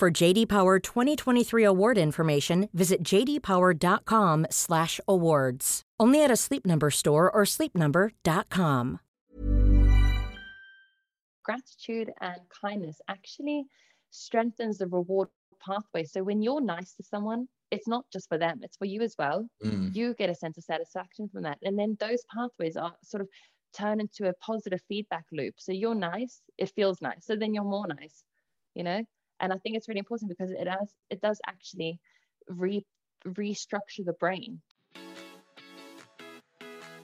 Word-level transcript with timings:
For 0.00 0.10
JD 0.10 0.48
Power 0.48 0.78
2023 0.78 1.62
award 1.62 1.98
information, 1.98 2.70
visit 2.72 3.02
jdpower.com/awards. 3.02 5.82
Only 6.00 6.24
at 6.24 6.30
a 6.30 6.36
Sleep 6.36 6.64
Number 6.64 6.90
store 6.90 7.30
or 7.30 7.42
sleepnumber.com. 7.42 9.00
Gratitude 11.44 12.10
and 12.22 12.40
kindness 12.62 13.02
actually 13.08 13.66
strengthens 14.10 14.78
the 14.78 14.86
reward 14.86 15.28
pathway. 15.62 16.04
So 16.04 16.22
when 16.22 16.40
you're 16.40 16.62
nice 16.62 16.94
to 16.94 17.02
someone, 17.02 17.46
it's 17.70 17.86
not 17.86 18.06
just 18.10 18.26
for 18.30 18.38
them, 18.38 18.60
it's 18.62 18.78
for 18.78 18.86
you 18.86 19.02
as 19.02 19.14
well. 19.18 19.46
Mm. 19.62 19.94
You 19.94 20.14
get 20.14 20.30
a 20.30 20.34
sense 20.34 20.56
of 20.56 20.64
satisfaction 20.64 21.28
from 21.28 21.42
that. 21.42 21.58
And 21.62 21.78
then 21.78 21.98
those 22.00 22.24
pathways 22.34 22.78
are 22.78 22.94
sort 23.02 23.20
of 23.20 23.28
turn 23.76 24.00
into 24.00 24.30
a 24.30 24.34
positive 24.40 24.80
feedback 24.88 25.26
loop. 25.30 25.56
So 25.58 25.72
you're 25.72 25.94
nice, 25.94 26.40
it 26.56 26.70
feels 26.70 27.02
nice. 27.02 27.26
So 27.26 27.36
then 27.36 27.52
you're 27.52 27.64
more 27.64 27.86
nice, 27.86 28.24
you 28.74 28.82
know? 28.82 29.04
And 29.40 29.54
I 29.54 29.56
think 29.56 29.74
it's 29.74 29.88
really 29.88 30.00
important 30.00 30.28
because 30.28 30.50
it 30.50 30.64
does 30.64 30.94
it 31.08 31.22
does 31.22 31.40
actually 31.46 31.98
re 32.46 32.84
restructure 33.26 34.04
the 34.04 34.12
brain. 34.12 34.60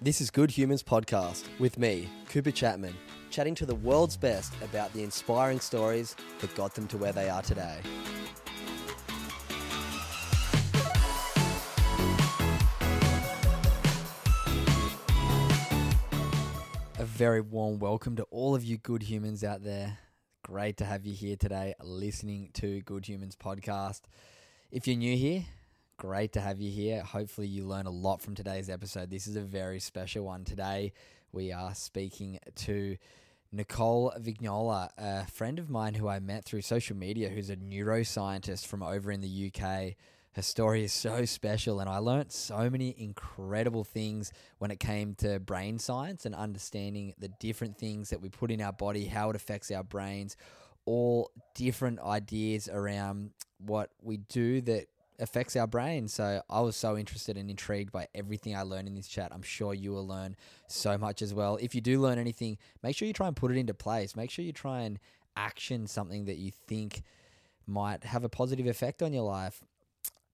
This 0.03 0.21
is 0.21 0.31
Good 0.31 0.51
Humans 0.51 0.83
Podcast 0.83 1.45
with 1.59 1.79
me, 1.79 2.11
Cooper 2.29 2.51
Chapman, 2.51 2.95
chatting 3.31 3.55
to 3.55 3.65
the 3.65 3.75
world's 3.75 4.19
best 4.19 4.53
about 4.63 4.93
the 4.93 5.03
inspiring 5.03 5.61
stories 5.61 6.15
that 6.41 6.55
got 6.55 6.75
them 6.75 6.87
to 6.89 6.99
where 6.99 7.13
they 7.13 7.31
are 7.31 7.41
today. 7.41 7.81
A 16.99 17.05
very 17.05 17.41
warm 17.41 17.79
welcome 17.79 18.15
to 18.17 18.25
all 18.25 18.55
of 18.55 18.63
you 18.63 18.77
good 18.77 19.05
humans 19.05 19.43
out 19.43 19.65
there. 19.65 19.99
Great 20.47 20.77
to 20.77 20.85
have 20.85 21.05
you 21.05 21.13
here 21.13 21.35
today 21.35 21.75
listening 21.83 22.51
to 22.55 22.81
Good 22.83 23.09
Humans 23.09 23.35
Podcast. 23.35 24.03
If 24.71 24.87
you're 24.87 24.97
new 24.97 25.17
here, 25.17 25.45
great 25.97 26.35
to 26.35 26.41
have 26.41 26.61
you 26.61 26.71
here. 26.71 27.03
Hopefully, 27.03 27.49
you 27.49 27.65
learn 27.65 27.87
a 27.87 27.91
lot 27.91 28.23
from 28.23 28.37
today's 28.37 28.71
episode. 28.71 29.11
This 29.11 29.27
is 29.27 29.35
a 29.35 29.41
very 29.41 29.81
special 29.81 30.25
one. 30.25 30.45
Today, 30.45 30.93
we 31.33 31.51
are 31.51 31.75
speaking 31.75 32.39
to 32.55 32.97
Nicole 33.51 34.13
Vignola, 34.21 34.91
a 34.97 35.27
friend 35.27 35.59
of 35.59 35.69
mine 35.69 35.95
who 35.95 36.07
I 36.07 36.21
met 36.21 36.45
through 36.45 36.63
social 36.63 36.97
media, 36.97 37.29
who's 37.29 37.51
a 37.51 37.57
neuroscientist 37.57 38.67
from 38.67 38.85
over 38.85 39.11
in 39.11 39.23
the 39.23 39.51
UK. 39.53 39.97
Her 40.37 40.43
story 40.43 40.85
is 40.85 40.93
so 40.93 41.25
special, 41.25 41.81
and 41.81 41.89
I 41.89 41.97
learnt 41.97 42.31
so 42.31 42.69
many 42.69 42.95
incredible 42.99 43.85
things 43.85 44.33
when 44.59 44.71
it 44.71 44.79
came 44.79 45.15
to 45.15 45.41
brain 45.41 45.79
science 45.79 46.27
and 46.27 46.35
understanding 46.35 47.15
the 47.19 47.29
different 47.41 47.79
things 47.79 48.11
that 48.11 48.21
we 48.21 48.29
put 48.29 48.51
in 48.51 48.61
our 48.61 48.75
body, 48.75 49.07
how 49.07 49.31
it 49.31 49.37
affects 49.37 49.71
our 49.71 49.83
brains, 49.83 50.37
all 50.85 51.31
different 51.55 52.01
ideas 52.01 52.69
around 52.69 53.31
what 53.57 53.93
we 54.03 54.19
do 54.19 54.61
that 54.61 54.89
affects 55.19 55.57
our 55.57 55.67
brain. 55.67 56.07
So 56.07 56.43
I 56.51 56.61
was 56.61 56.77
so 56.77 56.99
interested 56.99 57.39
and 57.39 57.49
intrigued 57.49 57.91
by 57.91 58.07
everything 58.15 58.55
I 58.55 58.61
learned 58.61 58.89
in 58.89 58.95
this 58.95 59.09
chat. 59.09 59.33
I'm 59.33 59.41
sure 59.41 59.73
you 59.73 59.93
will 59.93 60.07
learn 60.07 60.37
so 60.69 60.99
much 60.99 61.23
as 61.23 61.33
well. 61.33 61.57
If 61.63 61.75
you 61.75 61.81
do 61.81 61.99
learn 61.99 62.19
anything, 62.19 62.59
make 62.83 62.95
sure 62.95 63.09
you 63.09 63.15
try 63.15 63.27
and 63.27 63.35
put 63.35 63.53
it 63.53 63.57
into 63.57 63.73
place. 63.73 64.15
Make 64.15 64.31
sure 64.31 64.45
you 64.45 64.53
try 64.53 64.83
and 64.83 64.99
action 65.35 65.87
something 65.87 66.27
that 66.27 66.37
you 66.37 66.51
think 66.51 67.05
might 67.67 68.05
have 68.05 68.23
a 68.23 68.29
positive 68.29 68.67
effect 68.67 69.03
on 69.03 69.15
your 69.15 69.25
life. 69.25 69.65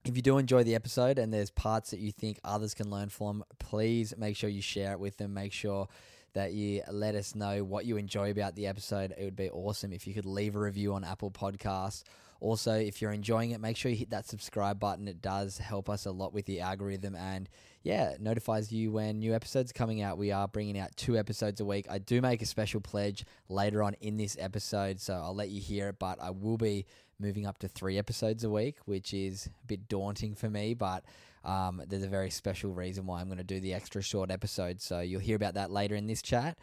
If 0.05 0.17
you 0.17 0.23
do 0.23 0.39
enjoy 0.39 0.65
the 0.65 0.75
episode 0.75 1.17
and 1.19 1.33
there's 1.33 1.51
parts 1.51 1.93
that 1.93 2.01
you 2.01 2.11
think 2.11 2.41
others 2.43 2.75
can 2.75 2.91
learn 2.91 3.09
from, 3.09 3.45
please 3.61 4.13
make 4.19 4.37
sure 4.37 4.51
you 4.51 4.61
share 4.61 4.93
it 4.93 4.99
with 4.99 5.17
them. 5.17 5.33
Make 5.33 5.53
sure 5.53 5.87
that 6.33 6.53
you 6.53 6.83
let 6.91 7.15
us 7.15 7.37
know 7.37 7.63
what 7.63 7.85
you 7.85 7.97
enjoy 7.97 8.33
about 8.33 8.57
the 8.57 8.67
episode. 8.67 9.15
It 9.17 9.23
would 9.23 9.37
be 9.37 9.49
awesome 9.51 9.93
if 9.93 10.09
you 10.09 10.15
could 10.15 10.27
leave 10.27 10.57
a 10.57 10.59
review 10.59 10.95
on 10.95 11.05
Apple 11.05 11.31
Podcasts. 11.31 12.03
Also, 12.43 12.73
if 12.73 13.01
you're 13.01 13.13
enjoying 13.13 13.53
it, 13.53 13.61
make 13.61 13.77
sure 13.77 13.89
you 13.89 13.97
hit 13.97 14.11
that 14.11 14.27
subscribe 14.27 14.81
button. 14.81 15.07
It 15.07 15.23
does 15.23 15.59
help 15.59 15.89
us 15.89 16.07
a 16.07 16.11
lot 16.11 16.33
with 16.33 16.45
the 16.47 16.61
algorithm 16.61 17.15
and 17.15 17.49
yeah, 17.85 18.17
notifies 18.19 18.73
you 18.73 18.91
when 18.91 19.21
new 19.21 19.33
episodes 19.33 19.71
are 19.71 19.75
coming 19.75 20.03
out. 20.03 20.19
We 20.19 20.33
are 20.33 20.49
bringing 20.49 20.77
out 20.77 20.97
two 20.97 21.17
episodes 21.17 21.61
a 21.61 21.65
week. 21.65 21.87
I 21.89 21.99
do 21.99 22.21
make 22.21 22.43
a 22.43 22.47
special 22.47 22.81
pledge 22.81 23.25
later 23.49 23.81
on 23.81 23.95
in 24.01 24.17
this 24.17 24.37
episode, 24.41 25.01
so 25.01 25.15
I'll 25.15 25.37
let 25.37 25.51
you 25.51 25.61
hear 25.61 25.91
it, 25.91 26.01
but 26.01 26.21
I 26.21 26.31
will 26.31 26.57
be 26.57 26.85
moving 27.21 27.47
up 27.47 27.59
to 27.59 27.69
three 27.69 27.97
episodes 27.97 28.43
a 28.43 28.51
week, 28.51 28.77
which 28.87 29.15
is 29.15 29.47
a 29.47 29.67
bit 29.69 29.89
daunting 29.89 30.35
for 30.35 30.51
me, 30.51 30.75
but 30.75 31.05
um, 31.45 31.81
there's 31.87 32.03
a 32.03 32.09
very 32.09 32.31
special 32.31 32.73
reason 32.73 33.07
why 33.07 33.21
I'm 33.21 33.29
going 33.29 33.39
to 33.39 33.45
do 33.45 33.61
the 33.61 33.73
extra 33.73 34.03
short 34.03 34.33
episode. 34.33 34.81
So 34.81 34.99
you'll 34.99 35.21
hear 35.21 35.37
about 35.37 35.55
that 35.55 35.71
later 35.71 35.95
in 35.95 36.09
this 36.09 36.23
chat. 36.23 36.59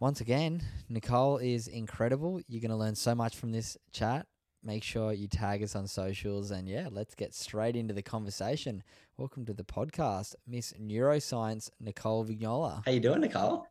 Once 0.00 0.20
again, 0.20 0.62
Nicole 0.88 1.38
is 1.38 1.68
incredible. 1.68 2.40
You're 2.48 2.60
going 2.60 2.70
to 2.72 2.76
learn 2.76 2.96
so 2.96 3.14
much 3.14 3.36
from 3.36 3.52
this 3.52 3.76
chat. 3.92 4.26
Make 4.66 4.82
sure 4.82 5.12
you 5.12 5.28
tag 5.28 5.62
us 5.62 5.76
on 5.76 5.86
socials. 5.86 6.50
And 6.50 6.66
yeah, 6.66 6.88
let's 6.90 7.14
get 7.14 7.34
straight 7.34 7.76
into 7.76 7.92
the 7.92 8.00
conversation. 8.00 8.82
Welcome 9.18 9.44
to 9.44 9.52
the 9.52 9.62
podcast, 9.62 10.36
Miss 10.46 10.72
Neuroscience 10.80 11.68
Nicole 11.80 12.24
Vignola. 12.24 12.82
How 12.86 12.92
you 12.92 13.00
doing, 13.00 13.20
Nicole? 13.20 13.66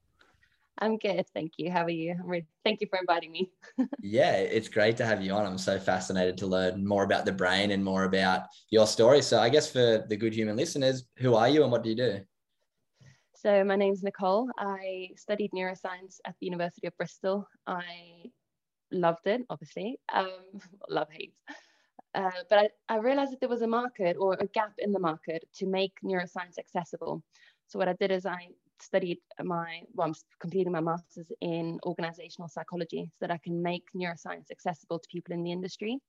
I'm 0.77 0.99
good, 0.99 1.25
thank 1.33 1.53
you. 1.57 1.71
How 1.71 1.83
are 1.83 1.89
you? 1.89 2.11
I'm 2.11 2.41
thank 2.63 2.79
you 2.79 2.85
for 2.91 2.99
inviting 2.99 3.31
me. 3.31 3.51
yeah, 4.01 4.35
it's 4.35 4.67
great 4.67 4.95
to 4.97 5.05
have 5.05 5.23
you 5.23 5.31
on. 5.31 5.47
I'm 5.47 5.57
so 5.57 5.79
fascinated 5.79 6.37
to 6.37 6.47
learn 6.47 6.85
more 6.85 7.03
about 7.03 7.25
the 7.25 7.31
brain 7.31 7.71
and 7.71 7.83
more 7.83 8.03
about 8.03 8.43
your 8.69 8.85
story. 8.85 9.23
So, 9.23 9.39
I 9.39 9.49
guess 9.49 9.71
for 9.71 10.05
the 10.07 10.15
good 10.15 10.33
human 10.33 10.55
listeners, 10.55 11.05
who 11.17 11.33
are 11.33 11.49
you 11.49 11.63
and 11.63 11.71
what 11.71 11.81
do 11.81 11.89
you 11.89 11.95
do? 11.95 12.19
So, 13.35 13.63
my 13.63 13.75
name's 13.75 14.03
Nicole. 14.03 14.49
I 14.59 15.09
studied 15.15 15.51
neuroscience 15.53 16.19
at 16.25 16.35
the 16.39 16.45
University 16.45 16.85
of 16.85 16.95
Bristol. 16.97 17.47
I 17.65 18.31
loved 18.93 19.27
it, 19.27 19.41
obviously. 19.49 19.99
Um, 20.13 20.29
love 20.89 21.07
hate. 21.11 21.33
Uh, 22.15 22.29
but 22.49 22.59
I, 22.59 22.69
I 22.89 22.97
realized 22.97 23.31
that 23.31 23.39
there 23.39 23.49
was 23.49 23.63
a 23.63 23.67
market 23.67 24.15
or 24.19 24.37
a 24.39 24.47
gap 24.47 24.73
in 24.77 24.91
the 24.91 24.99
market 24.99 25.45
to 25.55 25.65
make 25.65 25.93
neuroscience 26.03 26.59
accessible. 26.59 27.23
So, 27.67 27.79
what 27.79 27.87
I 27.87 27.93
did 27.93 28.11
is 28.11 28.25
I 28.25 28.49
studied 28.79 29.19
my, 29.43 29.81
well, 29.93 30.07
I'm 30.07 30.13
completing 30.39 30.71
my 30.71 30.81
master's 30.81 31.31
in 31.41 31.79
organizational 31.85 32.49
psychology 32.49 33.09
so 33.13 33.17
that 33.21 33.31
I 33.31 33.39
can 33.43 33.61
make 33.61 33.83
neuroscience 33.95 34.51
accessible 34.51 34.99
to 34.99 35.07
people 35.09 35.33
in 35.33 35.43
the 35.43 35.51
industry. 35.51 35.99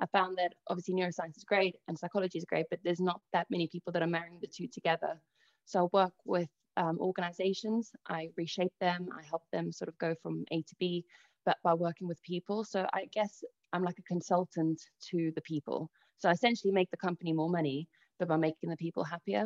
I 0.00 0.06
found 0.06 0.38
that 0.38 0.54
obviously 0.68 0.94
neuroscience 0.94 1.36
is 1.36 1.44
great 1.44 1.76
and 1.86 1.98
psychology 1.98 2.38
is 2.38 2.44
great, 2.44 2.66
but 2.70 2.78
there's 2.84 3.00
not 3.00 3.20
that 3.32 3.50
many 3.50 3.66
people 3.66 3.92
that 3.92 4.02
are 4.02 4.06
marrying 4.06 4.38
the 4.40 4.46
two 4.46 4.68
together. 4.68 5.20
So 5.64 5.84
I 5.84 5.88
work 5.92 6.14
with 6.24 6.48
um, 6.76 6.98
organizations, 7.00 7.90
I 8.08 8.30
reshape 8.36 8.72
them, 8.80 9.08
I 9.12 9.22
help 9.24 9.42
them 9.52 9.72
sort 9.72 9.88
of 9.88 9.98
go 9.98 10.14
from 10.22 10.44
A 10.52 10.62
to 10.62 10.74
B, 10.78 11.04
but 11.48 11.56
by 11.64 11.72
working 11.72 12.06
with 12.06 12.22
people. 12.32 12.62
So 12.62 12.86
I 12.92 13.06
guess 13.16 13.42
I'm 13.72 13.82
like 13.82 13.98
a 13.98 14.02
consultant 14.14 14.78
to 15.10 15.32
the 15.34 15.40
people. 15.52 15.88
So 16.18 16.28
I 16.28 16.32
essentially 16.32 16.74
make 16.74 16.90
the 16.90 16.98
company 16.98 17.32
more 17.32 17.48
money, 17.48 17.88
but 18.18 18.28
by 18.28 18.36
making 18.36 18.68
the 18.68 18.76
people 18.76 19.02
happier. 19.02 19.44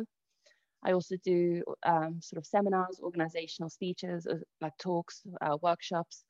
I 0.85 0.91
also 0.91 1.15
do 1.23 1.63
um, 1.83 2.19
sort 2.21 2.39
of 2.41 2.45
seminars, 2.45 2.99
organizational 3.01 3.69
speeches, 3.69 4.27
uh, 4.27 4.35
like 4.59 4.73
talks, 4.81 5.21
uh, 5.39 5.55
workshops, 5.61 6.25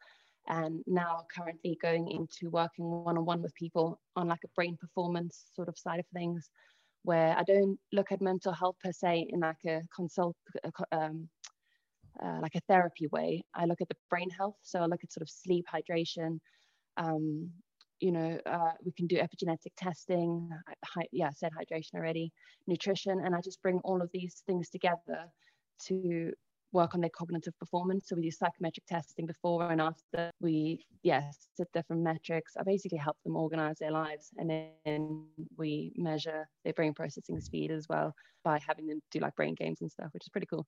and 0.47 0.83
now 0.85 1.25
currently 1.35 1.75
going 1.81 2.05
into 2.11 2.51
working 2.51 2.85
one-on-one 2.85 3.41
with 3.41 3.55
people 3.55 3.99
on 4.15 4.27
like 4.27 4.43
a 4.45 4.53
brain 4.55 4.77
performance 4.79 5.45
sort 5.55 5.69
of 5.69 5.77
side 5.79 5.99
of 5.99 6.05
things, 6.13 6.51
where 7.01 7.35
I 7.35 7.43
don't 7.43 7.79
look 7.91 8.11
at 8.11 8.21
mental 8.21 8.53
health 8.53 8.75
per 8.83 8.91
se 8.91 9.25
in 9.29 9.39
like 9.39 9.65
a 9.65 9.81
consult, 9.95 10.35
um, 10.91 11.27
uh, 12.21 12.39
like 12.41 12.55
a 12.55 12.61
therapy 12.67 13.07
way. 13.07 13.43
I 13.53 13.65
look 13.65 13.81
at 13.81 13.89
the 13.89 13.97
brain 14.09 14.29
health, 14.29 14.57
so 14.61 14.79
I 14.79 14.85
look 14.85 15.03
at 15.03 15.13
sort 15.13 15.21
of 15.21 15.29
sleep, 15.29 15.65
hydration, 15.73 16.39
um, 16.97 17.49
you 17.99 18.11
know, 18.11 18.37
uh, 18.45 18.71
we 18.83 18.91
can 18.91 19.07
do 19.07 19.15
epigenetic 19.15 19.71
testing. 19.77 20.49
Hi, 20.85 21.03
yeah, 21.11 21.27
I 21.27 21.31
said 21.31 21.51
hydration 21.53 21.95
already, 21.95 22.31
nutrition, 22.67 23.21
and 23.23 23.33
I 23.33 23.39
just 23.41 23.61
bring 23.61 23.79
all 23.85 24.01
of 24.01 24.09
these 24.13 24.43
things 24.45 24.69
together 24.69 25.25
to 25.87 26.33
work 26.73 26.95
on 26.95 27.01
their 27.01 27.09
cognitive 27.15 27.57
performance. 27.59 28.09
So 28.09 28.15
we 28.15 28.23
do 28.23 28.31
psychometric 28.31 28.85
testing 28.87 29.25
before 29.25 29.71
and 29.71 29.79
after. 29.79 30.31
We, 30.41 30.85
yes, 31.03 31.47
set 31.55 31.67
different 31.73 32.01
metrics. 32.01 32.57
I 32.59 32.63
basically 32.63 32.97
help 32.97 33.15
them 33.23 33.37
organize 33.37 33.77
their 33.79 33.91
lives, 33.91 34.31
and 34.37 34.49
then 34.85 35.27
we 35.55 35.93
measure 35.95 36.45
their 36.65 36.73
brain 36.73 36.93
processing 36.93 37.39
speed 37.39 37.71
as 37.71 37.87
well 37.87 38.13
by 38.43 38.59
having 38.67 38.87
them 38.87 39.01
do 39.11 39.19
like 39.19 39.35
brain 39.35 39.55
games 39.55 39.79
and 39.79 39.89
stuff, 39.89 40.09
which 40.13 40.25
is 40.25 40.29
pretty 40.29 40.47
cool. 40.47 40.67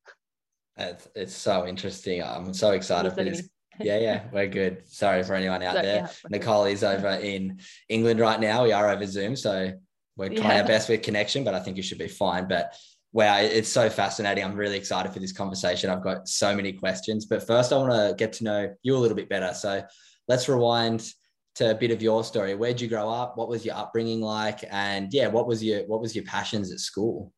It's, 0.77 1.07
it's 1.15 1.33
so 1.35 1.65
interesting. 1.67 2.21
I'm 2.23 2.53
so 2.53 2.71
excited 2.71 3.13
for 3.13 3.23
this 3.23 3.47
Yeah, 3.79 3.97
yeah, 3.97 4.23
we're 4.33 4.47
good. 4.47 4.83
Sorry 4.87 5.23
for 5.23 5.33
anyone 5.35 5.63
out 5.63 5.75
So, 5.75 5.81
there. 5.81 5.95
yeah. 6.03 6.09
Nicole 6.29 6.65
is 6.65 6.83
over 6.83 7.09
in 7.09 7.59
England 7.89 8.19
right 8.19 8.39
now. 8.39 8.63
We 8.63 8.71
are 8.73 8.89
over 8.89 9.05
Zoom, 9.05 9.35
so 9.35 9.71
we're 10.17 10.29
trying 10.29 10.57
Yeah. 10.57 10.61
our 10.61 10.67
best 10.67 10.89
with 10.89 11.01
connection, 11.01 11.43
but 11.43 11.53
I 11.53 11.59
think 11.59 11.77
you 11.77 11.83
should 11.83 11.97
be 11.97 12.07
fine. 12.07 12.47
But 12.47 12.73
wow, 13.13 13.37
it's 13.39 13.69
so 13.69 13.89
fascinating. 13.89 14.43
I'm 14.43 14.55
really 14.55 14.77
excited 14.77 15.13
for 15.13 15.19
this 15.19 15.31
conversation. 15.31 15.89
I've 15.89 16.03
got 16.03 16.27
so 16.27 16.55
many 16.55 16.73
questions, 16.73 17.25
but 17.25 17.45
first 17.47 17.71
I 17.71 17.77
want 17.77 17.91
to 17.91 18.15
get 18.17 18.33
to 18.33 18.43
know 18.43 18.73
you 18.83 18.95
a 18.95 18.99
little 18.99 19.15
bit 19.17 19.29
better. 19.29 19.53
So 19.53 19.83
let's 20.27 20.49
rewind 20.49 21.09
to 21.55 21.71
a 21.71 21.75
bit 21.75 21.91
of 21.91 22.01
your 22.01 22.21
story. 22.25 22.53
Where'd 22.55 22.81
you 22.81 22.89
grow 22.89 23.09
up? 23.09 23.37
What 23.37 23.47
was 23.47 23.65
your 23.65 23.75
upbringing 23.75 24.19
like? 24.19 24.65
And 24.69 25.13
yeah, 25.13 25.27
what 25.27 25.47
was 25.47 25.63
your 25.63 25.85
what 25.87 26.01
was 26.01 26.13
your 26.13 26.25
passions 26.25 26.69
at 26.73 26.79
school? 26.79 27.31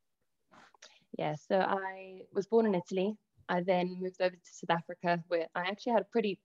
Yeah, 1.20 1.36
so 1.36 1.60
I 1.60 2.22
was 2.34 2.48
born 2.48 2.66
in 2.66 2.74
Italy. 2.76 3.16
I 3.50 3.62
then 3.62 3.98
moved 4.00 4.22
over 4.22 4.36
to 4.36 4.42
South 4.44 4.78
Africa, 4.78 5.24
where 5.28 5.48
I 5.56 5.62
actually 5.62 5.94
had 5.94 6.02
a 6.02 6.12
pretty 6.12 6.40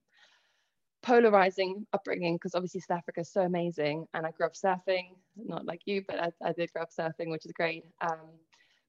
polarizing 1.03 1.87
upbringing 1.93 2.37
because 2.37 2.55
obviously 2.55 2.81
South 2.81 2.99
Africa 2.99 3.21
is 3.21 3.33
so 3.33 3.43
amazing, 3.43 4.07
and 4.15 4.27
I 4.27 4.31
grew 4.31 4.47
up 4.47 4.55
surfing. 4.55 5.17
Not 5.37 5.67
like 5.67 5.81
you, 5.87 6.03
but 6.07 6.21
I, 6.21 6.31
I 6.45 6.53
did 6.53 6.73
grow 6.73 6.83
up 6.83 6.91
surfing, 6.91 7.31
which 7.31 7.47
is 7.47 7.53
great. 7.53 7.85
Um, 8.01 8.31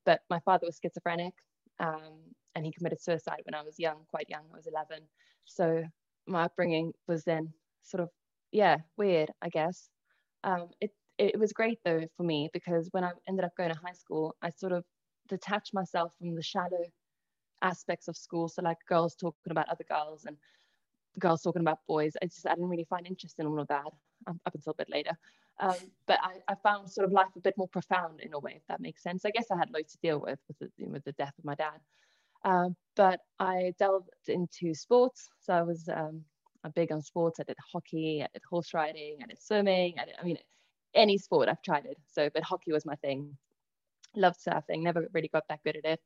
but 0.06 0.21
my 0.30 0.39
father 0.42 0.68
was 0.68 0.80
schizophrenic, 0.81 1.33
um, 1.80 2.13
and 2.56 2.65
he 2.65 2.71
committed 2.71 3.01
suicide 3.01 3.42
when 3.45 3.56
I 3.56 3.63
was 3.63 3.80
young, 3.80 4.06
quite 4.10 4.30
young. 4.30 4.44
I 4.54 4.57
was 4.57 4.68
11. 4.68 5.04
So 5.45 5.83
my 6.27 6.44
upbringing 6.44 6.94
was 7.07 7.24
then 7.24 7.54
sort 7.83 8.01
of 8.01 8.09
yeah 8.51 8.77
weird, 8.98 9.31
I 9.42 9.50
guess. 9.50 9.89
Um, 10.44 10.69
it 10.81 10.92
it 11.18 11.39
was 11.39 11.54
great 11.54 11.80
though 11.86 12.01
for 12.18 12.24
me 12.24 12.50
because 12.54 12.89
when 12.92 13.04
I 13.04 13.12
ended 13.27 13.45
up 13.45 13.56
going 13.57 13.71
to 13.74 13.80
high 13.83 13.94
school, 13.94 14.36
I 14.42 14.50
sort 14.50 14.71
of 14.71 14.83
detached 15.30 15.74
myself 15.74 16.13
from 16.18 16.36
the 16.36 16.44
shallow 16.44 16.86
aspects 17.63 18.07
of 18.07 18.15
school. 18.15 18.48
So 18.48 18.62
like 18.62 18.77
girls 18.88 19.15
talking 19.15 19.51
about 19.51 19.69
other 19.69 19.86
girls 19.89 20.25
and 20.25 20.38
girls 21.19 21.42
talking 21.42 21.62
about 21.62 21.80
boys. 21.88 22.13
I 22.21 22.25
just 22.25 22.45
I 22.45 22.54
didn't 22.54 22.69
really 22.69 22.88
find 22.89 23.07
interest 23.07 23.39
in 23.39 23.48
all 23.48 23.60
of 23.60 23.68
that 23.69 23.86
um, 24.27 24.39
up 24.45 24.54
until 24.54 24.71
a 24.71 24.75
bit 24.75 24.89
later. 24.89 25.18
Um, 25.60 25.75
but 26.07 26.19
I, 26.24 26.51
I 26.51 26.56
found 26.56 26.89
sort 26.89 27.06
of 27.06 27.13
life 27.13 27.27
a 27.36 27.39
bit 27.39 27.57
more 27.57 27.68
profound 27.68 28.19
in 28.21 28.33
a 28.33 28.39
way, 28.39 28.54
if 28.56 28.68
that 28.68 28.81
makes 28.81 29.04
sense. 29.04 29.24
I 29.25 29.30
guess 29.30 29.51
I 29.51 29.57
had 29.57 29.69
loads 29.71 29.94
to 29.94 30.00
deal 30.01 30.19
with 30.19 30.39
with 30.48 30.71
the, 30.77 30.86
with 30.88 31.04
the 31.04 31.12
death 31.13 31.33
of 31.38 31.45
my 31.45 31.56
dad. 31.56 31.80
Um, 32.44 32.75
but 32.95 33.21
I 33.39 33.74
delved 33.80 34.09
into 34.27 34.74
sports. 34.74 35.30
So 35.39 35.54
I 35.54 35.62
was 35.62 35.88
um, 35.89 36.24
I'm 36.63 36.71
big 36.71 36.92
on 36.92 37.01
sports. 37.01 37.39
I 37.39 37.44
did 37.44 37.57
hockey, 37.71 38.24
I 38.24 38.27
did 38.33 38.42
horse 38.50 38.74
riding, 38.74 39.18
I 39.21 39.27
did 39.27 39.42
swimming. 39.42 39.95
I, 40.00 40.06
did, 40.06 40.16
I 40.19 40.24
mean, 40.24 40.38
any 40.95 41.18
sport 41.18 41.50
I've 41.50 41.62
tried 41.62 41.86
it. 41.86 41.98
So, 42.12 42.30
but 42.33 42.44
hockey 42.44 42.71
was 42.71 42.86
my 42.86 42.95
thing. 42.95 43.38
Loved 44.16 44.39
surfing. 44.45 44.81
Never 44.81 45.07
really 45.13 45.27
got 45.27 45.48
that 45.50 45.63
good 45.63 45.77
at 45.77 45.86
it, 45.86 46.00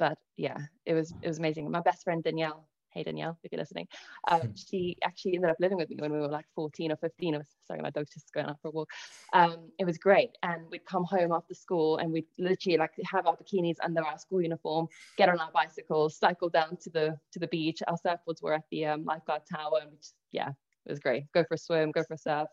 but 0.00 0.18
yeah, 0.36 0.56
it 0.86 0.94
was 0.94 1.14
it 1.22 1.28
was 1.28 1.38
amazing. 1.38 1.70
My 1.70 1.80
best 1.80 2.02
friend 2.02 2.24
Danielle. 2.24 2.66
Hey 2.92 3.04
Danielle, 3.04 3.38
if 3.44 3.52
you're 3.52 3.60
listening, 3.60 3.86
um, 4.26 4.52
she 4.56 4.96
actually 5.04 5.36
ended 5.36 5.50
up 5.50 5.58
living 5.60 5.78
with 5.78 5.88
me 5.90 5.96
when 6.00 6.10
we 6.10 6.18
were 6.18 6.26
like 6.26 6.46
14 6.56 6.90
or 6.90 6.96
15. 6.96 7.36
I 7.36 7.38
was 7.38 7.46
sorry, 7.64 7.80
my 7.80 7.90
dog's 7.90 8.12
just 8.12 8.32
going 8.32 8.46
out 8.46 8.56
for 8.60 8.68
a 8.68 8.70
walk. 8.72 8.88
Um, 9.32 9.70
it 9.78 9.84
was 9.84 9.96
great, 9.96 10.30
and 10.42 10.62
we'd 10.72 10.84
come 10.86 11.04
home 11.04 11.30
after 11.30 11.54
school 11.54 11.98
and 11.98 12.10
we'd 12.10 12.26
literally 12.36 12.78
like 12.78 12.90
have 13.04 13.28
our 13.28 13.36
bikinis 13.36 13.76
under 13.80 14.02
our 14.02 14.18
school 14.18 14.42
uniform, 14.42 14.88
get 15.16 15.28
on 15.28 15.38
our 15.38 15.52
bicycles, 15.52 16.16
cycle 16.16 16.48
down 16.48 16.76
to 16.78 16.90
the 16.90 17.16
to 17.32 17.38
the 17.38 17.46
beach. 17.46 17.80
Our 17.86 17.98
surfboards 18.04 18.42
were 18.42 18.54
at 18.54 18.64
the 18.72 18.86
um, 18.86 19.04
lifeguard 19.04 19.42
tower, 19.46 19.78
and 19.82 19.92
we 19.92 19.98
just, 19.98 20.16
yeah, 20.32 20.48
it 20.48 20.90
was 20.90 20.98
great. 20.98 21.30
Go 21.32 21.44
for 21.44 21.54
a 21.54 21.58
swim, 21.58 21.92
go 21.92 22.02
for 22.02 22.14
a 22.14 22.18
surf, 22.18 22.48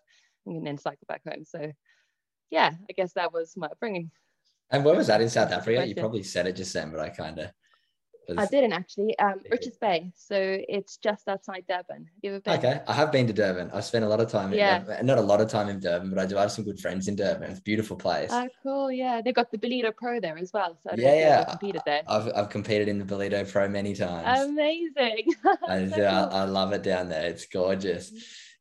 and 0.45 0.67
then 0.67 0.77
cycle 0.77 1.05
back 1.07 1.21
home. 1.27 1.45
So, 1.45 1.71
yeah, 2.51 2.73
I 2.87 2.93
guess 2.93 3.13
that 3.13 3.33
was 3.33 3.55
my 3.57 3.67
upbringing. 3.67 4.11
And 4.69 4.83
where 4.83 4.95
was 4.95 5.07
that 5.07 5.21
in 5.21 5.29
South 5.29 5.51
Africa? 5.51 5.87
You 5.87 5.95
probably 5.95 6.23
said 6.23 6.47
it 6.47 6.55
just 6.55 6.73
then, 6.73 6.91
but 6.91 6.99
I 6.99 7.09
kind 7.09 7.39
of. 7.39 7.51
I 8.37 8.45
didn't 8.45 8.73
actually. 8.73 9.17
Um, 9.19 9.35
Richards 9.49 9.77
Bay, 9.77 10.11
so 10.13 10.35
it's 10.37 10.97
just 10.97 11.29
outside 11.29 11.63
Durban. 11.69 12.07
You 12.21 12.31
ever 12.31 12.39
been? 12.41 12.57
Okay, 12.57 12.81
I 12.85 12.91
have 12.91 13.09
been 13.09 13.25
to 13.27 13.31
Durban. 13.31 13.71
I've 13.73 13.85
spent 13.85 14.03
a 14.03 14.07
lot 14.09 14.19
of 14.19 14.29
time 14.29 14.51
in 14.51 14.59
Yeah. 14.59 14.79
Durban. 14.79 15.05
Not 15.05 15.17
a 15.17 15.21
lot 15.21 15.39
of 15.39 15.47
time 15.49 15.69
in 15.69 15.79
Durban, 15.79 16.09
but 16.09 16.19
I 16.19 16.25
do 16.25 16.35
have 16.35 16.51
some 16.51 16.65
good 16.65 16.77
friends 16.77 17.07
in 17.07 17.15
Durban. 17.15 17.49
It's 17.51 17.59
a 17.59 17.63
beautiful 17.63 17.95
place. 17.95 18.29
Oh, 18.33 18.49
cool. 18.61 18.91
Yeah, 18.91 19.21
they've 19.23 19.33
got 19.33 19.49
the 19.49 19.57
Ballito 19.57 19.95
Pro 19.95 20.19
there 20.19 20.37
as 20.37 20.51
well. 20.53 20.77
So 20.83 20.89
I 20.91 20.95
Yeah, 20.97 21.13
yeah. 21.13 21.43
competed 21.45 21.83
there. 21.85 22.01
I've, 22.05 22.29
I've 22.35 22.49
competed 22.49 22.89
in 22.89 22.97
the 22.99 23.05
Ballito 23.05 23.49
Pro 23.49 23.69
many 23.69 23.95
times. 23.95 24.41
Amazing. 24.41 25.33
So 25.43 26.03
uh, 26.03 26.29
cool. 26.29 26.37
I 26.37 26.43
love 26.43 26.73
it 26.73 26.83
down 26.83 27.07
there. 27.07 27.27
It's 27.29 27.45
gorgeous. 27.45 28.11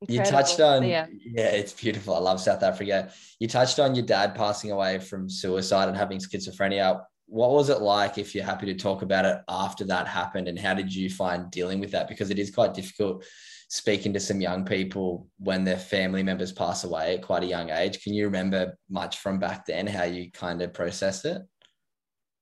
You 0.09 0.23
touched 0.23 0.61
on, 0.61 0.83
yeah. 0.83 1.07
yeah, 1.25 1.47
it's 1.47 1.73
beautiful. 1.73 2.15
I 2.15 2.19
love 2.19 2.41
South 2.41 2.63
Africa. 2.63 3.11
You 3.41 3.49
touched 3.49 3.79
on 3.79 3.95
your 3.95 4.05
dad 4.05 4.35
passing 4.35 4.71
away 4.71 4.99
from 4.99 5.29
suicide 5.29 5.89
and 5.89 5.97
having 5.97 6.19
schizophrenia. 6.19 7.03
What 7.27 7.51
was 7.51 7.71
it 7.71 7.81
like, 7.81 8.19
if 8.19 8.35
you're 8.35 8.45
happy 8.45 8.67
to 8.67 8.75
talk 8.75 9.03
about 9.03 9.25
it, 9.25 9.41
after 9.49 9.85
that 9.87 10.07
happened? 10.07 10.49
And 10.49 10.59
how 10.59 10.75
did 10.75 10.95
you 10.95 11.09
find 11.09 11.51
dealing 11.51 11.81
with 11.81 11.91
that? 11.93 12.09
Because 12.09 12.31
it 12.31 12.39
is 12.39 12.51
quite 12.51 12.75
difficult 12.75 13.25
speaking 13.69 14.13
to 14.13 14.21
some 14.21 14.41
young 14.41 14.65
people 14.65 15.29
when 15.39 15.65
their 15.65 15.79
family 15.79 16.23
members 16.23 16.53
pass 16.53 16.85
away 16.85 17.15
at 17.15 17.23
quite 17.23 17.43
a 17.43 17.47
young 17.47 17.71
age. 17.71 18.03
Can 18.03 18.13
you 18.13 18.27
remember 18.27 18.79
much 18.89 19.19
from 19.19 19.39
back 19.39 19.67
then, 19.67 19.87
how 19.87 20.05
you 20.05 20.31
kind 20.31 20.63
of 20.63 20.73
processed 20.73 21.25
it? 21.25 21.43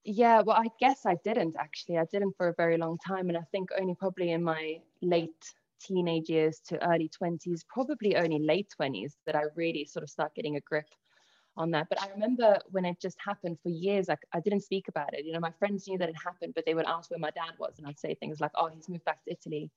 Yeah, 0.04 0.42
well, 0.42 0.56
I 0.56 0.66
guess 0.80 1.06
I 1.06 1.16
didn't 1.24 1.54
actually. 1.58 1.98
I 1.98 2.04
didn't 2.12 2.34
for 2.36 2.48
a 2.48 2.54
very 2.58 2.76
long 2.76 2.98
time. 2.98 3.28
And 3.28 3.38
I 3.38 3.42
think 3.52 3.70
only 3.80 3.94
probably 3.94 4.32
in 4.32 4.42
my 4.42 4.80
late 5.00 5.30
teenage 5.80 6.28
years 6.28 6.60
to 6.68 6.84
early 6.88 7.08
20s, 7.08 7.62
probably 7.68 8.16
only 8.16 8.38
late 8.38 8.68
20s, 8.80 9.12
that 9.26 9.36
I 9.36 9.44
really 9.54 9.84
sort 9.84 10.02
of 10.02 10.10
start 10.10 10.34
getting 10.34 10.56
a 10.56 10.60
grip 10.60 10.88
on 11.56 11.70
that. 11.70 11.88
But 11.88 12.02
I 12.02 12.08
remember 12.10 12.58
when 12.70 12.84
it 12.84 13.00
just 13.00 13.16
happened 13.24 13.58
for 13.62 13.68
years, 13.68 14.08
like 14.08 14.24
I 14.32 14.40
didn't 14.40 14.62
speak 14.62 14.88
about 14.88 15.14
it. 15.14 15.24
You 15.24 15.32
know, 15.32 15.40
my 15.40 15.52
friends 15.58 15.86
knew 15.86 15.98
that 15.98 16.08
it 16.08 16.16
happened, 16.22 16.54
but 16.54 16.64
they 16.66 16.74
would 16.74 16.86
ask 16.86 17.10
where 17.10 17.18
my 17.20 17.30
dad 17.30 17.52
was. 17.58 17.74
And 17.78 17.86
I'd 17.86 17.98
say 17.98 18.14
things 18.14 18.40
like, 18.40 18.52
oh, 18.54 18.68
he's 18.68 18.88
moved 18.88 19.04
back 19.04 19.24
to 19.24 19.32
Italy. 19.32 19.70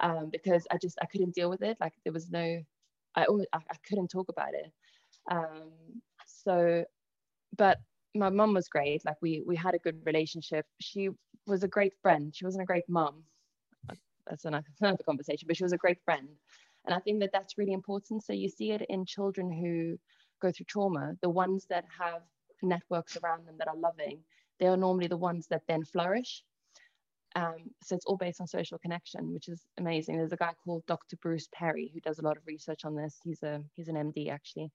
Um, 0.00 0.30
because 0.30 0.66
I 0.70 0.76
just, 0.78 0.98
I 1.02 1.06
couldn't 1.06 1.34
deal 1.34 1.50
with 1.50 1.62
it. 1.62 1.76
Like 1.80 1.94
there 2.04 2.12
was 2.12 2.30
no, 2.30 2.62
I, 3.14 3.24
always, 3.24 3.46
I, 3.52 3.58
I 3.58 3.76
couldn't 3.88 4.08
talk 4.08 4.28
about 4.28 4.54
it. 4.54 4.72
Um, 5.30 5.70
so, 6.26 6.84
but 7.56 7.78
my 8.14 8.30
mum 8.30 8.54
was 8.54 8.68
great. 8.68 9.04
Like 9.04 9.16
we 9.20 9.42
we 9.46 9.56
had 9.56 9.74
a 9.74 9.78
good 9.78 10.04
relationship. 10.04 10.66
She 10.80 11.10
was 11.46 11.62
a 11.62 11.68
great 11.68 11.94
friend. 12.02 12.34
She 12.34 12.44
wasn't 12.44 12.62
a 12.62 12.66
great 12.66 12.88
mum. 12.88 13.24
That's 14.28 14.44
another, 14.80 15.02
conversation. 15.04 15.46
But 15.46 15.56
she 15.56 15.64
was 15.64 15.72
a 15.72 15.78
great 15.78 15.98
friend, 16.04 16.28
and 16.84 16.94
I 16.94 17.00
think 17.00 17.20
that 17.20 17.30
that's 17.32 17.58
really 17.58 17.72
important. 17.72 18.24
So 18.24 18.32
you 18.32 18.48
see 18.48 18.72
it 18.72 18.82
in 18.88 19.04
children 19.04 19.50
who 19.50 19.98
go 20.40 20.52
through 20.52 20.66
trauma. 20.66 21.14
The 21.22 21.30
ones 21.30 21.66
that 21.70 21.84
have 21.98 22.22
networks 22.62 23.16
around 23.16 23.46
them 23.46 23.56
that 23.58 23.68
are 23.68 23.76
loving, 23.76 24.20
they 24.58 24.66
are 24.66 24.76
normally 24.76 25.06
the 25.06 25.16
ones 25.16 25.46
that 25.48 25.62
then 25.68 25.84
flourish. 25.84 26.42
Um, 27.36 27.56
so 27.82 27.94
it's 27.94 28.06
all 28.06 28.16
based 28.16 28.40
on 28.40 28.46
social 28.46 28.78
connection, 28.78 29.32
which 29.32 29.48
is 29.48 29.62
amazing. 29.76 30.16
There's 30.16 30.32
a 30.32 30.36
guy 30.36 30.54
called 30.64 30.84
Dr. 30.86 31.16
Bruce 31.16 31.48
Perry 31.52 31.90
who 31.92 32.00
does 32.00 32.18
a 32.18 32.22
lot 32.22 32.36
of 32.36 32.46
research 32.46 32.84
on 32.84 32.96
this. 32.96 33.18
He's 33.22 33.42
a 33.42 33.62
he's 33.74 33.88
an 33.88 33.96
MD 33.96 34.30
actually. 34.30 34.70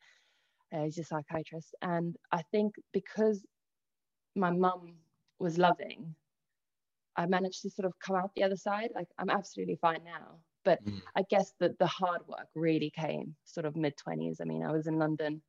Uh, 0.71 0.83
he's 0.83 0.97
a 0.97 1.03
psychiatrist, 1.03 1.75
and 1.81 2.15
I 2.31 2.41
think 2.51 2.75
because 2.93 3.45
my 4.35 4.49
mum 4.49 4.95
was 5.39 5.57
loving, 5.57 6.15
I 7.15 7.25
managed 7.27 7.61
to 7.63 7.69
sort 7.69 7.85
of 7.85 7.93
come 7.99 8.15
out 8.15 8.31
the 8.35 8.43
other 8.43 8.57
side. 8.57 8.91
Like 8.95 9.07
I'm 9.17 9.29
absolutely 9.29 9.77
fine 9.81 10.03
now, 10.03 10.41
but 10.65 10.79
Mm. 10.79 11.01
I 11.15 11.23
guess 11.29 11.53
that 11.59 11.77
the 11.79 11.87
hard 11.87 12.27
work 12.27 12.47
really 12.55 12.91
came 12.91 13.35
sort 13.45 13.65
of 13.65 13.75
mid 13.75 13.97
20s. 13.97 14.39
I 14.41 14.45
mean, 14.45 14.63
I 14.63 14.71
was 14.71 14.87
in 14.87 14.97
London 14.99 15.43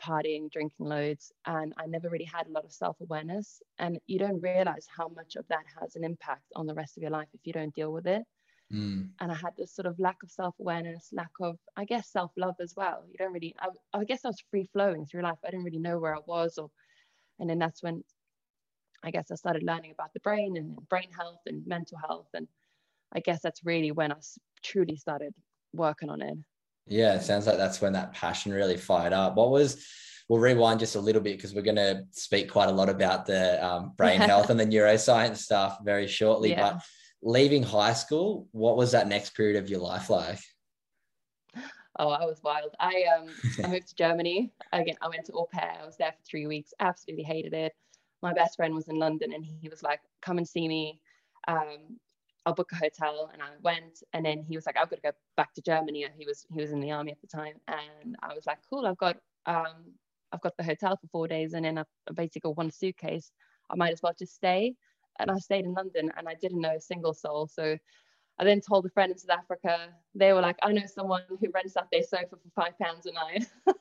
partying, 0.00 0.50
drinking 0.50 0.86
loads, 0.86 1.32
and 1.46 1.74
I 1.78 1.86
never 1.86 2.10
really 2.10 2.24
had 2.26 2.46
a 2.48 2.52
lot 2.52 2.64
of 2.66 2.72
self 2.72 3.00
awareness. 3.00 3.62
And 3.78 4.00
you 4.06 4.18
don't 4.18 4.40
realize 4.42 4.86
how 4.96 5.08
much 5.08 5.36
of 5.36 5.46
that 5.48 5.64
has 5.80 5.96
an 5.96 6.04
impact 6.04 6.44
on 6.56 6.66
the 6.66 6.74
rest 6.74 6.96
of 6.96 7.02
your 7.02 7.12
life 7.12 7.28
if 7.34 7.40
you 7.46 7.52
don't 7.54 7.74
deal 7.74 7.92
with 7.92 8.06
it 8.06 8.24
Mm. 8.72 9.16
and 9.20 9.32
I 9.32 9.34
had 9.34 9.56
this 9.56 9.74
sort 9.74 9.86
of 9.86 9.98
lack 9.98 10.22
of 10.22 10.30
self-awareness, 10.30 11.10
lack 11.12 11.30
of, 11.40 11.58
I 11.76 11.84
guess, 11.84 12.10
self-love 12.10 12.56
as 12.60 12.74
well. 12.76 13.04
You 13.08 13.14
don't 13.18 13.32
really, 13.32 13.54
I, 13.58 13.68
I 13.94 14.04
guess 14.04 14.24
I 14.24 14.28
was 14.28 14.42
free 14.50 14.68
flowing 14.72 15.06
through 15.06 15.22
life. 15.22 15.38
I 15.44 15.50
didn't 15.50 15.64
really 15.64 15.78
know 15.78 15.98
where 15.98 16.14
I 16.14 16.20
was, 16.26 16.58
or, 16.58 16.70
and 17.38 17.50
then 17.50 17.58
that's 17.58 17.82
when, 17.82 18.04
I 19.06 19.10
guess 19.10 19.30
I 19.30 19.36
started 19.36 19.62
learning 19.62 19.92
about 19.92 20.12
the 20.12 20.20
brain 20.20 20.56
and 20.56 20.76
brain 20.88 21.08
health 21.16 21.40
and 21.46 21.64
mental 21.66 21.96
health, 21.96 22.28
and 22.34 22.48
I 23.14 23.20
guess 23.20 23.40
that's 23.40 23.64
really 23.64 23.92
when 23.92 24.10
I 24.10 24.16
truly 24.64 24.96
started 24.96 25.32
working 25.72 26.10
on 26.10 26.20
it. 26.20 26.36
Yeah, 26.88 27.14
it 27.14 27.22
sounds 27.22 27.46
like 27.46 27.56
that's 27.56 27.80
when 27.80 27.92
that 27.92 28.12
passion 28.12 28.52
really 28.52 28.76
fired 28.76 29.12
up. 29.12 29.36
What 29.36 29.50
was, 29.50 29.86
we'll 30.28 30.40
rewind 30.40 30.80
just 30.80 30.96
a 30.96 31.00
little 31.00 31.22
bit 31.22 31.36
because 31.36 31.54
we're 31.54 31.62
going 31.62 31.76
to 31.76 32.04
speak 32.10 32.50
quite 32.50 32.68
a 32.68 32.72
lot 32.72 32.88
about 32.88 33.26
the 33.26 33.64
um, 33.64 33.92
brain 33.96 34.20
health 34.32 34.50
and 34.50 34.58
the 34.58 34.66
neuroscience 34.66 35.38
stuff 35.38 35.78
very 35.84 36.08
shortly. 36.08 36.50
Yeah. 36.50 36.72
But 36.72 36.82
leaving 37.22 37.62
high 37.62 37.92
school, 37.92 38.48
what 38.50 38.76
was 38.76 38.92
that 38.92 39.08
next 39.08 39.36
period 39.36 39.56
of 39.56 39.70
your 39.70 39.80
life 39.80 40.10
like? 40.10 40.40
Oh, 41.98 42.10
I 42.10 42.26
was 42.26 42.42
wild. 42.42 42.74
I 42.78 43.04
um 43.16 43.28
I 43.64 43.68
moved 43.68 43.88
to 43.88 43.94
Germany. 43.94 44.52
Again, 44.72 44.96
I 45.00 45.08
went 45.08 45.24
to 45.26 45.32
au 45.32 45.46
pair. 45.50 45.78
I 45.82 45.86
was 45.86 45.96
there 45.96 46.12
for 46.12 46.22
three 46.28 46.46
weeks. 46.46 46.74
Absolutely 46.78 47.24
hated 47.24 47.54
it. 47.54 47.72
My 48.22 48.32
best 48.32 48.56
friend 48.56 48.74
was 48.74 48.88
in 48.88 48.98
London 48.98 49.32
and 49.32 49.44
he 49.44 49.68
was 49.68 49.82
like, 49.82 50.00
come 50.22 50.38
and 50.38 50.48
see 50.48 50.66
me. 50.68 51.00
Um, 51.48 51.98
I'll 52.44 52.54
book 52.54 52.70
a 52.72 52.76
hotel. 52.76 53.30
And 53.32 53.42
I 53.42 53.48
went 53.62 54.02
and 54.12 54.24
then 54.24 54.42
he 54.42 54.56
was 54.56 54.66
like, 54.66 54.76
I've 54.76 54.88
got 54.90 54.96
to 54.96 55.02
go 55.02 55.12
back 55.36 55.52
to 55.54 55.62
Germany. 55.62 56.06
He 56.16 56.26
was 56.26 56.46
he 56.52 56.60
was 56.60 56.70
in 56.70 56.80
the 56.80 56.92
army 56.92 57.12
at 57.12 57.20
the 57.20 57.26
time. 57.26 57.54
And 57.68 58.16
I 58.22 58.34
was 58.34 58.46
like, 58.46 58.58
cool, 58.70 58.86
I've 58.86 58.98
got 58.98 59.16
um 59.46 59.92
I've 60.32 60.40
got 60.40 60.56
the 60.56 60.64
hotel 60.64 60.96
for 60.96 61.08
four 61.08 61.28
days 61.28 61.54
and 61.54 61.64
then 61.64 61.78
I've 61.78 61.86
basically 62.14 62.40
got 62.42 62.56
one 62.56 62.70
suitcase. 62.70 63.30
I 63.70 63.76
might 63.76 63.92
as 63.92 64.02
well 64.02 64.14
just 64.18 64.34
stay. 64.34 64.74
And 65.18 65.30
I 65.30 65.38
stayed 65.38 65.64
in 65.64 65.72
London 65.72 66.12
and 66.16 66.28
I 66.28 66.34
didn't 66.34 66.60
know 66.60 66.76
a 66.76 66.80
single 66.80 67.14
soul. 67.14 67.46
So 67.46 67.78
I 68.38 68.44
then 68.44 68.60
told 68.60 68.84
a 68.84 68.90
friend 68.90 69.10
in 69.10 69.18
South 69.18 69.38
Africa, 69.38 69.88
they 70.14 70.32
were 70.32 70.42
like, 70.42 70.56
I 70.62 70.72
know 70.72 70.86
someone 70.86 71.22
who 71.28 71.50
rents 71.54 71.76
out 71.76 71.90
their 71.90 72.02
sofa 72.02 72.36
for 72.36 72.50
five 72.54 72.78
pounds 72.78 73.06
a 73.06 73.12
night. 73.12 73.46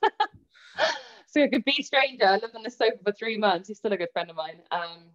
so 1.35 1.43
a 1.43 1.49
complete 1.49 1.85
stranger. 1.85 2.25
I 2.25 2.37
lived 2.37 2.55
on 2.55 2.63
the 2.63 2.71
sofa 2.71 2.97
for 3.03 3.11
three 3.11 3.37
months. 3.37 3.67
He's 3.67 3.77
still 3.77 3.91
a 3.91 3.97
good 3.97 4.09
friend 4.13 4.29
of 4.29 4.37
mine. 4.37 4.61
Um, 4.71 5.09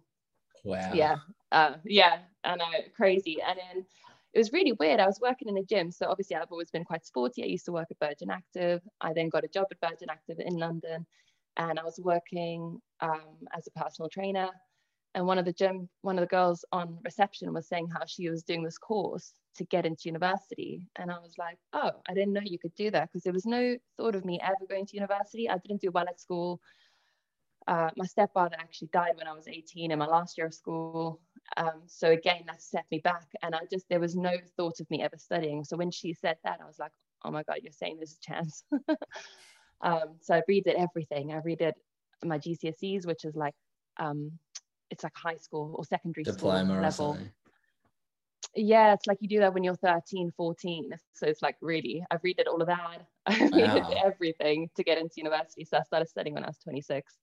wow. 0.63 0.91
Yeah. 0.93 1.15
Uh, 1.51 1.73
yeah. 1.83 2.19
I 2.43 2.55
know. 2.55 2.65
Crazy. 2.95 3.37
And 3.41 3.57
then 3.57 3.85
it 4.33 4.37
was 4.37 4.53
really 4.53 4.73
weird. 4.73 4.99
I 4.99 5.07
was 5.07 5.19
working 5.19 5.49
in 5.49 5.57
a 5.57 5.63
gym. 5.63 5.91
So 5.91 6.05
obviously 6.07 6.35
I've 6.35 6.51
always 6.51 6.69
been 6.69 6.85
quite 6.85 7.05
sporty. 7.05 7.43
I 7.43 7.47
used 7.47 7.65
to 7.65 7.71
work 7.71 7.87
at 7.89 8.07
Virgin 8.07 8.29
Active. 8.29 8.81
I 9.01 9.13
then 9.13 9.29
got 9.29 9.43
a 9.43 9.47
job 9.47 9.65
at 9.71 9.89
Virgin 9.89 10.09
Active 10.11 10.37
in 10.39 10.57
London 10.57 11.05
and 11.57 11.79
I 11.79 11.83
was 11.83 11.99
working 12.01 12.79
um, 13.01 13.37
as 13.57 13.67
a 13.67 13.71
personal 13.71 14.07
trainer 14.07 14.49
and 15.13 15.25
one 15.25 15.37
of 15.37 15.45
the 15.45 15.53
gym 15.53 15.89
one 16.01 16.17
of 16.17 16.21
the 16.21 16.27
girls 16.27 16.63
on 16.71 16.97
reception 17.03 17.53
was 17.53 17.67
saying 17.67 17.87
how 17.89 18.05
she 18.05 18.29
was 18.29 18.43
doing 18.43 18.63
this 18.63 18.77
course 18.77 19.33
to 19.55 19.65
get 19.65 19.85
into 19.85 20.03
university. 20.05 20.87
And 20.95 21.11
i 21.11 21.19
was 21.19 21.37
like 21.37 21.57
oh 21.73 21.91
i 22.07 22.13
didn't 22.13 22.33
know 22.33 22.41
you 22.43 22.59
could 22.59 22.75
do 22.75 22.91
that 22.91 23.09
because 23.09 23.23
there 23.23 23.33
was 23.33 23.45
no 23.45 23.77
thought 23.97 24.15
of 24.15 24.25
me 24.25 24.39
ever 24.41 24.65
going 24.69 24.85
to 24.87 24.95
university. 24.95 25.49
I 25.49 25.57
didn't 25.57 25.81
do 25.81 25.91
well 25.91 26.07
at 26.07 26.19
school. 26.19 26.61
Uh, 27.67 27.89
my 27.95 28.05
stepfather 28.05 28.55
actually 28.59 28.89
died 28.91 29.13
when 29.15 29.27
i 29.27 29.33
was 29.33 29.47
18 29.47 29.91
in 29.91 29.99
my 29.99 30.07
last 30.07 30.37
year 30.37 30.47
of 30.47 30.53
school. 30.53 31.21
Um, 31.57 31.83
so 31.85 32.11
again 32.11 32.43
that 32.47 32.61
set 32.61 32.85
me 32.91 32.99
back 32.99 33.27
and 33.41 33.53
i 33.53 33.59
just 33.69 33.87
there 33.89 33.99
was 33.99 34.15
no 34.15 34.31
thought 34.57 34.79
of 34.79 34.89
me 34.89 35.01
ever 35.03 35.17
studying. 35.17 35.63
So 35.63 35.77
when 35.77 35.91
she 35.91 36.13
said 36.13 36.37
that 36.43 36.59
i 36.61 36.65
was 36.65 36.79
like 36.79 36.91
oh 37.23 37.31
my 37.31 37.43
god 37.43 37.59
you're 37.61 37.71
saying 37.73 37.97
there's 37.97 38.17
a 38.21 38.25
chance. 38.25 38.63
Um, 39.83 40.17
so 40.21 40.35
i 40.35 40.41
redid 40.47 40.75
everything. 40.75 41.33
I 41.33 41.37
redid 41.37 41.73
my 42.23 42.37
gcse's 42.37 43.07
which 43.07 43.25
is 43.25 43.35
like 43.35 43.55
um, 43.97 44.31
it's 44.91 45.03
like 45.03 45.15
high 45.15 45.37
school 45.37 45.73
or 45.77 45.85
secondary 45.85 46.23
diploma 46.23 46.91
school 46.93 47.11
level. 47.13 47.17
Yeah, 48.53 48.93
it's 48.93 49.07
like 49.07 49.17
you 49.21 49.29
do 49.29 49.39
that 49.39 49.53
when 49.53 49.63
you're 49.63 49.75
13, 49.75 50.31
14. 50.35 50.89
So 51.13 51.25
it's 51.25 51.41
like 51.41 51.55
really, 51.61 52.03
I've 52.11 52.23
read 52.23 52.39
it 52.39 52.47
all 52.47 52.61
of 52.61 52.67
that. 52.67 53.07
I 53.25 53.39
read 53.39 53.51
Wow. 53.51 53.89
everything 54.03 54.69
to 54.75 54.83
get 54.83 54.97
into 54.97 55.15
university. 55.17 55.63
So 55.63 55.77
I 55.77 55.83
started 55.83 56.09
studying 56.09 56.33
when 56.33 56.43
I 56.43 56.47
was 56.47 56.57
26. 56.57 57.13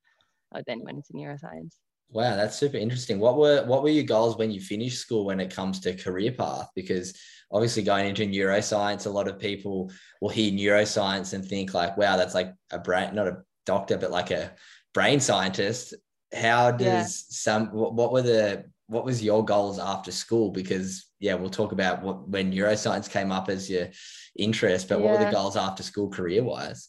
I 0.55 0.63
then 0.67 0.81
went 0.83 0.97
into 0.97 1.13
neuroscience. 1.13 1.75
Wow, 2.11 2.37
that's 2.37 2.57
super 2.57 2.79
interesting. 2.79 3.19
What 3.19 3.37
were 3.37 3.67
what 3.67 3.83
were 3.83 3.91
your 3.91 4.05
goals 4.05 4.39
when 4.39 4.51
you 4.51 4.61
finished 4.61 4.99
school 4.99 5.27
when 5.27 5.41
it 5.41 5.55
comes 5.55 5.81
to 5.81 5.95
career 5.95 6.33
path? 6.33 6.71
Because 6.75 7.15
obviously 7.53 7.83
going 7.83 8.07
into 8.07 8.25
neuroscience, 8.25 9.05
a 9.05 9.11
lot 9.11 9.29
of 9.29 9.39
people 9.39 9.91
will 10.23 10.31
hear 10.31 10.51
neuroscience 10.51 11.35
and 11.35 11.45
think 11.45 11.75
like, 11.75 11.99
wow, 11.99 12.17
that's 12.17 12.35
like 12.35 12.55
a 12.71 12.79
brain, 12.79 13.15
not 13.15 13.29
a 13.29 13.43
doctor, 13.67 13.99
but 13.99 14.11
like 14.11 14.31
a 14.31 14.53
brain 14.95 15.21
scientist. 15.21 15.95
How 16.35 16.71
does 16.71 16.85
Yeah. 17.21 17.37
some 17.37 17.73
what, 17.73 17.95
what 17.95 18.13
were 18.13 18.23
the 18.23 18.65
what 18.87 19.05
was 19.05 19.23
your 19.23 19.45
goals 19.45 19.79
after 19.79 20.11
school? 20.13 20.51
Because 20.51 21.07
yeah, 21.21 21.35
we'll 21.35 21.51
talk 21.51 21.73
about 21.73 22.03
what 22.03 22.29
when 22.29 22.53
neuroscience 22.53 23.11
came 23.11 23.33
up 23.33 23.49
as 23.49 23.69
your 23.71 23.89
interest, 24.37 24.89
but 24.89 25.01
what 25.01 25.11
were 25.13 25.19
the 25.19 25.27
goals 25.27 25.57
after 25.57 25.83
school 25.83 26.09
career 26.11 26.43
wise? 26.45 26.89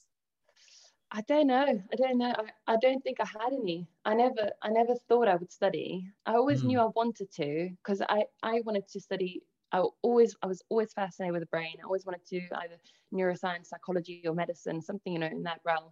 I 1.11 1.21
don't 1.21 1.47
know. 1.47 1.65
I 1.91 1.95
don't 1.95 2.17
know. 2.19 2.33
I, 2.37 2.73
I 2.73 2.77
don't 2.77 3.03
think 3.03 3.17
I 3.19 3.25
had 3.25 3.51
any. 3.53 3.87
I 4.05 4.13
never 4.13 4.51
I 4.61 4.69
never 4.69 4.95
thought 5.07 5.27
I 5.27 5.35
would 5.35 5.51
study. 5.51 6.07
I 6.25 6.33
always 6.33 6.61
Hmm. 6.61 6.67
knew 6.67 6.79
I 6.79 6.85
wanted 6.95 7.31
to 7.33 7.69
because 7.83 8.01
I, 8.07 8.25
I 8.43 8.61
wanted 8.61 8.87
to 8.89 8.99
study. 8.99 9.41
I 9.71 9.83
always 10.03 10.35
I 10.43 10.47
was 10.47 10.61
always 10.69 10.93
fascinated 10.93 11.33
with 11.33 11.41
the 11.41 11.47
brain. 11.47 11.75
I 11.81 11.85
always 11.85 12.05
wanted 12.05 12.25
to 12.27 12.39
do 12.41 12.45
either 12.55 12.75
neuroscience, 13.13 13.67
psychology, 13.67 14.21
or 14.25 14.35
medicine, 14.35 14.81
something 14.81 15.13
you 15.13 15.19
know 15.19 15.27
in 15.27 15.43
that 15.43 15.61
realm. 15.65 15.91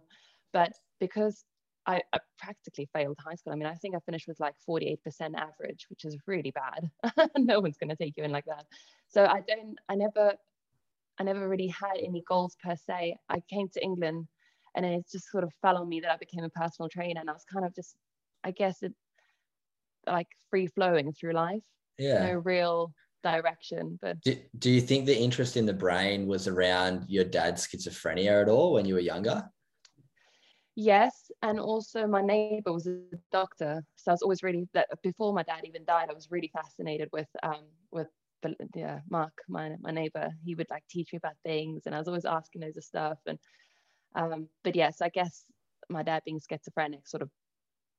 But 0.52 0.72
because 1.00 1.44
I, 1.88 2.02
I 2.12 2.18
practically 2.38 2.86
failed 2.92 3.16
high 3.18 3.34
school. 3.34 3.52
I 3.52 3.56
mean, 3.56 3.66
I 3.66 3.74
think 3.74 3.96
I 3.96 3.98
finished 4.00 4.28
with 4.28 4.38
like 4.38 4.54
48% 4.68 4.98
average, 5.34 5.86
which 5.88 6.04
is 6.04 6.16
really 6.26 6.52
bad. 6.52 6.90
no 7.38 7.60
one's 7.60 7.78
going 7.78 7.88
to 7.88 7.96
take 7.96 8.14
you 8.16 8.24
in 8.24 8.30
like 8.30 8.44
that. 8.44 8.66
So 9.08 9.24
I 9.24 9.40
don't. 9.40 9.76
I 9.88 9.94
never. 9.94 10.34
I 11.20 11.24
never 11.24 11.48
really 11.48 11.66
had 11.66 11.96
any 12.00 12.22
goals 12.28 12.56
per 12.62 12.76
se. 12.76 13.16
I 13.28 13.40
came 13.50 13.68
to 13.70 13.82
England 13.82 14.28
and 14.76 14.86
it 14.86 15.04
just 15.10 15.30
sort 15.30 15.44
of 15.44 15.52
fell 15.60 15.76
on 15.76 15.88
me 15.88 16.00
that 16.00 16.12
I 16.12 16.16
became 16.16 16.44
a 16.44 16.50
personal 16.50 16.88
trainer 16.88 17.20
and 17.20 17.28
I 17.28 17.32
was 17.32 17.44
kind 17.44 17.64
of 17.66 17.74
just 17.74 17.96
I 18.44 18.52
guess 18.52 18.82
it 18.82 18.94
like 20.06 20.28
free 20.50 20.68
flowing 20.68 21.12
through 21.12 21.32
life 21.32 21.62
Yeah. 21.98 22.20
no 22.20 22.34
real 22.34 22.94
direction 23.24 23.98
but 24.00 24.20
Do, 24.22 24.36
do 24.58 24.70
you 24.70 24.80
think 24.80 25.06
the 25.06 25.18
interest 25.18 25.56
in 25.56 25.66
the 25.66 25.72
brain 25.72 26.26
was 26.26 26.46
around 26.46 27.04
your 27.08 27.24
dad's 27.24 27.66
schizophrenia 27.66 28.42
at 28.42 28.48
all 28.48 28.72
when 28.74 28.86
you 28.86 28.94
were 28.94 29.00
younger? 29.00 29.50
Yes 30.78 31.32
and 31.42 31.58
also 31.60 32.06
my 32.06 32.22
neighbor 32.22 32.72
was 32.72 32.86
a 32.86 32.92
doctor 33.32 33.82
so 33.96 34.12
I 34.12 34.14
was 34.14 34.22
always 34.22 34.42
really 34.44 34.68
that 34.74 34.88
before 35.02 35.32
my 35.32 35.42
dad 35.42 35.64
even 35.64 35.84
died 35.84 36.08
I 36.10 36.14
was 36.14 36.30
really 36.30 36.50
fascinated 36.54 37.08
with 37.12 37.28
um 37.42 37.64
with 37.90 38.08
the 38.42 38.54
yeah 38.74 39.00
Mark 39.10 39.32
my 39.48 39.74
my 39.80 39.90
neighbor 39.90 40.30
he 40.44 40.54
would 40.54 40.70
like 40.70 40.84
teach 40.88 41.12
me 41.12 41.16
about 41.18 41.34
things 41.44 41.82
and 41.86 41.94
I 41.94 41.98
was 41.98 42.06
always 42.08 42.24
asking 42.24 42.62
loads 42.62 42.76
of 42.76 42.84
stuff 42.84 43.18
and 43.26 43.38
um 44.14 44.48
but 44.62 44.76
yes 44.76 45.00
I 45.02 45.08
guess 45.08 45.44
my 45.90 46.02
dad 46.04 46.22
being 46.24 46.40
schizophrenic 46.48 47.08
sort 47.08 47.22
of 47.22 47.30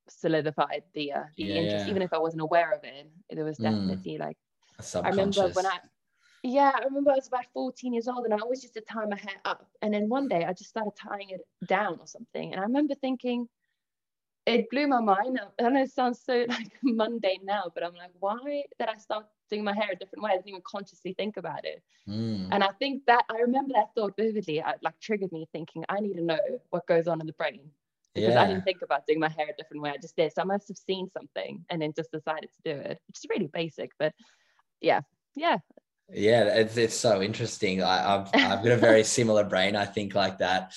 solidified 0.08 0.84
the 0.94 1.14
uh, 1.14 1.24
the 1.42 1.54
Yeah, 1.54 1.56
interest 1.56 1.88
yeah. 1.88 1.90
even 1.90 2.02
if 2.02 2.14
I 2.14 2.20
wasn't 2.20 2.42
aware 2.42 2.72
of 2.72 2.84
it 2.84 3.08
there 3.32 3.46
was 3.46 3.60
Mm. 3.60 3.60
definitely 3.60 4.18
like 4.18 4.38
I 5.04 5.10
remember 5.10 5.50
when 5.50 5.66
I, 5.66 5.80
yeah, 6.44 6.72
I 6.76 6.84
remember 6.86 7.12
I 7.12 7.16
was 7.16 7.28
about 7.28 7.46
14 7.54 7.94
years 7.94 8.08
old 8.08 8.26
and 8.26 8.34
I 8.34 8.38
always 8.38 8.64
used 8.64 8.76
to 8.76 8.82
tie 8.82 9.06
my 9.06 9.18
hair 9.18 9.36
up. 9.46 9.68
And 9.82 9.94
then 9.94 10.10
one 10.10 10.28
day 10.28 10.46
I 10.46 10.54
just 10.54 10.70
started 10.70 10.94
tying 10.96 11.30
it 11.32 11.42
down 11.68 11.98
or 12.00 12.08
something. 12.08 12.52
And 12.52 12.60
I 12.60 12.64
remember 12.64 12.96
thinking, 12.96 13.48
it 14.46 14.70
blew 14.70 14.88
my 14.88 15.02
mind. 15.02 15.40
I 15.60 15.70
know 15.70 15.82
it 15.82 15.92
sounds 15.92 16.22
so 16.24 16.46
like 16.50 16.72
mundane 16.82 17.44
now, 17.44 17.72
but 17.74 17.84
I'm 17.84 17.94
like, 17.94 18.12
why 18.20 18.64
did 18.80 18.88
I 18.88 18.98
start 18.98 19.26
doing 19.50 19.64
my 19.64 19.74
hair 19.74 19.90
a 19.92 19.96
different 19.96 20.24
way? 20.24 20.32
I 20.32 20.36
didn't 20.36 20.50
even 20.50 20.62
consciously 20.66 21.14
think 21.14 21.38
about 21.38 21.66
it. 21.66 21.84
Mm. 22.08 22.50
And 22.52 22.64
I 22.64 22.70
think 22.80 23.06
that 23.08 23.24
I 23.30 23.40
remember 23.40 23.74
that 23.76 23.94
thought 23.96 24.16
vividly. 24.18 24.60
It 24.60 24.66
like 24.82 25.00
triggered 25.00 25.32
me 25.32 25.48
thinking, 25.52 25.84
I 25.90 26.00
need 26.00 26.16
to 26.16 26.24
know 26.24 26.40
what 26.70 26.88
goes 26.88 27.08
on 27.08 27.20
in 27.22 27.28
the 27.28 27.34
brain 27.34 27.70
because 28.16 28.36
I 28.36 28.48
didn't 28.48 28.64
think 28.64 28.82
about 28.82 29.06
doing 29.08 29.20
my 29.20 29.30
hair 29.30 29.48
a 29.50 29.56
different 29.56 29.84
way. 29.84 29.92
I 29.92 29.98
just 29.98 30.16
did. 30.16 30.34
So 30.34 30.42
I 30.42 30.46
must 30.46 30.68
have 30.68 30.78
seen 30.78 31.10
something 31.12 31.64
and 31.70 31.82
then 31.82 31.94
just 31.96 32.12
decided 32.12 32.50
to 32.56 32.74
do 32.74 32.80
it, 32.80 33.00
which 33.08 33.18
is 33.18 33.26
really 33.30 33.48
basic, 33.48 33.92
but 34.00 34.14
yeah, 34.82 35.02
yeah, 35.36 35.58
Yeah, 36.14 36.46
it's 36.46 36.78
it's 36.78 36.96
so 36.96 37.22
interesting. 37.22 37.84
I, 37.84 38.16
I've 38.16 38.28
I've 38.34 38.64
got 38.64 38.72
a 38.72 38.78
very 38.78 39.04
similar 39.18 39.44
brain. 39.44 39.76
I 39.76 39.86
think 39.86 40.16
like 40.16 40.40
that 40.40 40.74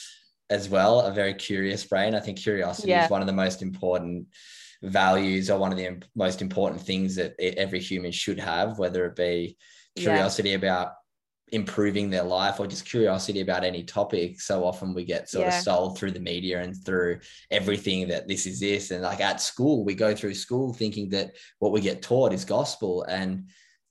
as 0.51 0.69
well. 0.69 1.01
A 1.01 1.13
very 1.13 1.35
curious 1.35 1.85
brain. 1.85 2.15
I 2.15 2.21
think 2.21 2.39
curiosity 2.39 2.89
Yeah. 2.89 3.05
is 3.05 3.11
one 3.11 3.23
of 3.23 3.27
the 3.27 3.33
most 3.33 3.63
important 3.63 4.27
values 4.83 5.49
or 5.49 5.59
one 5.59 5.73
of 5.73 5.79
the 5.79 6.03
most 6.15 6.43
important 6.43 6.83
things 6.83 7.15
that 7.17 7.35
every 7.41 7.81
human 7.81 8.13
should 8.13 8.39
have, 8.41 8.79
whether 8.79 9.07
it 9.07 9.17
be 9.17 9.57
Yeah. 9.95 10.03
curiosity 10.03 10.55
about 10.55 10.93
improving 11.53 12.09
their 12.11 12.23
life 12.25 12.59
or 12.61 12.67
just 12.67 12.87
curiosity 12.87 13.41
about 13.41 13.63
any 13.63 13.85
topic. 13.85 14.41
So 14.41 14.65
often 14.65 14.95
we 14.95 15.05
get 15.05 15.29
sort 15.29 15.47
Yeah. 15.47 15.59
of 15.59 15.63
sold 15.63 15.99
through 15.99 16.13
the 16.13 16.21
media 16.21 16.61
and 16.63 16.75
through 16.75 17.21
everything 17.51 18.09
that 18.09 18.27
this 18.27 18.47
is 18.47 18.59
this. 18.61 18.91
And 18.91 19.03
like 19.03 19.21
at 19.21 19.41
school, 19.41 19.85
we 19.85 19.95
go 19.95 20.15
through 20.15 20.35
school 20.35 20.73
thinking 20.73 21.11
that 21.11 21.37
what 21.59 21.73
we 21.73 21.81
get 21.81 22.03
taught 22.03 22.33
is 22.33 22.45
gospel. 22.45 23.03
And 23.05 23.49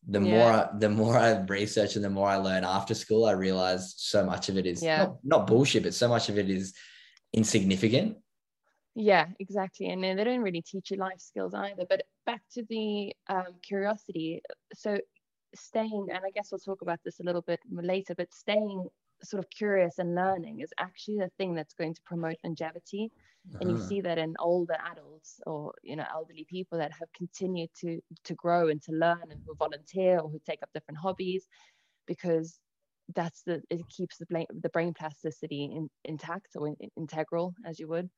the 0.08 0.20
Yeah. 0.20 0.30
more 0.30 0.50
I, 0.50 0.70
the 0.78 0.90
more 0.90 1.18
I 1.18 1.40
research 1.42 1.96
and 1.96 2.04
the 2.04 2.10
more 2.10 2.28
I 2.28 2.38
learn 2.38 2.64
after 2.64 2.94
school, 2.94 3.26
I 3.26 3.32
realize 3.32 3.94
so 3.98 4.26
much 4.26 4.50
of 4.50 4.58
it 4.58 4.66
is 4.66 4.82
Yeah. 4.82 4.98
not, 5.06 5.18
not 5.24 5.48
bullshit, 5.48 5.84
but 5.84 5.94
so 5.94 6.08
much 6.08 6.30
of 6.30 6.38
it 6.38 6.50
is 6.50 6.74
insignificant. 7.34 8.18
Yeah, 8.96 9.28
exactly. 9.40 9.88
And 9.90 10.04
they 10.04 10.24
don't 10.24 10.42
really 10.42 10.62
teach 10.62 10.92
you 10.92 10.98
life 10.98 11.20
skills 11.20 11.54
either. 11.54 11.86
But 11.88 12.04
back 12.26 12.42
to 12.54 12.64
the 12.64 13.16
um, 13.30 13.56
curiosity. 13.62 14.42
So 14.74 14.98
staying, 15.56 16.08
and 16.12 16.20
I 16.26 16.32
guess 16.32 16.52
we'll 16.52 16.60
talk 16.60 16.82
about 16.82 17.00
this 17.06 17.20
a 17.20 17.24
little 17.24 17.42
bit 17.42 17.60
later, 17.72 18.16
but 18.16 18.34
staying 18.34 18.88
sort 19.24 19.44
of 19.44 19.50
curious 19.50 20.00
and 20.00 20.16
learning 20.16 20.62
is 20.62 20.74
actually 20.80 21.20
the 21.20 21.30
thing 21.38 21.54
that's 21.54 21.76
going 21.76 21.94
to 21.94 22.02
promote 22.02 22.38
longevity. 22.44 23.12
And 23.60 23.70
you 23.70 23.76
Uh-huh. 23.76 23.88
see 23.88 24.02
that 24.02 24.18
in 24.18 24.36
older 24.40 24.78
adults 24.92 25.40
or 25.46 25.74
you 25.84 25.96
know 25.96 26.06
elderly 26.12 26.46
people 26.50 26.78
that 26.78 26.92
have 26.94 27.12
continued 27.14 27.70
to 27.82 28.00
to 28.24 28.34
grow 28.36 28.70
and 28.70 28.82
to 28.84 28.92
learn 28.92 29.24
and 29.32 29.42
who 29.46 29.56
volunteer 29.56 30.20
or 30.20 30.30
who 30.30 30.40
take 30.46 30.62
up 30.64 30.70
different 30.74 31.00
hobbies 31.00 31.48
because 32.08 32.60
that's 33.16 33.42
the 33.44 33.62
it 33.70 33.82
keeps 33.90 34.18
the 34.18 34.26
brain 34.28 34.46
the 34.62 34.70
brain 34.70 34.94
plasticity 34.94 35.66
in, 35.66 35.90
intact 36.06 36.50
or 36.56 36.68
in, 36.68 36.76
integral 36.96 37.54
as 37.66 37.80
you 37.80 37.88
would 37.88 38.10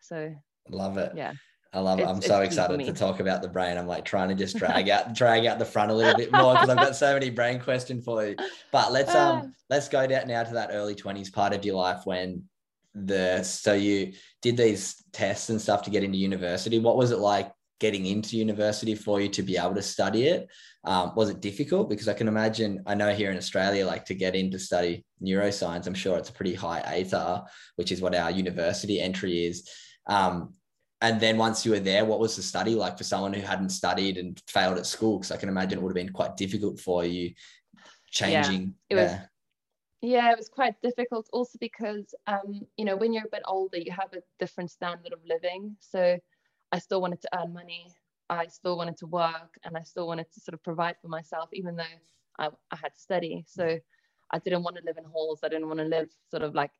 so 0.00 0.32
Love 0.70 0.96
it. 0.96 1.12
yeah 1.14 1.32
I 1.74 1.80
love 1.80 1.98
it. 1.98 2.02
It's- 2.02 2.16
I'm 2.16 2.22
so 2.22 2.40
excited 2.42 2.84
to 2.84 2.92
talk 2.92 3.20
about 3.20 3.40
the 3.40 3.48
brain. 3.48 3.78
I'm 3.78 3.86
like 3.86 4.04
trying 4.04 4.28
to 4.28 4.34
just 4.34 4.56
drag 4.62 4.88
out 4.90 5.14
drag 5.14 5.46
out 5.46 5.58
the 5.58 5.64
front 5.64 5.90
a 5.90 5.94
little 5.94 6.14
bit 6.14 6.32
more 6.32 6.54
because 6.54 6.68
I've 6.68 6.80
got 6.80 6.96
so 6.96 7.14
many 7.14 7.30
brain 7.30 7.60
questions 7.60 8.04
for 8.04 8.24
you. 8.26 8.36
But 8.70 8.92
let's 8.92 9.14
Ah. 9.14 9.30
um 9.40 9.54
let's 9.70 9.88
go 9.88 10.06
down 10.06 10.28
now 10.28 10.44
to 10.44 10.54
that 10.54 10.70
early 10.72 10.94
20s 10.94 11.30
part 11.30 11.52
of 11.52 11.64
your 11.64 11.76
life 11.76 12.02
when 12.04 12.48
the 12.94 13.42
so 13.42 13.72
you 13.72 14.12
did 14.42 14.56
these 14.56 15.02
tests 15.12 15.48
and 15.48 15.60
stuff 15.60 15.82
to 15.82 15.90
get 15.90 16.04
into 16.04 16.18
university. 16.18 16.78
What 16.78 16.96
was 16.96 17.10
it 17.10 17.18
like 17.18 17.50
getting 17.80 18.06
into 18.06 18.36
university 18.36 18.94
for 18.94 19.20
you 19.20 19.28
to 19.28 19.42
be 19.42 19.56
able 19.56 19.74
to 19.74 19.82
study 19.82 20.26
it? 20.28 20.48
Um, 20.84 21.12
was 21.14 21.30
it 21.30 21.40
difficult? 21.40 21.88
Because 21.88 22.08
I 22.08 22.14
can 22.14 22.28
imagine, 22.28 22.82
I 22.86 22.94
know 22.94 23.14
here 23.14 23.30
in 23.30 23.36
Australia, 23.36 23.86
like 23.86 24.04
to 24.06 24.14
get 24.14 24.34
in 24.34 24.50
to 24.50 24.58
study 24.58 25.04
neuroscience, 25.22 25.86
I'm 25.86 25.94
sure 25.94 26.18
it's 26.18 26.30
a 26.30 26.34
pretty 26.34 26.54
high 26.54 26.82
ATAR, 26.82 27.44
which 27.76 27.92
is 27.92 28.00
what 28.00 28.14
our 28.14 28.30
university 28.30 29.00
entry 29.00 29.46
is. 29.46 29.68
Um, 30.06 30.54
and 31.00 31.20
then 31.20 31.38
once 31.38 31.64
you 31.64 31.72
were 31.72 31.80
there, 31.80 32.04
what 32.04 32.20
was 32.20 32.36
the 32.36 32.42
study 32.42 32.74
like 32.74 32.98
for 32.98 33.04
someone 33.04 33.32
who 33.32 33.42
hadn't 33.42 33.70
studied 33.70 34.16
and 34.16 34.40
failed 34.46 34.78
at 34.78 34.86
school? 34.86 35.18
Because 35.18 35.32
I 35.32 35.36
can 35.36 35.48
imagine 35.48 35.78
it 35.78 35.82
would 35.82 35.90
have 35.90 36.06
been 36.06 36.12
quite 36.12 36.36
difficult 36.36 36.78
for 36.78 37.04
you 37.04 37.32
changing 38.12 38.74
yeah, 38.90 38.96
it 38.96 39.02
was 39.02 39.10
yeah 39.10 39.24
it 40.02 40.38
was 40.38 40.48
quite 40.48 40.74
difficult. 40.82 41.28
Also 41.32 41.58
because 41.60 42.14
um 42.26 42.66
you 42.76 42.84
know 42.84 42.96
when 42.96 43.12
you're 43.12 43.24
a 43.24 43.30
bit 43.30 43.42
older 43.46 43.78
you 43.78 43.92
have 43.92 44.12
a 44.12 44.22
different 44.38 44.70
standard 44.70 45.12
of 45.12 45.20
living. 45.24 45.76
So 45.80 46.18
i 46.72 46.78
still 46.78 47.00
wanted 47.00 47.22
to 47.22 47.28
earn 47.38 47.52
money. 47.52 47.86
I 48.28 48.46
still 48.46 48.76
wanted 48.76 48.96
to 48.98 49.06
work 49.06 49.54
and 49.64 49.76
i 49.76 49.82
still 49.82 50.06
wanted 50.06 50.26
to 50.32 50.40
sort 50.40 50.54
of 50.54 50.62
provide 50.62 50.96
for 51.00 51.08
myself 51.08 51.50
even 51.52 51.76
though 51.76 51.94
i, 52.38 52.48
I 52.70 52.76
had 52.76 52.94
to 52.94 53.00
study. 53.00 53.44
So 53.46 53.78
i 54.32 54.38
didn't 54.38 54.62
want 54.64 54.76
to 54.76 54.82
live 54.84 54.98
in 54.98 55.04
halls. 55.04 55.40
I 55.44 55.48
didn't 55.48 55.68
want 55.68 55.80
to 55.80 55.86
live 55.86 56.10
sort 56.30 56.42
of 56.42 56.54
like 56.54 56.72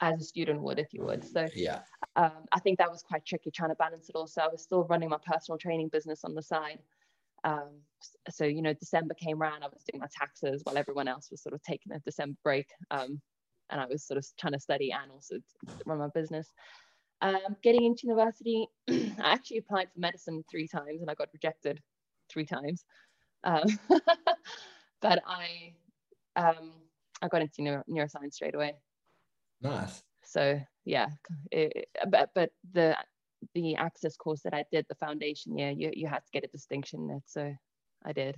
as 0.00 0.20
a 0.20 0.24
student 0.24 0.60
would 0.60 0.78
if 0.78 0.92
you 0.92 1.02
would. 1.04 1.24
So 1.24 1.46
yeah. 1.54 1.80
um, 2.16 2.44
i 2.52 2.58
think 2.60 2.78
that 2.78 2.90
was 2.90 3.02
quite 3.02 3.24
tricky 3.24 3.50
trying 3.50 3.70
to 3.70 3.76
balance 3.76 4.08
it 4.08 4.16
all. 4.16 4.26
So 4.26 4.42
i 4.42 4.48
was 4.48 4.62
still 4.62 4.84
running 4.84 5.10
my 5.10 5.18
personal 5.24 5.58
training 5.58 5.88
business 5.88 6.24
on 6.24 6.34
the 6.34 6.42
side 6.42 6.80
um, 7.46 7.70
so 8.28 8.44
you 8.44 8.60
know 8.60 8.74
december 8.74 9.14
came 9.14 9.40
around 9.40 9.62
i 9.62 9.66
was 9.66 9.82
doing 9.90 10.00
my 10.00 10.08
taxes 10.12 10.60
while 10.64 10.76
everyone 10.76 11.08
else 11.08 11.30
was 11.30 11.42
sort 11.42 11.54
of 11.54 11.62
taking 11.62 11.92
a 11.92 11.98
december 12.00 12.36
break 12.42 12.66
um, 12.90 13.20
and 13.70 13.80
i 13.80 13.86
was 13.86 14.04
sort 14.04 14.18
of 14.18 14.26
trying 14.38 14.52
to 14.52 14.58
study 14.60 14.92
and 14.92 15.10
also 15.10 15.36
run 15.86 15.98
my 15.98 16.08
business. 16.14 16.52
Um, 17.22 17.56
getting 17.62 17.84
into 17.84 18.06
university 18.06 18.66
i 18.90 19.32
actually 19.32 19.58
applied 19.58 19.88
for 19.92 20.00
medicine 20.00 20.44
three 20.50 20.68
times 20.68 21.00
and 21.00 21.10
i 21.10 21.14
got 21.14 21.28
rejected 21.32 21.80
three 22.30 22.44
times. 22.44 22.84
Um, 23.44 23.64
but 25.00 25.22
i 25.26 25.72
um, 26.36 26.72
i 27.22 27.28
got 27.28 27.40
into 27.40 27.62
neuro- 27.62 27.84
neuroscience 27.88 28.34
straight 28.34 28.54
away. 28.54 28.74
Nice. 29.62 30.02
So 30.24 30.60
yeah 30.84 31.06
it, 31.50 31.88
but 32.10 32.30
but 32.34 32.50
the 32.74 32.96
the 33.54 33.76
access 33.76 34.16
course 34.16 34.42
that 34.42 34.54
I 34.54 34.64
did, 34.70 34.86
the 34.88 34.94
foundation 34.94 35.56
year, 35.56 35.70
you, 35.70 35.90
you 35.94 36.06
had 36.06 36.24
to 36.24 36.30
get 36.32 36.44
a 36.44 36.48
distinction 36.48 37.08
in 37.08 37.16
it. 37.16 37.22
So 37.26 37.52
I 38.04 38.12
did. 38.12 38.36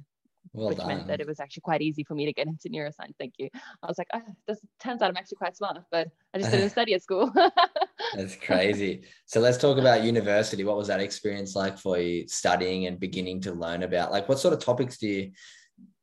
Well 0.52 0.69
which 0.69 0.78
done. 0.78 0.88
meant 0.88 1.07
that 1.09 1.21
it 1.21 1.26
was 1.26 1.40
actually 1.40 1.62
quite 1.62 1.83
easy 1.83 2.05
for 2.05 2.14
me 2.14 2.25
to 2.26 2.33
get 2.33 2.47
into 2.49 2.69
neuroscience. 2.69 3.14
Thank 3.19 3.35
you. 3.38 3.49
I 3.55 3.87
was 3.87 3.99
like, 3.99 4.09
oh, 4.14 4.23
this 4.47 4.61
turns 4.81 5.02
out 5.02 5.11
I'm 5.11 5.17
actually 5.17 5.37
quite 5.37 5.57
smart, 5.57 5.78
but 5.90 6.09
I 6.35 6.38
just 6.38 6.50
didn't 6.50 6.71
study 6.71 6.95
at 6.95 7.02
school. 7.02 7.33
That's 8.14 8.37
crazy. 8.37 9.02
So 9.26 9.40
let's 9.40 9.59
talk 9.59 9.78
about 9.78 10.05
university. 10.05 10.64
What 10.64 10.76
was 10.76 10.88
that 10.88 11.00
experience 11.00 11.55
like 11.55 11.78
for 11.78 11.99
you 11.99 12.26
studying 12.28 12.87
and 12.87 12.99
beginning 12.99 13.40
to 13.43 13.52
learn 13.52 13.83
about? 13.83 14.12
Like, 14.12 14.28
what 14.28 14.38
sort 14.38 14.55
of 14.55 14.61
topics 14.61 14.99
do 14.99 15.09
you? 15.09 15.33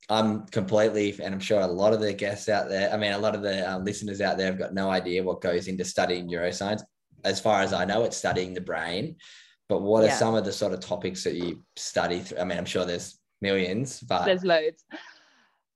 I'm 0.08 0.46
completely, 0.46 1.18
and 1.20 1.34
I'm 1.34 1.40
sure 1.40 1.60
a 1.60 1.66
lot 1.66 1.92
of 1.92 2.00
the 2.00 2.12
guests 2.12 2.48
out 2.48 2.68
there, 2.68 2.92
I 2.92 2.96
mean, 2.96 3.12
a 3.12 3.18
lot 3.18 3.34
of 3.34 3.42
the 3.42 3.68
um, 3.68 3.84
listeners 3.84 4.20
out 4.20 4.38
there 4.38 4.46
have 4.46 4.58
got 4.58 4.72
no 4.72 4.88
idea 4.88 5.24
what 5.24 5.40
goes 5.40 5.66
into 5.66 5.84
studying 5.84 6.30
neuroscience 6.30 6.82
as 7.26 7.40
far 7.40 7.60
as 7.60 7.72
I 7.72 7.84
know, 7.84 8.04
it's 8.04 8.16
studying 8.16 8.54
the 8.54 8.60
brain. 8.60 9.16
But 9.68 9.82
what 9.82 10.04
yeah. 10.04 10.14
are 10.14 10.16
some 10.16 10.34
of 10.34 10.44
the 10.44 10.52
sort 10.52 10.72
of 10.72 10.80
topics 10.80 11.24
that 11.24 11.34
you 11.34 11.62
study? 11.76 12.20
Through? 12.20 12.38
I 12.38 12.44
mean, 12.44 12.56
I'm 12.56 12.64
sure 12.64 12.84
there's 12.84 13.18
millions, 13.40 14.00
but 14.00 14.24
there's 14.24 14.44
loads. 14.44 14.84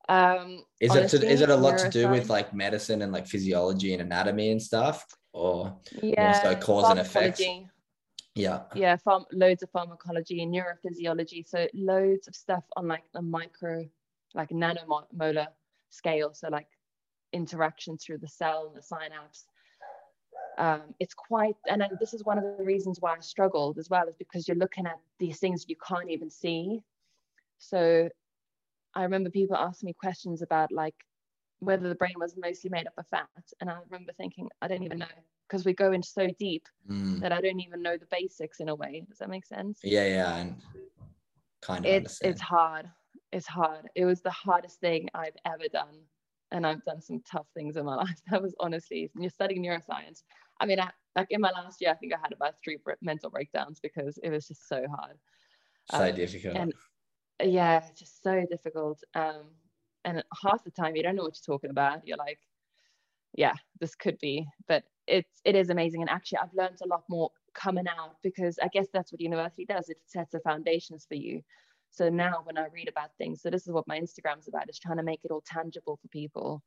Um, 0.08 0.64
is 0.80 0.90
honestly, 0.90 1.18
it 1.18 1.22
to, 1.22 1.28
is 1.28 1.40
it 1.40 1.50
a 1.50 1.56
lot 1.56 1.78
to 1.78 1.88
do 1.88 2.08
with 2.08 2.28
like 2.28 2.54
medicine 2.54 3.02
and 3.02 3.12
like 3.12 3.26
physiology 3.26 3.92
and 3.92 4.02
anatomy 4.02 4.50
and 4.52 4.62
stuff, 4.62 5.04
or 5.32 5.76
yeah, 6.02 6.34
also 6.34 6.60
cause 6.60 6.90
and 6.90 7.00
effect? 7.00 7.40
Yeah, 8.36 8.62
yeah, 8.74 8.96
farm, 8.96 9.24
loads 9.32 9.62
of 9.64 9.70
pharmacology 9.70 10.42
and 10.42 10.54
neurophysiology. 10.54 11.46
So 11.46 11.66
loads 11.74 12.28
of 12.28 12.36
stuff 12.36 12.64
on 12.76 12.86
like 12.86 13.02
the 13.12 13.22
micro, 13.22 13.84
like 14.34 14.50
nanomolar 14.50 15.48
scale. 15.90 16.32
So 16.32 16.48
like 16.48 16.68
interactions 17.32 18.04
through 18.04 18.18
the 18.18 18.28
cell 18.28 18.68
and 18.68 18.76
the 18.76 18.82
synapse 18.82 19.46
um, 20.60 20.82
it's 21.00 21.14
quite 21.14 21.56
and 21.66 21.80
then 21.80 21.88
this 21.98 22.12
is 22.12 22.22
one 22.22 22.36
of 22.36 22.44
the 22.44 22.64
reasons 22.64 22.98
why 23.00 23.14
i 23.16 23.20
struggled 23.20 23.78
as 23.78 23.88
well 23.88 24.06
is 24.06 24.14
because 24.16 24.46
you're 24.46 24.58
looking 24.58 24.86
at 24.86 24.98
these 25.18 25.38
things 25.38 25.64
you 25.66 25.76
can't 25.88 26.10
even 26.10 26.30
see. 26.30 26.82
So 27.58 28.08
i 28.94 29.02
remember 29.02 29.30
people 29.30 29.56
asking 29.56 29.86
me 29.86 29.94
questions 29.94 30.42
about 30.42 30.70
like 30.70 30.94
whether 31.60 31.88
the 31.88 31.94
brain 31.94 32.14
was 32.16 32.34
mostly 32.36 32.68
made 32.68 32.86
up 32.86 32.92
of 32.98 33.06
fat. 33.08 33.26
And 33.60 33.70
i 33.70 33.78
remember 33.88 34.12
thinking 34.12 34.48
i 34.60 34.68
don't 34.68 34.82
even 34.82 34.98
know 34.98 35.06
because 35.48 35.64
we 35.64 35.72
go 35.72 35.92
in 35.92 36.02
so 36.02 36.28
deep 36.38 36.66
mm. 36.88 37.20
that 37.20 37.32
i 37.32 37.40
don't 37.40 37.60
even 37.60 37.82
know 37.82 37.96
the 37.96 38.06
basics 38.10 38.60
in 38.60 38.68
a 38.68 38.74
way. 38.74 39.02
Does 39.08 39.18
that 39.18 39.30
make 39.30 39.46
sense? 39.46 39.80
Yeah 39.82 40.06
yeah 40.06 40.36
and 40.36 40.56
kind 41.62 41.86
of 41.86 41.90
it's 41.90 42.20
understand. 42.20 42.32
it's 42.32 42.40
hard. 42.42 42.90
It's 43.32 43.46
hard. 43.46 43.88
It 43.94 44.04
was 44.04 44.20
the 44.20 44.30
hardest 44.30 44.78
thing 44.80 45.08
i've 45.14 45.38
ever 45.46 45.68
done. 45.72 45.96
And 46.52 46.66
I've 46.66 46.84
done 46.84 47.00
some 47.00 47.22
tough 47.30 47.46
things 47.54 47.76
in 47.76 47.84
my 47.86 47.94
life. 48.04 48.20
That 48.30 48.42
was 48.42 48.54
honestly, 48.60 49.08
when 49.14 49.22
you're 49.22 49.30
studying 49.30 49.62
neuroscience, 49.62 50.22
I 50.60 50.66
mean, 50.66 50.78
I, 50.78 50.90
like 51.16 51.28
in 51.30 51.40
my 51.40 51.50
last 51.50 51.80
year, 51.80 51.90
I 51.90 51.94
think 51.94 52.12
I 52.12 52.18
had 52.22 52.32
about 52.32 52.54
three 52.62 52.78
mental 53.02 53.30
breakdowns 53.30 53.80
because 53.80 54.18
it 54.22 54.30
was 54.30 54.46
just 54.46 54.68
so 54.68 54.84
hard. 54.88 55.16
So 55.90 56.08
um, 56.08 56.14
difficult. 56.14 56.56
And 56.56 56.72
yeah, 57.42 57.82
just 57.96 58.22
so 58.22 58.44
difficult. 58.48 59.02
Um, 59.14 59.46
and 60.04 60.22
half 60.42 60.62
the 60.64 60.70
time 60.70 60.96
you 60.96 61.02
don't 61.02 61.16
know 61.16 61.22
what 61.22 61.36
you're 61.36 61.54
talking 61.54 61.70
about. 61.70 62.06
You're 62.06 62.16
like, 62.16 62.38
yeah, 63.34 63.54
this 63.80 63.94
could 63.94 64.18
be, 64.18 64.46
but 64.68 64.84
it's 65.06 65.40
it 65.44 65.56
is 65.56 65.70
amazing. 65.70 66.02
And 66.02 66.10
actually, 66.10 66.38
I've 66.38 66.54
learned 66.54 66.78
a 66.82 66.88
lot 66.88 67.04
more 67.08 67.30
coming 67.54 67.88
out 67.88 68.16
because 68.22 68.58
I 68.62 68.68
guess 68.68 68.86
that's 68.92 69.12
what 69.12 69.20
university 69.20 69.64
does. 69.64 69.88
It 69.88 69.98
sets 70.06 70.32
the 70.32 70.40
foundations 70.40 71.06
for 71.08 71.16
you. 71.16 71.42
So 71.90 72.08
now 72.08 72.40
when 72.44 72.56
I 72.56 72.66
read 72.72 72.88
about 72.88 73.10
things, 73.18 73.42
so 73.42 73.50
this 73.50 73.66
is 73.66 73.72
what 73.72 73.88
my 73.88 73.98
Instagram's 73.98 74.46
about, 74.46 74.70
is 74.70 74.78
trying 74.78 74.98
to 74.98 75.02
make 75.02 75.20
it 75.24 75.32
all 75.32 75.42
tangible 75.44 75.98
for 76.00 76.08
people. 76.08 76.62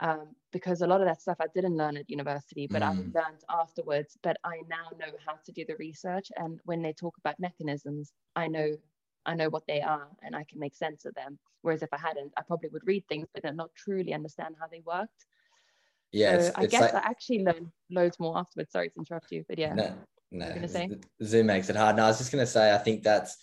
Um, 0.00 0.34
because 0.52 0.82
a 0.82 0.86
lot 0.86 1.00
of 1.00 1.06
that 1.06 1.22
stuff 1.22 1.38
I 1.40 1.46
didn't 1.54 1.76
learn 1.76 1.96
at 1.96 2.10
university, 2.10 2.66
but 2.66 2.82
mm. 2.82 2.86
I 2.86 2.90
learned 2.90 3.44
afterwards. 3.48 4.18
But 4.22 4.36
I 4.44 4.60
now 4.68 4.90
know 4.98 5.12
how 5.26 5.38
to 5.44 5.52
do 5.52 5.64
the 5.66 5.76
research, 5.76 6.28
and 6.36 6.60
when 6.64 6.82
they 6.82 6.92
talk 6.92 7.14
about 7.18 7.40
mechanisms, 7.40 8.12
I 8.34 8.46
know 8.46 8.76
I 9.24 9.34
know 9.34 9.48
what 9.48 9.66
they 9.66 9.80
are, 9.80 10.08
and 10.22 10.36
I 10.36 10.44
can 10.44 10.58
make 10.60 10.74
sense 10.74 11.04
of 11.04 11.14
them. 11.14 11.38
Whereas 11.62 11.82
if 11.82 11.92
I 11.92 11.98
hadn't, 11.98 12.32
I 12.36 12.42
probably 12.42 12.68
would 12.68 12.86
read 12.86 13.04
things, 13.08 13.26
but 13.32 13.42
then 13.42 13.56
not 13.56 13.70
truly 13.74 14.14
understand 14.14 14.54
how 14.60 14.66
they 14.68 14.82
worked. 14.84 15.26
Yeah, 16.12 16.40
so 16.40 16.52
I 16.54 16.66
guess 16.66 16.92
like... 16.92 16.94
I 16.94 16.98
actually 16.98 17.42
learned 17.42 17.70
loads 17.90 18.20
more 18.20 18.38
afterwards. 18.38 18.70
Sorry 18.70 18.88
to 18.90 18.98
interrupt 18.98 19.32
you, 19.32 19.44
but 19.48 19.58
yeah. 19.58 19.74
No, 19.74 19.94
no. 20.30 20.88
Zoom 21.22 21.46
makes 21.46 21.68
it 21.68 21.76
hard. 21.76 21.96
No, 21.96 22.04
I 22.04 22.08
was 22.08 22.18
just 22.18 22.30
going 22.30 22.44
to 22.44 22.50
say, 22.50 22.72
I 22.72 22.78
think 22.78 23.02
that's 23.02 23.36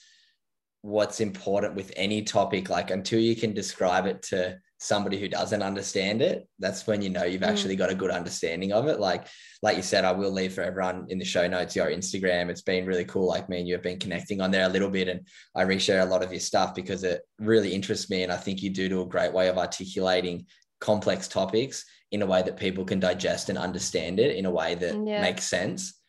what's 0.82 1.20
important 1.20 1.76
with 1.76 1.92
any 1.96 2.22
topic 2.24 2.70
like 2.70 2.92
until 2.92 3.20
you 3.20 3.36
can 3.36 3.54
describe 3.54 4.06
it 4.06 4.22
to 4.22 4.58
somebody 4.84 5.18
who 5.18 5.30
doesn't 5.30 5.62
understand 5.62 6.22
it 6.22 6.46
that's 6.60 6.86
when 6.86 7.02
you 7.02 7.10
know 7.10 7.24
you've 7.24 7.42
mm. 7.42 7.48
actually 7.48 7.76
got 7.76 7.90
a 7.90 7.96
good 7.96 8.12
understanding 8.12 8.74
of 8.74 8.86
it 8.86 9.00
like 9.00 9.28
like 9.62 9.78
you 9.78 9.82
said 9.82 10.04
i 10.04 10.12
will 10.12 10.30
leave 10.30 10.54
for 10.54 10.62
everyone 10.62 11.06
in 11.08 11.18
the 11.18 11.24
show 11.24 11.48
notes 11.48 11.74
your 11.74 11.88
instagram 11.88 12.50
it's 12.50 12.64
been 12.64 12.86
really 12.86 13.06
cool 13.06 13.26
like 13.26 13.48
me 13.48 13.60
and 13.60 13.68
you 13.68 13.74
have 13.74 13.82
been 13.82 13.98
connecting 13.98 14.42
on 14.42 14.52
there 14.52 14.66
a 14.66 14.70
little 14.70 14.90
bit 14.90 15.08
and 15.08 15.26
i 15.56 15.64
reshare 15.64 16.02
a 16.02 16.06
lot 16.06 16.22
of 16.22 16.32
your 16.32 16.40
stuff 16.40 16.76
because 16.76 17.06
it 17.06 17.22
really 17.40 17.74
interests 17.74 18.10
me 18.10 18.24
and 18.24 18.32
i 18.32 18.36
think 18.36 18.62
you 18.62 18.70
do 18.70 18.90
do 18.90 19.02
a 19.02 19.06
great 19.06 19.32
way 19.32 19.48
of 19.48 19.58
articulating 19.58 20.46
complex 20.82 21.30
topics 21.30 21.86
in 22.12 22.22
a 22.22 22.26
way 22.26 22.42
that 22.42 22.58
people 22.58 22.84
can 22.84 23.00
digest 23.00 23.48
and 23.48 23.58
understand 23.58 24.20
it 24.20 24.36
in 24.36 24.46
a 24.46 24.52
way 24.52 24.76
that 24.76 24.96
yeah. 25.08 25.22
makes 25.22 25.46
sense 25.46 26.02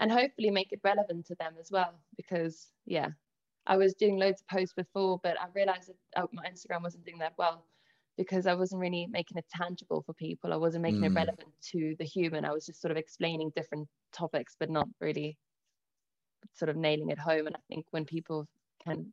and 0.00 0.10
hopefully 0.10 0.50
make 0.50 0.72
it 0.72 0.80
relevant 0.82 1.26
to 1.26 1.36
them 1.36 1.54
as 1.60 1.70
well 1.70 1.94
because 2.16 2.66
yeah 2.86 3.10
I 3.68 3.76
was 3.76 3.94
doing 3.94 4.16
loads 4.16 4.40
of 4.40 4.48
posts 4.48 4.74
before, 4.74 5.20
but 5.22 5.38
I 5.40 5.44
realized 5.54 5.90
that 5.90 6.22
oh, 6.22 6.28
my 6.32 6.44
Instagram 6.46 6.82
wasn't 6.82 7.04
doing 7.04 7.18
that 7.18 7.34
well 7.38 7.66
because 8.16 8.46
I 8.46 8.54
wasn't 8.54 8.80
really 8.80 9.06
making 9.10 9.36
it 9.36 9.44
tangible 9.54 10.02
for 10.04 10.14
people. 10.14 10.52
I 10.52 10.56
wasn't 10.56 10.82
making 10.82 11.02
mm. 11.02 11.06
it 11.06 11.12
relevant 11.12 11.48
to 11.72 11.94
the 11.98 12.04
human. 12.04 12.44
I 12.44 12.50
was 12.50 12.66
just 12.66 12.80
sort 12.80 12.90
of 12.90 12.96
explaining 12.96 13.52
different 13.54 13.86
topics, 14.12 14.56
but 14.58 14.70
not 14.70 14.88
really 15.00 15.38
sort 16.54 16.70
of 16.70 16.76
nailing 16.76 17.10
it 17.10 17.18
home. 17.18 17.46
And 17.46 17.54
I 17.54 17.60
think 17.68 17.86
when 17.90 18.06
people 18.06 18.48
can 18.82 19.12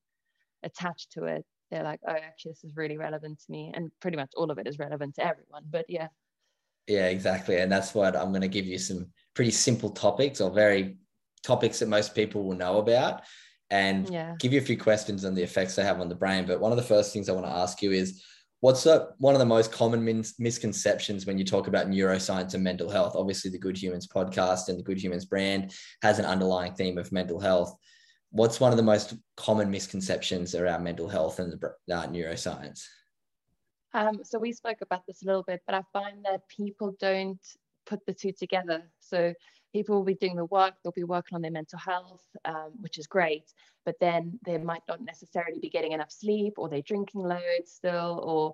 attach 0.64 1.10
to 1.10 1.26
it, 1.26 1.46
they're 1.70 1.84
like, 1.84 2.00
oh, 2.08 2.14
actually, 2.14 2.52
this 2.52 2.64
is 2.64 2.76
really 2.76 2.98
relevant 2.98 3.40
to 3.40 3.52
me. 3.52 3.72
And 3.76 3.92
pretty 4.00 4.18
much 4.18 4.32
all 4.36 4.50
of 4.50 4.58
it 4.58 4.68
is 4.68 4.80
relevant 4.80 5.16
to 5.16 5.26
everyone. 5.26 5.66
But 5.70 5.86
yeah. 5.90 6.08
Yeah, 6.88 7.08
exactly. 7.08 7.58
And 7.58 7.72
that's 7.72 7.94
what 7.94 8.16
I'm 8.16 8.30
going 8.30 8.42
to 8.42 8.48
give 8.48 8.66
you 8.66 8.78
some 8.78 9.08
pretty 9.34 9.52
simple 9.52 9.90
topics 9.90 10.40
or 10.40 10.50
very 10.50 10.98
topics 11.44 11.80
that 11.80 11.90
most 11.90 12.16
people 12.16 12.44
will 12.44 12.56
know 12.56 12.80
about 12.80 13.22
and 13.70 14.10
yeah. 14.10 14.36
give 14.40 14.54
you 14.54 14.60
a 14.60 14.64
few 14.64 14.78
questions 14.78 15.26
on 15.26 15.34
the 15.34 15.44
effects 15.44 15.76
they 15.76 15.84
have 15.84 16.00
on 16.00 16.10
the 16.10 16.16
brain. 16.16 16.46
But 16.46 16.60
one 16.60 16.72
of 16.72 16.78
the 16.78 16.84
first 16.84 17.12
things 17.12 17.30
I 17.30 17.34
want 17.34 17.46
to 17.46 17.52
ask 17.52 17.82
you 17.82 17.92
is 17.92 18.24
what's 18.60 18.84
the, 18.84 19.10
one 19.18 19.36
of 19.36 19.40
the 19.40 19.46
most 19.46 19.72
common 19.72 20.04
mis- 20.04 20.40
misconceptions 20.40 21.26
when 21.26 21.38
you 21.38 21.46
talk 21.46 21.68
about 21.68 21.88
neuroscience 21.88 22.54
and 22.54 22.64
mental 22.64 22.90
health? 22.90 23.16
Obviously, 23.16 23.52
the 23.52 23.60
Good 23.60 23.78
Humans 23.78 24.08
podcast 24.08 24.70
and 24.70 24.78
the 24.78 24.84
Good 24.84 25.02
Humans 25.02 25.26
brand 25.26 25.74
has 26.02 26.20
an 26.20 26.26
underlying 26.26 26.74
theme 26.74 26.98
of 26.98 27.12
mental 27.12 27.40
health. 27.40 27.76
What's 28.32 28.60
one 28.60 28.72
of 28.72 28.78
the 28.78 28.84
most 28.84 29.16
common 29.38 29.72
misconceptions 29.72 30.56
around 30.56 30.84
mental 30.84 31.08
health 31.08 31.40
and 31.40 31.54
the, 31.54 31.68
uh, 31.96 32.08
neuroscience? 32.08 32.84
Um, 33.94 34.20
so 34.24 34.38
we 34.38 34.52
spoke 34.52 34.80
about 34.82 35.04
this 35.08 35.24
a 35.24 35.26
little 35.26 35.44
bit, 35.44 35.62
but 35.66 35.74
I 35.74 35.82
find 35.94 36.26
that 36.26 36.42
people 36.50 36.96
don't 37.00 37.40
put 37.86 38.06
the 38.06 38.14
two 38.14 38.34
together. 38.34 38.84
So 39.00 39.34
people 39.76 39.98
will 39.98 40.06
be 40.06 40.16
doing 40.16 40.38
the 40.38 40.46
work, 40.46 40.74
they'll 40.82 40.94
be 40.94 41.04
working 41.04 41.36
on 41.36 41.42
their 41.42 41.52
mental 41.52 41.78
health, 41.78 42.24
um, 42.46 42.72
which 42.80 42.98
is 42.98 43.08
great, 43.08 43.52
but 43.84 43.96
then 44.00 44.40
they 44.46 44.58
might 44.58 44.84
not 44.88 45.02
necessarily 45.02 45.60
be 45.60 45.70
getting 45.70 45.92
enough 45.92 46.10
sleep 46.10 46.54
or 46.58 46.70
they're 46.70 46.82
drinking 46.82 47.22
loads 47.22 47.74
still 47.80 48.22
or 48.24 48.54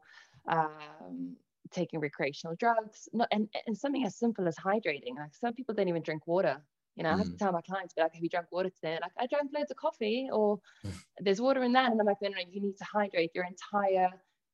um, 0.52 1.36
taking 1.70 2.00
recreational 2.00 2.56
drugs. 2.56 3.08
Not, 3.14 3.28
and, 3.32 3.48
and 3.68 3.78
something 3.78 4.04
as 4.04 4.16
simple 4.16 4.48
as 4.48 4.56
hydrating. 4.56 5.16
Like 5.16 5.36
some 5.40 5.54
people 5.54 5.76
don't 5.76 5.90
even 5.90 6.02
drink 6.02 6.26
water. 6.26 6.60
You 6.96 7.04
know, 7.04 7.10
mm. 7.10 7.14
I 7.14 7.18
have 7.18 7.28
to 7.28 7.34
mm. 7.34 7.38
tell 7.38 7.52
my 7.52 7.62
clients, 7.62 7.94
be 7.94 8.02
like, 8.02 8.16
have 8.16 8.24
you 8.24 8.30
drunk 8.30 8.48
water 8.52 8.72
today? 8.72 8.98
Like, 9.00 9.12
I 9.20 9.28
drank 9.28 9.52
loads 9.56 9.70
of 9.70 9.78
coffee 9.78 10.28
or 10.34 10.60
there's 11.20 11.40
water 11.40 11.62
in 11.62 11.74
that. 11.74 11.92
And 11.92 12.02
I'm 12.02 12.08
like, 12.08 12.18
no, 12.24 12.30
no, 12.30 12.38
you 12.50 12.62
need 12.62 12.78
to 12.78 12.86
hydrate 12.92 13.30
your 13.36 13.46
entire 13.46 14.10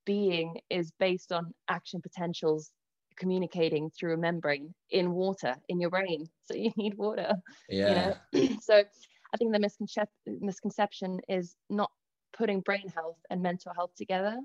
being 0.06 0.60
is 0.70 0.92
based 1.00 1.32
on 1.32 1.54
action 1.70 2.02
potentials 2.02 2.72
communicating 3.18 3.90
through 3.90 4.14
a 4.14 4.18
membrane 4.18 4.74
in 4.92 5.12
water 5.12 5.56
in 5.70 5.80
your 5.80 5.90
brain. 5.90 6.28
So 6.46 6.56
you 6.56 6.72
need 6.78 6.96
water. 6.96 7.34
Yeah. 7.70 8.14
You 8.34 8.40
know? 8.40 8.56
so 8.62 8.84
I 9.34 9.38
think 9.38 9.54
the 9.54 9.60
misconcep- 9.60 10.40
misconception 10.42 11.20
is 11.28 11.56
not 11.70 11.92
putting 12.38 12.62
brain 12.62 12.88
health 12.94 13.18
and 13.30 13.42
mental 13.42 13.74
health 13.76 13.92
together. 13.98 14.38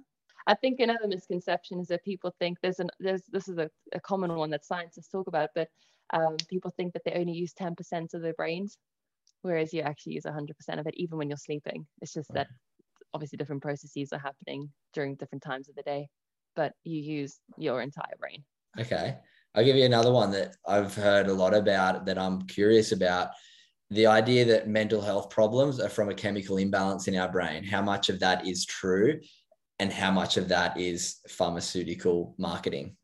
I 0.46 0.54
think 0.54 0.80
another 0.80 1.06
misconception 1.06 1.78
is 1.78 1.88
that 1.88 2.04
people 2.04 2.34
think 2.38 2.58
there's 2.60 2.80
an 2.80 2.90
there's 2.98 3.22
this 3.30 3.46
is 3.48 3.58
a, 3.58 3.70
a 3.92 4.00
common 4.00 4.34
one 4.34 4.50
that 4.50 4.64
scientists 4.64 5.08
talk 5.08 5.28
about, 5.28 5.50
but 5.54 5.68
um, 6.12 6.36
people 6.48 6.72
think 6.76 6.92
that 6.92 7.02
they 7.04 7.12
only 7.12 7.32
use 7.32 7.54
10% 7.54 8.14
of 8.14 8.22
their 8.22 8.34
brains, 8.34 8.76
whereas 9.42 9.72
you 9.72 9.82
actually 9.82 10.14
use 10.14 10.24
100% 10.24 10.80
of 10.80 10.86
it 10.86 10.94
even 10.96 11.16
when 11.16 11.28
you're 11.28 11.36
sleeping. 11.36 11.86
It's 12.00 12.12
just 12.12 12.32
that 12.34 12.48
obviously 13.14 13.36
different 13.36 13.62
processes 13.62 14.12
are 14.12 14.18
happening 14.18 14.70
during 14.92 15.14
different 15.14 15.42
times 15.42 15.68
of 15.68 15.74
the 15.74 15.82
day, 15.82 16.08
but 16.56 16.72
you 16.84 17.00
use 17.00 17.38
your 17.56 17.80
entire 17.80 18.16
brain. 18.18 18.44
Okay. 18.78 19.16
I'll 19.54 19.64
give 19.64 19.76
you 19.76 19.84
another 19.84 20.12
one 20.12 20.30
that 20.32 20.56
I've 20.66 20.94
heard 20.94 21.28
a 21.28 21.34
lot 21.34 21.54
about 21.54 22.06
that 22.06 22.18
I'm 22.18 22.42
curious 22.42 22.92
about. 22.92 23.30
The 23.90 24.06
idea 24.06 24.46
that 24.46 24.68
mental 24.68 25.02
health 25.02 25.28
problems 25.28 25.78
are 25.78 25.90
from 25.90 26.08
a 26.08 26.14
chemical 26.14 26.56
imbalance 26.56 27.08
in 27.08 27.16
our 27.16 27.30
brain. 27.30 27.62
How 27.62 27.82
much 27.82 28.08
of 28.08 28.18
that 28.20 28.46
is 28.46 28.64
true 28.64 29.20
and 29.78 29.92
how 29.92 30.10
much 30.10 30.38
of 30.38 30.48
that 30.48 30.78
is 30.80 31.18
pharmaceutical 31.28 32.34
marketing? 32.38 32.96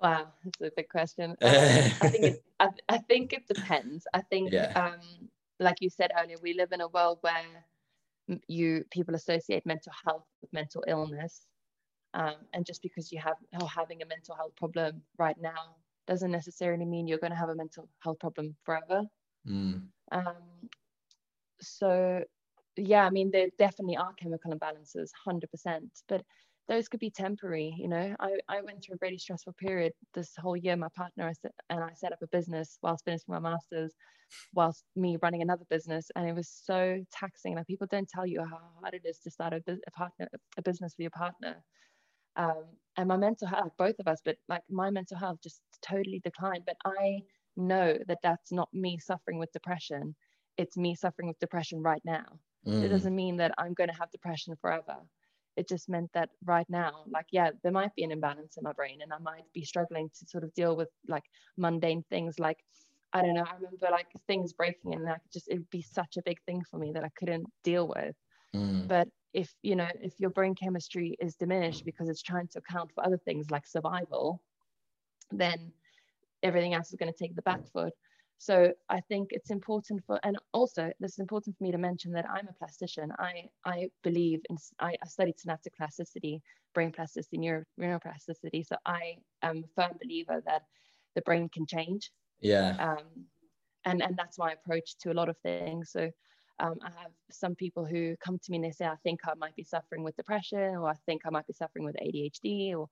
Wow, 0.00 0.28
that's 0.42 0.60
a 0.62 0.70
big 0.74 0.88
question. 0.88 1.32
Um, 1.32 1.36
I 1.42 2.08
think 2.08 2.24
it, 2.24 2.44
I, 2.60 2.68
I, 2.88 2.98
think 2.98 3.34
it 3.34 3.46
depends. 3.46 4.06
I 4.14 4.22
think, 4.22 4.52
yeah. 4.52 4.72
um, 4.74 5.28
like 5.58 5.76
you 5.80 5.90
said 5.90 6.10
earlier, 6.18 6.36
we 6.42 6.54
live 6.54 6.72
in 6.72 6.80
a 6.80 6.88
world 6.88 7.18
where 7.20 7.44
you 8.48 8.84
people 8.90 9.14
associate 9.14 9.66
mental 9.66 9.92
health 10.06 10.24
with 10.40 10.52
mental 10.54 10.84
illness, 10.86 11.46
um, 12.14 12.34
and 12.52 12.66
just 12.66 12.82
because 12.82 13.12
you 13.12 13.20
have 13.20 13.36
are 13.60 13.68
having 13.68 14.02
a 14.02 14.06
mental 14.06 14.34
health 14.34 14.54
problem 14.56 15.02
right 15.18 15.36
now 15.40 15.76
doesn't 16.06 16.30
necessarily 16.30 16.84
mean 16.84 17.06
you're 17.06 17.18
going 17.18 17.32
to 17.32 17.36
have 17.36 17.50
a 17.50 17.54
mental 17.54 17.88
health 18.00 18.18
problem 18.18 18.56
forever. 18.64 19.04
Mm. 19.48 19.82
Um, 20.12 20.68
so, 21.60 22.24
yeah, 22.76 23.06
I 23.06 23.10
mean, 23.10 23.30
there 23.30 23.48
definitely 23.58 23.96
are 23.96 24.12
chemical 24.14 24.52
imbalances, 24.52 25.10
hundred 25.24 25.50
percent, 25.50 25.90
but 26.08 26.22
those 26.70 26.88
could 26.88 27.00
be 27.00 27.10
temporary 27.10 27.74
you 27.76 27.88
know 27.88 28.14
I, 28.20 28.38
I 28.48 28.62
went 28.62 28.82
through 28.82 28.94
a 28.94 28.98
really 29.02 29.18
stressful 29.18 29.54
period 29.54 29.92
this 30.14 30.30
whole 30.38 30.56
year 30.56 30.76
my 30.76 30.86
partner 30.94 31.30
and 31.68 31.84
I 31.84 31.92
set 31.94 32.12
up 32.12 32.22
a 32.22 32.28
business 32.28 32.78
whilst 32.80 33.04
finishing 33.04 33.34
my 33.34 33.40
masters 33.40 33.92
whilst 34.54 34.84
me 34.94 35.18
running 35.20 35.42
another 35.42 35.64
business 35.68 36.06
and 36.14 36.28
it 36.28 36.34
was 36.34 36.48
so 36.48 37.04
taxing 37.12 37.56
like 37.56 37.66
people 37.66 37.88
don't 37.90 38.08
tell 38.08 38.24
you 38.24 38.40
how 38.40 38.60
hard 38.80 38.94
it 38.94 39.02
is 39.04 39.18
to 39.18 39.30
start 39.30 39.52
a, 39.52 39.62
a 39.66 39.90
partner 39.90 40.28
a 40.56 40.62
business 40.62 40.94
with 40.96 41.02
your 41.02 41.10
partner 41.10 41.56
um, 42.36 42.64
and 42.96 43.08
my 43.08 43.16
mental 43.16 43.48
health 43.48 43.72
both 43.78 43.98
of 43.98 44.08
us 44.08 44.20
but 44.24 44.36
like 44.48 44.62
my 44.68 44.90
mental 44.90 45.16
health 45.16 45.38
just 45.42 45.60
totally 45.82 46.20
declined. 46.20 46.64
But 46.66 46.76
I 46.84 47.22
know 47.56 47.98
that 48.08 48.18
that's 48.22 48.52
not 48.52 48.68
me 48.72 48.98
suffering 48.98 49.38
with 49.38 49.52
depression. 49.52 50.14
It's 50.56 50.76
me 50.76 50.94
suffering 50.94 51.28
with 51.28 51.38
depression 51.38 51.82
right 51.82 52.02
now. 52.04 52.26
Mm. 52.66 52.82
it 52.84 52.88
doesn't 52.88 53.16
mean 53.16 53.38
that 53.38 53.54
I'm 53.56 53.72
going 53.72 53.88
to 53.88 53.96
have 53.96 54.10
depression 54.10 54.54
forever. 54.60 54.96
It 55.56 55.66
just 55.66 55.88
meant 55.88 56.10
that 56.12 56.28
right 56.44 56.68
now 56.68 57.04
like 57.10 57.26
yeah 57.32 57.50
there 57.62 57.72
might 57.72 57.94
be 57.94 58.04
an 58.04 58.12
imbalance 58.12 58.56
in 58.56 58.62
my 58.62 58.72
brain 58.72 59.00
and 59.02 59.12
i 59.12 59.18
might 59.18 59.44
be 59.52 59.64
struggling 59.64 60.08
to 60.18 60.26
sort 60.26 60.44
of 60.44 60.54
deal 60.54 60.76
with 60.76 60.88
like 61.08 61.24
mundane 61.56 62.04
things. 62.10 62.38
Like 62.38 62.58
i 63.12 63.22
don't 63.22 63.34
know 63.34 63.44
i 63.44 63.54
remember 63.54 63.88
like 63.90 64.06
things 64.28 64.52
breaking 64.52 64.94
and 64.94 65.04
like 65.04 65.20
just 65.32 65.48
it'd 65.48 65.68
be 65.70 65.82
such 65.82 66.16
a 66.16 66.22
big 66.22 66.40
thing 66.46 66.62
for 66.70 66.78
me 66.78 66.92
that 66.92 67.04
i 67.04 67.10
couldn't 67.18 67.46
deal 67.64 67.88
with. 67.88 68.14
Mm. 68.54 68.88
but 68.88 69.08
if 69.32 69.54
you 69.62 69.76
know 69.76 69.88
if 70.02 70.18
your 70.18 70.30
brain 70.30 70.54
chemistry 70.54 71.16
is 71.20 71.36
diminished 71.36 71.84
because 71.84 72.08
it's 72.08 72.22
trying 72.22 72.48
to 72.48 72.58
account 72.58 72.90
for 72.94 73.04
other 73.04 73.18
things 73.18 73.50
like 73.50 73.66
survival 73.66 74.42
then 75.30 75.72
everything 76.42 76.74
else 76.74 76.88
is 76.90 76.96
going 76.96 77.12
to 77.12 77.18
take 77.18 77.36
the 77.36 77.42
back 77.42 77.66
foot 77.72 77.92
so 78.40 78.72
I 78.88 79.00
think 79.00 79.28
it's 79.32 79.50
important 79.50 80.02
for, 80.06 80.18
and 80.22 80.38
also 80.54 80.90
this 80.98 81.12
is 81.12 81.18
important 81.18 81.58
for 81.58 81.64
me 81.64 81.72
to 81.72 81.76
mention 81.76 82.10
that 82.12 82.24
I'm 82.24 82.48
a 82.48 82.54
plastician. 82.64 83.10
I 83.18 83.50
I 83.66 83.90
believe 84.02 84.40
in, 84.48 84.56
I, 84.78 84.96
I 85.02 85.06
studied 85.06 85.38
synaptic 85.38 85.76
plasticity, 85.76 86.40
brain 86.72 86.90
plasticity, 86.90 87.36
neuro, 87.36 87.64
neuroplasticity. 87.78 88.66
So 88.66 88.76
I 88.86 89.16
am 89.42 89.64
a 89.64 89.68
firm 89.76 89.92
believer 90.02 90.42
that 90.46 90.62
the 91.14 91.20
brain 91.20 91.50
can 91.50 91.66
change. 91.66 92.10
Yeah. 92.40 92.76
Um, 92.78 93.26
and 93.84 94.02
and 94.02 94.16
that's 94.16 94.38
my 94.38 94.52
approach 94.52 94.96
to 95.00 95.12
a 95.12 95.18
lot 95.20 95.28
of 95.28 95.36
things. 95.42 95.90
So 95.92 96.10
um, 96.60 96.76
I 96.82 96.90
have 97.02 97.12
some 97.30 97.54
people 97.54 97.84
who 97.84 98.16
come 98.24 98.38
to 98.38 98.50
me 98.50 98.58
and 98.58 98.64
they 98.64 98.70
say, 98.70 98.86
I 98.86 98.96
think 99.02 99.20
I 99.24 99.34
might 99.34 99.56
be 99.56 99.64
suffering 99.64 100.02
with 100.04 100.16
depression, 100.16 100.76
or 100.76 100.88
I 100.88 100.94
think 101.06 101.22
I 101.24 101.30
might 101.30 101.46
be 101.46 101.52
suffering 101.52 101.84
with 101.84 101.96
ADHD, 101.96 102.76
or 102.76 102.88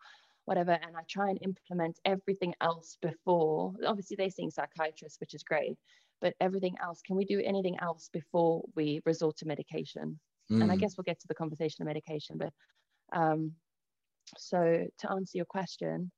whatever 0.48 0.72
and 0.72 0.96
i 0.96 1.02
try 1.10 1.28
and 1.28 1.38
implement 1.42 2.00
everything 2.06 2.54
else 2.62 2.96
before 3.02 3.74
obviously 3.86 4.16
they're 4.16 4.30
seeing 4.30 4.50
psychiatrists 4.50 5.20
which 5.20 5.34
is 5.34 5.42
great 5.42 5.76
but 6.22 6.32
everything 6.40 6.74
else 6.82 7.02
can 7.06 7.16
we 7.16 7.24
do 7.26 7.40
anything 7.44 7.76
else 7.82 8.08
before 8.14 8.62
we 8.74 9.02
resort 9.04 9.36
to 9.36 9.46
medication 9.46 10.18
mm. 10.50 10.62
and 10.62 10.72
i 10.72 10.74
mm. 10.74 10.80
guess 10.80 10.96
we'll 10.96 11.04
get 11.04 11.20
to 11.20 11.28
the 11.28 11.34
conversation 11.34 11.82
of 11.82 11.86
medication 11.86 12.38
but 12.38 12.50
um 13.12 13.52
so 14.38 14.86
to 14.98 15.10
answer 15.12 15.36
your 15.36 15.44
question 15.44 16.10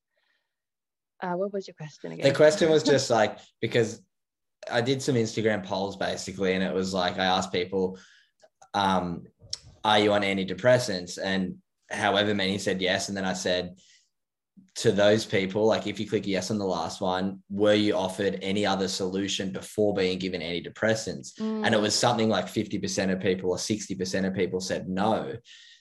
uh, 1.23 1.33
what 1.33 1.53
was 1.53 1.67
your 1.67 1.75
question 1.75 2.13
again 2.13 2.29
the 2.29 2.33
question 2.33 2.71
was 2.71 2.83
just 2.95 3.11
like 3.11 3.37
because 3.61 4.01
i 4.71 4.81
did 4.81 5.01
some 5.01 5.15
instagram 5.15 5.65
polls 5.65 5.97
basically 5.97 6.55
and 6.55 6.63
it 6.63 6.75
was 6.75 6.93
like 6.93 7.19
i 7.19 7.25
asked 7.25 7.53
people 7.53 7.99
um 8.75 9.23
are 9.85 9.99
you 9.99 10.13
on 10.13 10.23
antidepressants 10.23 11.19
and 11.23 11.57
however 11.91 12.35
many 12.35 12.59
said 12.59 12.81
yes 12.81 13.09
and 13.09 13.17
then 13.17 13.25
i 13.25 13.33
said 13.33 13.75
to 14.77 14.93
those 14.93 15.27
people, 15.27 15.67
like 15.67 15.87
if 15.87 15.99
you 15.99 16.09
click 16.09 16.27
yes 16.27 16.51
on 16.51 16.59
the 16.59 16.65
last 16.65 17.01
one, 17.01 17.43
were 17.51 17.75
you 17.75 17.95
offered 17.95 18.39
any 18.41 18.65
other 18.65 18.89
solution 18.89 19.51
before 19.51 19.95
being 19.95 20.19
given 20.19 20.41
antidepressants? 20.41 21.39
Mm. 21.39 21.67
And 21.67 21.75
it 21.75 21.81
was 21.81 21.95
something 21.95 22.29
like 22.29 22.47
50% 22.47 23.13
of 23.13 23.21
people 23.21 23.51
or 23.51 23.57
60% 23.57 24.27
of 24.27 24.35
people 24.35 24.61
said 24.61 24.89
no. 24.89 25.35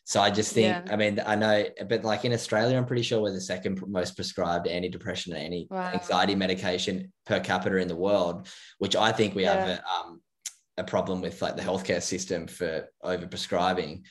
So 0.09 0.19
I 0.19 0.31
just 0.31 0.53
think, 0.53 0.87
yeah. 0.87 0.91
I 0.91 0.95
mean, 0.95 1.21
I 1.23 1.35
know, 1.35 1.65
but 1.87 2.03
like 2.03 2.25
in 2.25 2.33
Australia, 2.33 2.75
I'm 2.75 2.87
pretty 2.87 3.03
sure 3.03 3.21
we're 3.21 3.31
the 3.31 3.39
second 3.39 3.79
most 3.85 4.15
prescribed 4.15 4.65
antidepressant 4.65 5.35
and 5.35 5.37
any 5.37 5.67
wow. 5.69 5.91
anxiety 5.93 6.33
medication 6.33 7.13
per 7.27 7.39
capita 7.39 7.75
in 7.75 7.87
the 7.87 7.95
world, 7.95 8.47
which 8.79 8.95
I 8.95 9.11
think 9.11 9.35
we 9.35 9.43
yeah. 9.43 9.53
have 9.53 9.67
a, 9.69 9.83
um, 9.87 10.21
a 10.79 10.83
problem 10.83 11.21
with 11.21 11.39
like 11.43 11.57
the 11.57 11.61
healthcare 11.61 12.01
system 12.01 12.47
for 12.47 12.87
over 13.03 13.27
prescribing. 13.27 14.03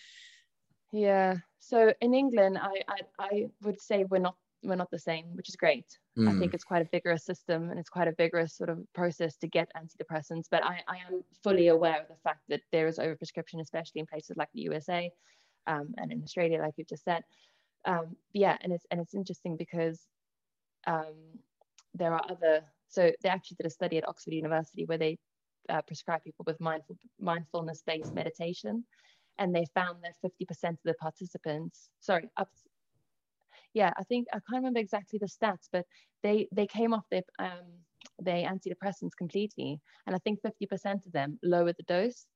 Yeah. 0.93 1.39
So 1.59 1.93
in 2.01 2.15
England, 2.15 2.59
I, 2.59 2.75
I, 2.87 2.99
I 3.19 3.47
would 3.63 3.81
say 3.81 4.05
we're 4.09 4.19
not 4.19 4.37
we're 4.63 4.77
not 4.77 4.93
the 4.93 5.01
same, 5.01 5.25
which 5.35 5.49
is 5.49 5.57
great. 5.57 5.87
Mm. 6.17 6.29
I 6.29 6.39
think 6.39 6.53
mm. 6.53 6.55
it's 6.55 6.65
quite 6.65 6.83
a 6.83 6.89
vigorous 6.93 7.25
system 7.25 7.71
and 7.71 7.79
it's 7.79 7.91
quite 7.91 8.07
a 8.07 8.15
vigorous 8.17 8.57
sort 8.57 8.71
of 8.71 8.79
process 8.95 9.37
to 9.39 9.49
get 9.49 9.69
antidepressants. 9.77 10.45
But 10.49 10.65
I, 10.65 10.81
I 10.87 10.99
am 11.09 11.25
fully 11.43 11.69
aware 11.69 12.01
of 12.01 12.07
the 12.09 12.17
fact 12.23 12.43
that 12.51 12.61
there 12.71 12.87
is 12.87 12.99
overprescription, 12.99 13.61
especially 13.61 14.01
in 14.01 14.07
places 14.07 14.37
like 14.37 14.49
the 14.55 14.63
USA 14.63 15.11
um, 15.69 15.95
and 15.99 16.11
in 16.11 16.23
Australia, 16.23 16.61
like 16.61 16.75
you've 16.77 16.89
just 16.89 17.05
said. 17.05 17.23
Um, 17.85 18.17
yeah, 18.33 18.57
and 18.63 18.73
it's 18.73 18.87
and 18.91 19.01
it's 19.01 19.15
interesting 19.15 19.57
because 19.57 20.01
um, 20.87 21.15
there 21.95 22.13
are 22.13 22.23
other. 22.29 22.63
So 22.89 23.13
they 23.23 23.29
actually 23.29 23.57
did 23.61 23.67
a 23.67 23.71
study 23.71 23.99
at 23.99 24.09
Oxford 24.09 24.33
University 24.33 24.87
where 24.87 24.99
they 24.99 25.19
uh, 25.69 25.83
prescribe 25.83 26.25
people 26.25 26.45
with 26.47 26.59
mindful 26.61 26.97
mindfulness-based 27.21 28.15
meditation, 28.15 28.85
and 29.39 29.55
they 29.55 29.67
found 29.75 29.99
that 30.03 30.15
50% 30.25 30.71
of 30.71 30.79
the 30.85 30.95
participants, 30.95 31.91
sorry, 32.01 32.29
up 32.37 32.49
yeah, 33.75 33.93
I 33.97 34.03
think 34.05 34.27
I 34.33 34.39
can't 34.49 34.63
remember 34.63 34.81
exactly 34.81 35.19
the 35.19 35.27
stats, 35.27 35.69
but 35.71 35.85
they 36.23 36.49
they 36.53 36.67
came 36.67 36.95
off 36.95 37.05
their 37.11 37.23
um, 37.39 37.69
their 38.19 38.49
antidepressants 38.49 39.17
completely, 39.17 39.81
and 40.07 40.17
I 40.17 40.19
think 40.19 40.41
50% 40.43 41.07
of 41.07 41.13
them 41.13 41.39
lowered 41.43 41.77
the 41.77 41.85
dose 41.85 42.27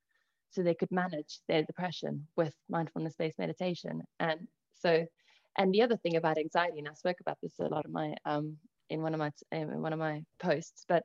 so 0.52 0.62
they 0.62 0.74
could 0.74 0.90
manage 0.92 1.40
their 1.48 1.62
depression 1.62 2.26
with 2.36 2.54
mindfulness-based 2.68 3.38
meditation. 3.38 4.02
And 4.20 4.46
so, 4.74 5.04
and 5.58 5.72
the 5.72 5.82
other 5.82 5.96
thing 5.96 6.16
about 6.16 6.38
anxiety, 6.38 6.78
and 6.78 6.88
I 6.88 6.94
spoke 6.94 7.20
about 7.20 7.38
this 7.42 7.58
a 7.58 7.64
lot 7.64 7.84
of 7.84 7.90
my 7.90 8.14
um, 8.24 8.56
in 8.90 9.02
one 9.02 9.14
of 9.14 9.18
my 9.18 9.30
in 9.50 9.80
one 9.80 9.92
of 9.92 9.98
my 9.98 10.22
posts, 10.38 10.84
but 10.86 11.04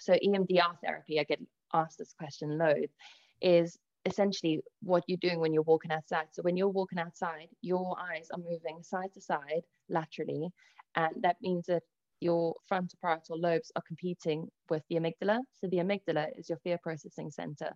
so 0.00 0.14
EMDR 0.14 0.78
therapy, 0.82 1.20
I 1.20 1.24
get 1.24 1.40
asked 1.72 1.98
this 1.98 2.14
question 2.16 2.56
loads, 2.58 2.94
is 3.42 3.76
essentially 4.06 4.60
what 4.82 5.02
you're 5.06 5.18
doing 5.18 5.40
when 5.40 5.52
you're 5.52 5.62
walking 5.62 5.90
outside. 5.90 6.26
So 6.32 6.42
when 6.42 6.56
you're 6.56 6.68
walking 6.68 6.98
outside, 6.98 7.48
your 7.62 7.96
eyes 7.98 8.28
are 8.32 8.38
moving 8.38 8.82
side 8.82 9.12
to 9.14 9.20
side 9.20 9.62
laterally, 9.88 10.48
and 10.94 11.14
that 11.22 11.36
means 11.42 11.66
that 11.66 11.82
your 12.20 12.54
frontal 12.68 12.98
parietal 13.02 13.38
lobes 13.38 13.72
are 13.76 13.82
competing 13.86 14.48
with 14.70 14.82
the 14.88 14.96
amygdala. 14.96 15.40
So 15.60 15.66
the 15.68 15.78
amygdala 15.78 16.28
is 16.38 16.48
your 16.48 16.58
fear 16.58 16.78
processing 16.82 17.30
center. 17.30 17.70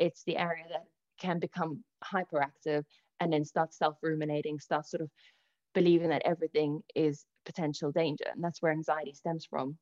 It's 0.00 0.24
the 0.24 0.38
area 0.38 0.66
that 0.70 0.86
can 1.20 1.40
become 1.40 1.84
hyperactive 2.04 2.84
and 3.20 3.32
then 3.32 3.44
start 3.44 3.74
self-ruminating, 3.74 4.60
start 4.60 4.86
sort 4.88 5.02
of 5.02 5.10
believing 5.74 6.10
that 6.10 6.22
everything 6.24 6.82
is 6.96 7.26
potential 7.46 7.92
danger. 7.92 8.26
And 8.32 8.44
that's 8.44 8.62
where 8.62 8.72
anxiety 8.72 9.14
stems 9.14 9.46
from. 9.46 9.78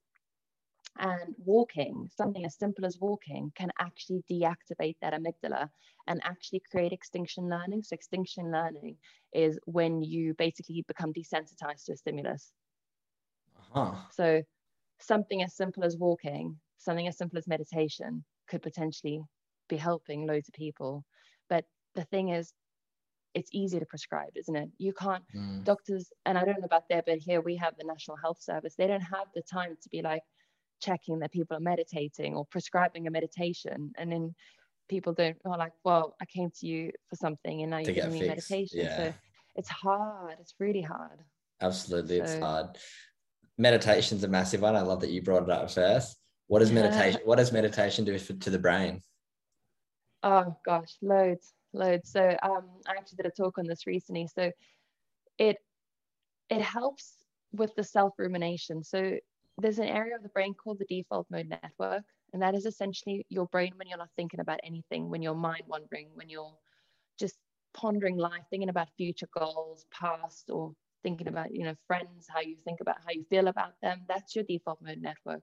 And 0.98 1.34
walking, 1.38 2.10
something 2.14 2.44
as 2.44 2.58
simple 2.58 2.84
as 2.84 2.98
walking, 3.00 3.52
can 3.54 3.72
actually 3.78 4.22
deactivate 4.30 4.96
that 5.00 5.14
amygdala 5.14 5.70
and 6.06 6.20
actually 6.24 6.60
create 6.70 6.92
extinction 6.92 7.48
learning. 7.48 7.84
So, 7.84 7.94
extinction 7.94 8.50
learning 8.52 8.98
is 9.32 9.58
when 9.66 10.02
you 10.02 10.34
basically 10.34 10.82
become 10.82 11.14
desensitized 11.14 11.86
to 11.86 11.92
a 11.92 11.96
stimulus. 11.96 12.52
Uh-huh. 13.74 14.08
So, 14.10 14.42
something 15.00 15.42
as 15.42 15.56
simple 15.56 15.84
as 15.84 15.96
walking, 15.98 16.60
something 16.78 17.08
as 17.08 17.18
simple 17.18 17.38
as 17.38 17.48
meditation 17.48 18.24
could 18.48 18.62
potentially 18.62 19.22
be 19.68 19.76
helping 19.76 20.26
loads 20.26 20.48
of 20.48 20.54
people. 20.54 21.04
But 21.48 21.64
the 21.94 22.04
thing 22.04 22.30
is, 22.30 22.52
it's 23.34 23.50
easy 23.52 23.78
to 23.78 23.86
prescribe, 23.86 24.30
isn't 24.36 24.56
it? 24.56 24.70
You 24.78 24.92
can't, 24.92 25.22
Mm. 25.34 25.62
doctors, 25.64 26.10
and 26.26 26.36
I 26.38 26.44
don't 26.44 26.58
know 26.58 26.64
about 26.64 26.88
there, 26.88 27.02
but 27.06 27.18
here 27.18 27.40
we 27.40 27.56
have 27.56 27.74
the 27.78 27.84
National 27.86 28.16
Health 28.16 28.40
Service. 28.40 28.74
They 28.74 28.86
don't 28.86 29.02
have 29.02 29.26
the 29.34 29.42
time 29.42 29.76
to 29.82 29.88
be 29.90 30.02
like 30.02 30.22
checking 30.80 31.18
that 31.20 31.32
people 31.32 31.56
are 31.56 31.60
meditating 31.60 32.34
or 32.34 32.46
prescribing 32.46 33.06
a 33.06 33.10
meditation. 33.10 33.92
And 33.98 34.10
then 34.10 34.34
people 34.88 35.12
don't 35.12 35.36
are 35.44 35.58
like, 35.58 35.72
well, 35.84 36.16
I 36.20 36.24
came 36.24 36.50
to 36.60 36.66
you 36.66 36.92
for 37.08 37.16
something 37.16 37.62
and 37.62 37.70
now 37.70 37.78
you're 37.78 37.94
giving 37.94 38.12
me 38.12 38.20
fixed. 38.28 38.50
meditation. 38.50 38.78
Yeah. 38.80 38.96
So 38.96 39.14
it's 39.56 39.68
hard. 39.68 40.36
It's 40.40 40.54
really 40.58 40.82
hard. 40.82 41.20
Absolutely, 41.60 42.18
it's 42.20 42.32
So- 42.32 42.40
hard. 42.40 42.78
Meditation's 43.58 44.22
a 44.24 44.28
massive 44.28 44.62
one. 44.62 44.76
I 44.76 44.82
love 44.82 45.00
that 45.00 45.10
you 45.10 45.20
brought 45.20 45.42
it 45.42 45.50
up 45.50 45.70
first. 45.70 46.16
What 46.46 46.60
does 46.60 46.70
meditation? 46.72 47.20
What 47.24 47.36
does 47.36 47.52
meditation 47.52 48.04
do 48.04 48.16
for, 48.18 48.32
to 48.34 48.50
the 48.50 48.58
brain? 48.58 49.02
Oh 50.22 50.56
gosh, 50.64 50.96
loads, 51.02 51.54
loads. 51.72 52.10
So 52.10 52.36
um, 52.42 52.68
I 52.86 52.92
actually 52.98 53.16
did 53.16 53.26
a 53.26 53.30
talk 53.30 53.58
on 53.58 53.66
this 53.66 53.86
recently. 53.86 54.26
So 54.26 54.50
it 55.38 55.56
it 56.50 56.62
helps 56.62 57.16
with 57.52 57.74
the 57.76 57.84
self 57.84 58.14
rumination. 58.18 58.82
So 58.84 59.18
there's 59.58 59.78
an 59.78 59.88
area 59.88 60.16
of 60.16 60.22
the 60.22 60.28
brain 60.30 60.54
called 60.54 60.78
the 60.78 60.86
default 60.86 61.26
mode 61.30 61.48
network, 61.48 62.04
and 62.32 62.42
that 62.42 62.54
is 62.54 62.66
essentially 62.66 63.26
your 63.28 63.46
brain 63.46 63.72
when 63.76 63.88
you're 63.88 63.98
not 63.98 64.10
thinking 64.16 64.40
about 64.40 64.60
anything, 64.64 65.08
when 65.10 65.22
you're 65.22 65.34
mind 65.34 65.64
wandering, 65.66 66.10
when 66.14 66.28
you're 66.28 66.54
just 67.18 67.36
pondering 67.74 68.16
life, 68.16 68.44
thinking 68.50 68.70
about 68.70 68.88
future 68.96 69.28
goals, 69.38 69.86
past, 69.92 70.50
or 70.50 70.72
thinking 71.02 71.28
about 71.28 71.54
you 71.54 71.64
know 71.64 71.74
friends, 71.86 72.26
how 72.28 72.40
you 72.40 72.56
think 72.64 72.80
about 72.80 72.96
how 73.04 73.12
you 73.12 73.24
feel 73.30 73.48
about 73.48 73.74
them. 73.82 74.02
That's 74.08 74.34
your 74.34 74.44
default 74.44 74.80
mode 74.82 74.98
network 75.00 75.42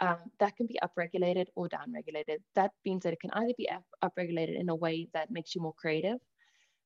um, 0.00 0.18
that 0.38 0.56
can 0.56 0.66
be 0.66 0.78
upregulated 0.82 1.46
or 1.54 1.68
downregulated. 1.68 2.38
That 2.54 2.72
means 2.84 3.02
that 3.04 3.12
it 3.12 3.20
can 3.20 3.30
either 3.32 3.54
be 3.56 3.68
up- 3.70 3.84
upregulated 4.02 4.58
in 4.58 4.68
a 4.68 4.74
way 4.74 5.08
that 5.14 5.30
makes 5.30 5.54
you 5.54 5.60
more 5.60 5.74
creative, 5.74 6.18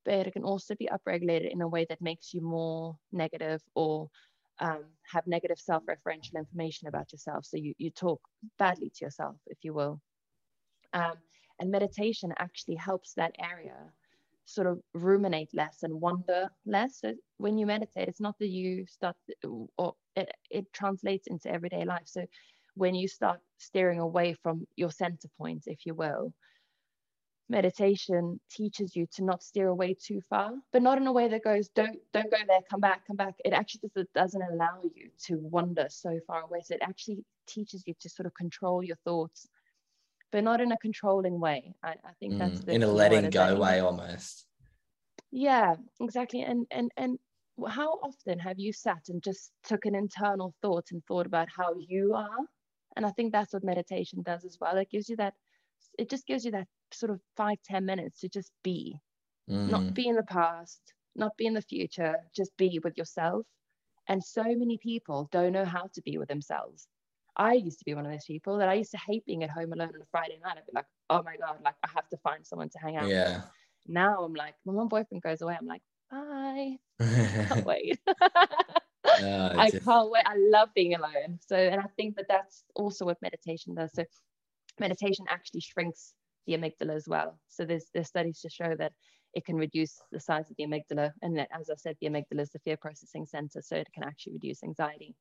but 0.05 0.27
it 0.27 0.33
can 0.33 0.45
also 0.45 0.75
be 0.75 0.89
upregulated 0.93 1.53
in 1.53 1.63
a 1.63 1.69
way 1.69 1.87
that 1.89 2.01
makes 2.01 2.35
you 2.35 2.43
more 2.43 2.97
negative 3.13 3.63
or 3.75 4.09
um, 4.61 4.85
have 5.13 5.27
negative 5.27 5.59
self-referential 5.59 6.35
information 6.37 6.89
about 6.89 7.13
yourself. 7.13 7.45
So 7.45 7.57
you, 7.57 7.75
you 7.79 7.91
talk 7.91 8.21
badly 8.59 8.91
to 8.97 9.05
yourself, 9.05 9.37
if 9.47 9.59
you 9.63 9.75
will. 9.75 10.01
Um, 10.93 11.15
and 11.61 11.71
meditation 11.71 12.33
actually 12.39 12.77
helps 12.77 13.15
that 13.15 13.35
area 13.41 13.77
sort 14.45 14.67
of 14.67 14.79
ruminate 14.93 15.49
less 15.55 15.79
and 15.83 16.01
wonder 16.01 16.51
less. 16.67 17.01
So 17.01 17.15
when 17.39 17.57
you 17.59 17.67
meditate, 17.67 18.09
it's 18.09 18.21
not 18.21 18.39
that 18.41 18.49
you 18.49 18.87
start, 18.87 19.17
or 19.79 19.95
it, 20.17 20.31
it 20.51 20.73
translates 20.73 21.27
into 21.29 21.51
everyday 21.51 21.85
life. 21.85 22.07
So 22.07 22.27
when 22.75 22.95
you 22.95 23.09
start 23.09 23.41
steering 23.59 24.01
away 24.01 24.35
from 24.35 24.67
your 24.77 24.91
center 24.91 25.29
point, 25.39 25.65
if 25.67 25.87
you 25.87 25.95
will, 25.95 26.33
meditation 27.49 28.41
teaches 28.51 28.97
you 28.97 29.07
to 29.13 29.25
not 29.25 29.43
steer 29.43 29.69
away 29.69 29.95
too 29.95 30.21
far, 30.29 30.53
but 30.73 30.83
not 30.83 30.99
in 30.99 31.07
a 31.07 31.13
way 31.13 31.29
that 31.29 31.45
goes, 31.45 31.69
don't 31.69 31.99
don't 32.13 32.31
go 32.31 32.39
there, 32.47 32.61
come 32.71 32.81
back, 32.81 33.07
come 33.07 33.17
back. 33.17 33.35
It 33.45 33.53
actually 33.53 33.81
just 33.83 33.97
it 33.97 34.13
doesn't 34.15 34.43
allow 34.43 34.81
you 34.95 35.11
to 35.27 35.37
wander 35.39 35.87
so 35.91 36.19
far 36.27 36.43
away. 36.43 36.61
So 36.63 36.75
it 36.75 36.83
actually 36.83 37.25
teaches 37.47 37.85
you 37.87 37.95
to 38.01 38.09
sort 38.09 38.27
of 38.27 38.35
control 38.35 38.83
your 38.83 38.97
thoughts, 39.05 39.47
but 40.33 40.45
not 40.45 40.61
in 40.61 40.73
a 40.73 40.79
controlling 40.79 41.39
way. 41.41 41.75
I, 41.83 41.91
I 42.05 42.13
think 42.21 42.39
that's 42.39 42.61
Mm, 42.61 42.65
the 42.65 42.77
in 42.77 42.83
a 42.83 42.89
letting 42.91 43.19
word, 43.19 43.25
is 43.25 43.37
that 43.37 43.53
go 43.53 43.57
way 43.61 43.81
almost. 43.81 44.47
yeah, 45.31 45.75
exactly. 46.01 46.43
And 46.43 46.67
and 46.71 46.91
and 46.97 47.19
how 47.69 47.93
often 48.03 48.39
have 48.41 48.59
you 48.59 48.73
sat 48.73 49.09
and 49.09 49.23
just 49.23 49.53
took 49.65 49.85
an 49.87 49.95
internal 49.95 50.55
thought 50.63 50.87
and 50.93 51.05
thought 51.07 51.27
about 51.27 51.49
how 51.57 51.75
you 51.79 52.15
are? 52.15 52.39
And 52.97 53.05
I 53.05 53.11
think 53.11 53.33
that's 53.33 53.53
what 53.53 53.65
meditation 53.65 54.23
does 54.23 54.45
as 54.45 54.59
well. 54.61 54.77
It 54.77 54.91
gives 54.91 55.09
you 55.09 55.17
that, 55.17 55.35
it 55.99 56.09
just 56.09 56.27
gives 56.27 56.45
you 56.45 56.53
that 56.53 56.69
sort 56.93 57.11
of 57.11 57.21
five, 57.37 57.59
ten 57.65 57.85
minutes 57.85 58.21
to 58.21 58.29
just 58.29 58.53
be, 58.63 59.01
Mm, 59.51 59.71
not 59.71 59.95
be 59.95 60.09
in 60.09 60.17
the 60.17 60.23
past, 60.23 60.81
not 61.15 61.37
be 61.37 61.47
in 61.47 61.55
the 61.55 61.63
future, 61.63 62.17
just 62.35 62.57
be 62.57 62.81
with 62.83 62.97
yourself. 62.97 63.47
And 64.09 64.23
so 64.23 64.43
many 64.43 64.79
people 64.79 65.29
don't 65.33 65.53
know 65.53 65.65
how 65.65 65.89
to 65.95 66.03
be 66.03 66.19
with 66.19 66.29
themselves. 66.29 66.89
I 67.37 67.55
used 67.55 67.79
to 67.79 67.85
be 67.85 67.95
one 67.95 68.07
of 68.07 68.13
those 68.13 68.25
people 68.25 68.59
that 68.59 68.69
I 68.69 68.75
used 68.75 68.93
to 68.93 68.99
hate 68.99 69.25
being 69.27 69.43
at 69.43 69.51
home 69.51 69.73
alone 69.73 69.89
on 69.89 70.01
a 70.01 70.07
Friday 70.11 70.39
night. 70.43 70.57
I'd 70.57 70.67
be 70.67 70.73
like, 70.75 70.87
oh 71.11 71.23
my 71.23 71.37
God, 71.37 71.59
like 71.65 71.75
I 71.83 71.89
have 71.95 72.09
to 72.11 72.17
find 72.19 72.47
someone 72.47 72.69
to 72.71 72.79
hang 72.79 72.97
out 72.97 73.05
with 73.05 73.13
yeah. 73.13 73.43
now 73.87 74.23
I'm 74.23 74.35
like, 74.35 74.55
when 74.65 74.77
my 74.77 74.85
boyfriend 74.85 75.23
goes 75.23 75.43
away, 75.43 75.57
I'm 75.59 75.67
like, 75.67 75.83
bye. 76.11 76.77
Can't 77.49 77.67
wait. 77.67 77.99
No, 79.21 79.53
I 79.57 79.71
can't 79.71 80.11
wait. 80.11 80.23
I 80.27 80.37
love 80.37 80.69
being 80.75 80.95
alone. 80.95 81.39
So, 81.41 81.57
and 81.57 81.81
I 81.81 81.87
think 81.97 82.17
that 82.17 82.27
that's 82.29 82.65
also 82.75 83.05
what 83.05 83.21
meditation 83.23 83.75
does. 83.75 83.93
So, 83.95 84.05
meditation 84.81 85.27
actually 85.29 85.61
shrinks 85.61 86.15
the 86.47 86.55
amygdala 86.55 86.95
as 86.95 87.09
well. 87.09 87.39
So, 87.49 87.65
there's 87.65 87.87
there's 87.95 88.09
studies 88.09 88.41
to 88.41 88.51
show 88.51 88.75
that 88.79 88.93
it 89.35 89.45
can 89.45 89.57
reduce 89.57 90.01
the 90.13 90.21
size 90.21 90.51
of 90.51 90.57
the 90.57 90.65
amygdala, 90.65 91.13
and 91.23 91.37
that, 91.39 91.49
as 91.53 91.71
I 91.71 91.75
said, 91.77 91.97
the 92.01 92.09
amygdala 92.09 92.41
is 92.41 92.51
the 92.51 92.61
fear 92.61 92.77
processing 92.77 93.27
center, 93.27 93.61
so 93.63 93.77
it 93.77 93.89
can 93.95 94.05
actually 94.05 94.35
reduce 94.35 94.63
anxiety 94.63 95.15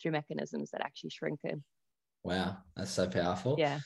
through 0.00 0.12
mechanisms 0.12 0.70
that 0.70 0.82
actually 0.82 1.10
shrink 1.10 1.40
it. 1.44 1.58
Wow, 2.22 2.58
that's 2.76 2.90
so 2.90 3.08
powerful. 3.08 3.56
Yeah. 3.58 3.80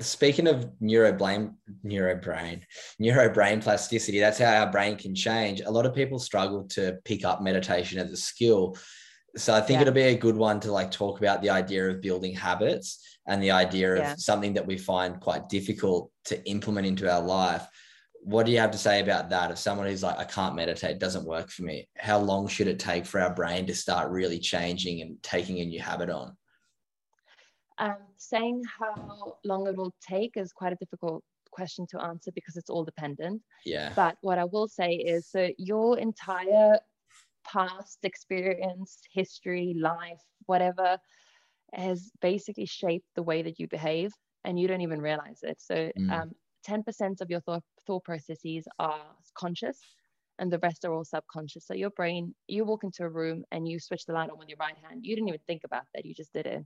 Speaking 0.00 0.46
of 0.46 0.70
neurobrain, 0.82 1.54
neurobrain, 1.84 2.62
neurobrain 3.00 3.62
plasticity, 3.62 4.18
that's 4.18 4.38
how 4.38 4.64
our 4.64 4.70
brain 4.70 4.96
can 4.96 5.14
change. 5.14 5.60
A 5.60 5.70
lot 5.70 5.84
of 5.84 5.94
people 5.94 6.18
struggle 6.18 6.64
to 6.68 6.98
pick 7.04 7.24
up 7.24 7.42
meditation 7.42 7.98
as 7.98 8.10
a 8.10 8.16
skill. 8.16 8.76
So 9.36 9.54
I 9.54 9.60
think 9.60 9.76
Yeah. 9.76 9.82
it'll 9.82 9.94
be 9.94 10.02
a 10.02 10.16
good 10.16 10.36
one 10.36 10.58
to 10.60 10.72
like 10.72 10.90
talk 10.90 11.18
about 11.18 11.42
the 11.42 11.50
idea 11.50 11.88
of 11.88 12.00
building 12.00 12.34
habits 12.34 13.04
and 13.26 13.42
the 13.42 13.50
idea 13.50 13.92
of 13.92 13.98
Yeah. 13.98 14.14
something 14.16 14.54
that 14.54 14.66
we 14.66 14.78
find 14.78 15.20
quite 15.20 15.48
difficult 15.48 16.10
to 16.24 16.42
implement 16.48 16.86
into 16.86 17.10
our 17.10 17.20
life. 17.22 17.66
What 18.22 18.46
do 18.46 18.52
you 18.52 18.58
have 18.58 18.70
to 18.72 18.78
say 18.78 19.00
about 19.00 19.30
that? 19.30 19.50
If 19.50 19.58
someone 19.58 19.86
who's 19.86 20.02
like, 20.02 20.18
I 20.18 20.24
can't 20.24 20.54
meditate, 20.54 20.92
it 20.92 20.98
doesn't 20.98 21.24
work 21.26 21.50
for 21.50 21.62
me, 21.62 21.88
how 21.96 22.18
long 22.18 22.48
should 22.48 22.68
it 22.68 22.78
take 22.78 23.06
for 23.06 23.20
our 23.20 23.34
brain 23.34 23.66
to 23.66 23.74
start 23.74 24.10
really 24.10 24.38
changing 24.38 25.00
and 25.02 25.22
taking 25.22 25.60
a 25.60 25.64
new 25.64 25.80
habit 25.80 26.10
on? 26.10 26.36
Um, 27.78 27.96
saying 28.20 28.62
how 28.78 29.38
long 29.44 29.66
it 29.66 29.76
will 29.76 29.94
take 30.06 30.36
is 30.36 30.52
quite 30.52 30.72
a 30.72 30.76
difficult 30.76 31.24
question 31.52 31.86
to 31.90 32.00
answer 32.02 32.30
because 32.34 32.56
it's 32.56 32.70
all 32.70 32.84
dependent. 32.84 33.42
Yeah. 33.64 33.92
But 33.96 34.16
what 34.20 34.38
I 34.38 34.44
will 34.44 34.68
say 34.68 34.92
is 34.94 35.28
so 35.28 35.48
your 35.58 35.98
entire 35.98 36.78
past 37.44 37.98
experience, 38.04 39.00
history, 39.12 39.74
life, 39.80 40.22
whatever, 40.46 40.98
has 41.74 42.10
basically 42.20 42.66
shaped 42.66 43.06
the 43.14 43.22
way 43.22 43.42
that 43.42 43.58
you 43.58 43.68
behave 43.68 44.12
and 44.44 44.58
you 44.58 44.68
don't 44.68 44.80
even 44.82 45.00
realize 45.00 45.40
it. 45.42 45.60
So 45.60 45.92
Mm. 45.98 46.10
um, 46.12 46.32
10% 46.62 47.20
of 47.20 47.30
your 47.30 47.40
thought, 47.40 47.64
thought 47.86 48.04
processes 48.04 48.68
are 48.78 49.16
conscious 49.34 49.80
and 50.38 50.52
the 50.52 50.58
rest 50.58 50.84
are 50.84 50.92
all 50.92 51.04
subconscious. 51.04 51.66
So 51.66 51.74
your 51.74 51.90
brain, 51.90 52.34
you 52.48 52.64
walk 52.64 52.84
into 52.84 53.04
a 53.04 53.08
room 53.08 53.44
and 53.52 53.68
you 53.68 53.78
switch 53.80 54.04
the 54.06 54.12
light 54.12 54.30
on 54.30 54.38
with 54.38 54.48
your 54.48 54.58
right 54.58 54.76
hand. 54.76 55.00
You 55.04 55.14
didn't 55.16 55.28
even 55.28 55.40
think 55.46 55.64
about 55.64 55.86
that. 55.94 56.04
You 56.04 56.14
just 56.14 56.32
did 56.32 56.46
it. 56.46 56.64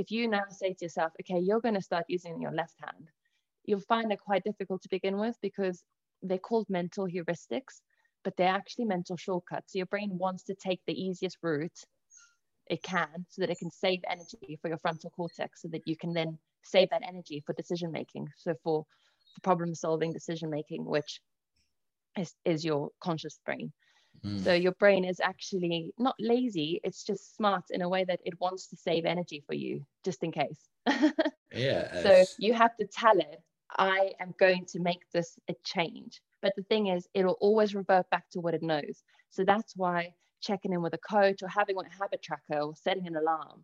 If 0.00 0.10
you 0.10 0.28
now 0.28 0.44
say 0.48 0.72
to 0.72 0.84
yourself, 0.86 1.12
okay, 1.20 1.38
you're 1.38 1.60
going 1.60 1.74
to 1.74 1.82
start 1.82 2.06
using 2.08 2.40
your 2.40 2.52
left 2.52 2.76
hand, 2.82 3.10
you'll 3.66 3.80
find 3.80 4.10
it 4.10 4.18
quite 4.18 4.42
difficult 4.44 4.80
to 4.80 4.88
begin 4.88 5.18
with 5.18 5.36
because 5.42 5.84
they're 6.22 6.38
called 6.38 6.70
mental 6.70 7.06
heuristics, 7.06 7.82
but 8.24 8.34
they're 8.38 8.48
actually 8.48 8.86
mental 8.86 9.18
shortcuts. 9.18 9.74
So 9.74 9.76
your 9.76 9.92
brain 9.94 10.08
wants 10.14 10.44
to 10.44 10.54
take 10.54 10.80
the 10.86 10.98
easiest 10.98 11.36
route 11.42 11.78
it 12.68 12.82
can 12.82 13.26
so 13.28 13.42
that 13.42 13.50
it 13.50 13.58
can 13.58 13.70
save 13.70 14.00
energy 14.08 14.58
for 14.62 14.68
your 14.68 14.78
frontal 14.78 15.10
cortex 15.10 15.60
so 15.60 15.68
that 15.68 15.86
you 15.86 15.96
can 15.98 16.14
then 16.14 16.38
save 16.62 16.88
that 16.88 17.06
energy 17.06 17.42
for 17.44 17.52
decision 17.52 17.92
making. 17.92 18.26
So 18.38 18.54
for, 18.64 18.86
for 19.34 19.40
problem 19.42 19.74
solving 19.74 20.14
decision 20.14 20.48
making, 20.48 20.86
which 20.86 21.20
is, 22.16 22.32
is 22.46 22.64
your 22.64 22.88
conscious 23.02 23.38
brain. 23.44 23.70
Mm. 24.24 24.44
So 24.44 24.52
your 24.52 24.72
brain 24.72 25.04
is 25.04 25.20
actually 25.20 25.92
not 25.98 26.14
lazy, 26.18 26.80
it's 26.84 27.04
just 27.04 27.36
smart 27.36 27.64
in 27.70 27.82
a 27.82 27.88
way 27.88 28.04
that 28.04 28.20
it 28.24 28.40
wants 28.40 28.66
to 28.68 28.76
save 28.76 29.04
energy 29.04 29.42
for 29.46 29.54
you 29.54 29.84
just 30.04 30.22
in 30.22 30.32
case. 30.32 30.68
yeah. 31.52 32.02
So 32.02 32.24
you 32.38 32.52
have 32.54 32.76
to 32.76 32.86
tell 32.86 33.18
it, 33.18 33.42
I 33.76 34.12
am 34.20 34.34
going 34.38 34.66
to 34.66 34.80
make 34.80 35.00
this 35.12 35.38
a 35.48 35.54
change. 35.64 36.20
But 36.42 36.54
the 36.56 36.62
thing 36.64 36.88
is, 36.88 37.06
it'll 37.14 37.38
always 37.40 37.74
revert 37.74 38.08
back 38.10 38.28
to 38.30 38.40
what 38.40 38.54
it 38.54 38.62
knows. 38.62 39.02
So 39.30 39.44
that's 39.44 39.76
why 39.76 40.14
checking 40.40 40.72
in 40.72 40.82
with 40.82 40.94
a 40.94 40.98
coach 40.98 41.42
or 41.42 41.48
having 41.48 41.76
a 41.76 41.98
habit 41.98 42.22
tracker 42.22 42.60
or 42.60 42.74
setting 42.74 43.06
an 43.06 43.16
alarm 43.16 43.62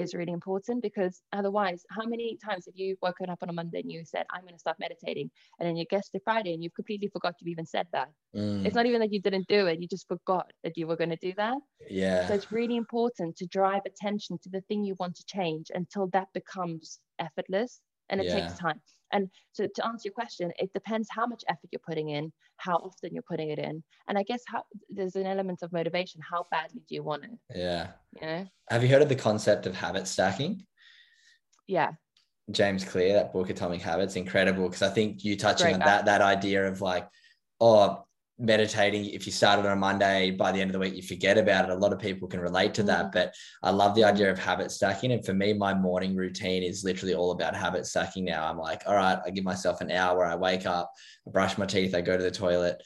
is 0.00 0.14
really 0.14 0.32
important 0.32 0.82
because 0.82 1.22
otherwise, 1.32 1.84
how 1.90 2.04
many 2.06 2.36
times 2.44 2.66
have 2.66 2.76
you 2.76 2.96
woken 3.02 3.30
up 3.30 3.42
on 3.42 3.48
a 3.48 3.52
Monday 3.52 3.80
and 3.80 3.90
you 3.90 4.04
said, 4.04 4.26
I'm 4.30 4.42
going 4.42 4.54
to 4.54 4.58
start 4.58 4.78
meditating? 4.78 5.30
And 5.58 5.68
then 5.68 5.76
you 5.76 5.86
guess 5.86 6.08
the 6.10 6.20
Friday 6.20 6.54
and 6.54 6.62
you've 6.62 6.74
completely 6.74 7.08
forgot 7.08 7.34
you've 7.40 7.50
even 7.52 7.66
said 7.66 7.86
that. 7.92 8.08
Mm, 8.34 8.64
It's 8.64 8.74
not 8.74 8.86
even 8.86 9.00
that 9.00 9.12
you 9.12 9.20
didn't 9.20 9.48
do 9.48 9.66
it, 9.66 9.80
you 9.80 9.88
just 9.88 10.08
forgot 10.08 10.52
that 10.64 10.76
you 10.76 10.86
were 10.86 10.96
going 10.96 11.10
to 11.10 11.16
do 11.16 11.32
that. 11.36 11.58
yeah. 11.88 12.28
So 12.28 12.34
it's 12.34 12.52
really 12.52 12.76
important 12.76 13.36
to 13.38 13.46
drive 13.46 13.82
attention 13.86 14.38
to 14.42 14.50
the 14.50 14.60
thing 14.62 14.84
you 14.84 14.96
want 14.98 15.16
to 15.16 15.24
change 15.26 15.66
until 15.74 16.08
that 16.08 16.28
becomes 16.34 17.00
effortless 17.18 17.80
and 18.08 18.20
it 18.20 18.28
Yeah. 18.28 18.30
takes 18.30 18.54
time. 18.54 18.80
And 19.12 19.30
so 19.52 19.66
to 19.66 19.86
answer 19.86 20.08
your 20.08 20.14
question, 20.14 20.52
it 20.58 20.72
depends 20.72 21.08
how 21.10 21.26
much 21.26 21.44
effort 21.48 21.68
you're 21.72 21.80
putting 21.86 22.10
in, 22.10 22.32
how 22.56 22.76
often 22.76 23.14
you're 23.14 23.22
putting 23.22 23.50
it 23.50 23.58
in. 23.58 23.82
And 24.08 24.18
I 24.18 24.22
guess 24.22 24.42
how 24.46 24.64
there's 24.90 25.16
an 25.16 25.26
element 25.26 25.62
of 25.62 25.72
motivation. 25.72 26.20
How 26.28 26.46
badly 26.50 26.82
do 26.88 26.94
you 26.94 27.02
want 27.02 27.24
it? 27.24 27.30
yeah. 27.54 27.88
You 28.20 28.26
know? 28.26 28.46
Have 28.70 28.82
you 28.82 28.88
heard 28.88 29.02
of 29.02 29.08
the 29.08 29.14
concept 29.16 29.66
of 29.66 29.74
habit 29.74 30.06
stacking? 30.06 30.64
Yeah. 31.66 31.92
James 32.50 32.84
Clear, 32.84 33.12
that 33.14 33.32
book 33.32 33.50
Atomic 33.50 33.82
Habits, 33.82 34.16
incredible. 34.16 34.68
Because 34.68 34.82
I 34.82 34.88
think 34.88 35.24
you 35.24 35.36
touching 35.36 35.66
Great 35.66 35.74
on 35.74 35.80
guy. 35.80 35.86
that 35.86 36.04
that 36.06 36.22
idea 36.22 36.66
of 36.66 36.80
like, 36.80 37.08
oh, 37.60 38.04
meditating. 38.38 39.06
If 39.06 39.26
you 39.26 39.32
started 39.32 39.66
on 39.66 39.72
a 39.72 39.76
Monday, 39.76 40.30
by 40.30 40.52
the 40.52 40.60
end 40.60 40.70
of 40.70 40.72
the 40.72 40.78
week 40.78 40.94
you 40.94 41.02
forget 41.02 41.36
about 41.36 41.68
it. 41.68 41.72
A 41.72 41.74
lot 41.74 41.92
of 41.92 41.98
people 41.98 42.28
can 42.28 42.40
relate 42.40 42.74
to 42.74 42.82
that. 42.84 43.06
Mm. 43.06 43.12
But 43.12 43.34
I 43.62 43.70
love 43.70 43.94
the 43.94 44.04
idea 44.04 44.30
of 44.30 44.38
habit 44.38 44.70
stacking. 44.70 45.12
And 45.12 45.24
for 45.24 45.34
me, 45.34 45.52
my 45.52 45.74
morning 45.74 46.14
routine 46.14 46.62
is 46.62 46.84
literally 46.84 47.14
all 47.14 47.32
about 47.32 47.56
habit 47.56 47.86
stacking. 47.86 48.24
Now 48.24 48.48
I'm 48.48 48.58
like, 48.58 48.82
all 48.86 48.94
right, 48.94 49.18
I 49.24 49.30
give 49.30 49.44
myself 49.44 49.80
an 49.80 49.90
hour 49.90 50.18
where 50.18 50.26
I 50.26 50.36
wake 50.36 50.66
up, 50.66 50.92
I 51.26 51.30
brush 51.30 51.58
my 51.58 51.66
teeth, 51.66 51.94
I 51.94 52.00
go 52.00 52.16
to 52.16 52.22
the 52.22 52.30
toilet. 52.30 52.82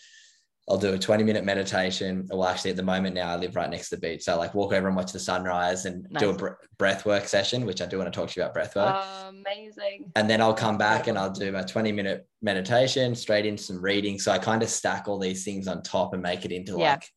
I'll 0.68 0.78
do 0.78 0.94
a 0.94 0.98
20 0.98 1.24
minute 1.24 1.44
meditation. 1.44 2.26
Well, 2.30 2.46
actually, 2.46 2.70
at 2.70 2.76
the 2.76 2.84
moment 2.84 3.16
now, 3.16 3.28
I 3.30 3.36
live 3.36 3.56
right 3.56 3.68
next 3.68 3.88
to 3.88 3.96
the 3.96 4.00
beach. 4.00 4.22
So, 4.22 4.32
I 4.32 4.36
like, 4.36 4.54
walk 4.54 4.72
over 4.72 4.86
and 4.86 4.96
watch 4.96 5.12
the 5.12 5.18
sunrise 5.18 5.86
and 5.86 6.08
do 6.18 6.28
a 6.28 6.32
Nice. 6.32 6.38
br- 6.40 6.48
breath 6.78 7.04
work 7.04 7.26
session, 7.26 7.66
which 7.66 7.82
I 7.82 7.86
do 7.86 7.98
want 7.98 8.12
to 8.12 8.16
talk 8.18 8.30
to 8.30 8.38
you 8.40 8.44
about 8.44 8.54
breath 8.54 8.76
work 8.76 8.96
amazing. 9.28 10.12
and 10.14 10.30
then 10.30 10.40
I'll 10.40 10.54
come 10.54 10.78
back 10.78 11.08
and 11.08 11.18
I'll 11.18 11.30
do 11.32 11.50
my 11.50 11.62
20 11.62 11.90
minute 11.90 12.28
meditation, 12.42 13.14
straight 13.16 13.44
into 13.44 13.62
some 13.62 13.82
reading. 13.82 14.20
So 14.20 14.30
I 14.30 14.38
kind 14.38 14.62
of 14.62 14.68
stack 14.68 15.08
all 15.08 15.18
these 15.18 15.44
things 15.44 15.66
on 15.66 15.82
top 15.82 16.14
and 16.14 16.22
make 16.22 16.44
it 16.44 16.52
into 16.52 16.78
Yeah. 16.78 16.92
like, 16.92 17.10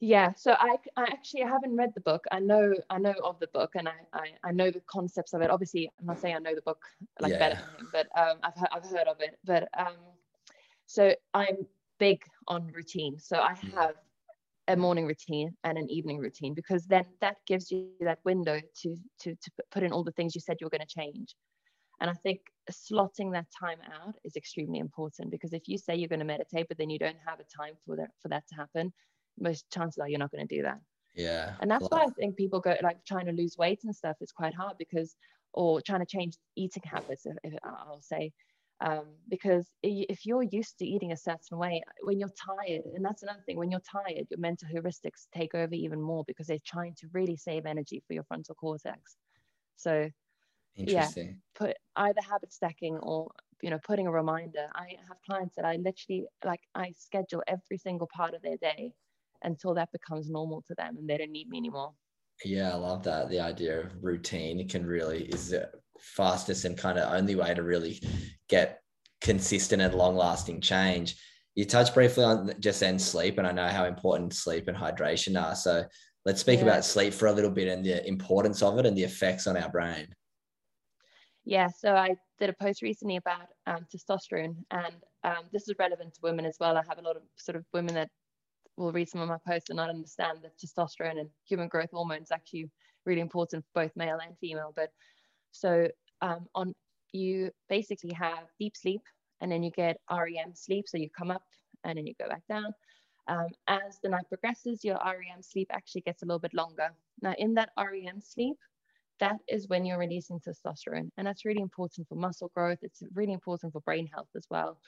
Yeah. 0.00 0.32
So 0.36 0.52
I, 0.58 0.76
I 0.96 1.02
actually 1.04 1.42
haven't 1.42 1.76
read 1.76 1.92
the 1.94 2.00
book. 2.00 2.24
I 2.32 2.40
know 2.40 2.74
I 2.90 2.98
know 2.98 3.14
of 3.22 3.38
the 3.38 3.48
book 3.48 3.72
and 3.76 3.88
I, 3.88 3.94
I, 4.12 4.26
I 4.42 4.52
know 4.52 4.70
the 4.72 4.82
concepts 4.88 5.34
of 5.34 5.40
it. 5.42 5.50
Obviously, 5.50 5.88
I'm 6.00 6.06
not 6.06 6.18
saying 6.20 6.34
I 6.34 6.38
know 6.40 6.54
the 6.54 6.62
book 6.62 6.82
like 7.20 7.38
better 7.38 7.54
Yeah. 7.60 7.66
than 7.76 7.80
him, 7.80 7.88
but 7.92 8.06
um, 8.20 8.38
I've, 8.42 8.64
I've 8.72 8.90
heard 8.90 9.06
of 9.08 9.20
it. 9.20 9.38
But 9.44 9.68
um, 9.78 9.94
so 10.86 11.14
I'm 11.32 11.66
big 11.98 12.22
on 12.48 12.66
routine. 12.72 13.18
So 13.18 13.38
I 13.40 13.54
Mm. 13.64 13.72
have 13.74 13.94
a 14.68 14.76
morning 14.76 15.06
routine 15.06 15.56
and 15.64 15.78
an 15.78 15.90
evening 15.90 16.18
routine 16.18 16.54
because 16.54 16.86
then 16.86 17.04
that 17.20 17.36
gives 17.46 17.70
you 17.70 17.78
that 17.80 17.94
window 18.02 18.36
to 18.52 18.96
to 18.96 19.12
to 19.12 19.30
put 19.48 19.60
in 19.60 19.68
all 19.70 19.80
the 19.82 19.90
things 19.90 20.14
you 20.16 20.20
said 20.20 20.40
you 20.40 20.48
were 20.48 20.58
going 20.58 20.70
to 20.70 20.78
change. 20.86 21.34
And 22.00 22.10
I 22.10 22.14
think 22.14 22.40
slotting 22.70 23.32
that 23.32 23.46
time 23.58 23.78
out 23.92 24.14
is 24.24 24.36
extremely 24.36 24.78
important 24.78 25.30
because 25.30 25.52
if 25.52 25.68
you 25.68 25.78
say 25.78 25.96
you're 25.96 26.08
going 26.08 26.20
to 26.20 26.24
meditate, 26.24 26.68
but 26.68 26.78
then 26.78 26.90
you 26.90 26.98
don't 26.98 27.16
have 27.26 27.40
a 27.40 27.44
time 27.44 27.74
for 27.84 27.96
that 27.96 28.10
for 28.22 28.28
that 28.28 28.46
to 28.48 28.54
happen, 28.56 28.92
most 29.38 29.70
chances 29.70 29.98
are 29.98 30.08
you're 30.08 30.18
not 30.18 30.30
going 30.32 30.46
to 30.46 30.56
do 30.56 30.62
that. 30.62 30.80
yeah. 31.14 31.56
And 31.60 31.70
that's 31.70 31.90
why 31.90 32.02
I 32.04 32.10
think 32.18 32.36
people 32.36 32.60
go 32.60 32.76
like 32.82 33.04
trying 33.04 33.26
to 33.26 33.32
lose 33.32 33.56
weight 33.58 33.80
and 33.84 33.94
stuff. 33.94 34.16
It's 34.20 34.32
quite 34.32 34.54
hard 34.54 34.76
because, 34.78 35.16
or 35.54 35.80
trying 35.80 36.00
to 36.00 36.06
change 36.06 36.34
eating 36.56 36.82
habits. 36.84 37.26
If, 37.26 37.36
if 37.44 37.54
I'll 37.64 38.00
say, 38.00 38.32
um, 38.80 39.06
because 39.28 39.68
if 39.82 40.24
you're 40.24 40.44
used 40.44 40.78
to 40.78 40.86
eating 40.86 41.12
a 41.12 41.16
certain 41.16 41.58
way, 41.58 41.82
when 42.02 42.20
you're 42.20 42.30
tired, 42.30 42.84
and 42.94 43.04
that's 43.04 43.22
another 43.22 43.42
thing, 43.44 43.56
when 43.56 43.70
you're 43.70 43.80
tired, 43.80 44.26
your 44.30 44.38
mental 44.38 44.68
heuristics 44.68 45.26
take 45.34 45.54
over 45.54 45.74
even 45.74 46.00
more 46.00 46.24
because 46.26 46.46
they're 46.46 46.58
trying 46.64 46.94
to 46.96 47.08
really 47.12 47.36
save 47.36 47.66
energy 47.66 48.02
for 48.06 48.14
your 48.14 48.24
frontal 48.24 48.54
cortex. 48.54 49.16
So 49.76 50.10
Interesting. 50.76 51.42
put 51.54 51.76
either 51.96 52.20
habit 52.22 52.52
stacking 52.52 52.96
or 52.98 53.30
you 53.62 53.70
know 53.70 53.78
putting 53.84 54.06
a 54.06 54.10
reminder 54.12 54.68
i 54.74 54.88
have 55.08 55.16
clients 55.26 55.56
that 55.56 55.64
i 55.64 55.76
literally 55.76 56.26
like 56.44 56.60
i 56.74 56.92
schedule 56.96 57.42
every 57.48 57.76
single 57.76 58.06
part 58.14 58.34
of 58.34 58.42
their 58.42 58.56
day 58.58 58.92
until 59.42 59.74
that 59.74 59.90
becomes 59.92 60.30
normal 60.30 60.62
to 60.62 60.74
them 60.76 60.96
and 60.96 61.08
they 61.08 61.16
don't 61.18 61.32
need 61.32 61.48
me 61.48 61.58
anymore 61.58 61.92
Yeah. 62.44 62.72
I 62.72 62.74
love 62.76 63.02
that. 63.04 63.28
The 63.28 63.40
idea 63.40 63.80
of 63.80 64.02
routine 64.02 64.66
can 64.68 64.86
really 64.86 65.24
is 65.26 65.50
the 65.50 65.70
fastest 66.00 66.64
and 66.64 66.76
kind 66.76 66.98
of 66.98 67.12
only 67.12 67.34
way 67.34 67.54
to 67.54 67.62
really 67.62 68.00
get 68.48 68.80
consistent 69.20 69.82
and 69.82 69.94
long 69.94 70.16
lasting 70.16 70.60
change. 70.60 71.16
You 71.54 71.64
touched 71.64 71.94
briefly 71.94 72.24
on 72.24 72.52
just 72.60 72.80
then 72.80 72.98
sleep, 72.98 73.38
and 73.38 73.46
I 73.46 73.52
know 73.52 73.68
how 73.68 73.84
important 73.84 74.34
sleep 74.34 74.68
and 74.68 74.76
hydration 74.76 75.40
are. 75.40 75.56
So 75.56 75.84
let's 76.24 76.40
speak 76.40 76.58
Yeah. 76.60 76.66
about 76.66 76.84
sleep 76.84 77.12
for 77.12 77.26
a 77.26 77.32
little 77.32 77.50
bit 77.50 77.68
and 77.68 77.84
the 77.84 78.06
importance 78.06 78.62
of 78.62 78.78
it 78.78 78.86
and 78.86 78.96
the 78.96 79.02
effects 79.04 79.46
on 79.46 79.56
our 79.56 79.68
brain. 79.70 80.06
yeah 81.44 81.68
so 81.68 81.94
i 81.94 82.14
did 82.38 82.50
a 82.50 82.56
post 82.64 82.82
recently 82.82 83.16
about 83.16 83.46
um, 83.66 83.86
testosterone 83.92 84.54
and 84.70 84.94
um, 85.24 85.44
this 85.52 85.68
is 85.68 85.74
relevant 85.78 86.12
to 86.14 86.20
women 86.22 86.44
as 86.44 86.56
well 86.60 86.76
i 86.76 86.82
have 86.88 86.98
a 86.98 87.02
lot 87.02 87.16
of 87.16 87.22
sort 87.36 87.56
of 87.56 87.64
women 87.72 87.94
that 87.94 88.10
will 88.76 88.92
read 88.92 89.08
some 89.08 89.20
of 89.20 89.28
my 89.28 89.38
posts 89.46 89.70
and 89.70 89.76
not 89.76 89.88
understand 89.88 90.38
that 90.42 90.52
testosterone 90.58 91.18
and 91.20 91.30
human 91.48 91.68
growth 91.68 91.90
hormone 91.92 92.22
is 92.22 92.30
actually 92.30 92.68
really 93.06 93.20
important 93.20 93.64
for 93.64 93.82
both 93.82 93.92
male 93.96 94.18
and 94.24 94.36
female 94.38 94.72
but 94.76 94.90
so 95.52 95.88
um, 96.20 96.46
on 96.54 96.74
you 97.12 97.50
basically 97.68 98.12
have 98.12 98.44
deep 98.58 98.76
sleep 98.76 99.00
and 99.40 99.50
then 99.50 99.62
you 99.62 99.70
get 99.70 99.98
REM 100.10 100.54
sleep. 100.54 100.86
So 100.88 100.98
you 100.98 101.08
come 101.10 101.30
up 101.30 101.42
and 101.84 101.96
then 101.96 102.06
you 102.06 102.14
go 102.20 102.28
back 102.28 102.42
down. 102.48 102.72
Um, 103.28 103.48
as 103.66 103.98
the 104.02 104.08
night 104.08 104.24
progresses, 104.28 104.84
your 104.84 104.98
REM 105.04 105.42
sleep 105.42 105.68
actually 105.72 106.00
gets 106.02 106.22
a 106.22 106.26
little 106.26 106.38
bit 106.38 106.54
longer. 106.54 106.90
Now, 107.20 107.34
in 107.38 107.54
that 107.54 107.70
REM 107.78 108.20
sleep, 108.20 108.56
that 109.20 109.36
is 109.48 109.68
when 109.68 109.84
you're 109.84 109.98
releasing 109.98 110.40
testosterone. 110.40 111.10
And 111.16 111.26
that's 111.26 111.44
really 111.44 111.60
important 111.60 112.08
for 112.08 112.14
muscle 112.14 112.50
growth. 112.54 112.78
It's 112.82 113.02
really 113.14 113.32
important 113.32 113.72
for 113.72 113.80
brain 113.80 114.08
health 114.12 114.28
as 114.36 114.46
well, 114.50 114.78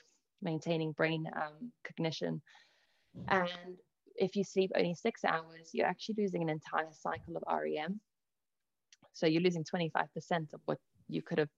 maintaining 0.41 0.93
brain 0.93 1.29
um, 1.35 1.71
cognition. 1.85 2.41
And 3.27 3.77
if 4.15 4.35
you 4.35 4.43
sleep 4.43 4.71
only 4.75 4.95
six 4.95 5.23
hours, 5.23 5.69
you're 5.73 5.85
actually 5.85 6.15
losing 6.17 6.41
an 6.41 6.49
entire 6.49 6.91
cycle 6.91 7.35
of 7.35 7.43
REM. 7.47 7.99
So 9.13 9.27
you're 9.27 9.41
losing 9.41 9.63
25% 9.63 10.53
of 10.53 10.61
what 10.65 10.79
you 11.07 11.21
could 11.21 11.39
have 11.39 11.49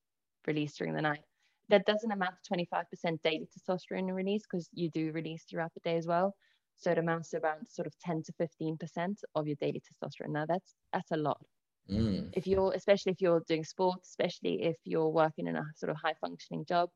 released 0.48 0.78
during 0.78 0.94
the 0.96 1.02
night. 1.02 1.24
That 1.70 1.86
doesn't 1.86 2.12
amount 2.12 2.36
to 2.44 2.54
25% 2.54 3.22
daily 3.24 3.48
testosterone 3.48 4.14
release 4.14 4.44
because 4.44 4.70
you 4.74 4.90
do 4.90 5.12
release 5.12 5.44
throughout 5.50 5.74
the 5.74 5.80
day 5.82 5.98
as 5.98 6.08
well. 6.08 6.36
So 6.76 6.92
it 6.92 6.98
amounts 6.98 7.30
to 7.30 7.38
around 7.40 7.68
sort 7.70 7.88
of 7.88 7.94
10 8.00 8.24
to 8.24 8.34
15% 8.34 9.18
of 9.36 9.48
your 9.48 9.56
daily 9.62 9.82
testosterone. 9.82 10.32
Now 10.34 10.46
that's 10.46 10.76
that's 10.92 11.12
a 11.12 11.18
lot. 11.18 11.42
Mm, 11.90 12.30
If 12.34 12.48
you're 12.48 12.74
especially 12.74 13.12
if 13.14 13.22
you're 13.22 13.44
doing 13.48 13.64
sports, 13.64 14.10
especially 14.10 14.64
if 14.64 14.76
you're 14.86 15.10
working 15.10 15.48
in 15.48 15.56
a 15.56 15.66
sort 15.76 15.90
of 15.90 15.98
high 15.98 16.16
functioning 16.20 16.66
job. 16.66 16.90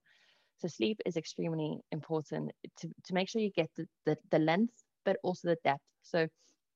So 0.58 0.67
sleep 0.67 1.00
is 1.06 1.17
extremely 1.17 1.80
important 1.91 2.52
to, 2.80 2.88
to 3.06 3.13
make 3.13 3.30
sure 3.30 3.41
you 3.41 3.52
get 3.52 3.70
the, 3.76 3.88
the, 4.06 4.17
the 4.32 4.39
length, 4.39 4.74
but 5.06 5.17
also 5.24 5.50
the 5.50 5.58
depth. 5.63 5.84
So 6.02 6.28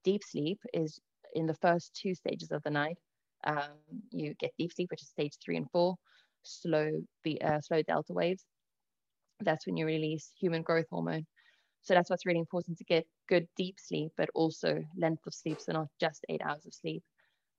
deep 0.03 0.23
sleep 0.23 0.59
is 0.73 0.99
in 1.33 1.47
the 1.47 1.55
first 1.55 1.93
two 1.95 2.13
stages 2.13 2.51
of 2.51 2.61
the 2.63 2.69
night. 2.69 2.97
Um, 3.45 3.73
you 4.11 4.33
get 4.39 4.51
deep 4.57 4.71
sleep, 4.73 4.91
which 4.91 5.01
is 5.03 5.09
stage 5.09 5.33
three 5.43 5.57
and 5.57 5.69
four, 5.71 5.95
slow 6.43 6.91
be 7.23 7.41
uh, 7.41 7.61
slow 7.61 7.81
delta 7.83 8.13
waves. 8.13 8.45
That's 9.39 9.65
when 9.65 9.77
you 9.77 9.85
release 9.85 10.31
human 10.39 10.61
growth 10.63 10.87
hormone. 10.89 11.25
So 11.83 11.93
that's 11.93 12.09
what's 12.09 12.25
really 12.25 12.39
important 12.39 12.77
to 12.77 12.85
get 12.85 13.05
good 13.27 13.47
deep 13.57 13.75
sleep, 13.79 14.11
but 14.17 14.29
also 14.35 14.83
length 14.97 15.25
of 15.27 15.33
sleep. 15.33 15.59
So 15.59 15.73
not 15.73 15.87
just 15.99 16.25
eight 16.29 16.41
hours 16.43 16.65
of 16.65 16.73
sleep, 16.73 17.03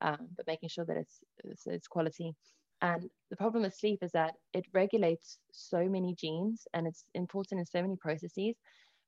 um, 0.01 0.29
but 0.35 0.47
making 0.47 0.69
sure 0.69 0.85
that 0.85 0.97
it's, 0.97 1.19
it's 1.43 1.67
it's 1.67 1.87
quality. 1.87 2.33
And 2.81 3.09
the 3.29 3.37
problem 3.37 3.63
with 3.63 3.75
sleep 3.75 3.99
is 4.01 4.11
that 4.13 4.33
it 4.53 4.65
regulates 4.73 5.39
so 5.51 5.87
many 5.89 6.15
genes 6.15 6.67
and 6.73 6.87
it's 6.87 7.05
important 7.13 7.59
in 7.59 7.65
so 7.65 7.81
many 7.81 7.95
processes. 7.97 8.55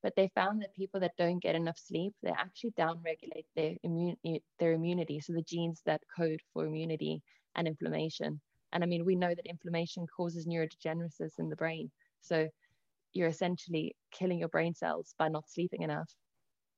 But 0.02 0.14
they 0.14 0.30
found 0.34 0.62
that 0.62 0.74
people 0.74 1.00
that 1.00 1.16
don't 1.16 1.42
get 1.42 1.54
enough 1.54 1.78
sleep, 1.78 2.14
they 2.22 2.30
actually 2.30 2.72
downregulate 2.72 3.46
their 3.56 3.74
immune 3.82 4.16
their 4.58 4.72
immunity. 4.72 5.20
So 5.20 5.32
the 5.32 5.42
genes 5.42 5.82
that 5.86 6.02
code 6.16 6.40
for 6.52 6.66
immunity 6.66 7.22
and 7.54 7.66
inflammation. 7.66 8.40
And 8.72 8.84
I 8.84 8.86
mean, 8.86 9.04
we 9.04 9.16
know 9.16 9.34
that 9.34 9.46
inflammation 9.46 10.06
causes 10.14 10.46
neurodegenesis 10.46 11.38
in 11.38 11.48
the 11.48 11.56
brain. 11.56 11.90
So 12.20 12.48
you're 13.12 13.28
essentially 13.28 13.96
killing 14.12 14.38
your 14.38 14.48
brain 14.48 14.74
cells 14.74 15.14
by 15.18 15.28
not 15.28 15.48
sleeping 15.48 15.82
enough. 15.82 16.10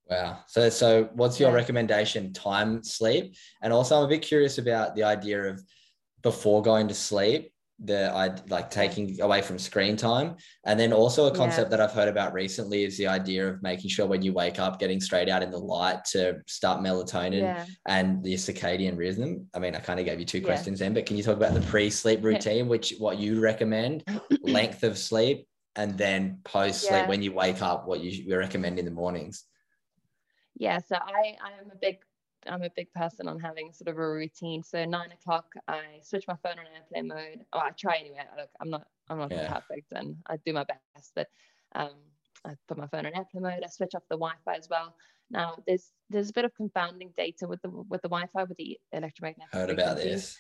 Wow. 0.09 0.39
So, 0.47 0.71
so 0.71 1.11
what's 1.13 1.39
your 1.39 1.53
recommendation? 1.53 2.33
Time 2.33 2.83
sleep, 2.83 3.35
and 3.61 3.73
also 3.73 3.99
I'm 3.99 4.05
a 4.05 4.09
bit 4.09 4.23
curious 4.23 4.57
about 4.57 4.95
the 4.95 5.03
idea 5.03 5.43
of 5.51 5.63
before 6.23 6.63
going 6.63 6.89
to 6.89 6.95
sleep, 6.95 7.53
the 7.85 8.13
I 8.13 8.35
like 8.49 8.71
taking 8.71 9.21
away 9.21 9.41
from 9.41 9.59
screen 9.59 9.97
time, 9.97 10.37
and 10.65 10.79
then 10.79 10.93
also 10.93 11.27
a 11.27 11.31
Yeah. 11.31 11.37
concept 11.37 11.71
that 11.71 11.81
I've 11.81 11.93
heard 11.93 12.09
about 12.09 12.33
recently 12.33 12.85
is 12.85 12.97
the 12.99 13.07
idea 13.07 13.49
of 13.49 13.63
making 13.63 13.91
sure 13.91 14.07
when 14.07 14.23
you 14.23 14.33
wake 14.33 14.59
up, 14.59 14.81
getting 14.81 15.01
straight 15.01 15.29
out 15.29 15.43
in 15.43 15.51
the 15.51 15.59
light 15.59 16.05
to 16.07 16.41
start 16.47 16.81
melatonin 16.81 17.43
Yeah. 17.43 17.65
and 17.87 18.23
the 18.25 18.35
circadian 18.35 18.97
rhythm. 18.97 19.49
I 19.55 19.61
mean, 19.61 19.77
I 19.77 19.81
kind 19.81 20.01
of 20.01 20.07
gave 20.07 20.19
you 20.19 20.27
two 20.27 20.39
Yeah. 20.39 20.47
questions 20.47 20.81
then, 20.81 20.93
but 20.93 21.07
can 21.07 21.17
you 21.17 21.23
talk 21.23 21.37
about 21.37 21.55
the 21.55 21.61
pre-sleep 21.63 22.25
routine, 22.25 22.67
which 22.69 22.95
what 22.99 23.19
you 23.19 23.41
recommend, 23.41 24.03
length 24.43 24.83
of 24.83 24.99
sleep, 24.99 25.47
and 25.77 25.97
then 25.97 26.41
post-sleep 26.45 27.03
Yeah. 27.03 27.09
when 27.09 27.23
you 27.23 27.33
wake 27.33 27.63
up, 27.63 27.87
what 27.87 28.01
you, 28.01 28.11
you 28.11 28.37
recommend 28.37 28.79
in 28.81 28.85
the 28.85 28.91
mornings? 28.91 29.45
yeah 30.61 30.79
so 30.79 30.97
i 30.97 31.37
i 31.41 31.51
am 31.61 31.71
a 31.71 31.77
big 31.77 31.99
I'm 32.47 32.63
a 32.63 32.71
big 32.71 32.93
person 32.93 33.29
on 33.29 33.39
having 33.41 33.73
sort 33.73 33.89
of 33.89 33.99
a 33.99 34.09
routine. 34.09 34.63
So 34.63 34.85
nine 34.85 35.13
o'clock, 35.13 35.53
I 35.67 35.83
switch 36.03 36.25
my 36.29 36.37
phone 36.43 36.59
on 36.59 36.67
airplane 36.75 37.09
mode. 37.09 37.45
Oh, 37.53 37.59
I 37.59 37.71
try 37.71 37.97
anyway. 37.97 38.21
Look, 38.37 38.51
I'm 38.61 38.71
not 38.71 38.87
I'm 39.09 39.19
not 39.19 39.31
yeah. 39.31 39.53
perfect, 39.53 39.93
and 39.93 40.17
I 40.27 40.37
do 40.45 40.53
my 40.53 40.65
best, 40.65 41.13
but 41.15 41.29
um, 41.75 41.95
I 42.45 42.55
put 42.69 42.79
my 42.79 42.87
phone 42.87 43.07
on 43.07 43.15
airplane 43.15 43.43
mode. 43.43 43.63
I 43.65 43.69
switch 43.69 43.95
off 43.95 44.03
the 44.09 44.17
Wi-Fi 44.17 44.55
as 44.55 44.69
well. 44.71 44.95
Now 45.31 45.57
there's 45.67 45.93
there's 46.11 46.31
a 46.31 46.33
bit 46.33 46.45
of 46.45 46.55
confounding 46.55 47.13
data 47.17 47.47
with 47.47 47.61
the 47.63 47.71
with 47.71 48.03
the 48.03 48.09
Wi-Fi 48.09 48.45
with 48.45 48.57
the 48.57 48.79
electromagnetic. 48.93 49.53
Heard 49.53 49.71
about 49.71 49.97
this. 49.97 50.39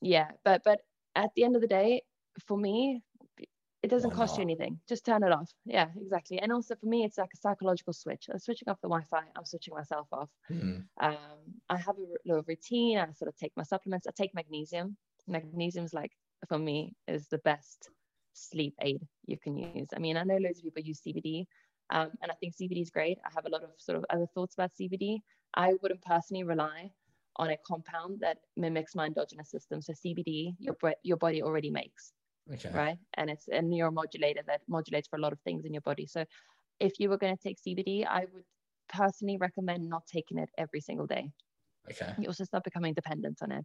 Yeah, 0.00 0.30
but 0.44 0.62
but 0.64 0.80
at 1.14 1.30
the 1.34 1.44
end 1.44 1.56
of 1.56 1.62
the 1.62 1.68
day, 1.68 2.02
for 2.46 2.56
me, 2.56 3.02
it 3.86 3.90
doesn't 3.90 4.10
Why 4.10 4.16
cost 4.16 4.32
not? 4.32 4.38
you 4.38 4.42
anything. 4.42 4.80
Just 4.88 5.06
turn 5.06 5.22
it 5.22 5.30
off. 5.30 5.48
Yeah, 5.64 5.86
exactly. 5.96 6.40
And 6.40 6.52
also 6.52 6.74
for 6.74 6.86
me, 6.86 7.04
it's 7.04 7.18
like 7.18 7.30
a 7.32 7.36
psychological 7.36 7.92
switch. 7.92 8.26
I'm 8.32 8.40
switching 8.40 8.68
off 8.68 8.80
the 8.80 8.88
Wi-Fi. 8.88 9.22
I'm 9.36 9.44
switching 9.44 9.74
myself 9.74 10.08
off. 10.10 10.28
Mm-hmm. 10.50 10.80
Um, 11.00 11.38
I 11.70 11.76
have 11.76 11.96
a 11.96 12.28
little 12.28 12.42
routine. 12.48 12.98
I 12.98 13.12
sort 13.12 13.28
of 13.28 13.36
take 13.36 13.52
my 13.56 13.62
supplements. 13.62 14.08
I 14.08 14.10
take 14.10 14.34
magnesium. 14.34 14.96
Magnesium 15.28 15.84
is 15.84 15.94
like 15.94 16.10
for 16.48 16.58
me 16.58 16.96
is 17.06 17.28
the 17.28 17.38
best 17.38 17.90
sleep 18.32 18.74
aid 18.80 19.02
you 19.24 19.38
can 19.38 19.56
use. 19.56 19.88
I 19.94 20.00
mean, 20.00 20.16
I 20.16 20.24
know 20.24 20.36
loads 20.36 20.58
of 20.58 20.64
people 20.64 20.82
use 20.82 21.00
CBD, 21.06 21.46
um, 21.90 22.10
and 22.22 22.32
I 22.32 22.34
think 22.34 22.54
CBD 22.56 22.82
is 22.82 22.90
great. 22.90 23.18
I 23.24 23.30
have 23.36 23.46
a 23.46 23.50
lot 23.50 23.62
of 23.62 23.70
sort 23.78 23.98
of 23.98 24.04
other 24.10 24.26
thoughts 24.34 24.54
about 24.54 24.72
CBD. 24.80 25.18
I 25.54 25.74
wouldn't 25.80 26.02
personally 26.02 26.42
rely 26.42 26.90
on 27.36 27.50
a 27.50 27.56
compound 27.64 28.18
that 28.20 28.38
mimics 28.56 28.96
my 28.96 29.06
endogenous 29.06 29.50
system. 29.50 29.80
So 29.80 29.92
CBD, 29.92 30.56
your 30.58 30.76
your 31.04 31.18
body 31.18 31.40
already 31.40 31.70
makes, 31.70 32.12
okay. 32.52 32.70
right? 32.72 32.98
And 33.14 33.30
it's 33.30 33.48
a 33.48 33.60
neuromodulator 33.60 34.44
that 34.46 34.60
modulates 34.68 35.08
for 35.08 35.16
a 35.16 35.20
lot 35.20 35.32
of 35.32 35.40
things 35.40 35.64
in 35.64 35.72
your 35.72 35.82
body. 35.82 36.06
So 36.06 36.24
if 36.80 36.98
you 36.98 37.08
were 37.08 37.18
going 37.18 37.36
to 37.36 37.42
take 37.42 37.58
CBD, 37.66 38.06
I 38.06 38.20
would 38.32 38.44
personally 38.88 39.36
recommend 39.38 39.88
not 39.88 40.02
taking 40.12 40.38
it 40.38 40.48
every 40.58 40.80
single 40.80 41.06
day. 41.06 41.30
Okay. 41.90 42.12
You 42.18 42.28
also 42.28 42.44
start 42.44 42.64
becoming 42.64 42.94
dependent 42.94 43.38
on 43.42 43.52
it. 43.52 43.64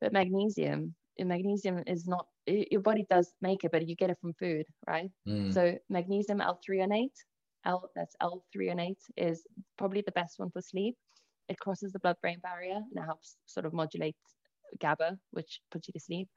But 0.00 0.12
magnesium, 0.12 0.94
magnesium 1.18 1.82
is 1.86 2.06
not 2.06 2.26
your 2.46 2.82
body 2.82 3.06
does 3.08 3.32
make 3.40 3.64
it, 3.64 3.72
but 3.72 3.88
you 3.88 3.96
get 3.96 4.10
it 4.10 4.18
from 4.20 4.34
food, 4.34 4.66
right? 4.86 5.10
Mm. 5.26 5.52
So 5.52 5.78
magnesium 5.88 6.40
L-threonate, 6.40 7.14
L 7.64 7.88
that's 7.94 8.14
L-threonate 8.20 9.00
is 9.16 9.46
probably 9.78 10.02
the 10.04 10.12
best 10.12 10.38
one 10.38 10.50
for 10.50 10.60
sleep. 10.60 10.94
It 11.48 11.58
crosses 11.58 11.92
the 11.92 12.00
blood-brain 12.00 12.40
barrier 12.42 12.76
and 12.76 12.96
it 12.96 13.04
helps 13.04 13.36
sort 13.46 13.66
of 13.66 13.72
modulate 13.72 14.16
GABA, 14.80 15.18
which 15.30 15.60
puts 15.70 15.88
you 15.88 15.92
to 15.92 16.00
sleep. 16.00 16.28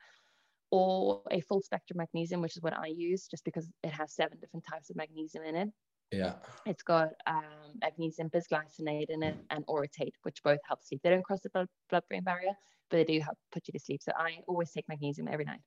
Or 0.69 1.21
a 1.31 1.39
full 1.41 1.61
spectrum 1.61 1.97
magnesium, 1.97 2.41
which 2.41 2.57
is 2.57 2.61
what 2.61 2.77
I 2.77 2.87
use, 2.87 3.27
just 3.27 3.45
because 3.45 3.69
it 3.83 3.91
has 3.91 4.13
seven 4.13 4.37
different 4.39 4.65
types 4.69 4.89
of 4.89 4.97
magnesium 4.97 5.45
in 5.45 5.55
it. 5.55 5.69
Yeah. 6.11 6.33
It's 6.65 6.83
got 6.83 7.09
um, 7.25 7.43
magnesium 7.81 8.29
bisglycinate 8.29 9.09
in 9.09 9.23
it 9.23 9.35
and 9.49 9.65
orotate, 9.67 10.13
which 10.23 10.41
both 10.43 10.59
help 10.67 10.83
sleep. 10.83 11.01
They 11.03 11.09
don't 11.09 11.23
cross 11.23 11.41
the 11.41 11.67
blood 11.89 12.03
brain 12.09 12.23
barrier, 12.23 12.51
but 12.89 12.97
they 12.97 13.03
do 13.03 13.19
help 13.19 13.37
put 13.51 13.67
you 13.67 13.73
to 13.73 13.79
sleep. 13.79 14.01
So 14.01 14.11
I 14.17 14.39
always 14.47 14.71
take 14.71 14.87
magnesium 14.87 15.27
every 15.27 15.45
night. 15.45 15.61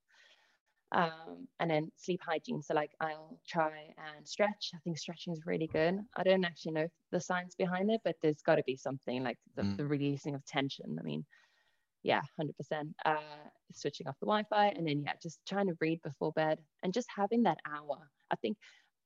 Um, 0.92 1.46
and 1.61 1.70
then 1.70 1.92
sleep 1.96 2.20
hygiene. 2.26 2.62
So 2.62 2.74
like 2.74 2.90
I'll 3.01 3.38
try 3.46 3.94
and 4.16 4.26
stretch. 4.26 4.70
I 4.74 4.78
think 4.82 4.98
stretching 4.98 5.32
is 5.32 5.42
really 5.46 5.68
good. 5.68 6.01
I 6.16 6.22
don't 6.24 6.44
actually 6.44 6.72
know 6.72 6.88
the 7.12 7.20
science 7.20 7.55
behind 7.55 7.90
it, 7.90 8.01
but 8.03 8.16
there's 8.22 8.42
got 8.42 8.57
to 8.57 8.64
be 8.66 8.76
something 8.76 9.22
like 9.22 9.38
the, 9.55 9.62
mm. 9.62 9.76
the, 9.76 9.86
releasing 9.86 10.34
of 10.34 10.44
tension. 10.46 10.96
I 10.98 11.03
mean, 11.03 11.24
yeah, 12.03 12.20
hundred 12.36 12.53
uh, 12.53 12.59
percent. 12.59 12.88
Switching 13.72 14.09
off 14.09 14.18
the 14.20 14.26
Wi-Fi, 14.26 14.68
and 14.68 14.86
then 14.86 15.03
yeah, 15.03 15.12
just 15.22 15.38
trying 15.48 15.68
to 15.68 15.76
read 15.80 16.01
before 16.03 16.32
bed, 16.32 16.59
and 16.82 16.92
just 16.92 17.09
having 17.14 17.44
that 17.44 17.59
hour. 17.66 17.98
I 18.30 18.36
think 18.36 18.57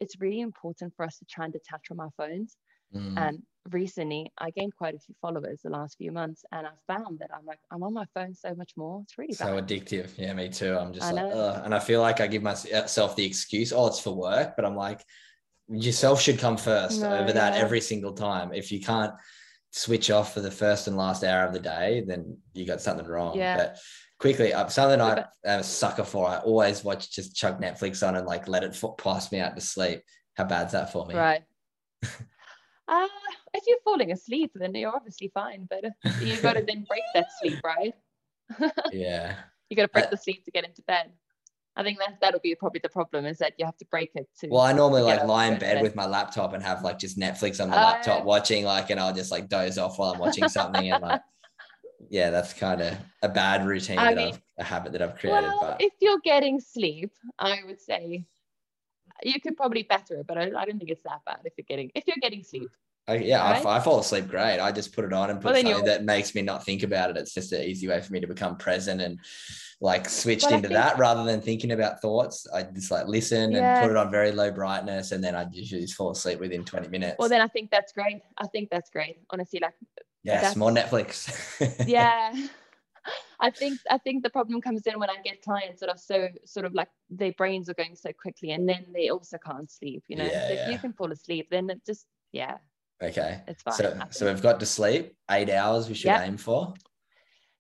it's 0.01 0.21
really 0.21 0.41
important 0.41 0.95
for 0.97 1.05
us 1.05 1.19
to 1.19 1.25
try 1.25 1.45
and 1.45 1.53
detach 1.53 1.87
from 1.87 2.01
our 2.01 2.11
phones. 2.17 2.57
Mm. 2.95 3.19
And 3.19 3.43
recently, 3.71 4.31
I 4.39 4.51
gained 4.51 4.77
quite 4.77 4.95
a 4.95 4.99
few 4.99 5.15
followers 5.21 5.61
the 5.63 5.71
last 5.71 5.99
few 5.99 6.13
months, 6.13 6.45
and 6.53 6.67
I 6.67 6.71
found 6.87 7.19
that 7.19 7.31
I'm 7.35 7.45
like 7.45 7.59
I'm 7.71 7.83
on 7.83 7.93
my 7.93 8.07
phone 8.15 8.35
so 8.35 8.55
much 8.55 8.73
more. 8.77 9.03
It's 9.03 9.19
really 9.19 9.35
so 9.35 9.47
bad. 9.47 9.69
addictive. 9.69 10.11
Yeah, 10.17 10.33
me 10.33 10.49
too. 10.49 10.77
I'm 10.79 10.93
just 10.93 11.07
I 11.07 11.11
like, 11.13 11.65
and 11.65 11.75
I 11.75 11.81
feel 11.81 12.01
like 12.01 12.21
I 12.21 12.27
give 12.27 12.43
myself 12.43 13.17
the 13.17 13.25
excuse, 13.25 13.73
oh, 13.73 13.87
it's 13.87 14.01
for 14.01 14.15
work, 14.15 14.55
but 14.57 14.65
I'm 14.65 14.77
like, 14.77 15.05
yourself 15.69 16.21
should 16.21 16.39
come 16.39 16.57
first 16.57 17.01
no, 17.01 17.17
over 17.19 17.33
that 17.33 17.55
every 17.55 17.81
single 17.81 18.13
time. 18.13 18.53
If 18.53 18.71
you 18.71 18.81
can't 18.81 19.13
switch 19.77 20.09
off 20.09 20.33
for 20.33 20.41
the 20.41 20.53
first 20.53 20.87
and 20.87 20.97
last 20.97 21.25
hour 21.25 21.45
of 21.45 21.53
the 21.53 21.59
day, 21.59 22.05
then 22.07 22.39
you 22.53 22.65
got 22.65 22.81
something 22.81 23.07
wrong. 23.07 23.37
Yeah. 23.37 23.57
But 23.57 23.79
quickly, 24.21 24.53
uh, 24.53 24.69
something 24.69 25.01
I 25.01 25.25
am 25.45 25.61
a 25.61 25.65
sucker 25.65 26.05
for. 26.05 26.29
I 26.29 26.37
always 26.39 26.85
watch 26.85 27.11
just 27.11 27.35
chuck 27.35 27.61
Netflix 27.61 28.07
on 28.07 28.15
and 28.15 28.25
like 28.25 28.47
let 28.47 28.63
it 28.63 28.81
pass 28.99 29.33
me 29.33 29.41
out 29.41 29.57
to 29.57 29.61
sleep. 29.61 30.03
How 30.35 30.45
bad's 30.45 30.73
that 30.73 30.93
for 30.93 31.05
me? 31.07 31.17
Right. 31.17 31.43
uh, 32.05 33.09
if 33.53 33.65
you're 33.67 33.79
falling 33.85 34.13
asleep, 34.13 34.53
then 34.55 34.77
you're 34.77 34.95
obviously 34.95 35.33
fine. 35.35 35.67
But 35.69 35.85
you've 36.21 36.43
got 36.43 36.53
to 36.53 36.63
then 36.63 36.85
break 36.89 37.03
that 37.15 37.27
sleep, 37.41 37.59
right? 37.65 37.95
yeah. 38.93 39.35
You 39.71 39.77
got 39.77 39.83
to 39.83 39.89
break 39.93 40.07
I, 40.07 40.11
the 40.11 40.17
sleep 40.17 40.45
to 40.45 40.53
get 40.53 40.65
into 40.65 40.83
bed. 40.83 41.11
I 41.77 41.83
think 41.83 41.99
that 41.99 42.19
that'll 42.21 42.41
be 42.41 42.55
probably 42.55 42.81
the 42.81 42.89
problem 42.89 43.25
is 43.27 43.39
that 43.39 43.55
you 43.59 43.67
have 43.67 43.77
to 43.79 43.85
break 43.87 44.11
it 44.15 44.29
to. 44.41 44.49
Well, 44.49 44.61
I 44.61 44.73
normally 44.73 45.03
like 45.03 45.25
lie 45.25 45.47
in 45.47 45.59
bed, 45.59 45.83
with 45.83 45.97
my 45.97 46.07
laptop 46.07 46.53
and 46.53 46.63
have 46.63 46.83
like 46.83 46.99
just 46.99 47.19
Netflix 47.19 47.61
on 47.61 47.71
the 47.71 47.77
uh, 47.77 47.83
laptop 47.83 48.25
watching 48.25 48.65
like, 48.65 48.91
and 48.91 49.01
I'll 49.01 49.15
just 49.15 49.33
like 49.33 49.49
doze 49.49 49.77
off 49.77 49.99
while 49.99 50.13
I'm 50.13 50.19
watching 50.19 50.49
something 50.49 50.91
and 50.91 51.03
like, 51.03 51.21
yeah, 52.11 52.31
that's 52.31 52.53
kind 52.53 52.81
of 52.81 52.97
a 53.23 53.29
bad 53.29 53.67
routine 53.67 53.99
I 53.99 54.15
that 54.15 54.17
mean, 54.17 54.35
I've 54.35 54.41
a 54.59 54.65
habit 54.65 54.93
that 54.93 55.03
I've 55.03 55.17
created. 55.17 55.49
Well, 55.49 55.59
but 55.61 55.81
if 55.81 55.93
you're 56.01 56.21
getting 56.23 56.61
sleep, 56.61 57.11
I 57.39 57.59
would 57.67 57.81
say 57.81 58.25
you 59.25 59.41
could 59.41 59.57
probably 59.57 59.83
better 59.83 60.19
it, 60.19 60.27
but 60.29 60.39
I, 60.39 60.43
I 60.57 60.65
don't 60.65 60.79
think 60.79 60.91
it's 60.91 61.03
that 61.03 61.23
bad 61.27 61.41
if 61.45 61.55
you're 61.57 61.67
getting 61.69 61.91
if 61.95 62.05
you're 62.07 62.17
getting 62.21 62.45
sleep. 62.45 62.71
I, 63.07 63.17
yeah, 63.17 63.43
right? 63.43 63.67
I, 63.67 63.77
I, 63.77 63.81
fall 63.81 63.99
asleep 63.99 64.29
great. 64.29 64.61
I 64.61 64.73
just 64.73 64.95
put 64.95 65.05
it 65.05 65.13
on 65.13 65.29
and 65.29 65.39
put 65.39 65.53
well, 65.53 65.63
something 65.63 65.85
that 65.85 66.05
makes 66.05 66.35
me 66.35 66.41
not 66.41 66.65
think 66.65 66.83
about 66.83 67.11
it. 67.11 67.19
It's 67.19 67.35
just 67.35 67.53
an 67.53 67.63
easy 67.63 67.87
way 67.87 68.01
for 68.01 68.13
me 68.13 68.21
to 68.21 68.27
become 68.27 68.57
present 68.57 69.03
and 69.03 69.19
like 69.81 70.09
switched 70.09 70.51
into 70.51 70.69
think, 70.69 70.75
that 70.75 70.99
rather 70.99 71.25
than 71.25 71.41
thinking 71.41 71.73
about 71.73 72.01
thoughts. 72.01 72.47
I 72.53 72.63
just 72.63 72.91
like 72.91 73.07
listen 73.07 73.53
yeah. 73.53 73.79
and 73.79 73.83
put 73.83 73.91
it 73.91 73.97
on 73.97 74.11
very 74.11 74.33
low 74.33 74.51
brightness, 74.51 75.13
and 75.13 75.23
then 75.23 75.35
I 75.35 75.47
usually 75.53 75.83
just 75.83 75.95
fall 75.95 76.11
asleep 76.11 76.41
within 76.41 76.65
20 76.65 76.89
minutes. 76.89 77.17
Well, 77.19 77.29
then 77.29 77.41
I 77.41 77.49
think 77.49 77.71
that's 77.71 77.93
great. 77.93 78.23
I 78.39 78.47
think 78.47 78.71
that's 78.71 78.91
great. 78.91 79.19
Honestly, 79.31 79.61
like 79.61 79.75
yes, 80.23 80.57
more 80.57 80.71
Netflix. 80.71 81.87
yeah. 81.87 82.35
I 83.39 83.51
think 83.51 83.79
I 83.91 83.99
think 83.99 84.23
the 84.23 84.31
problem 84.31 84.63
comes 84.63 84.87
in 84.87 84.99
when 84.99 85.11
I 85.11 85.17
get 85.23 85.43
clients 85.43 85.81
that 85.81 85.91
are 85.91 85.99
so 85.99 86.29
sort 86.47 86.65
of 86.65 86.73
like 86.73 86.89
their 87.11 87.33
brains 87.33 87.69
are 87.69 87.75
going 87.75 87.97
so 87.97 88.11
quickly 88.13 88.53
and 88.53 88.67
then 88.67 88.87
they 88.95 89.11
also 89.11 89.37
can't 89.37 89.71
sleep, 89.71 90.05
you 90.09 90.17
know. 90.17 90.25
Yeah, 90.25 90.49
so 90.49 90.55
if 90.55 90.73
you 90.73 90.79
can 90.79 90.95
fall 90.95 91.13
asleep, 91.13 91.49
then 91.51 91.69
it 91.69 91.85
just 91.85 92.07
yeah, 92.33 92.57
Okay. 93.03 93.41
It's 93.47 93.63
fine. 93.63 93.75
So, 93.75 93.99
so 94.11 94.27
we've 94.27 94.43
got 94.43 94.61
to 94.61 94.67
sleep 94.67 95.17
eight 95.31 95.51
hours 95.51 95.89
we 95.89 95.95
should 95.95 96.07
yep. 96.07 96.23
aim 96.27 96.37
for. 96.37 96.75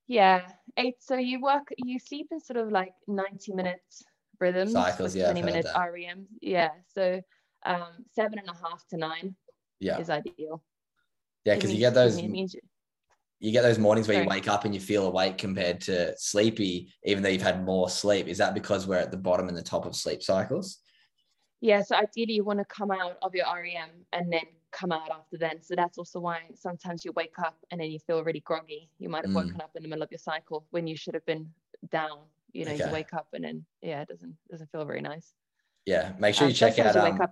Yeah. 0.07 0.42
Eight. 0.76 0.96
So 1.00 1.16
you 1.16 1.40
work, 1.40 1.68
you 1.76 1.98
sleep 1.98 2.28
in 2.30 2.40
sort 2.40 2.59
of 2.59 2.70
like 2.70 2.92
90 3.09 3.55
minutes 3.55 4.02
rhythms. 4.40 4.72
Cycles, 4.72 5.14
yeah. 5.14 5.30
20 5.30 5.42
minute 5.42 5.66
REM. 5.74 6.26
Yeah. 6.40 6.70
So 6.94 7.20
um, 7.64 8.05
seven 8.14 8.38
and 8.38 8.48
a 8.48 8.52
half 8.52 8.84
to 8.90 8.96
nine 8.96 9.34
yeah. 9.80 9.98
is 9.98 10.11
ideal. 10.11 10.62
Yeah. 11.44 11.59
Cause 11.59 11.70
you 11.70 11.78
get 11.78 11.94
those, 11.94 12.20
means 12.20 12.57
you 13.40 13.52
get 13.52 13.62
those 13.62 13.78
mornings 13.78 14.09
where 14.09 14.16
Sorry. 14.16 14.24
you 14.24 14.30
wake 14.30 14.48
up 14.48 14.64
and 14.64 14.74
you 14.74 14.80
feel 14.80 15.07
awake 15.07 15.38
compared 15.38 15.80
to 15.82 16.14
sleepy, 16.16 16.92
even 17.05 17.22
though 17.22 17.28
you've 17.28 17.42
had 17.42 17.64
more 17.64 17.88
sleep. 17.88 18.26
Is 18.26 18.38
that 18.38 18.55
because 18.55 18.86
we're 18.86 18.98
at 18.98 19.11
the 19.11 19.16
bottom 19.16 19.48
and 19.48 19.57
the 19.57 19.62
top 19.62 19.86
of 19.86 19.94
sleep 19.94 20.22
cycles? 20.22 20.78
Yeah. 21.61 21.82
So 21.82 21.96
ideally 21.96 22.34
you 22.34 22.44
want 22.44 22.61
to 22.61 22.64
come 22.66 22.90
out 22.90 23.16
of 23.22 23.34
your 23.34 23.46
REM 23.46 23.90
and 24.12 24.32
then 24.32 24.42
come 24.75 24.93
out 24.93 25.11
after 25.11 25.39
then. 25.39 25.62
So 25.62 25.75
that's 25.75 25.99
also 25.99 26.20
why 26.20 26.41
sometimes 26.55 27.05
you 27.05 27.12
wake 27.12 27.39
up 27.39 27.57
and 27.70 27.81
then 27.81 27.91
you 27.91 27.99
feel 27.99 28.22
really 28.22 28.41
groggy. 28.41 28.91
You 28.99 29.09
might 29.09 29.25
have 29.25 29.33
mm. 29.33 29.37
woken 29.37 29.61
up 29.61 29.70
in 29.77 29.83
the 29.83 29.89
middle 29.89 30.03
of 30.03 30.11
your 30.11 30.18
cycle 30.18 30.66
when 30.70 30.87
you 30.87 30.97
should 30.97 31.14
have 31.14 31.25
been 31.27 31.49
down. 31.91 32.18
You 32.53 32.64
know, 32.64 32.72
okay. 32.72 32.87
you 32.87 32.93
wake 32.93 33.14
up 33.14 33.29
and 33.33 33.45
then 33.45 33.64
yeah, 33.83 34.03
it 34.03 34.09
doesn't 34.09 34.35
doesn't 34.51 34.70
feel 34.70 34.85
very 34.85 35.01
nice. 35.01 35.33
Yeah, 35.87 36.12
make 36.18 36.35
sure 36.35 36.45
um, 36.45 36.51
you 36.51 36.55
check 36.55 36.79
out. 36.79 36.97
Um, 36.97 37.16
you 37.16 37.27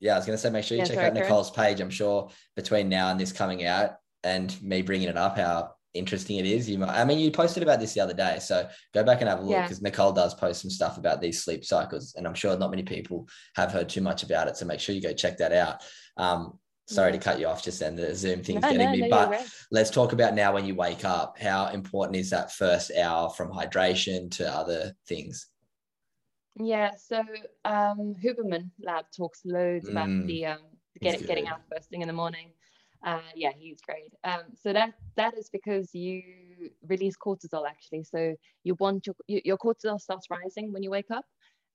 yeah, 0.00 0.14
I 0.14 0.16
was 0.16 0.26
gonna 0.26 0.38
say 0.38 0.50
make 0.50 0.64
sure 0.64 0.76
you 0.76 0.82
yeah, 0.82 0.88
check 0.88 0.96
sorry, 0.96 1.06
out 1.06 1.14
Nicole's 1.14 1.50
page. 1.50 1.80
I'm 1.80 1.90
sure 1.90 2.30
between 2.56 2.88
now 2.88 3.10
and 3.10 3.20
this 3.20 3.32
coming 3.32 3.64
out 3.64 3.96
and 4.22 4.60
me 4.62 4.82
bringing 4.82 5.08
it 5.08 5.16
up, 5.16 5.36
how 5.36 5.74
interesting 5.94 6.38
it 6.38 6.46
is. 6.46 6.68
You 6.68 6.78
might, 6.78 6.90
I 6.90 7.04
mean, 7.04 7.20
you 7.20 7.30
posted 7.30 7.62
about 7.62 7.80
this 7.80 7.94
the 7.94 8.00
other 8.00 8.14
day, 8.14 8.38
so 8.40 8.68
go 8.92 9.04
back 9.04 9.20
and 9.20 9.28
have 9.28 9.38
a 9.38 9.42
look 9.42 9.62
because 9.62 9.80
yeah. 9.80 9.88
Nicole 9.88 10.12
does 10.12 10.34
post 10.34 10.60
some 10.60 10.70
stuff 10.70 10.98
about 10.98 11.20
these 11.20 11.42
sleep 11.42 11.64
cycles, 11.64 12.14
and 12.16 12.26
I'm 12.26 12.34
sure 12.34 12.56
not 12.58 12.70
many 12.70 12.82
people 12.82 13.28
have 13.54 13.70
heard 13.70 13.88
too 13.88 14.00
much 14.00 14.24
about 14.24 14.48
it. 14.48 14.56
So 14.56 14.66
make 14.66 14.80
sure 14.80 14.94
you 14.94 15.00
go 15.00 15.12
check 15.12 15.38
that 15.38 15.52
out. 15.52 15.82
Um, 16.16 16.58
sorry 16.86 17.12
to 17.12 17.18
cut 17.18 17.38
you 17.38 17.46
off 17.46 17.62
just 17.62 17.80
then 17.80 17.96
the 17.96 18.14
zoom 18.14 18.42
thing's 18.42 18.62
no, 18.62 18.70
getting 18.70 18.86
no, 18.86 18.92
me 18.92 19.00
no, 19.02 19.08
but 19.08 19.30
right. 19.30 19.46
let's 19.70 19.90
talk 19.90 20.12
about 20.12 20.34
now 20.34 20.52
when 20.52 20.66
you 20.66 20.74
wake 20.74 21.04
up 21.04 21.38
how 21.38 21.68
important 21.68 22.16
is 22.16 22.30
that 22.30 22.52
first 22.52 22.90
hour 22.96 23.30
from 23.30 23.50
hydration 23.50 24.30
to 24.30 24.46
other 24.46 24.92
things 25.08 25.46
yeah 26.56 26.90
so 26.96 27.22
um 27.64 28.14
huberman 28.22 28.70
lab 28.80 29.06
talks 29.16 29.40
loads 29.44 29.88
mm, 29.88 29.92
about 29.92 30.26
the 30.26 30.46
um 30.46 30.58
getting 31.00 31.26
getting 31.26 31.48
out 31.48 31.60
first 31.72 31.88
thing 31.88 32.02
in 32.02 32.08
the 32.08 32.14
morning 32.14 32.50
uh, 33.04 33.20
yeah, 33.34 33.50
he's 33.56 33.80
great. 33.82 34.14
Um, 34.24 34.44
so 34.62 34.72
that 34.72 34.94
that 35.16 35.36
is 35.36 35.50
because 35.50 35.94
you 35.94 36.22
release 36.88 37.16
cortisol 37.16 37.68
actually. 37.68 38.04
So 38.04 38.34
you 38.62 38.74
want 38.80 39.06
your 39.06 39.14
your 39.26 39.58
cortisol 39.58 40.00
starts 40.00 40.28
rising 40.30 40.72
when 40.72 40.82
you 40.82 40.90
wake 40.90 41.10
up, 41.10 41.26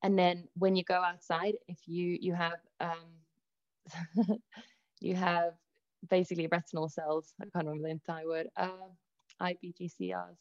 and 0.04 0.18
then 0.18 0.48
when 0.56 0.76
you 0.76 0.84
go 0.84 0.96
outside, 0.96 1.54
if 1.68 1.78
you 1.86 2.18
you 2.20 2.34
have 2.34 2.58
um, 2.80 2.98
you 5.00 5.16
have 5.16 5.54
basically 6.10 6.48
retinal 6.48 6.90
cells. 6.90 7.34
I 7.42 7.46
can't 7.54 7.66
remember 7.66 7.88
the 7.88 7.92
entire 7.92 8.28
word. 8.28 8.48
Uh, 8.56 8.70
IBGCRs. 9.42 10.38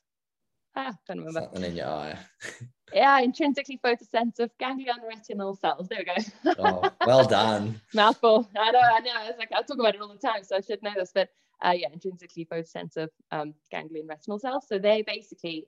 Ah, 0.76 0.94
can't 1.06 1.18
remember. 1.18 1.40
Something 1.40 1.64
in 1.64 1.76
your 1.76 1.86
eye. 1.86 2.18
yeah, 2.92 3.18
intrinsically 3.20 3.80
photosensitive 3.84 4.50
ganglion 4.60 4.98
retinal 5.08 5.56
cells. 5.56 5.88
There 5.88 5.98
we 5.98 6.04
go. 6.04 6.54
oh, 6.58 6.90
well 7.06 7.24
done. 7.28 7.80
Mouthful. 7.94 8.48
I 8.56 8.70
know, 8.70 8.80
I 8.80 9.00
know. 9.00 9.28
It's 9.28 9.38
like 9.38 9.50
I 9.52 9.62
talk 9.62 9.78
about 9.78 9.94
it 9.94 10.00
all 10.00 10.08
the 10.08 10.18
time, 10.18 10.44
so 10.44 10.56
I 10.56 10.60
should 10.60 10.82
know 10.82 10.92
this. 10.94 11.10
But 11.14 11.30
uh, 11.64 11.74
yeah, 11.76 11.88
intrinsically 11.92 12.46
photosensitive 12.46 13.08
um, 13.32 13.54
ganglion 13.70 14.06
retinal 14.06 14.38
cells. 14.38 14.66
So 14.68 14.78
they 14.78 15.02
basically 15.02 15.66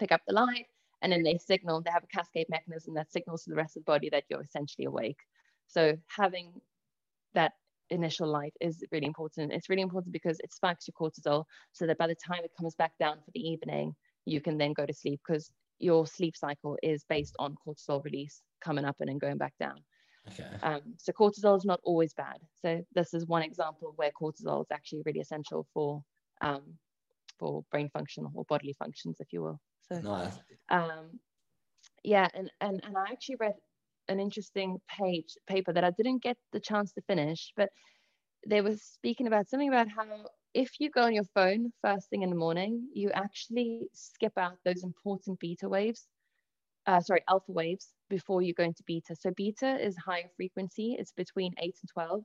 pick 0.00 0.12
up 0.12 0.22
the 0.26 0.34
light 0.34 0.66
and 1.02 1.12
then 1.12 1.22
they 1.22 1.38
signal, 1.38 1.80
they 1.80 1.90
have 1.90 2.04
a 2.04 2.08
cascade 2.08 2.48
mechanism 2.48 2.94
that 2.94 3.12
signals 3.12 3.44
to 3.44 3.50
the 3.50 3.56
rest 3.56 3.76
of 3.76 3.84
the 3.84 3.92
body 3.92 4.10
that 4.10 4.24
you're 4.28 4.42
essentially 4.42 4.86
awake. 4.86 5.20
So 5.68 5.96
having 6.08 6.52
that 7.34 7.52
initial 7.90 8.28
light 8.28 8.54
is 8.60 8.84
really 8.92 9.06
important. 9.06 9.52
It's 9.52 9.68
really 9.68 9.82
important 9.82 10.12
because 10.12 10.38
it 10.40 10.52
spikes 10.52 10.86
your 10.88 10.94
cortisol 11.00 11.44
so 11.72 11.86
that 11.86 11.98
by 11.98 12.06
the 12.06 12.14
time 12.14 12.44
it 12.44 12.52
comes 12.58 12.74
back 12.74 12.92
down 12.98 13.16
for 13.16 13.30
the 13.34 13.40
evening, 13.40 13.94
you 14.24 14.40
can 14.40 14.58
then 14.58 14.72
go 14.72 14.86
to 14.86 14.94
sleep 14.94 15.20
because 15.26 15.50
your 15.78 16.06
sleep 16.06 16.36
cycle 16.36 16.76
is 16.82 17.04
based 17.08 17.34
on 17.38 17.54
cortisol 17.66 18.02
release 18.04 18.42
coming 18.60 18.84
up 18.84 18.96
and 19.00 19.08
then 19.08 19.18
going 19.18 19.38
back 19.38 19.54
down. 19.60 19.76
Okay. 20.28 20.48
Um, 20.62 20.80
so 20.98 21.12
cortisol 21.12 21.56
is 21.56 21.64
not 21.64 21.80
always 21.84 22.12
bad. 22.14 22.36
So 22.60 22.82
this 22.94 23.14
is 23.14 23.26
one 23.26 23.42
example 23.42 23.92
where 23.96 24.10
cortisol 24.20 24.62
is 24.62 24.70
actually 24.72 25.02
really 25.06 25.20
essential 25.20 25.66
for 25.72 26.02
um, 26.40 26.62
for 27.38 27.64
brain 27.70 27.88
function 27.90 28.26
or 28.34 28.44
bodily 28.48 28.74
functions, 28.78 29.16
if 29.20 29.32
you 29.32 29.42
will. 29.42 29.60
So 29.88 30.00
nice. 30.00 30.38
um, 30.70 31.18
yeah, 32.04 32.28
and, 32.34 32.50
and 32.60 32.80
and 32.84 32.96
I 32.96 33.10
actually 33.12 33.36
read 33.40 33.54
an 34.08 34.20
interesting 34.20 34.78
page 34.88 35.36
paper 35.46 35.72
that 35.72 35.84
I 35.84 35.90
didn't 35.90 36.22
get 36.22 36.36
the 36.52 36.60
chance 36.60 36.92
to 36.92 37.02
finish, 37.02 37.52
but 37.56 37.70
they 38.46 38.60
were 38.60 38.76
speaking 38.76 39.26
about 39.26 39.48
something 39.48 39.68
about 39.68 39.88
how 39.88 40.04
if 40.54 40.80
you 40.80 40.90
go 40.90 41.02
on 41.02 41.14
your 41.14 41.28
phone 41.34 41.72
first 41.82 42.08
thing 42.08 42.22
in 42.22 42.30
the 42.30 42.36
morning, 42.36 42.88
you 42.94 43.10
actually 43.10 43.88
skip 43.92 44.32
out 44.36 44.58
those 44.64 44.82
important 44.82 45.38
beta 45.38 45.68
waves, 45.68 46.06
uh, 46.86 47.00
sorry, 47.00 47.22
alpha 47.28 47.52
waves 47.52 47.88
before 48.08 48.42
you 48.42 48.54
go 48.54 48.64
into 48.64 48.82
beta. 48.86 49.14
So 49.14 49.30
beta 49.36 49.76
is 49.78 49.96
higher 49.96 50.28
frequency. 50.36 50.96
It's 50.98 51.12
between 51.12 51.52
8 51.58 51.76
and 51.82 51.88
12. 51.92 52.24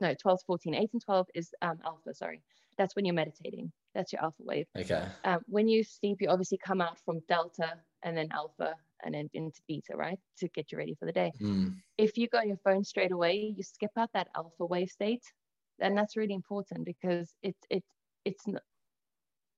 No, 0.00 0.14
12 0.20 0.38
to 0.40 0.44
14. 0.46 0.74
8 0.74 0.90
and 0.92 1.02
12 1.02 1.26
is 1.34 1.50
um, 1.62 1.78
alpha, 1.84 2.14
sorry. 2.14 2.42
That's 2.76 2.94
when 2.94 3.06
you're 3.06 3.14
meditating. 3.14 3.72
That's 3.94 4.12
your 4.12 4.22
alpha 4.22 4.42
wave. 4.42 4.66
Okay. 4.78 5.06
Um, 5.24 5.40
when 5.46 5.68
you 5.68 5.82
sleep, 5.82 6.18
you 6.20 6.28
obviously 6.28 6.58
come 6.58 6.82
out 6.82 6.98
from 7.04 7.20
delta 7.28 7.72
and 8.02 8.16
then 8.16 8.28
alpha 8.32 8.74
and 9.04 9.14
then 9.14 9.28
into 9.34 9.60
beta, 9.68 9.94
right? 9.94 10.18
To 10.38 10.48
get 10.48 10.72
you 10.72 10.78
ready 10.78 10.94
for 10.98 11.06
the 11.06 11.12
day. 11.12 11.32
Mm. 11.40 11.74
If 11.98 12.16
you 12.16 12.28
go 12.28 12.38
on 12.38 12.48
your 12.48 12.58
phone 12.64 12.84
straight 12.84 13.12
away, 13.12 13.54
you 13.56 13.62
skip 13.62 13.90
out 13.98 14.10
that 14.14 14.28
alpha 14.36 14.64
wave 14.64 14.88
state. 14.88 15.22
And 15.80 15.96
that's 15.96 16.16
really 16.16 16.34
important 16.34 16.84
because 16.84 17.34
it's 17.42 17.60
it, 17.68 17.84
it's 18.24 18.44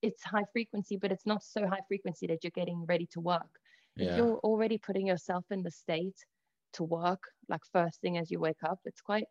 it's 0.03 0.23
high 0.23 0.45
frequency, 0.53 0.97
but 0.97 1.13
it's 1.13 1.27
not 1.27 1.43
so 1.43 1.67
high 1.67 1.81
frequency 1.89 2.27
that 2.29 2.43
you're 2.43 2.51
getting 2.55 2.85
ready 2.87 3.07
to 3.13 3.21
work. 3.21 3.49
Yeah. 3.97 4.11
If 4.11 4.17
you're 4.17 4.39
already 4.39 4.79
putting 4.79 5.07
yourself 5.07 5.45
in 5.51 5.63
the 5.63 5.71
state 5.71 6.17
to 6.75 6.85
work, 6.85 7.21
like 7.49 7.61
first 7.73 8.01
thing 8.01 8.19
as 8.19 8.31
you 8.31 8.39
wake 8.41 8.63
up, 8.65 8.79
it's 8.85 9.01
quite 9.01 9.25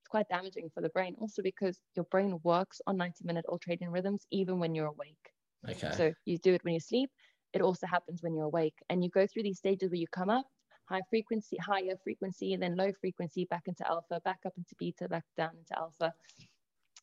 it's 0.00 0.08
quite 0.08 0.28
damaging 0.28 0.70
for 0.74 0.80
the 0.80 0.90
brain. 0.90 1.14
Also 1.20 1.42
because 1.42 1.78
your 1.94 2.04
brain 2.10 2.38
works 2.42 2.80
on 2.86 2.96
90 2.96 3.24
minute 3.24 3.44
ultradian 3.48 3.90
rhythms 3.90 4.26
even 4.30 4.58
when 4.58 4.74
you're 4.74 4.86
awake. 4.86 5.30
Okay. 5.68 5.92
So 5.96 6.12
you 6.24 6.38
do 6.38 6.54
it 6.54 6.64
when 6.64 6.74
you 6.74 6.80
sleep. 6.80 7.10
It 7.54 7.62
also 7.62 7.86
happens 7.86 8.22
when 8.22 8.34
you're 8.34 8.44
awake, 8.44 8.74
and 8.90 9.02
you 9.02 9.08
go 9.10 9.26
through 9.26 9.44
these 9.44 9.58
stages 9.58 9.90
where 9.90 10.00
you 10.00 10.08
come 10.08 10.28
up 10.28 10.46
high 10.86 11.00
frequency, 11.08 11.56
higher 11.56 11.96
frequency, 12.02 12.52
and 12.52 12.62
then 12.62 12.76
low 12.76 12.92
frequency, 13.00 13.46
back 13.46 13.62
into 13.66 13.88
alpha, 13.88 14.20
back 14.24 14.40
up 14.46 14.52
into 14.56 14.74
beta, 14.78 15.08
back 15.08 15.24
down 15.36 15.50
into 15.58 15.78
alpha. 15.78 16.12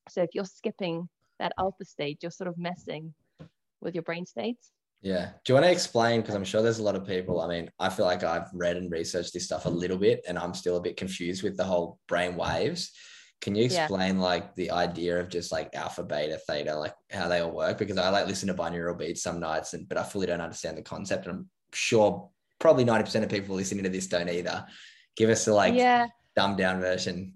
So 0.10 0.22
if 0.22 0.30
you're 0.34 0.46
skipping 0.46 1.10
that 1.40 1.54
alpha 1.58 1.86
stage, 1.86 2.20
you're 2.22 2.32
sort 2.32 2.48
of 2.48 2.58
messing 2.58 3.14
with 3.82 3.96
your 3.96 4.04
brain 4.04 4.26
states. 4.26 4.72
Yeah. 5.02 5.32
Do 5.44 5.54
you 5.54 5.56
want 5.56 5.66
to 5.66 5.72
explain? 5.72 6.22
Because 6.22 6.36
I'm 6.36 6.44
sure 6.44 6.62
there's 6.62 6.78
a 6.78 6.84
lot 6.84 6.96
of 6.96 7.08
people. 7.08 7.42
I 7.42 7.48
mean, 7.48 7.72
I 7.80 7.90
feel 7.90 8.06
like 8.06 8.24
I've 8.24 8.50
read 8.54 8.78
and 8.78 8.92
researched 8.92 9.34
this 9.34 9.46
stuff 9.46 9.66
a 9.66 9.70
little 9.70 9.98
bit, 9.98 10.22
and 10.28 10.38
I'm 10.38 10.54
still 10.54 10.78
a 10.78 10.82
bit 10.82 10.98
confused 10.98 11.42
with 11.42 11.58
the 11.58 11.64
whole 11.64 11.98
brain 12.08 12.36
waves. 12.36 12.92
Can 13.42 13.56
you 13.56 13.66
explain 13.66 14.18
yeah. 14.18 14.22
like 14.22 14.56
the 14.56 14.72
idea 14.72 15.20
of 15.20 15.28
just 15.28 15.52
like 15.52 15.74
alpha, 15.74 16.04
beta, 16.04 16.38
theta, 16.48 16.76
like 16.76 16.94
how 17.10 17.28
they 17.28 17.40
all 17.40 17.52
work? 17.52 17.78
Because 17.78 17.98
I 17.98 18.10
like 18.10 18.28
listen 18.28 18.48
to 18.48 18.54
binaural 18.54 18.98
beats 18.98 19.24
some 19.24 19.40
nights, 19.40 19.74
and 19.74 19.90
but 19.90 19.98
I 19.98 20.04
fully 20.04 20.28
don't 20.28 20.42
understand 20.42 20.78
the 20.78 20.84
concept. 20.84 21.26
And 21.26 21.36
I'm 21.36 21.50
sure 21.74 22.30
probably 22.60 22.86
90% 22.86 23.24
of 23.24 23.30
people 23.30 23.56
listening 23.56 23.84
to 23.84 23.90
this 23.90 24.08
don't 24.08 24.30
either. 24.30 24.66
Give 25.16 25.30
us 25.30 25.48
a 25.48 25.54
like 25.54 25.74
yeah. 25.74 26.08
dumbed 26.36 26.58
down 26.58 26.80
version. 26.80 27.34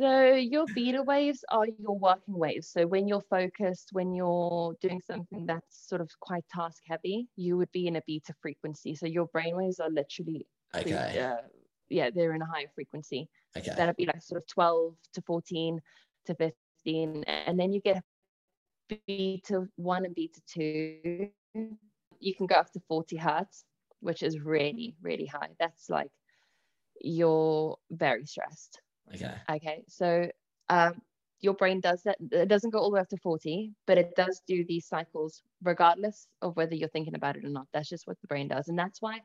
So 0.00 0.32
your 0.32 0.64
beta 0.74 1.02
waves 1.02 1.44
are 1.50 1.66
your 1.66 1.98
working 1.98 2.38
waves. 2.38 2.68
So 2.68 2.86
when 2.86 3.06
you're 3.08 3.24
focused, 3.28 3.90
when 3.92 4.14
you're 4.14 4.74
doing 4.80 5.02
something 5.06 5.44
that's 5.44 5.88
sort 5.88 6.00
of 6.00 6.08
quite 6.20 6.44
task 6.48 6.82
heavy, 6.86 7.28
you 7.36 7.56
would 7.58 7.70
be 7.72 7.86
in 7.86 7.96
a 7.96 8.02
beta 8.06 8.32
frequency. 8.40 8.94
So 8.94 9.06
your 9.06 9.26
brain 9.26 9.56
waves 9.56 9.80
are 9.80 9.90
literally 9.90 10.46
okay. 10.74 11.20
Uh, 11.20 11.36
yeah, 11.90 12.10
they're 12.14 12.34
in 12.34 12.42
a 12.42 12.46
higher 12.46 12.70
frequency. 12.74 13.28
Okay. 13.56 13.72
That'd 13.76 13.96
be 13.96 14.06
like 14.06 14.22
sort 14.22 14.40
of 14.40 14.46
12 14.46 14.94
to 15.14 15.22
14 15.22 15.80
to 16.26 16.34
15. 16.34 17.24
And 17.24 17.58
then 17.58 17.72
you 17.72 17.80
get 17.80 18.02
beta 19.06 19.66
one 19.76 20.04
and 20.04 20.14
beta 20.14 20.40
two. 20.46 21.28
You 21.54 22.34
can 22.34 22.46
go 22.46 22.54
up 22.54 22.72
to 22.72 22.80
40 22.88 23.16
hertz, 23.16 23.64
which 24.00 24.22
is 24.22 24.40
really, 24.40 24.94
really 25.02 25.26
high. 25.26 25.48
That's 25.58 25.90
like 25.90 26.10
you're 27.00 27.76
very 27.90 28.26
stressed. 28.26 28.80
Okay. 29.14 29.34
Okay. 29.50 29.84
So 29.88 30.30
um, 30.68 31.00
your 31.40 31.54
brain 31.54 31.80
does 31.80 32.02
that. 32.04 32.18
It 32.30 32.48
doesn't 32.48 32.70
go 32.70 32.78
all 32.78 32.90
the 32.90 32.94
way 32.94 33.00
up 33.00 33.08
to 33.08 33.16
40, 33.16 33.72
but 33.86 33.98
it 33.98 34.14
does 34.16 34.42
do 34.46 34.64
these 34.64 34.86
cycles 34.86 35.42
regardless 35.62 36.26
of 36.42 36.56
whether 36.56 36.74
you're 36.74 36.88
thinking 36.90 37.14
about 37.14 37.36
it 37.36 37.44
or 37.44 37.48
not. 37.48 37.66
That's 37.72 37.88
just 37.88 38.06
what 38.06 38.20
the 38.20 38.26
brain 38.26 38.48
does. 38.48 38.68
And 38.68 38.78
that's 38.78 39.02
why 39.02 39.20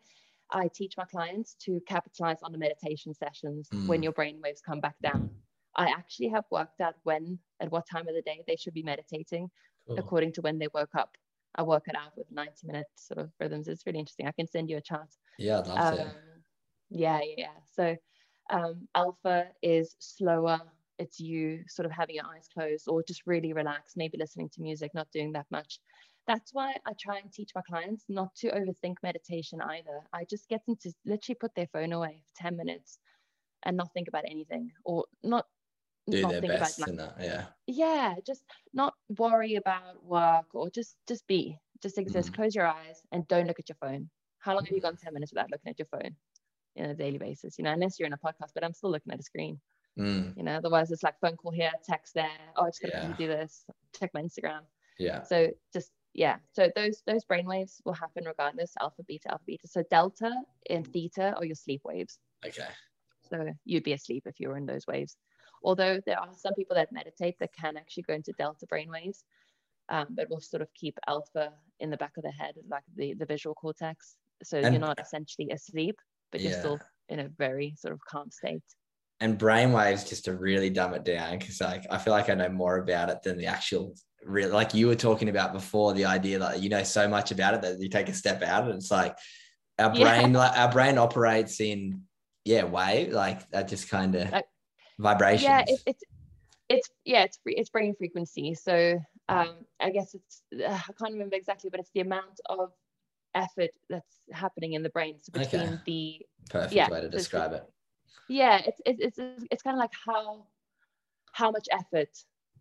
I 0.52 0.70
teach 0.74 0.93
my 0.98 1.06
clients 1.06 1.56
to 1.66 1.82
capitalize 1.88 2.38
on 2.43 2.52
the 2.52 2.58
meditation 2.58 3.14
sessions 3.14 3.68
mm. 3.74 3.88
when 3.88 4.04
your 4.04 4.12
brain 4.12 4.39
waves 4.43 4.62
come 4.62 4.80
back 4.80 4.96
down. 5.02 5.30
I 5.76 5.88
actually 5.88 6.30
have 6.30 6.46
worked 6.52 6.80
out 6.82 6.96
when, 7.04 7.39
at 7.60 7.72
what 7.72 7.86
time 7.91 8.08
of 8.08 8.16
the 8.16 8.22
day 8.22 8.41
they 8.48 8.56
should 8.56 8.74
be 8.74 8.84
meditating 8.84 9.50
cool. 9.88 10.00
according 10.00 10.34
to 10.34 10.41
when 10.41 10.58
they 10.60 10.68
woke 10.74 10.96
up. 10.96 11.12
I 11.56 11.64
work 11.64 11.84
it 11.88 11.96
out 11.96 12.12
with 12.18 12.28
90 12.32 12.68
minute 12.68 12.88
sort 12.96 13.20
of 13.20 13.32
rhythms. 13.39 13.68
It's 13.68 13.86
really 13.86 14.00
interesting. 14.00 14.28
I 14.28 14.32
can 14.32 14.48
send 14.48 14.70
you 14.70 14.78
a 14.78 14.82
chart. 14.82 15.08
Yeah, 15.38 15.60
I'd 15.60 15.68
love 15.68 15.78
um, 15.78 15.98
to. 15.98 16.12
Yeah, 16.89 17.22
yeah. 17.38 17.48
So 17.74 17.96
um, 18.50 18.88
alpha 18.93 19.48
is 19.62 19.96
slower. 20.00 20.60
It's 21.00 21.20
you 21.20 21.64
sort 21.68 21.86
of 21.86 21.91
having 21.91 22.16
your 22.16 22.26
eyes 22.26 22.48
closed 22.54 22.86
or 22.88 23.04
just 23.04 23.24
really 23.26 23.54
relaxed, 23.54 23.98
maybe 23.98 24.18
listening 24.18 24.50
to 24.54 24.62
music, 24.62 24.91
not 24.93 25.08
doing 25.12 25.34
that 25.34 25.46
much. 25.50 25.80
That's 26.28 26.54
why 26.54 26.76
I 26.86 26.94
try 27.00 27.18
and 27.20 27.32
teach 27.32 27.52
my 27.54 27.62
clients 27.68 28.06
not 28.10 28.34
to 28.38 28.52
overthink 28.52 28.96
meditation 29.04 29.62
either. 29.62 30.02
I 30.12 30.26
just 30.30 30.50
get 30.50 30.66
them 30.66 30.76
to 30.82 30.92
literally 31.06 31.38
put 31.40 31.54
their 31.56 31.68
phone 31.68 31.94
away 31.94 32.22
for 32.26 32.44
10 32.44 32.58
minutes 32.58 32.98
and 33.64 33.78
not 33.78 33.94
think 33.94 34.08
about 34.08 34.24
anything 34.30 34.72
or 34.84 35.06
not 35.24 35.46
do 36.10 36.22
not 36.22 36.32
their 36.32 36.42
think 36.42 36.54
best 36.54 36.78
about, 36.78 36.96
like, 36.96 37.18
that 37.18 37.26
yeah 37.26 37.46
yeah 37.66 38.14
just 38.28 38.44
not 38.76 38.94
worry 39.18 39.56
about 39.56 40.04
work 40.04 40.46
or 40.54 40.70
just 40.70 40.98
just 41.08 41.26
be 41.26 41.58
just 41.82 41.98
exist 41.98 42.32
mm. 42.32 42.36
close 42.36 42.54
your 42.54 42.68
eyes 42.68 43.02
and 43.12 43.28
don't 43.28 43.48
look 43.48 43.60
at 43.60 43.68
your 43.68 43.78
phone 43.82 44.08
how 44.38 44.54
long 44.54 44.64
have 44.64 44.72
you 44.72 44.80
gone 44.80 44.96
10 44.96 45.16
minutes 45.16 45.32
without 45.32 45.50
looking 45.50 45.72
at 45.72 45.80
your 45.80 45.88
phone 45.88 46.16
on 46.78 46.90
a 46.90 46.94
daily 46.94 47.18
basis, 47.18 47.58
you 47.58 47.64
know, 47.64 47.72
unless 47.72 48.00
you're 48.00 48.08
in 48.08 48.14
a 48.14 48.18
podcast, 48.18 48.52
but 48.54 48.64
I'm 48.64 48.74
still 48.74 48.92
looking 48.92 49.12
at 49.14 49.20
a 49.20 49.24
screen. 49.24 49.60
Mm. 49.98 50.36
You 50.36 50.44
know, 50.44 50.56
otherwise 50.56 50.92
it's 50.92 51.04
like 51.04 51.20
phone 51.22 51.38
call 51.38 51.52
here, 51.52 51.72
text 51.88 52.14
there. 52.14 52.30
Oh, 52.58 52.66
I 52.66 52.70
just 52.70 52.82
gotta 52.82 53.08
yeah. 53.08 53.16
do 53.18 53.28
this. 53.28 53.66
Check 53.98 54.12
my 54.14 54.22
Instagram. 54.22 54.62
Yeah. 55.00 55.24
So 55.24 55.50
just 55.74 55.92
yeah. 56.16 56.38
So 56.53 56.72
those 56.76 57.03
those 57.05 57.26
brain 57.26 57.45
waves 57.45 57.82
will 57.86 57.93
happen 57.93 58.24
regardless, 58.26 58.74
alpha, 58.82 59.03
beta, 59.05 59.32
alpha, 59.32 59.43
beta. 59.45 59.68
So 59.68 59.84
delta 59.91 60.32
and 60.70 60.88
theta 60.88 61.34
are 61.36 61.45
your 61.45 61.55
sleep 61.55 61.82
waves. 61.84 62.20
Okay. 62.45 62.68
So 63.30 63.49
you'd 63.66 63.84
be 63.84 63.93
asleep 63.93 64.24
if 64.26 64.39
you 64.39 64.47
were 64.47 64.57
in 64.57 64.66
those 64.66 64.88
waves. 64.88 65.18
Although 65.61 65.99
there 66.05 66.20
are 66.20 66.30
some 66.34 66.53
people 66.53 66.76
that 66.76 66.91
meditate 66.91 67.36
that 67.39 67.53
can 67.53 67.76
actually 67.76 68.03
go 68.03 68.13
into 68.13 68.32
delta 68.38 68.66
brain 68.68 68.89
waves, 68.89 69.26
um, 69.89 70.07
but 70.11 70.30
will 70.30 70.39
sort 70.39 70.61
of 70.61 70.74
keep 70.74 70.97
alpha 71.07 71.51
in 71.82 71.89
the 71.89 71.97
back 71.97 72.16
of 72.18 72.24
the 72.24 72.32
head, 72.32 72.55
like 72.70 72.84
the, 72.95 73.13
the 73.16 73.26
visual 73.26 73.53
cortex. 73.53 74.16
So 74.43 74.57
and, 74.57 74.74
you're 74.74 74.80
not 74.80 74.99
essentially 75.01 75.49
asleep, 75.51 75.97
but 76.32 76.39
you're 76.39 76.53
still 76.53 76.80
in 77.09 77.20
a 77.20 77.28
very 77.28 77.76
sort 77.78 77.93
of 77.93 77.99
calm 78.09 78.32
state. 78.32 78.63
And 79.20 79.39
brainwaves, 79.39 80.07
just 80.07 80.26
to 80.26 80.36
really 80.36 80.70
dumb 80.70 80.93
it 80.93 81.03
down, 81.03 81.39
because 81.39 81.59
like 81.61 81.86
I 81.89 81.97
feel 81.97 82.13
like 82.13 82.30
I 82.30 82.36
know 82.36 82.49
more 82.49 82.78
about 82.78 83.09
it 83.09 83.24
than 83.24 83.38
the 83.38 83.47
actual 83.47 83.95
real. 84.26 84.50
Like 84.50 84.74
you 84.74 84.88
were 84.88 84.96
talking 84.96 85.30
about 85.30 85.54
before, 85.54 85.94
the 85.94 86.06
idea 86.06 86.40
that 86.40 86.62
you 86.62 86.70
know 86.70 86.84
so 86.84 87.08
much 87.08 87.32
about 87.32 87.54
it 87.54 87.62
that 87.62 87.80
you 87.80 87.90
take 87.90 88.10
a 88.10 88.14
step 88.14 88.42
out, 88.44 88.66
and 88.66 88.76
it's 88.76 88.92
like 88.92 89.18
our 89.80 89.90
brain, 89.90 90.32
yeah. 90.32 90.38
like 90.38 90.58
our 90.58 90.72
brain 90.72 90.98
operates 90.98 91.60
in 91.62 92.02
yeah 92.44 92.64
wave, 92.64 93.12
like 93.12 93.50
that 93.52 93.68
just 93.68 93.90
kind 93.90 94.16
of 94.16 94.32
like, 94.32 94.46
vibrations. 95.00 95.44
Yeah, 95.44 95.64
it, 95.68 95.80
it's 95.86 96.04
it's 96.70 96.90
yeah, 97.06 97.24
it's 97.24 97.40
it's 97.46 97.70
brain 97.70 97.96
frequency. 97.98 98.54
So 98.56 99.00
um, 99.30 99.56
I 99.80 99.90
guess 99.92 100.16
it's 100.16 100.42
uh, 100.54 100.74
I 100.74 100.94
can't 101.00 101.14
remember 101.14 101.36
exactly, 101.36 101.70
but 101.70 101.80
it's 101.80 101.92
the 101.94 102.02
amount 102.02 102.40
of 102.50 102.72
effort 103.36 103.72
that's 103.90 104.16
happening 104.32 104.74
in 104.74 104.82
the 104.82 104.90
brain 104.90 105.18
so 105.22 105.32
between 105.38 105.62
okay. 105.62 105.80
the 105.86 106.26
perfect 106.50 106.74
yeah, 106.74 106.90
way 106.90 107.02
to 107.02 107.10
describe 107.10 107.52
it 107.52 107.64
yeah 108.30 108.62
it's 108.66 108.82
it's 108.86 109.18
it's, 109.20 109.46
it's 109.52 109.62
kind 109.62 109.76
of 109.76 109.80
like 109.80 109.92
how 110.06 110.46
how 111.34 111.52
much 111.52 111.68
effort 111.72 112.10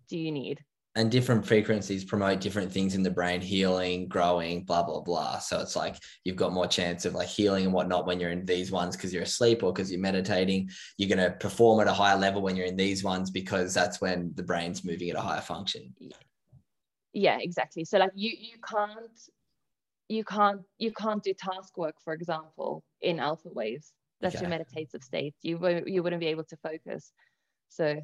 do 0.09 0.19
you 0.19 0.33
need 0.33 0.63
and 0.97 1.11
different 1.11 1.45
frequencies 1.45 2.05
promote 2.05 2.41
different 2.41 2.73
things 2.73 2.95
in 2.95 3.03
the 3.03 3.11
brain 3.11 3.41
healing 3.41 4.07
growing 4.07 4.65
blah 4.65 4.83
blah 4.83 5.01
blah. 5.01 5.39
So 5.39 5.61
it's 5.61 5.75
like 5.75 5.97
you've 6.25 6.37
got 6.37 6.53
more 6.53 6.67
chance 6.67 7.05
of 7.05 7.15
like 7.15 7.29
healing 7.29 7.65
and 7.65 7.73
whatnot 7.73 8.07
when 8.07 8.21
you're 8.21 8.31
in 8.31 8.45
these 8.45 8.71
ones 8.71 8.97
because 8.97 9.13
you're 9.13 9.25
asleep 9.25 9.63
or 9.63 9.73
because 9.73 9.91
you're 9.91 10.01
meditating. 10.01 10.71
You're 10.97 11.15
going 11.15 11.31
to 11.31 11.37
perform 11.37 11.81
at 11.81 11.89
a 11.89 11.93
higher 11.93 12.17
level 12.17 12.43
when 12.43 12.55
you're 12.55 12.67
in 12.67 12.77
these 12.77 13.03
ones 13.03 13.31
because 13.31 13.75
that's 13.75 14.01
when 14.01 14.33
the 14.35 14.43
brain's 14.43 14.85
moving 14.85 15.11
at 15.11 15.17
a 15.17 15.21
higher 15.21 15.41
function. 15.41 15.95
Yeah 17.13 17.39
exactly. 17.41 17.85
So 17.85 17.99
like 17.99 18.13
you 18.15 18.33
you 18.39 18.57
can't 18.69 19.21
you 20.09 20.25
can't 20.25 20.61
you 20.79 20.93
can't 20.93 21.23
do 21.23 21.33
task 21.35 21.77
work 21.77 21.97
for 22.05 22.13
example 22.13 22.85
in 23.01 23.19
alpha 23.19 23.49
waves. 23.49 23.93
That's 24.21 24.37
okay. 24.37 24.43
your 24.43 24.51
meditative 24.51 25.03
state. 25.03 25.35
You 25.43 25.83
you 25.87 26.03
wouldn't 26.03 26.21
be 26.21 26.29
able 26.29 26.45
to 26.45 26.57
focus. 26.57 27.13
So 27.69 28.01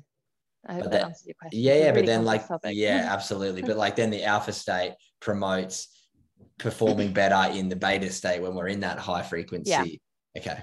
I 0.67 0.75
hope 0.75 0.91
that, 0.91 1.05
answers 1.05 1.27
your 1.27 1.35
question. 1.35 1.61
Yeah, 1.61 1.75
yeah, 1.75 1.91
really 1.91 2.03
but 2.03 2.07
then 2.07 2.25
like 2.25 2.43
yeah, 2.65 3.09
absolutely. 3.11 3.63
but 3.63 3.77
like 3.77 3.97
then 3.97 4.11
the 4.11 4.25
alpha 4.25 4.53
state 4.53 4.95
promotes 5.21 5.89
performing 6.59 7.13
better 7.13 7.53
in 7.53 7.69
the 7.69 7.77
beta 7.77 8.11
state 8.11 8.43
when 8.43 8.55
we're 8.55 8.69
in 8.69 8.81
that 8.81 8.99
high 8.99 9.23
frequency. 9.23 10.01
Yeah. 10.35 10.41
Okay. 10.41 10.63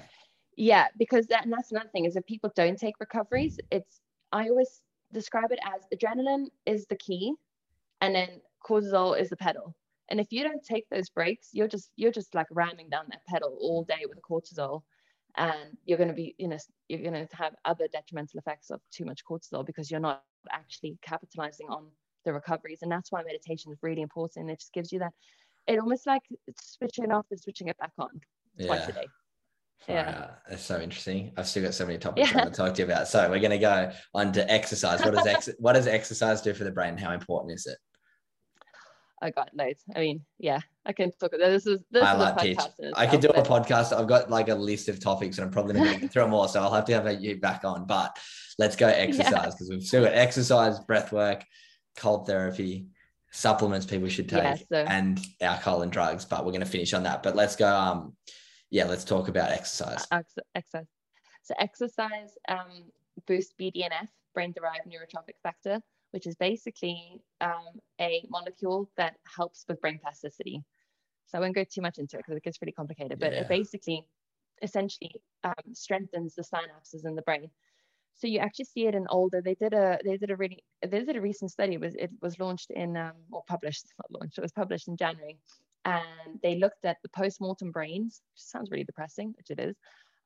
Yeah, 0.56 0.88
because 0.98 1.28
that 1.28 1.44
and 1.44 1.54
that's 1.54 1.72
another 1.72 1.90
thing 1.90 2.06
is 2.06 2.16
if 2.16 2.26
people 2.26 2.52
don't 2.56 2.78
take 2.78 2.96
recoveries, 3.00 3.60
it's 3.72 4.02
I 4.32 4.50
always 4.50 4.82
describe 5.14 5.52
it 5.52 5.60
as 5.66 5.84
adrenaline 5.98 6.48
is 6.66 6.86
the 6.88 6.96
key 6.96 7.34
and 8.02 8.14
then 8.14 8.42
cortisol 8.68 9.20
is 9.20 9.30
the 9.30 9.38
pedal. 9.38 9.76
And 10.10 10.20
if 10.20 10.28
you 10.32 10.44
don't 10.44 10.64
take 10.64 10.86
those 10.90 11.10
breaks, 11.10 11.50
you're 11.52 11.68
just 11.68 11.92
you're 11.96 12.12
just 12.12 12.34
like 12.34 12.48
ramming 12.52 12.90
down 12.90 13.06
that 13.10 13.26
pedal 13.28 13.58
all 13.60 13.84
day 13.84 14.06
with 14.08 14.18
the 14.18 14.22
cortisol 14.22 14.84
and 15.38 15.78
you're 15.86 15.98
going 15.98 16.10
to 16.10 16.16
be 16.16 16.36
you 16.38 16.48
know 16.48 16.58
you're 16.90 17.02
going 17.02 17.28
to 17.28 17.36
have 17.36 17.54
other 17.66 17.88
detrimental 17.92 18.40
effects 18.40 18.70
of 18.70 18.82
too 18.92 19.06
much 19.06 19.22
cortisol 19.30 19.66
because 19.66 19.90
you're 19.90 20.00
not 20.00 20.24
actually 20.52 20.98
capitalizing 21.02 21.68
on 21.70 21.88
the 22.26 22.34
recoveries 22.34 22.80
and 22.82 22.92
that's 22.92 23.12
why 23.12 23.22
meditation 23.24 23.72
is 23.72 23.78
really 23.82 24.02
important 24.02 24.50
it 24.50 24.60
just 24.60 24.74
gives 24.74 24.92
you 24.92 25.00
that 25.00 25.14
it 25.68 25.80
almost 25.80 26.06
like 26.08 26.24
switching 26.60 27.12
off 27.12 27.26
and 27.32 27.40
switching 27.40 27.68
it 27.68 27.78
back 27.78 27.92
on 27.98 28.10
twice 28.60 28.82
yeah. 28.82 28.90
a 28.90 28.92
day 28.92 29.08
yeah, 29.88 30.32
that's 30.50 30.64
so 30.64 30.82
interesting. 30.82 31.32
I've 31.38 31.48
still 31.48 31.64
got 31.64 31.74
so 31.74 31.86
many 31.86 31.98
topics 31.98 32.32
yeah. 32.32 32.40
I 32.40 32.42
want 32.42 32.54
to 32.54 32.58
talk 32.58 32.74
to 32.74 32.82
you 32.82 32.86
about. 32.86 33.08
So 33.08 33.30
we're 33.30 33.40
going 33.40 33.52
to 33.52 33.58
go 33.58 33.92
on 34.14 34.34
to 34.34 34.52
exercise. 34.52 35.00
What 35.02 35.14
does 35.14 35.28
ex- 35.28 35.50
what 35.60 35.74
does 35.74 35.88
exercise 35.88 36.42
do 36.42 36.54
for 36.54 36.64
the 36.66 36.72
brain? 36.72 36.98
How 36.98 37.14
important 37.14 37.54
is 37.54 37.68
it? 37.68 37.78
I 39.22 39.32
got 39.32 39.50
loads. 39.54 39.84
I 39.96 40.00
mean, 40.00 40.26
yeah, 40.38 40.60
I 40.86 40.94
can 40.94 41.12
talk 41.12 41.34
about 41.34 41.48
this. 41.48 41.66
Is 41.66 41.80
this 41.90 42.04
I 42.04 42.14
is 42.14 42.20
like 42.20 42.38
pitch. 42.38 42.60
I 42.96 43.08
could 43.08 43.22
do 43.22 43.30
a 43.30 43.42
podcast. 43.42 43.98
I've 43.98 44.08
got 44.08 44.30
like 44.30 44.50
a 44.50 44.56
list 44.56 44.90
of 44.90 45.00
topics, 45.00 45.38
and 45.38 45.46
I'm 45.46 45.52
probably 45.52 45.74
going 45.74 45.94
to 45.94 46.00
get 46.00 46.12
through 46.12 46.24
them 46.24 46.34
all. 46.34 46.48
So 46.48 46.62
I'll 46.62 46.74
have 46.74 46.86
to 46.86 46.94
have 46.94 47.22
you 47.22 47.38
back 47.38 47.64
on. 47.64 47.86
But 47.88 48.18
let's 48.60 48.76
go 48.76 48.88
exercise 48.88 49.56
because 49.56 49.70
yeah. 49.70 49.76
we've 49.76 49.84
still 49.84 50.04
got 50.04 50.14
exercise, 50.14 50.80
breath 50.82 51.12
work, 51.12 51.44
cold 51.96 52.28
therapy, 52.28 52.88
supplements 53.32 53.86
people 53.86 54.08
should 54.08 54.30
take, 54.30 54.44
yeah, 54.44 54.56
so. 54.56 54.86
and 54.88 55.20
alcohol 55.42 55.82
and 55.82 55.92
drugs. 55.92 56.26
But 56.26 56.46
we're 56.46 56.52
going 56.52 56.62
to 56.62 56.68
finish 56.68 56.94
on 56.94 57.04
that. 57.04 57.24
But 57.24 57.36
let's 57.36 57.56
go. 57.56 57.68
Um, 57.68 58.16
yeah, 58.70 58.86
let's 58.86 59.04
talk 59.04 59.30
about 59.30 59.52
exercise. 59.52 60.06
exercise. 60.56 60.86
So 61.44 61.56
exercise 61.60 62.38
um, 62.50 62.92
boosts 63.26 63.54
BDNF, 63.60 64.10
brain-derived 64.34 64.86
neurotrophic 64.86 65.40
factor 65.42 65.82
which 66.12 66.28
is 66.28 66.36
basically 66.36 67.22
um, 67.42 67.80
a 68.00 68.24
molecule 68.30 68.90
that 68.98 69.16
helps 69.36 69.66
with 69.68 69.82
brain 69.82 70.00
plasticity. 70.02 70.64
So 71.28 71.38
I 71.38 71.42
won't 71.42 71.56
go 71.56 71.64
too 71.64 71.82
much 71.82 71.98
into 71.98 72.18
it 72.18 72.20
because 72.20 72.38
it 72.38 72.44
gets 72.44 72.58
pretty 72.58 72.72
complicated, 72.72 73.20
but 73.20 73.34
yeah. 73.34 73.42
it 73.42 73.50
basically 73.50 74.06
essentially 74.62 75.12
um, 75.44 75.54
strengthens 75.74 76.36
the 76.36 76.44
synapses 76.44 77.06
in 77.06 77.16
the 77.16 77.22
brain. 77.22 77.50
So 78.16 78.28
you 78.28 78.40
actually 78.40 78.66
see 78.66 78.88
it 78.88 78.96
in 78.96 79.06
older. 79.10 79.42
They 79.42 79.54
did 79.54 79.74
a 79.74 80.00
they 80.04 80.18
did 80.18 80.32
a 80.32 80.36
really 80.36 80.64
they 80.82 81.04
did 81.04 81.16
a 81.16 81.22
recent 81.22 81.52
study. 81.52 81.74
It 81.74 81.82
was 81.82 81.94
it 81.96 82.10
was 82.22 82.40
launched 82.40 82.72
in 82.72 82.98
um, 82.98 83.14
or 83.32 83.44
published 83.48 83.86
not 84.00 84.22
launched. 84.22 84.38
It 84.38 84.42
was 84.42 84.52
published 84.52 84.88
in 84.88 84.98
January, 84.98 85.38
and 85.86 86.40
they 86.42 86.56
looked 86.56 86.84
at 86.84 86.98
the 87.04 87.10
post 87.10 87.40
mortem 87.40 87.72
brains. 87.72 88.22
Which 88.34 88.42
sounds 88.42 88.72
really 88.72 88.86
depressing, 88.86 89.36
which 89.38 89.52
it 89.52 89.60
is, 89.60 89.76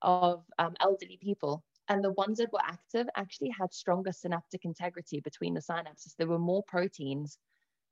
of 0.02 0.46
um, 0.58 0.76
elderly 0.80 1.20
people 1.22 1.64
and 1.92 2.02
the 2.02 2.14
ones 2.14 2.38
that 2.38 2.54
were 2.54 2.62
active 2.64 3.08
actually 3.18 3.50
had 3.50 3.74
stronger 3.74 4.14
synaptic 4.14 4.64
integrity 4.64 5.20
between 5.20 5.54
the 5.54 5.60
synapses. 5.60 6.16
There 6.18 6.28
were 6.28 6.39
more 6.39 6.64
proteins 6.66 7.38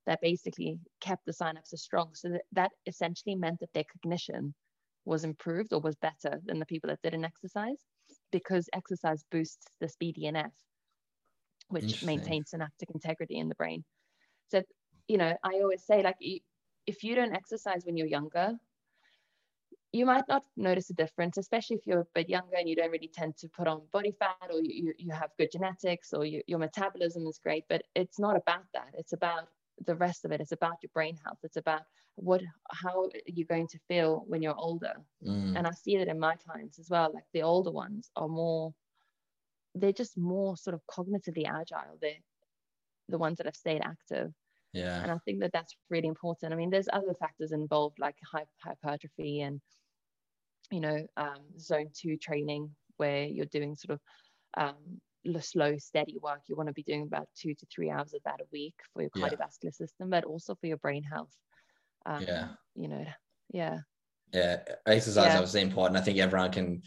that 0.05 0.21
basically 0.21 0.79
kept 1.01 1.25
the 1.25 1.33
synapses 1.33 1.79
strong. 1.79 2.11
So 2.13 2.29
that, 2.29 2.43
that 2.53 2.71
essentially 2.85 3.35
meant 3.35 3.59
that 3.59 3.73
their 3.73 3.83
cognition 3.91 4.55
was 5.03 5.25
improved 5.25 5.73
or 5.73 5.81
was 5.81 5.97
better 5.97 6.39
than 6.45 6.59
the 6.59 6.65
people 6.65 6.87
that 6.89 7.01
didn't 7.03 7.25
exercise 7.25 7.75
because 8.31 8.69
exercise 8.71 9.25
boosts 9.31 9.65
this 9.81 9.97
BDNF, 10.01 10.51
which 11.67 12.01
maintains 12.01 12.51
synaptic 12.51 12.91
integrity 12.93 13.37
in 13.37 13.49
the 13.49 13.55
brain. 13.55 13.83
So, 14.49 14.63
you 15.09 15.17
know, 15.17 15.35
I 15.43 15.55
always 15.55 15.83
say, 15.83 16.01
like, 16.03 16.15
if 16.87 17.03
you 17.03 17.15
don't 17.15 17.35
exercise 17.35 17.83
when 17.83 17.97
you're 17.97 18.07
younger, 18.07 18.53
you 19.91 20.05
might 20.05 20.27
not 20.27 20.43
notice 20.55 20.89
a 20.89 20.93
difference, 20.93 21.37
especially 21.37 21.77
if 21.77 21.87
you're 21.87 22.01
a 22.01 22.07
bit 22.13 22.29
younger 22.29 22.55
and 22.57 22.69
you 22.69 22.75
don't 22.75 22.91
really 22.91 23.11
tend 23.11 23.35
to 23.37 23.47
put 23.49 23.67
on 23.67 23.81
body 23.91 24.13
fat 24.19 24.49
or 24.51 24.61
you, 24.61 24.93
you 24.97 25.11
have 25.11 25.31
good 25.37 25.51
genetics 25.51 26.13
or 26.13 26.25
you, 26.25 26.41
your 26.47 26.59
metabolism 26.59 27.25
is 27.25 27.39
great. 27.41 27.63
But 27.69 27.83
it's 27.95 28.19
not 28.19 28.35
about 28.35 28.65
that. 28.73 28.89
It's 28.93 29.13
about 29.13 29.47
the 29.85 29.95
rest 29.95 30.25
of 30.25 30.31
it. 30.31 30.41
It's 30.41 30.51
about 30.51 30.77
your 30.83 30.91
brain 30.93 31.17
health. 31.23 31.39
It's 31.43 31.57
about 31.57 31.81
what 32.15 32.41
how 32.71 33.09
you're 33.25 33.47
going 33.47 33.67
to 33.67 33.79
feel 33.87 34.23
when 34.27 34.41
you're 34.41 34.55
older. 34.55 34.93
Mm. 35.25 35.57
And 35.57 35.65
I 35.65 35.71
see 35.71 35.97
that 35.97 36.07
in 36.07 36.19
my 36.19 36.35
clients 36.35 36.77
as 36.77 36.89
well. 36.89 37.11
Like 37.13 37.23
the 37.33 37.43
older 37.43 37.71
ones 37.71 38.11
are 38.15 38.27
more, 38.27 38.73
they're 39.73 39.91
just 39.91 40.17
more 40.17 40.55
sort 40.55 40.75
of 40.75 40.81
cognitively 40.85 41.47
agile. 41.47 41.97
They're 41.99 42.11
the 43.07 43.17
ones 43.17 43.37
that 43.37 43.47
have 43.47 43.55
stayed 43.55 43.81
active. 43.83 44.31
Yeah. 44.73 45.01
And 45.01 45.11
I 45.11 45.17
think 45.25 45.39
that 45.39 45.51
that's 45.51 45.75
really 45.89 46.07
important. 46.07 46.53
I 46.53 46.55
mean, 46.55 46.69
there's 46.69 46.89
other 46.93 47.13
factors 47.19 47.51
involved 47.51 47.97
like 47.99 48.15
hypertrophy 48.63 49.41
and 49.41 49.59
you 50.71 50.79
know, 50.79 51.05
um, 51.17 51.39
zone 51.57 51.89
two 51.93 52.17
training 52.17 52.69
where 52.97 53.23
you're 53.23 53.45
doing 53.45 53.75
sort 53.75 53.99
of 53.99 53.99
um, 54.57 55.41
slow, 55.41 55.77
steady 55.77 56.17
work. 56.21 56.41
You 56.47 56.55
want 56.55 56.67
to 56.67 56.73
be 56.73 56.83
doing 56.83 57.03
about 57.03 57.27
two 57.35 57.53
to 57.53 57.65
three 57.73 57.89
hours 57.89 58.13
of 58.13 58.21
that 58.25 58.41
a 58.41 58.45
week 58.51 58.75
for 58.93 59.01
your 59.01 59.11
cardiovascular 59.11 59.63
yeah. 59.63 59.71
system, 59.71 60.09
but 60.09 60.25
also 60.25 60.55
for 60.55 60.67
your 60.67 60.77
brain 60.77 61.03
health. 61.03 61.35
Um, 62.05 62.23
yeah. 62.23 62.47
You 62.75 62.87
know, 62.87 63.05
yeah. 63.51 63.79
Yeah. 64.33 64.57
Exercise 64.85 65.25
yeah. 65.25 65.35
obviously 65.35 65.61
important. 65.61 65.97
I 65.97 66.01
think 66.01 66.19
everyone 66.19 66.51
can 66.51 66.81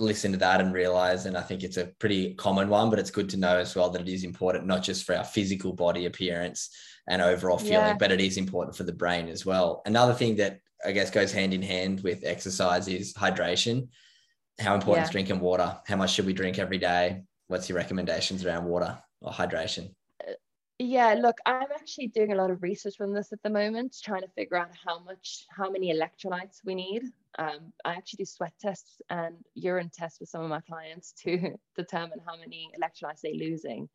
listen 0.00 0.32
to 0.32 0.38
that 0.38 0.60
and 0.60 0.72
realize 0.72 1.26
and 1.26 1.36
i 1.36 1.42
think 1.42 1.62
it's 1.62 1.76
a 1.76 1.92
pretty 1.98 2.34
common 2.34 2.68
one 2.68 2.88
but 2.88 2.98
it's 2.98 3.10
good 3.10 3.28
to 3.28 3.36
know 3.36 3.58
as 3.58 3.76
well 3.76 3.90
that 3.90 4.00
it 4.00 4.08
is 4.08 4.24
important 4.24 4.66
not 4.66 4.82
just 4.82 5.04
for 5.04 5.14
our 5.14 5.24
physical 5.24 5.72
body 5.72 6.06
appearance 6.06 6.70
and 7.08 7.20
overall 7.20 7.58
feeling 7.58 7.74
yeah. 7.74 7.96
but 7.98 8.10
it 8.10 8.20
is 8.20 8.36
important 8.36 8.74
for 8.74 8.84
the 8.84 8.92
brain 8.92 9.28
as 9.28 9.44
well 9.44 9.82
another 9.84 10.14
thing 10.14 10.36
that 10.36 10.58
I 10.84 10.92
guess 10.92 11.10
goes 11.10 11.32
hand 11.32 11.52
in 11.52 11.62
hand 11.62 12.00
with 12.00 12.24
exercise 12.24 12.88
is 12.88 13.12
hydration. 13.12 13.88
How 14.58 14.74
important 14.74 15.02
yeah. 15.02 15.08
is 15.08 15.10
drinking 15.10 15.40
water? 15.40 15.78
How 15.86 15.96
much 15.96 16.12
should 16.12 16.26
we 16.26 16.32
drink 16.32 16.58
every 16.58 16.78
day? 16.78 17.22
What's 17.48 17.68
your 17.68 17.76
recommendations 17.76 18.44
around 18.44 18.64
water 18.64 18.98
or 19.20 19.32
hydration? 19.32 19.94
Uh, 20.26 20.32
yeah, 20.78 21.14
look, 21.14 21.38
I'm 21.44 21.68
actually 21.74 22.08
doing 22.08 22.32
a 22.32 22.36
lot 22.36 22.50
of 22.50 22.62
research 22.62 23.00
on 23.00 23.12
this 23.12 23.32
at 23.32 23.42
the 23.42 23.50
moment, 23.50 23.96
trying 24.02 24.22
to 24.22 24.28
figure 24.28 24.56
out 24.56 24.70
how 24.84 25.00
much, 25.00 25.46
how 25.50 25.70
many 25.70 25.92
electrolytes 25.92 26.60
we 26.64 26.74
need. 26.74 27.04
Um, 27.38 27.72
I 27.84 27.92
actually 27.92 28.18
do 28.18 28.24
sweat 28.24 28.52
tests 28.60 29.00
and 29.08 29.36
urine 29.54 29.90
tests 29.92 30.20
with 30.20 30.28
some 30.28 30.42
of 30.42 30.50
my 30.50 30.60
clients 30.60 31.12
to 31.24 31.54
determine 31.76 32.20
how 32.26 32.36
many 32.36 32.70
electrolytes 32.80 33.20
they're 33.22 33.32
losing 33.32 33.88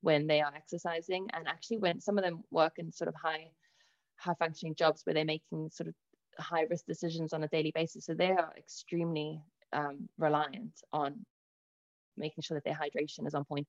when 0.00 0.26
they 0.26 0.40
are 0.40 0.52
exercising. 0.54 1.28
And 1.32 1.46
actually, 1.46 1.78
when 1.78 2.00
some 2.00 2.18
of 2.18 2.24
them 2.24 2.44
work 2.50 2.74
in 2.78 2.92
sort 2.92 3.08
of 3.08 3.14
high, 3.14 3.50
high 4.16 4.34
functioning 4.38 4.74
jobs 4.74 5.02
where 5.04 5.14
they're 5.14 5.24
making 5.24 5.70
sort 5.70 5.88
of 5.88 5.94
high 6.38 6.66
risk 6.70 6.86
decisions 6.86 7.32
on 7.32 7.42
a 7.42 7.48
daily 7.48 7.72
basis. 7.74 8.06
So 8.06 8.14
they 8.14 8.30
are 8.30 8.52
extremely 8.56 9.40
um, 9.72 10.08
reliant 10.18 10.80
on 10.92 11.26
making 12.16 12.42
sure 12.42 12.56
that 12.56 12.64
their 12.64 12.74
hydration 12.74 13.26
is 13.26 13.34
on 13.34 13.44
point. 13.44 13.66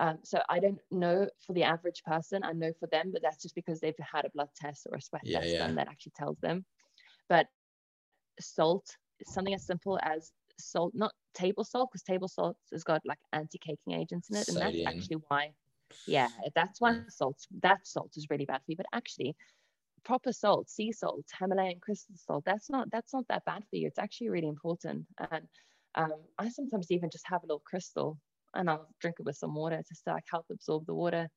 Um, 0.00 0.18
so 0.22 0.40
I 0.48 0.60
don't 0.60 0.78
know 0.90 1.28
for 1.44 1.52
the 1.54 1.64
average 1.64 2.02
person, 2.04 2.42
I 2.44 2.52
know 2.52 2.72
for 2.78 2.86
them, 2.86 3.10
but 3.12 3.20
that's 3.22 3.42
just 3.42 3.54
because 3.54 3.80
they've 3.80 3.94
had 3.98 4.24
a 4.24 4.30
blood 4.30 4.48
test 4.56 4.86
or 4.90 4.96
a 4.96 5.02
sweat 5.02 5.22
yeah, 5.24 5.40
test 5.40 5.52
yeah. 5.52 5.66
and 5.66 5.76
that 5.76 5.88
actually 5.88 6.12
tells 6.16 6.38
them. 6.38 6.64
But 7.28 7.46
salt, 8.40 8.96
something 9.24 9.54
as 9.54 9.66
simple 9.66 9.98
as 10.02 10.32
salt, 10.58 10.92
not 10.94 11.12
table 11.34 11.64
salt, 11.64 11.90
because 11.90 12.02
table 12.02 12.28
salt 12.28 12.56
has 12.72 12.84
got 12.84 13.00
like 13.04 13.18
anti-caking 13.32 13.94
agents 13.94 14.30
in 14.30 14.36
it. 14.36 14.46
Sodium. 14.46 14.66
And 14.66 14.86
that's 14.86 14.96
actually 14.96 15.22
why, 15.28 15.50
yeah, 16.06 16.28
that's 16.54 16.80
why 16.80 16.92
mm. 16.92 17.10
salt, 17.10 17.36
that 17.62 17.86
salt 17.86 18.12
is 18.16 18.26
really 18.30 18.44
bad 18.44 18.58
for 18.58 18.72
you. 18.72 18.76
But 18.76 18.86
actually, 18.92 19.36
proper 20.04 20.32
salt, 20.32 20.68
sea 20.68 20.92
salt, 20.92 21.24
Himalayan 21.38 21.80
crystal 21.80 22.16
salt, 22.16 22.44
that's 22.44 22.70
not 22.70 22.90
that's 22.90 23.12
not 23.12 23.26
that 23.28 23.44
bad 23.44 23.64
for 23.68 23.76
you. 23.76 23.86
It's 23.86 23.98
actually 23.98 24.30
really 24.30 24.48
important. 24.48 25.06
And 25.30 25.46
um, 25.94 26.14
I 26.38 26.48
sometimes 26.48 26.90
even 26.90 27.10
just 27.10 27.26
have 27.26 27.42
a 27.42 27.46
little 27.46 27.62
crystal 27.64 28.18
and 28.54 28.70
I'll 28.70 28.88
drink 29.00 29.16
it 29.18 29.26
with 29.26 29.36
some 29.36 29.54
water 29.54 29.82
just 29.88 30.04
to 30.04 30.12
like 30.12 30.24
help 30.30 30.46
absorb 30.50 30.86
the 30.86 30.94
water. 30.94 31.28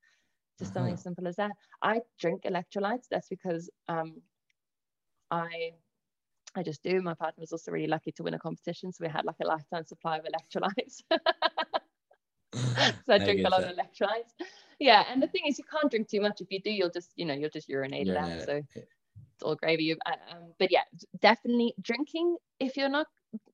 Just 0.59 0.73
something 0.73 0.93
mm-hmm. 0.93 1.01
simple 1.01 1.27
as 1.27 1.37
that. 1.37 1.51
I 1.81 2.01
drink 2.19 2.43
electrolytes. 2.43 3.07
That's 3.09 3.27
because 3.29 3.69
um, 3.87 4.21
I 5.31 5.71
I 6.55 6.63
just 6.63 6.83
do. 6.83 7.01
My 7.01 7.13
partner 7.13 7.41
was 7.41 7.51
also 7.51 7.71
really 7.71 7.87
lucky 7.87 8.11
to 8.13 8.23
win 8.23 8.33
a 8.33 8.39
competition, 8.39 8.91
so 8.91 9.03
we 9.03 9.09
had 9.09 9.25
like 9.25 9.37
a 9.41 9.47
lifetime 9.47 9.85
supply 9.85 10.17
of 10.17 10.25
electrolytes. 10.25 11.01
so 13.05 13.13
I 13.13 13.17
drink 13.17 13.45
a 13.45 13.49
lot 13.49 13.63
of 13.63 13.75
electrolytes. 13.75 14.33
Yeah, 14.79 15.05
and 15.09 15.21
the 15.21 15.27
thing 15.27 15.43
is, 15.47 15.57
you 15.57 15.65
can't 15.71 15.89
drink 15.89 16.09
too 16.09 16.21
much. 16.21 16.41
If 16.41 16.51
you 16.51 16.59
do, 16.59 16.71
you'll 16.71 16.89
just, 16.89 17.11
you 17.15 17.25
know, 17.25 17.33
you'll 17.33 17.49
just 17.49 17.69
urinate 17.69 18.07
it 18.07 18.17
out. 18.17 18.43
So 18.45 18.61
it's 18.75 19.43
all 19.43 19.55
gravy. 19.55 19.93
Uh, 19.93 20.11
um, 20.31 20.53
but 20.59 20.71
yeah, 20.71 20.83
definitely 21.21 21.73
drinking 21.81 22.37
if 22.59 22.75
you're 22.77 22.89
not 22.89 23.07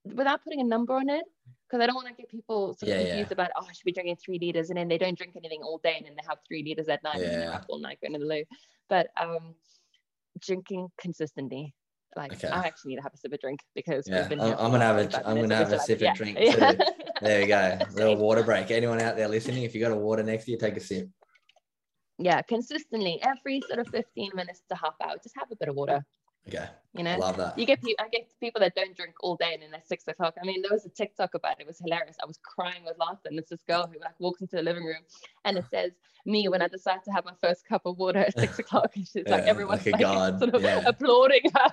without 0.03 0.43
putting 0.43 0.61
a 0.61 0.63
number 0.63 0.93
on 0.93 1.09
it 1.09 1.23
because 1.67 1.83
I 1.83 1.85
don't 1.85 1.95
want 1.95 2.07
to 2.07 2.13
get 2.13 2.29
people 2.29 2.73
sort 2.73 2.83
of 2.83 2.97
yeah, 2.97 3.03
confused 3.03 3.29
yeah. 3.29 3.33
about 3.33 3.51
oh 3.57 3.65
I 3.69 3.73
should 3.73 3.83
be 3.85 3.91
drinking 3.91 4.15
three 4.15 4.39
liters 4.39 4.69
and 4.69 4.77
then 4.77 4.87
they 4.87 4.97
don't 4.97 5.17
drink 5.17 5.35
anything 5.35 5.61
all 5.61 5.79
day 5.83 5.95
and 5.97 6.05
then 6.05 6.13
they 6.15 6.23
have 6.27 6.39
three 6.47 6.63
liters 6.63 6.87
at 6.87 7.03
night 7.03 7.21
and 7.21 7.41
they're 7.41 7.53
up 7.53 7.65
all 7.69 7.79
night 7.79 7.99
going 8.01 8.13
to 8.13 8.19
the 8.19 8.25
loo. 8.25 8.43
But 8.89 9.07
um, 9.17 9.53
drinking 10.39 10.89
consistently. 10.99 11.73
Like 12.15 12.33
okay. 12.33 12.47
I 12.47 12.59
actually 12.59 12.91
need 12.91 12.97
to 12.97 13.03
have 13.03 13.13
a 13.13 13.17
sip 13.17 13.33
of 13.33 13.39
drink 13.39 13.59
because 13.75 14.07
yeah. 14.07 14.27
I'm, 14.31 14.41
I'm, 14.41 14.71
gonna 14.71 14.79
have 14.79 14.97
a 14.97 15.27
I'm 15.27 15.39
gonna 15.39 15.55
have 15.55 15.71
a 15.71 15.79
sip 15.79 16.01
of 16.01 16.15
drink 16.15 16.37
too. 16.37 16.77
there 17.21 17.41
we 17.41 17.47
go. 17.47 17.77
A 17.89 17.91
little 17.93 18.15
water 18.15 18.43
break. 18.43 18.71
Anyone 18.71 19.01
out 19.01 19.17
there 19.17 19.27
listening, 19.27 19.63
if 19.63 19.75
you 19.75 19.81
got 19.81 19.91
a 19.91 19.95
water 19.95 20.23
next 20.23 20.45
to 20.45 20.51
you, 20.51 20.57
take 20.57 20.77
a 20.77 20.79
sip. 20.79 21.09
Yeah, 22.17 22.41
consistently 22.41 23.21
every 23.21 23.61
sort 23.67 23.79
of 23.79 23.87
15 23.89 24.31
minutes 24.33 24.63
to 24.69 24.75
half 24.75 24.95
hour, 25.03 25.15
just 25.21 25.35
have 25.37 25.51
a 25.51 25.55
bit 25.55 25.69
of 25.69 25.75
water. 25.75 26.03
Okay. 26.47 26.67
You 26.93 27.03
know, 27.03 27.11
I 27.11 27.17
love 27.17 27.37
that. 27.37 27.59
You 27.59 27.65
get 27.65 27.81
people, 27.81 28.03
I 28.03 28.09
get 28.09 28.27
people 28.39 28.59
that 28.61 28.73
don't 28.73 28.95
drink 28.95 29.13
all 29.21 29.35
day 29.35 29.53
and 29.53 29.61
then 29.61 29.73
at 29.73 29.87
six 29.87 30.07
o'clock. 30.07 30.35
I 30.41 30.45
mean, 30.45 30.61
there 30.61 30.71
was 30.71 30.85
a 30.85 30.89
TikTok 30.89 31.35
about 31.35 31.59
it. 31.59 31.63
It 31.63 31.67
was 31.67 31.79
hilarious. 31.79 32.15
I 32.21 32.25
was 32.25 32.39
crying 32.41 32.83
with 32.85 32.97
laughter. 32.97 33.29
And 33.29 33.37
it's 33.37 33.49
this 33.49 33.61
girl 33.67 33.87
who 33.91 33.99
like 33.99 34.19
walks 34.19 34.41
into 34.41 34.55
the 34.55 34.63
living 34.63 34.83
room 34.83 35.01
and 35.45 35.57
it 35.57 35.65
says, 35.69 35.91
me 36.25 36.47
when 36.49 36.61
I 36.61 36.67
decide 36.67 37.03
to 37.05 37.11
have 37.11 37.23
my 37.25 37.33
first 37.41 37.67
cup 37.67 37.83
of 37.85 37.97
water 37.97 38.19
at 38.19 38.37
six 38.37 38.59
o'clock. 38.59 38.95
And 38.95 39.07
she's 39.07 39.23
yeah, 39.25 39.35
like, 39.35 39.43
everyone's 39.43 39.85
like, 39.85 39.99
like 39.99 40.39
sort 40.39 40.53
of 40.55 40.61
yeah. 40.61 40.83
applauding 40.85 41.41
her. 41.55 41.71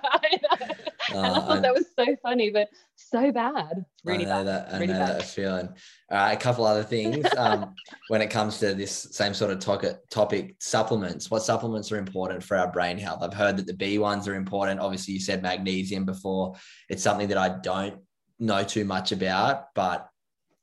and 1.11 1.19
I 1.27 1.41
thought 1.41 1.63
that 1.63 1.75
was 1.75 1.87
so 1.99 2.17
funny, 2.23 2.51
but 2.51 2.69
so 2.97 3.33
bad. 3.33 3.85
Really 4.05 4.27
I 4.27 4.29
know 4.29 4.45
bad. 4.45 4.47
That, 4.47 4.75
I 4.75 4.79
really 4.79 4.93
know 4.93 4.99
bad. 4.99 5.21
that 5.21 5.25
feeling. 5.25 5.69
All 6.11 6.19
right, 6.19 6.33
a 6.33 6.37
couple 6.37 6.65
other 6.65 6.83
things. 6.83 7.27
Um, 7.37 7.75
when 8.09 8.23
it 8.23 8.31
comes 8.31 8.59
to 8.59 8.75
this 8.75 9.09
same 9.13 9.35
sort 9.35 9.51
of 9.51 9.59
topic, 9.59 9.99
topic, 10.11 10.57
supplements. 10.61 11.31
What 11.31 11.43
supplements 11.43 11.91
are 11.93 11.99
important 11.99 12.43
for 12.43 12.57
our 12.57 12.71
brain 12.71 12.99
health? 12.99 13.23
I've 13.23 13.35
heard 13.35 13.57
that 13.57 13.67
the 13.67 13.75
B 13.75 13.99
ones 13.99 14.29
are 14.29 14.35
important. 14.35 14.81
Obviously, 14.81 15.15
you 15.15 15.21
said 15.21 15.43
magnesium 15.43 16.05
before. 16.05 16.55
It's 16.89 17.03
something 17.03 17.29
that 17.29 17.39
I 17.39 17.61
don't 17.61 18.01
know 18.39 18.65
too 18.65 18.85
much 18.85 19.13
about, 19.13 19.75
but 19.75 20.09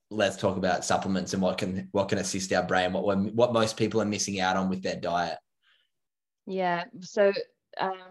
let's 0.09 0.35
talk 0.35 0.57
about 0.57 0.83
supplements 0.83 1.33
and 1.33 1.41
what 1.41 1.57
can 1.57 1.87
what 1.91 2.09
can 2.09 2.17
assist 2.17 2.51
our 2.53 2.63
brain. 2.63 2.93
What 2.93 3.17
what 3.33 3.53
most 3.53 3.77
people 3.77 4.01
are 4.01 4.05
missing 4.05 4.39
out 4.39 4.57
on 4.57 4.69
with 4.69 4.83
their 4.83 4.97
diet. 4.97 5.37
Yeah. 6.45 6.85
So 7.01 7.31
um, 7.79 8.10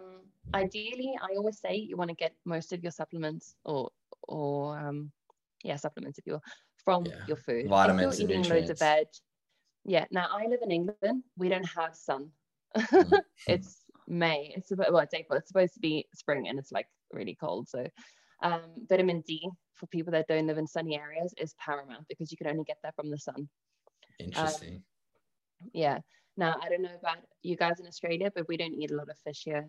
ideally, 0.55 1.15
I 1.21 1.37
always 1.37 1.61
say 1.61 1.75
you 1.75 1.97
want 1.97 2.11
to 2.11 2.17
get 2.17 2.35
most 2.45 2.73
of 2.73 2.83
your 2.83 2.93
supplements 2.93 3.55
or 3.65 3.91
or 4.29 4.79
um, 4.79 5.11
yeah 5.65 5.77
supplements 5.77 6.19
if 6.19 6.27
you're 6.27 6.43
from 6.85 7.07
yeah. 7.07 7.15
your 7.27 7.37
food. 7.37 7.69
Vitamins 7.69 8.21
if 8.21 8.29
you're 8.29 8.39
eating 8.39 8.51
loads 8.51 8.71
of 8.71 8.79
veg. 8.79 9.07
Yeah. 9.85 10.05
Now 10.11 10.27
I 10.31 10.47
live 10.47 10.61
in 10.63 10.71
England. 10.71 11.25
We 11.37 11.49
don't 11.49 11.69
have 11.77 11.95
sun. 11.95 12.31
mm. 12.77 13.21
it's 13.47 13.85
May. 14.09 14.53
It's 14.57 14.71
about 14.73 14.93
well, 14.93 15.03
it's 15.03 15.15
April. 15.15 15.39
It's 15.39 15.49
supposed 15.49 15.75
to 15.75 15.81
be 15.81 16.07
spring, 16.15 16.49
and 16.49 16.59
it's 16.59 16.73
like 16.73 16.87
really 17.13 17.37
cold. 17.41 17.69
So 17.69 17.87
um, 18.43 18.63
vitamin 18.89 19.23
D 19.27 19.49
for 19.75 19.87
people 19.87 20.13
that 20.13 20.27
don't 20.29 20.47
live 20.47 20.59
in 20.59 20.67
sunny 20.67 20.99
areas 20.99 21.35
is 21.39 21.55
paramount 21.59 22.07
because 22.09 22.31
you 22.31 22.37
can 22.37 22.49
only 22.49 22.65
get 22.65 22.77
that 22.83 22.95
from 22.95 23.11
the 23.11 23.19
sun. 23.19 23.49
Interesting. 24.19 24.75
Um, 24.77 25.71
yeah. 25.73 25.99
Now 26.37 26.57
I 26.63 26.69
don't 26.69 26.83
know 26.83 26.97
about 26.99 27.19
you 27.43 27.57
guys 27.57 27.81
in 27.81 27.87
Australia, 27.87 28.31
but 28.35 28.49
we 28.49 28.57
don't 28.57 28.75
eat 28.75 28.91
a 28.91 28.97
lot 28.97 29.09
of 29.09 29.19
fish 29.25 29.43
here, 29.45 29.69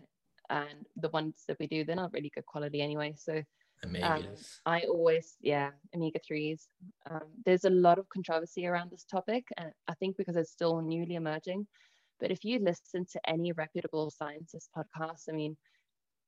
and 0.52 0.86
the 0.96 1.08
ones 1.08 1.44
that 1.48 1.58
we 1.58 1.66
do, 1.66 1.84
they're 1.84 1.96
not 1.96 2.12
really 2.12 2.30
good 2.34 2.46
quality 2.46 2.82
anyway. 2.82 3.14
So 3.16 3.42
um, 4.02 4.26
I 4.66 4.80
always, 4.82 5.36
yeah, 5.40 5.70
omega 5.96 6.20
threes. 6.26 6.68
Um, 7.10 7.22
there's 7.44 7.64
a 7.64 7.70
lot 7.70 7.98
of 7.98 8.08
controversy 8.10 8.66
around 8.66 8.90
this 8.90 9.04
topic, 9.04 9.44
and 9.56 9.72
I 9.88 9.94
think 9.94 10.16
because 10.16 10.36
it's 10.36 10.52
still 10.52 10.80
newly 10.82 11.14
emerging. 11.14 11.66
But 12.20 12.30
if 12.30 12.44
you 12.44 12.58
listen 12.60 13.06
to 13.12 13.20
any 13.26 13.52
reputable 13.52 14.10
scientist 14.10 14.68
podcast, 14.76 15.22
I 15.28 15.32
mean, 15.32 15.56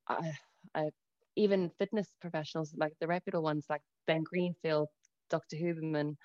I, 0.08 0.32
I 0.74 0.90
even 1.36 1.70
fitness 1.78 2.08
professionals, 2.20 2.74
like 2.76 2.94
the 3.00 3.06
reputable 3.06 3.44
ones, 3.44 3.66
like 3.68 3.82
Ben 4.06 4.24
Greenfield, 4.24 4.88
Dr. 5.30 5.56
Huberman. 5.56 6.16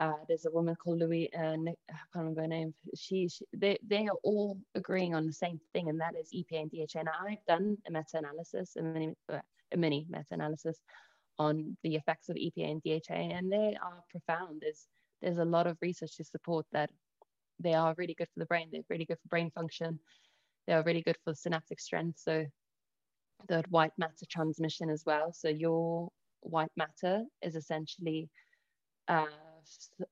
Uh, 0.00 0.14
there's 0.26 0.46
a 0.46 0.50
woman 0.50 0.74
called 0.74 0.98
Louis, 0.98 1.32
uh, 1.34 1.54
Nick, 1.56 1.76
I 1.90 1.94
can't 2.12 2.24
remember 2.24 2.42
her 2.42 2.48
name. 2.48 2.74
She, 2.96 3.28
she, 3.28 3.44
they, 3.52 3.78
they 3.86 4.06
are 4.06 4.16
all 4.22 4.58
agreeing 4.74 5.14
on 5.14 5.26
the 5.26 5.32
same 5.32 5.60
thing, 5.74 5.90
and 5.90 6.00
that 6.00 6.14
is 6.18 6.32
EPA 6.32 6.62
and 6.62 6.70
DHA. 6.70 7.00
And 7.00 7.08
I've 7.08 7.44
done 7.46 7.76
a 7.86 7.90
meta-analysis, 7.90 8.76
a 8.76 8.82
mini, 8.82 9.14
uh, 9.30 9.40
a 9.72 9.76
mini 9.76 10.06
meta-analysis 10.08 10.80
on 11.38 11.76
the 11.82 11.94
effects 11.94 12.30
of 12.30 12.36
EPA 12.36 12.70
and 12.70 12.82
DHA, 12.82 13.36
and 13.36 13.52
they 13.52 13.76
are 13.82 14.02
profound. 14.10 14.62
There's 14.62 14.86
there's 15.20 15.38
a 15.38 15.44
lot 15.44 15.66
of 15.66 15.78
research 15.80 16.16
to 16.16 16.24
support 16.24 16.66
that 16.72 16.90
they 17.60 17.74
are 17.74 17.94
really 17.96 18.14
good 18.14 18.28
for 18.34 18.40
the 18.40 18.46
brain. 18.46 18.68
They're 18.72 18.82
really 18.88 19.04
good 19.04 19.18
for 19.22 19.28
brain 19.28 19.50
function. 19.50 20.00
They 20.66 20.72
are 20.72 20.82
really 20.82 21.02
good 21.02 21.16
for 21.24 21.34
synaptic 21.34 21.80
strength. 21.80 22.18
So 22.18 22.44
the 23.48 23.62
white 23.68 23.92
matter 23.98 24.26
transmission 24.28 24.90
as 24.90 25.04
well. 25.06 25.32
So 25.32 25.48
your 25.48 26.10
white 26.40 26.72
matter 26.76 27.24
is 27.40 27.54
essentially 27.54 28.28
uh, 29.08 29.26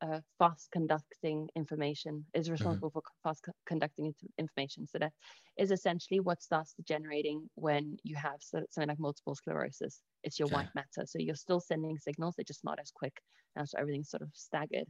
uh, 0.03 0.21
fast 0.39 0.71
conducting 0.73 1.49
information, 1.57 2.25
is 2.35 2.47
mm-hmm. 2.47 2.53
responsible 2.53 2.91
mm-hmm. 2.91 2.99
for 2.99 3.29
fast 3.29 3.43
co- 3.45 3.53
conducting 3.67 4.15
information. 4.39 4.87
So 4.87 4.99
that 4.99 5.13
is 5.59 5.71
essentially 5.71 6.21
what 6.21 6.43
starts 6.43 6.75
degenerating 6.75 7.49
when 7.55 7.97
you 8.03 8.17
have 8.17 8.41
something 8.41 8.89
like 8.89 8.99
multiple 8.99 9.35
sclerosis. 9.35 10.01
It's 10.25 10.39
your 10.39 10.47
okay. 10.47 10.57
white 10.57 10.75
matter. 10.75 11.07
So 11.07 11.19
you're 11.19 11.35
still 11.35 11.61
sending 11.61 11.99
signals, 11.99 12.35
they're 12.37 12.45
just 12.45 12.65
not 12.65 12.79
as 12.81 12.91
quick. 12.91 13.17
And 13.57 13.69
so 13.69 13.79
everything's 13.79 14.11
sort 14.11 14.23
of 14.23 14.31
staggered. 14.35 14.87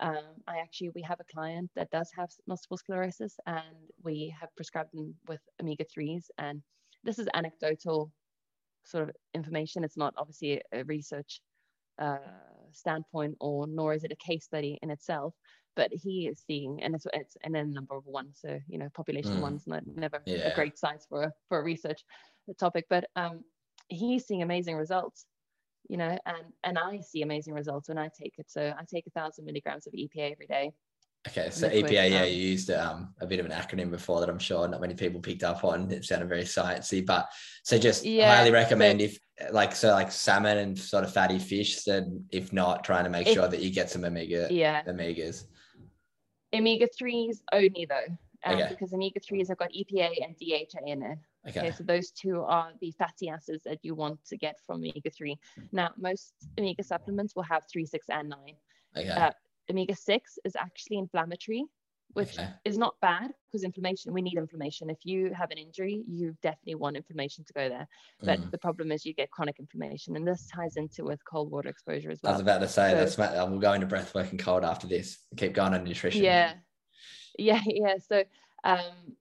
Um, 0.00 0.24
I 0.48 0.58
actually, 0.58 0.90
we 0.94 1.02
have 1.02 1.20
a 1.20 1.32
client 1.32 1.70
that 1.76 1.90
does 1.90 2.10
have 2.16 2.28
multiple 2.48 2.76
sclerosis 2.76 3.36
and 3.46 3.76
we 4.02 4.34
have 4.40 4.48
prescribed 4.56 4.90
them 4.92 5.14
with 5.28 5.40
omega 5.62 5.84
3s 5.84 6.24
and 6.38 6.62
this 7.04 7.18
is 7.18 7.28
anecdotal 7.34 8.10
sort 8.84 9.08
of 9.08 9.14
information. 9.34 9.84
It's 9.84 9.96
not 9.96 10.14
obviously 10.16 10.60
a 10.72 10.84
research 10.84 11.40
uh, 11.98 12.18
standpoint, 12.76 13.36
or 13.40 13.66
nor 13.66 13.94
is 13.94 14.04
it 14.04 14.12
a 14.12 14.16
case 14.16 14.44
study 14.44 14.78
in 14.82 14.90
itself. 14.90 15.34
But 15.76 15.90
he 15.92 16.28
is 16.28 16.42
seeing, 16.46 16.82
and 16.82 16.94
it's 16.94 17.06
it's 17.12 17.36
and 17.42 17.54
then 17.54 17.72
number 17.72 17.96
of 17.96 18.04
one. 18.06 18.28
So 18.32 18.58
you 18.68 18.78
know, 18.78 18.88
population 18.94 19.38
mm. 19.38 19.40
one's 19.40 19.66
not, 19.66 19.82
never 19.86 20.22
yeah. 20.24 20.48
a 20.48 20.54
great 20.54 20.78
size 20.78 21.04
for 21.08 21.24
a 21.24 21.32
for 21.48 21.58
a 21.58 21.64
research 21.64 22.00
topic. 22.58 22.86
But 22.88 23.06
um, 23.16 23.40
he's 23.88 24.26
seeing 24.26 24.42
amazing 24.42 24.76
results. 24.76 25.26
You 25.88 25.96
know, 25.96 26.16
and 26.26 26.44
and 26.62 26.78
I 26.78 27.00
see 27.00 27.22
amazing 27.22 27.54
results 27.54 27.88
when 27.88 27.98
I 27.98 28.08
take 28.18 28.34
it. 28.38 28.46
So 28.48 28.72
I 28.78 28.84
take 28.88 29.06
a 29.06 29.10
thousand 29.10 29.46
milligrams 29.46 29.86
of 29.86 29.92
EPA 29.92 30.32
every 30.32 30.46
day. 30.46 30.70
Okay, 31.26 31.48
so 31.50 31.68
EPA, 31.70 32.10
yeah, 32.10 32.20
um, 32.20 32.28
you 32.28 32.34
used 32.34 32.70
um, 32.70 33.14
a 33.18 33.26
bit 33.26 33.40
of 33.40 33.46
an 33.46 33.52
acronym 33.52 33.90
before 33.90 34.20
that 34.20 34.28
I'm 34.28 34.38
sure 34.38 34.68
not 34.68 34.82
many 34.82 34.94
people 34.94 35.20
picked 35.20 35.42
up 35.42 35.64
on. 35.64 35.90
It 35.90 36.04
sounded 36.04 36.28
very 36.28 36.42
sciencey, 36.42 37.04
but 37.04 37.30
so 37.62 37.78
just 37.78 38.04
yeah, 38.04 38.36
highly 38.36 38.50
recommend 38.50 39.00
if 39.00 39.18
like 39.50 39.74
so 39.74 39.88
like 39.92 40.12
salmon 40.12 40.58
and 40.58 40.78
sort 40.78 41.02
of 41.02 41.12
fatty 41.12 41.38
fish. 41.38 41.82
Then 41.84 42.26
if 42.30 42.52
not, 42.52 42.84
trying 42.84 43.04
to 43.04 43.10
make 43.10 43.26
sure 43.26 43.48
that 43.48 43.60
you 43.60 43.70
get 43.70 43.88
some 43.88 44.04
omega 44.04 44.48
yeah 44.50 44.82
omegas. 44.82 45.44
Omega 46.54 46.86
threes 46.96 47.42
only 47.52 47.86
though, 47.88 48.16
um, 48.44 48.60
okay. 48.60 48.68
because 48.68 48.92
omega 48.92 49.18
threes 49.18 49.48
have 49.48 49.56
got 49.58 49.70
EPA 49.72 50.10
and 50.22 50.36
DHA 50.36 50.86
in 50.86 51.02
it. 51.02 51.18
Okay. 51.48 51.60
okay. 51.60 51.70
So 51.70 51.84
those 51.84 52.10
two 52.10 52.42
are 52.42 52.70
the 52.82 52.90
fatty 52.92 53.30
acids 53.30 53.64
that 53.64 53.78
you 53.82 53.94
want 53.94 54.22
to 54.26 54.36
get 54.36 54.56
from 54.66 54.76
omega 54.76 55.08
three. 55.08 55.38
Now 55.72 55.90
most 55.96 56.34
omega 56.58 56.82
supplements 56.82 57.34
will 57.34 57.44
have 57.44 57.64
three, 57.72 57.86
six, 57.86 58.10
and 58.10 58.28
nine. 58.28 58.56
Okay. 58.96 59.08
Uh, 59.08 59.30
omega 59.70 59.94
6 59.94 60.38
is 60.44 60.56
actually 60.56 60.98
inflammatory 60.98 61.64
which 62.12 62.38
okay. 62.38 62.48
is 62.64 62.78
not 62.78 62.94
bad 63.00 63.32
because 63.46 63.64
inflammation 63.64 64.12
we 64.12 64.22
need 64.22 64.36
inflammation 64.36 64.88
if 64.88 64.98
you 65.04 65.32
have 65.32 65.50
an 65.50 65.58
injury 65.58 66.02
you 66.06 66.36
definitely 66.42 66.74
want 66.74 66.96
inflammation 66.96 67.44
to 67.44 67.52
go 67.52 67.68
there 67.68 67.88
but 68.22 68.40
mm. 68.40 68.50
the 68.50 68.58
problem 68.58 68.92
is 68.92 69.04
you 69.04 69.14
get 69.14 69.30
chronic 69.30 69.58
inflammation 69.58 70.16
and 70.16 70.26
this 70.26 70.46
ties 70.54 70.76
into 70.76 71.04
with 71.04 71.18
cold 71.24 71.50
water 71.50 71.68
exposure 71.68 72.10
as 72.10 72.20
well 72.22 72.32
i 72.32 72.34
was 72.34 72.42
about 72.42 72.60
to 72.60 72.68
say 72.68 72.90
so, 72.90 72.96
that's 72.96 73.50
we'll 73.50 73.58
go 73.58 73.72
into 73.72 73.86
breath 73.86 74.14
work 74.14 74.30
and 74.30 74.38
cold 74.38 74.64
after 74.64 74.86
this 74.86 75.18
keep 75.36 75.52
going 75.54 75.74
on 75.74 75.82
nutrition 75.82 76.22
yeah 76.22 76.54
yeah 77.38 77.60
yeah 77.66 77.94
so 77.98 78.22
um 78.64 79.16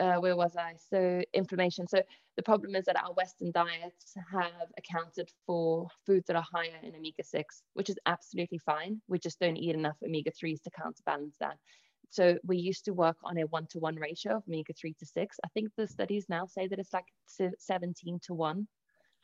uh, 0.00 0.16
where 0.16 0.34
was 0.34 0.56
I? 0.56 0.74
So 0.90 1.22
inflammation. 1.34 1.86
So 1.86 2.00
the 2.40 2.44
problem 2.44 2.74
is 2.74 2.86
that 2.86 2.96
our 2.96 3.12
Western 3.12 3.52
diets 3.52 4.14
have 4.32 4.72
accounted 4.78 5.28
for 5.46 5.88
foods 6.06 6.24
that 6.26 6.36
are 6.36 6.46
higher 6.50 6.78
in 6.82 6.94
omega 6.94 7.22
six, 7.22 7.62
which 7.74 7.90
is 7.90 7.98
absolutely 8.06 8.56
fine. 8.56 9.02
We 9.08 9.18
just 9.18 9.38
don't 9.40 9.58
eat 9.58 9.74
enough 9.74 9.98
omega 10.02 10.30
threes 10.30 10.62
to 10.62 10.70
counterbalance 10.70 11.36
that. 11.40 11.58
So 12.08 12.38
we 12.42 12.56
used 12.56 12.86
to 12.86 12.94
work 12.94 13.18
on 13.24 13.36
a 13.36 13.42
one 13.42 13.66
to 13.72 13.78
one 13.78 13.96
ratio 13.96 14.36
of 14.36 14.44
omega 14.48 14.72
three 14.72 14.94
to 15.00 15.04
six. 15.04 15.36
I 15.44 15.48
think 15.52 15.68
the 15.76 15.86
studies 15.86 16.30
now 16.30 16.46
say 16.46 16.66
that 16.66 16.78
it's 16.78 16.94
like 16.94 17.04
17 17.58 18.20
to 18.22 18.32
one. 18.32 18.66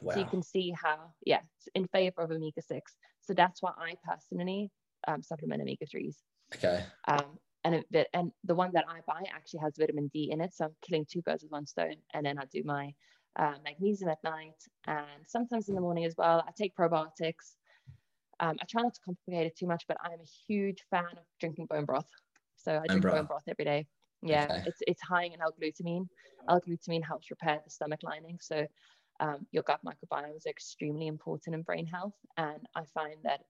Wow. 0.02 0.12
So 0.12 0.20
you 0.20 0.26
can 0.26 0.42
see 0.42 0.74
how, 0.78 0.98
yeah, 1.24 1.40
in 1.74 1.86
favor 1.86 2.20
of 2.20 2.30
omega 2.30 2.60
six. 2.60 2.96
So 3.22 3.32
that's 3.32 3.62
why 3.62 3.70
I 3.78 3.94
personally 4.06 4.70
um, 5.08 5.22
supplement 5.22 5.62
omega 5.62 5.86
threes. 5.86 6.18
Okay. 6.54 6.84
Um, 7.08 7.38
and 7.66 7.74
it, 7.74 8.08
and 8.14 8.30
the 8.44 8.54
one 8.54 8.70
that 8.74 8.84
I 8.88 9.00
buy 9.06 9.22
actually 9.34 9.60
has 9.60 9.74
vitamin 9.76 10.08
D 10.14 10.30
in 10.32 10.40
it, 10.40 10.54
so 10.54 10.66
I'm 10.66 10.76
killing 10.86 11.04
two 11.10 11.22
birds 11.22 11.42
with 11.42 11.52
one 11.52 11.66
stone. 11.66 11.96
And 12.14 12.24
then 12.24 12.38
I 12.38 12.44
do 12.46 12.62
my 12.64 12.94
uh, 13.38 13.56
magnesium 13.64 14.10
at 14.10 14.22
night, 14.24 14.60
and 14.86 15.20
sometimes 15.26 15.68
in 15.68 15.74
the 15.74 15.80
morning 15.80 16.04
as 16.04 16.14
well. 16.16 16.44
I 16.46 16.52
take 16.56 16.76
probiotics. 16.76 17.56
Um, 18.38 18.56
I 18.62 18.64
try 18.68 18.82
not 18.82 18.94
to 18.94 19.00
complicate 19.00 19.46
it 19.46 19.56
too 19.56 19.66
much, 19.66 19.84
but 19.88 19.96
I'm 20.04 20.20
a 20.20 20.30
huge 20.46 20.84
fan 20.90 21.12
of 21.12 21.24
drinking 21.40 21.66
bone 21.66 21.86
broth. 21.86 22.08
So 22.56 22.80
I 22.82 22.86
drink 22.86 23.04
bone 23.04 23.26
broth 23.26 23.48
every 23.48 23.64
day. 23.64 23.86
Yeah, 24.22 24.44
Okay. 24.44 24.62
it's 24.66 24.82
it's 24.86 25.02
high 25.02 25.24
in 25.24 25.40
L-glutamine. 25.40 26.06
L-glutamine 26.48 27.04
helps 27.04 27.30
repair 27.30 27.60
the 27.64 27.70
stomach 27.70 28.00
lining. 28.02 28.38
So 28.40 28.66
um, 29.20 29.46
your 29.52 29.62
gut 29.62 29.80
microbiome 29.84 30.36
is 30.36 30.46
extremely 30.46 31.06
important 31.06 31.54
in 31.54 31.62
brain 31.62 31.86
health, 31.86 32.18
and 32.36 32.60
I 32.74 32.84
find 32.94 33.16
that 33.24 33.40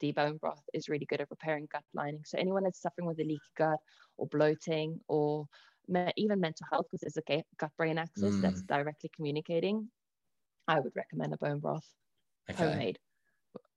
the 0.00 0.12
bone 0.12 0.36
broth 0.36 0.62
is 0.72 0.88
really 0.88 1.06
good 1.06 1.20
at 1.20 1.30
repairing 1.30 1.68
gut 1.72 1.82
lining. 1.94 2.22
So 2.24 2.38
anyone 2.38 2.64
that's 2.64 2.80
suffering 2.80 3.06
with 3.06 3.18
a 3.20 3.24
leaky 3.24 3.40
gut 3.56 3.78
or 4.16 4.26
bloating 4.26 5.00
or 5.08 5.46
me- 5.88 6.12
even 6.16 6.40
mental 6.40 6.66
health, 6.70 6.86
because 6.90 7.00
there's 7.00 7.16
a 7.16 7.22
ga- 7.22 7.44
gut-brain 7.58 7.98
axis 7.98 8.36
that's 8.40 8.62
directly 8.62 9.10
communicating, 9.14 9.88
I 10.68 10.80
would 10.80 10.92
recommend 10.94 11.34
a 11.34 11.36
bone 11.38 11.58
broth, 11.58 11.86
Okay. 12.50 12.64
homemade, 12.64 12.98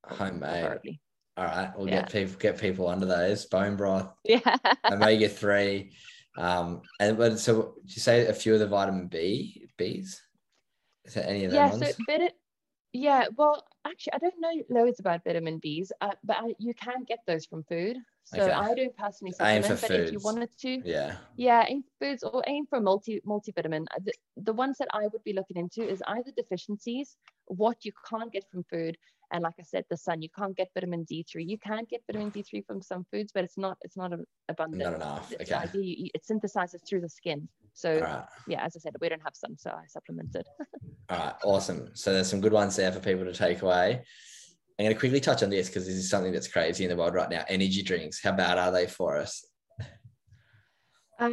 Homemade. 0.05 0.39
preferably. 0.61 1.01
All 1.37 1.45
right. 1.45 1.73
We'll 1.77 1.89
Yeah. 1.89 2.01
get 2.01 2.11
people 2.11 2.35
get 2.39 2.59
people 2.59 2.87
under 2.87 3.05
those 3.05 3.45
bone 3.45 3.75
broth, 3.75 4.13
Yeah. 4.23 4.57
omega 4.89 5.27
three. 5.29 5.93
Um, 6.37 6.81
and 6.99 7.17
but 7.17 7.39
so 7.39 7.75
did 7.85 7.95
you 7.95 8.01
say 8.01 8.27
a 8.27 8.33
few 8.33 8.53
of 8.53 8.59
the 8.59 8.67
vitamin 8.67 9.07
B 9.07 9.67
Bs? 9.77 10.19
Is 11.05 11.13
there 11.13 11.25
any 11.27 11.45
of 11.45 11.51
them 11.51 11.57
yeah 11.57 11.69
ones? 11.71 11.95
so 11.95 12.03
vit- 12.07 12.33
yeah 12.93 13.27
well 13.35 13.65
actually 13.85 14.13
i 14.13 14.17
don't 14.17 14.39
know 14.39 14.55
loads 14.77 14.99
about 14.99 15.23
vitamin 15.23 15.57
b's 15.59 15.91
uh, 16.01 16.11
but 16.23 16.37
I, 16.37 16.53
you 16.59 16.73
can 16.73 17.03
get 17.11 17.19
those 17.27 17.45
from 17.45 17.63
food 17.63 17.97
so 18.23 18.41
Okay. 18.41 18.51
i 18.51 18.73
don't 18.73 18.95
personally 18.97 19.33
supplement 19.33 19.81
but 19.81 19.91
if 19.91 20.11
you 20.11 20.19
wanted 20.29 20.49
to 20.65 20.71
yeah. 20.83 21.15
yeah 21.37 21.63
aim 21.67 21.83
for 21.83 21.93
foods 22.05 22.23
or 22.23 22.43
aim 22.47 22.65
for 22.71 22.79
multi 22.81 23.21
multivitamin 23.31 23.83
Uh, 23.95 23.99
the, 24.05 24.13
the 24.49 24.53
ones 24.63 24.77
that 24.79 24.87
i 24.93 25.03
would 25.11 25.23
be 25.23 25.33
looking 25.39 25.57
into 25.63 25.81
is 25.93 26.01
either 26.15 26.31
deficiencies 26.35 27.17
what 27.63 27.77
you 27.85 27.91
can't 28.09 28.31
get 28.35 28.45
from 28.51 28.63
food 28.73 28.97
and 29.31 29.43
like 29.43 29.57
i 29.59 29.63
said 29.63 29.83
the 29.89 29.97
sun 30.05 30.21
you 30.25 30.29
can't 30.39 30.55
get 30.57 30.69
vitamin 30.77 31.03
d3 31.11 31.45
you 31.53 31.59
can 31.69 31.83
get 31.91 32.01
vitamin 32.07 32.31
d3 32.31 32.65
from 32.67 32.81
some 32.81 33.03
foods 33.11 33.31
but 33.35 33.43
it's 33.43 33.57
not 33.65 33.77
it's 33.85 33.97
not 33.97 34.11
abundant 34.53 34.83
Not 34.83 34.95
enough. 35.01 35.33
Okay. 35.41 35.53
idea 35.67 35.83
you 35.89 35.95
eat- 36.03 36.15
it 36.17 36.23
synthesizes 36.29 36.81
through 36.87 37.01
the 37.01 37.09
skin 37.19 37.47
so 37.75 37.99
right. 37.99 38.23
yeah 38.47 38.65
as 38.65 38.75
i 38.75 38.79
said 38.79 38.93
we 38.99 39.09
don't 39.09 39.21
have 39.21 39.35
sun 39.35 39.55
so 39.57 39.69
i 39.69 39.85
supplemented 39.87 40.45
All 41.09 41.17
right, 41.17 41.35
awesome. 41.43 41.89
So 41.93 42.13
there's 42.13 42.29
some 42.29 42.41
good 42.41 42.53
ones 42.53 42.75
there 42.75 42.91
for 42.91 42.99
people 42.99 43.25
to 43.25 43.33
take 43.33 43.61
away. 43.61 44.01
I'm 44.77 44.85
going 44.85 44.93
to 44.93 44.99
quickly 44.99 45.19
touch 45.19 45.43
on 45.43 45.49
this 45.49 45.67
because 45.67 45.85
this 45.85 45.95
is 45.95 46.09
something 46.09 46.31
that's 46.31 46.47
crazy 46.47 46.83
in 46.83 46.89
the 46.89 46.95
world 46.95 47.13
right 47.13 47.29
now. 47.29 47.45
Energy 47.47 47.83
drinks, 47.83 48.21
how 48.21 48.31
bad 48.31 48.57
are 48.57 48.71
they 48.71 48.87
for 48.87 49.17
us? 49.17 49.45
Uh, 51.19 51.29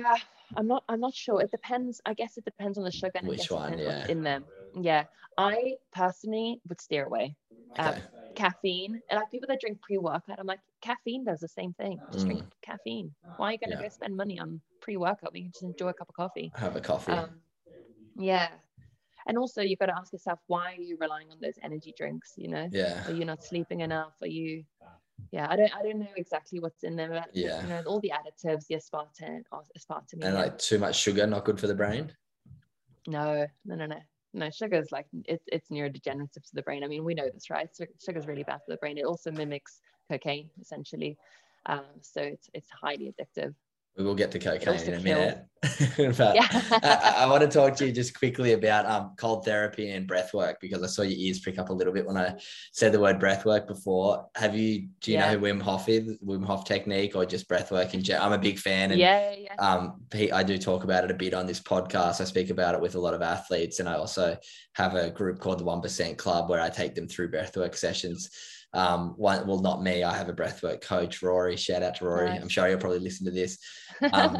I'm 0.57 0.68
not. 0.68 0.84
I'm 0.88 1.01
not 1.01 1.14
sure. 1.14 1.40
It 1.40 1.51
depends. 1.51 2.01
I 2.05 2.14
guess 2.14 2.36
it 2.36 2.45
depends 2.45 2.78
on 2.78 2.84
the 2.84 2.93
sugar. 2.93 3.12
And 3.14 3.26
Which 3.26 3.51
one, 3.51 3.78
yeah. 3.78 4.07
In 4.09 4.22
them. 4.22 4.45
Yeah. 4.78 5.05
I 5.38 5.74
personally 5.93 6.61
would 6.68 6.80
steer 6.80 7.05
away. 7.05 7.34
Um, 7.78 7.88
Okay. 7.88 8.03
Caffeine 8.35 9.01
and 9.11 9.18
like 9.20 9.30
people 9.30 9.47
that 9.49 9.61
drink 9.61 9.80
pre-workout, 9.83 10.39
I'm 10.39 10.47
like, 10.47 10.61
caffeine 10.80 11.24
does 11.24 11.41
the 11.41 11.49
same 11.49 11.72
thing. 11.74 11.99
Just 12.12 12.26
drink 12.26 12.43
caffeine. 12.62 13.14
Why 13.37 13.49
are 13.49 13.53
you 13.53 13.59
gonna 13.59 13.76
Mm. 13.76 13.80
Yeah. 13.80 13.89
go 13.89 13.95
spend 13.95 14.16
money 14.16 14.39
on 14.39 14.61
pre-workout? 14.80 15.33
We 15.33 15.43
can 15.43 15.53
just 15.53 15.62
enjoy 15.62 15.89
a 15.89 15.95
cup 15.95 16.09
of 16.09 16.14
coffee. 16.14 16.53
Have 16.57 16.76
a 16.76 16.80
coffee. 16.80 17.12
Um, 17.12 17.41
yeah. 18.16 18.49
And 19.26 19.39
also, 19.39 19.62
you've 19.62 19.78
got 19.78 19.87
to 19.87 19.97
ask 19.97 20.12
yourself, 20.12 20.41
why 20.49 20.74
are 20.74 20.83
you 20.83 20.97
relying 21.01 21.30
on 21.30 21.39
those 21.41 21.55
energy 21.62 21.95
drinks? 21.97 22.33
You 22.37 22.49
know, 22.49 22.68
yeah. 22.72 23.07
are 23.07 23.12
you 23.12 23.24
not 23.24 23.45
sleeping 23.45 23.80
enough? 23.80 24.14
Are 24.20 24.26
you? 24.26 24.64
Yeah, 25.30 25.47
I 25.49 25.55
don't. 25.55 25.72
I 25.76 25.83
don't 25.83 26.01
know 26.01 26.09
exactly 26.16 26.59
what's 26.59 26.83
in 26.83 26.97
there. 26.97 27.09
But, 27.09 27.30
Yeah. 27.33 27.62
You 27.62 27.68
know, 27.68 27.83
all 27.87 28.01
the 28.01 28.11
additives, 28.11 28.66
the 28.66 28.74
aspartame, 28.74 29.43
or 29.53 29.62
aspartame. 29.78 30.24
And 30.24 30.35
like 30.35 30.59
too 30.59 30.78
much 30.80 30.97
sugar, 31.01 31.24
not 31.26 31.45
good 31.45 31.61
for 31.61 31.68
the 31.68 31.74
brain. 31.74 32.12
No, 33.07 33.47
no, 33.64 33.74
no, 33.76 33.87
no. 33.87 33.99
No, 34.35 34.51
sugar 34.51 34.76
is 34.78 34.91
like 34.93 35.07
it's 35.26 35.45
it's 35.49 35.68
neurodegenerative 35.68 36.43
to 36.43 36.55
the 36.55 36.62
brain. 36.62 36.83
I 36.85 36.87
mean, 36.89 37.05
we 37.05 37.14
know 37.14 37.28
this, 37.33 37.51
right? 37.51 37.68
Sugar 38.05 38.18
is 38.18 38.26
really 38.26 38.45
bad 38.45 38.61
for 38.64 38.70
the 38.70 38.78
brain. 38.78 38.99
It 38.99 39.05
also 39.05 39.30
mimics 39.30 39.80
cocaine, 40.11 40.51
essentially. 40.61 41.18
Um, 41.66 41.85
so 42.01 42.22
it's 42.22 42.49
it's 42.55 42.70
highly 42.70 43.12
addictive. 43.12 43.55
We 43.97 44.05
will 44.05 44.14
get 44.14 44.30
to 44.32 44.38
cocaine 44.38 44.80
in 44.88 44.95
a 44.95 45.01
minute. 45.01 45.45
but 46.16 46.34
Yeah. 46.34 46.49
I, 46.51 47.14
I 47.18 47.26
want 47.26 47.43
to 47.43 47.49
talk 47.49 47.76
to 47.76 47.86
you 47.86 47.93
just 47.93 48.18
quickly 48.18 48.55
about 48.55 48.86
um, 48.86 49.12
cold 49.18 49.45
therapy 49.45 49.90
and 49.90 50.07
breath 50.09 50.32
work 50.34 50.59
because 50.61 50.82
I 50.82 50.86
saw 50.86 51.03
your 51.03 51.18
ears 51.18 51.40
prick 51.40 51.59
up 51.59 51.68
a 51.68 51.72
little 51.72 51.93
bit 51.93 52.07
when 52.07 52.16
I 52.16 52.34
said 52.72 52.93
the 52.93 52.99
word 53.01 53.20
breath 53.20 53.45
work 53.45 53.68
before. 53.68 54.26
Have 54.34 54.57
you, 54.57 54.88
do 55.01 55.12
you 55.12 55.18
Yeah. 55.18 55.32
know 55.34 55.38
who 55.38 55.45
Wim 55.45 55.61
Hof 55.61 55.88
is, 55.88 56.16
Wim 56.24 56.45
Hof 56.45 56.64
technique 56.64 57.14
or 57.14 57.26
just 57.26 57.47
breath 57.49 57.70
work 57.70 57.93
in 57.95 58.03
general? 58.03 58.26
I'm 58.26 58.32
a 58.32 58.38
big 58.38 58.59
fan. 58.59 58.90
And 58.93 58.99
yeah, 58.99 59.34
yeah. 59.36 59.55
um, 59.59 60.01
Pete, 60.11 60.32
I 60.32 60.43
do 60.43 60.57
talk 60.57 60.84
about 60.84 61.05
it 61.05 61.11
a 61.11 61.14
bit 61.14 61.34
on 61.34 61.47
this 61.47 61.61
podcast. 61.61 62.20
I 62.20 62.24
speak 62.24 62.51
about 62.51 62.74
it 62.74 62.80
with 62.80 62.95
a 62.95 63.01
lot 63.01 63.14
of 63.14 63.20
athletes, 63.22 63.78
and 63.78 63.88
I 63.88 63.95
also 63.95 64.36
have 64.74 64.95
a 64.95 65.11
group 65.11 65.38
called 65.38 65.61
the 65.61 65.64
One 65.64 65.82
Percent 65.82 66.16
Club 66.18 66.49
where 66.49 66.61
I 66.62 66.70
take 66.70 66.95
them 66.95 67.07
through 67.07 67.30
breath 67.30 67.57
work 67.57 67.76
sessions. 67.76 68.30
Um, 68.74 69.11
one, 69.18 69.47
well, 69.47 69.61
not 69.61 69.82
me. 69.82 70.03
I 70.03 70.16
have 70.16 70.30
a 70.30 70.32
breathwork 70.32 70.80
coach, 70.80 71.22
Rory. 71.22 71.57
Shout 71.57 71.82
out 71.82 71.97
to 71.97 72.07
Rory. 72.07 72.30
I'm 72.30 72.49
sure 72.49 72.66
you'll 72.68 72.78
probably 72.80 73.01
listen 73.01 73.26
to 73.26 73.30
this. 73.30 73.59
Um, 74.12 74.38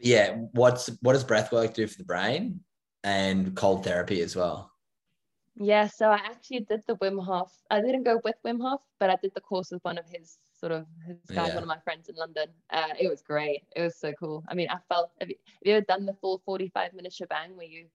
yeah, 0.00 0.32
what's 0.52 0.88
what 1.02 1.14
does 1.14 1.24
breath 1.24 1.52
work 1.52 1.74
do 1.74 1.86
for 1.86 1.98
the 1.98 2.04
brain, 2.04 2.60
and 3.02 3.54
cold 3.56 3.84
therapy 3.84 4.20
as 4.22 4.36
well? 4.36 4.70
yeah, 5.56 5.86
so 5.86 6.10
I 6.10 6.16
actually 6.16 6.60
did 6.60 6.82
the 6.88 6.96
Wim 6.96 7.24
Hof. 7.24 7.52
I 7.70 7.80
didn't 7.80 8.02
go 8.02 8.20
with 8.24 8.34
Wim 8.44 8.60
Hof, 8.60 8.80
but 8.98 9.08
I 9.08 9.16
did 9.22 9.32
the 9.34 9.40
course 9.40 9.70
with 9.70 9.84
one 9.84 9.98
of 9.98 10.04
his 10.10 10.38
sort 10.52 10.72
of 10.72 10.86
his 11.06 11.16
guys, 11.28 11.48
Yeah. 11.48 11.54
one 11.54 11.62
of 11.62 11.68
my 11.68 11.78
friends 11.78 12.08
in 12.08 12.16
London. 12.16 12.48
Uh, 12.70 12.88
it 12.98 13.08
was 13.08 13.22
great. 13.22 13.62
It 13.76 13.82
was 13.82 13.96
so 13.96 14.12
cool. 14.18 14.42
I 14.48 14.54
mean, 14.54 14.68
I 14.68 14.78
felt. 14.88 15.10
Have 15.20 15.30
you, 15.30 15.36
have 15.46 15.62
you 15.64 15.74
ever 15.74 15.84
done 15.86 16.06
the 16.06 16.14
full 16.14 16.42
45 16.44 16.94
minute 16.94 17.12
shebang 17.12 17.56
where 17.56 17.66
you 17.66 17.86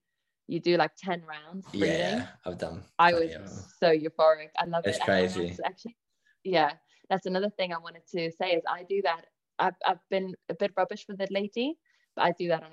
you 0.48 0.58
do 0.58 0.76
like 0.76 0.92
10 0.96 1.22
rounds 1.28 1.66
breathing? 1.70 1.88
Yeah, 1.88 2.26
I've 2.44 2.58
done. 2.58 2.82
I 2.98 3.12
was 3.12 3.30
so 3.78 3.88
euphoric. 3.94 4.48
I 4.58 4.64
love 4.64 4.84
It's 4.86 4.96
it. 4.98 5.02
And 5.02 5.12
I 5.12 5.28
crazy. 5.28 5.58
Actually, 5.64 5.96
yeah, 6.44 6.72
that's 7.10 7.26
another 7.26 7.50
thing 7.50 7.72
I 7.72 7.78
wanted 7.78 8.02
to 8.14 8.32
say 8.32 8.52
is 8.52 8.62
I 8.68 8.84
do 8.84 9.02
that. 9.02 9.26
I've, 9.60 9.76
I've 9.86 10.08
been 10.10 10.34
a 10.48 10.54
bit 10.54 10.72
rubbish 10.76 11.06
with 11.08 11.20
it 11.20 11.30
lately, 11.32 11.78
but 12.16 12.24
I 12.24 12.32
do 12.32 12.48
that 12.48 12.64
on 12.64 12.72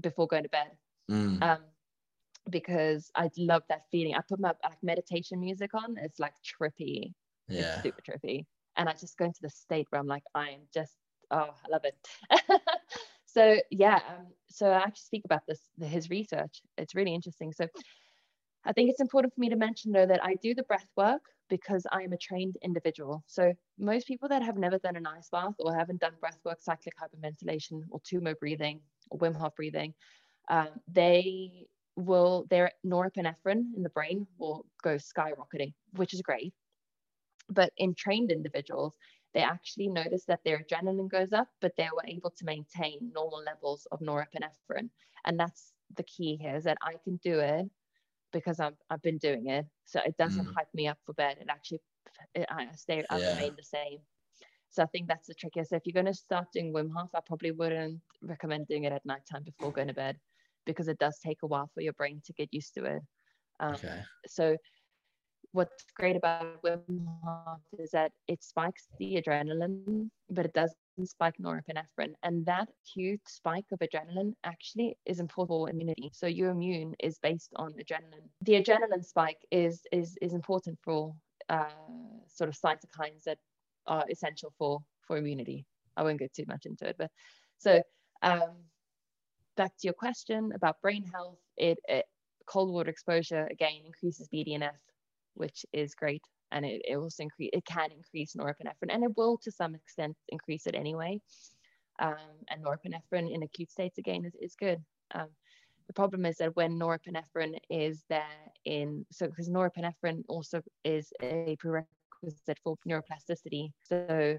before 0.00 0.28
going 0.28 0.44
to 0.44 0.50
bed. 0.50 0.72
Mm, 1.10 1.42
Um, 1.42 1.58
because 2.50 3.10
I 3.14 3.30
love 3.38 3.62
that 3.68 3.82
feeling. 3.90 4.14
I 4.14 4.20
put 4.28 4.40
my 4.40 4.52
like 4.64 4.82
meditation 4.82 5.40
music 5.40 5.74
on. 5.74 5.96
It's 5.98 6.20
like 6.20 6.34
trippy. 6.44 7.14
It's 7.54 7.74
yeah, 7.74 7.80
super 7.80 8.02
trippy. 8.02 8.46
And 8.76 8.88
I 8.88 8.92
just 8.92 9.16
go 9.18 9.26
into 9.26 9.40
the 9.42 9.50
state 9.50 9.86
where 9.90 10.00
I'm 10.00 10.06
like, 10.06 10.24
I 10.34 10.50
am 10.50 10.60
just, 10.72 10.96
oh, 11.30 11.50
I 11.64 11.68
love 11.70 11.84
it. 11.84 11.96
so 13.26 13.56
yeah, 13.70 14.00
um, 14.08 14.26
so 14.48 14.68
I 14.68 14.78
actually 14.78 15.04
speak 15.04 15.22
about 15.24 15.42
this, 15.46 15.60
his 15.80 16.10
research. 16.10 16.62
It's 16.78 16.94
really 16.94 17.14
interesting. 17.14 17.52
So 17.52 17.68
I 18.66 18.72
think 18.72 18.90
it's 18.90 19.00
important 19.00 19.32
for 19.32 19.40
me 19.40 19.48
to 19.48 19.56
mention 19.56 19.92
though 19.92 20.06
that 20.06 20.24
I 20.24 20.34
do 20.34 20.52
the 20.52 20.64
breath 20.64 20.90
work 20.96 21.22
because 21.48 21.86
I 21.92 22.02
am 22.02 22.12
a 22.12 22.16
trained 22.18 22.56
individual. 22.62 23.22
So 23.28 23.54
most 23.78 24.08
people 24.08 24.28
that 24.28 24.42
have 24.42 24.56
never 24.56 24.78
done 24.78 24.96
an 24.96 25.06
ice 25.06 25.28
bath 25.30 25.54
or 25.60 25.72
haven't 25.72 26.00
done 26.00 26.14
breath 26.20 26.40
work, 26.44 26.58
cyclic 26.60 26.94
hyperventilation 27.00 27.82
or 27.90 28.00
tummo 28.00 28.36
breathing 28.38 28.80
or 29.10 29.20
Wim 29.20 29.36
Hof 29.36 29.54
breathing, 29.54 29.94
um, 30.48 30.68
they 30.88 31.66
will 31.94 32.46
their 32.50 32.72
norepinephrine 32.84 33.72
in 33.76 33.82
the 33.84 33.90
brain 33.90 34.26
will 34.38 34.66
go 34.82 34.96
skyrocketing, 34.96 35.72
which 35.92 36.12
is 36.12 36.20
great. 36.20 36.52
But 37.48 37.72
in 37.76 37.94
trained 37.94 38.32
individuals, 38.32 38.94
they 39.32 39.42
actually 39.42 39.88
notice 39.88 40.24
that 40.24 40.40
their 40.44 40.58
adrenaline 40.64 41.08
goes 41.08 41.32
up, 41.32 41.48
but 41.60 41.72
they 41.76 41.88
were 41.94 42.04
able 42.08 42.30
to 42.30 42.44
maintain 42.44 43.12
normal 43.14 43.44
levels 43.44 43.86
of 43.92 44.00
norepinephrine. 44.00 44.90
And 45.24 45.38
that's 45.38 45.72
the 45.96 46.02
key 46.02 46.36
here 46.40 46.56
is 46.56 46.64
that 46.64 46.78
I 46.82 46.94
can 47.04 47.16
do 47.22 47.38
it 47.38 47.70
because 48.32 48.60
I've, 48.60 48.76
I've 48.90 49.02
been 49.02 49.18
doing 49.18 49.48
it. 49.48 49.66
So 49.84 50.00
it 50.04 50.16
doesn't 50.16 50.46
Mm. 50.46 50.54
hype 50.56 50.72
me 50.74 50.88
up 50.88 50.98
for 51.04 51.14
bed. 51.14 51.38
It 51.40 51.48
actually, 51.50 51.80
it, 52.34 52.46
I 52.50 52.68
stay, 52.74 53.04
I 53.10 53.16
Yeah. 53.16 53.28
remain 53.28 53.54
the 53.56 53.62
same. 53.64 53.98
So 54.68 54.82
I 54.82 54.86
think 54.86 55.08
that's 55.08 55.26
the 55.26 55.34
trick. 55.34 55.52
So 55.64 55.76
if 55.76 55.82
you're 55.86 55.92
going 55.92 56.06
to 56.06 56.14
start 56.14 56.48
doing 56.52 56.72
Wim 56.72 56.90
Hof, 56.94 57.10
I 57.14 57.20
probably 57.26 57.52
wouldn't 57.52 58.00
recommend 58.22 58.66
doing 58.66 58.84
it 58.84 58.92
at 58.92 59.04
nighttime 59.04 59.44
before 59.44 59.72
going 59.72 59.88
to 59.88 59.94
bed 59.94 60.18
because 60.66 60.88
it 60.88 60.98
does 60.98 61.18
take 61.18 61.38
a 61.42 61.46
while 61.46 61.70
for 61.74 61.80
your 61.82 61.94
brain 61.94 62.20
to 62.24 62.32
get 62.32 62.52
used 62.52 62.74
to 62.74 62.84
it. 62.84 63.02
Um, 63.60 63.78
okay, 63.78 64.06
so 64.26 64.56
what's 65.52 65.84
great 65.94 66.16
about 66.16 66.62
Wim 66.62 67.08
Hof 67.22 67.60
is 67.78 67.90
that 67.92 68.12
it 68.28 68.42
spikes 68.42 68.88
the 68.98 69.20
adrenaline, 69.22 70.10
but 70.28 70.46
it 70.46 70.52
doesn't 70.54 70.78
spike 71.04 71.34
norepinephrine. 71.38 72.14
And 72.22 72.46
that 72.46 72.68
acute 72.84 73.20
spike 73.26 73.66
of 73.72 73.80
adrenaline 73.80 74.32
actually 74.44 74.96
is 75.04 75.20
important 75.20 75.48
for 75.48 75.70
immunity. 75.70 76.10
So 76.14 76.26
your 76.26 76.50
immune 76.50 76.94
is 77.00 77.18
based 77.18 77.52
on 77.56 77.72
adrenaline. 77.72 78.28
The 78.42 78.62
adrenaline 78.62 79.04
spike 79.04 79.40
is 79.50 79.82
is 79.92 80.16
is 80.22 80.32
important 80.32 80.78
for 80.82 81.14
uh, 81.48 81.68
sort 82.28 82.48
of 82.48 82.56
cytokines 82.56 83.24
that 83.24 83.38
are 83.86 84.04
essential 84.10 84.52
for 84.58 84.80
for 85.06 85.16
immunity. 85.18 85.66
I 85.96 86.02
won't 86.02 86.20
go 86.20 86.28
too 86.34 86.44
much 86.46 86.66
into 86.66 86.86
it, 86.88 86.96
but 86.98 87.10
so 87.58 87.82
um, 88.22 88.64
back 89.56 89.72
to 89.78 89.86
your 89.86 89.94
question 89.94 90.52
about 90.54 90.80
brain 90.80 91.04
health, 91.04 91.38
it, 91.56 91.78
it 91.88 92.04
cold 92.46 92.72
water 92.72 92.90
exposure 92.90 93.46
again 93.50 93.80
increases 93.84 94.28
BDNF, 94.32 94.76
which 95.34 95.64
is 95.72 95.94
great, 95.94 96.22
and 96.52 96.64
it, 96.64 96.82
it 96.88 96.96
also 96.96 97.22
increase 97.22 97.50
it 97.52 97.64
can 97.64 97.90
increase 97.90 98.34
norepinephrine, 98.34 98.90
and 98.90 99.04
it 99.04 99.16
will 99.16 99.38
to 99.38 99.50
some 99.50 99.74
extent 99.74 100.16
increase 100.28 100.66
it 100.66 100.74
anyway. 100.74 101.20
Um, 101.98 102.16
and 102.50 102.62
norepinephrine 102.62 103.32
in 103.32 103.42
acute 103.42 103.70
states 103.70 103.98
again 103.98 104.24
is, 104.26 104.34
is 104.40 104.54
good. 104.54 104.78
Um, 105.14 105.28
the 105.86 105.94
problem 105.94 106.26
is 106.26 106.36
that 106.38 106.54
when 106.56 106.78
norepinephrine 106.78 107.56
is 107.70 108.04
there 108.08 108.24
in 108.64 109.06
so 109.10 109.26
because 109.26 109.48
norepinephrine 109.48 110.24
also 110.28 110.60
is 110.84 111.12
a 111.22 111.56
prerequisite 111.58 112.58
for 112.62 112.76
neuroplasticity. 112.88 113.70
So 113.82 114.38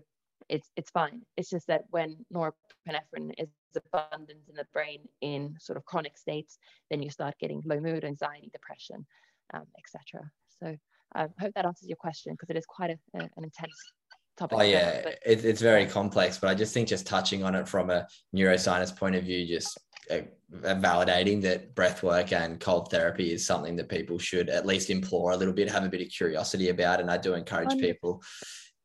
it's 0.50 0.70
it's 0.76 0.92
fine. 0.92 1.22
It's 1.36 1.50
just 1.50 1.68
that 1.68 1.84
when 1.90 2.18
norepinephrine 2.34 3.32
is 3.38 3.50
abundant 3.76 4.40
in 4.50 4.56
the 4.56 4.68
brain 4.74 5.00
in 5.22 5.56
sort 5.60 5.78
of 5.78 5.86
chronic 5.86 6.18
states, 6.18 6.58
then 6.90 7.02
you 7.02 7.10
start 7.10 7.36
getting 7.40 7.62
low 7.66 7.80
mood, 7.80 8.04
anxiety, 8.04 8.50
depression, 8.52 9.06
um, 9.54 9.66
etc. 9.78 10.30
So 10.60 10.76
I 11.16 11.28
hope 11.40 11.54
that 11.56 11.66
answers 11.66 11.88
your 11.88 11.98
question 11.98 12.34
because 12.34 12.50
it 12.50 12.58
is 12.58 12.66
quite 12.66 12.92
a, 12.92 12.98
a, 13.18 13.22
an 13.22 13.44
intense 13.44 13.74
topic. 14.38 14.58
Oh 14.60 14.62
yeah, 14.62 15.02
but, 15.04 15.20
it, 15.26 15.44
it's 15.44 15.62
very 15.62 15.86
complex, 15.86 16.38
but 16.38 16.50
I 16.50 16.56
just 16.56 16.74
think 16.74 16.88
just 16.88 17.08
touching 17.08 17.44
on 17.44 17.56
it 17.56 17.68
from 17.68 17.90
a 17.90 18.08
neuroscience 18.36 18.96
point 18.96 19.16
of 19.16 19.24
view, 19.24 19.46
just 19.46 19.78
uh, 20.12 20.22
validating 20.54 21.42
that 21.42 21.76
breath 21.76 22.04
work 22.04 22.32
and 22.32 22.60
cold 22.60 22.90
therapy 22.90 23.34
is 23.34 23.46
something 23.46 23.76
that 23.76 23.90
people 23.90 24.18
should 24.18 24.50
at 24.50 24.66
least 24.66 24.90
implore 24.90 25.32
a 25.32 25.38
little 25.38 25.54
bit, 25.54 25.70
have 25.70 25.84
a 25.84 25.90
bit 25.90 26.02
of 26.02 26.10
curiosity 26.10 26.70
about, 26.70 27.02
and 27.02 27.12
I 27.12 27.18
do 27.18 27.34
encourage 27.34 27.70
100%. 27.70 27.82
people. 27.82 28.24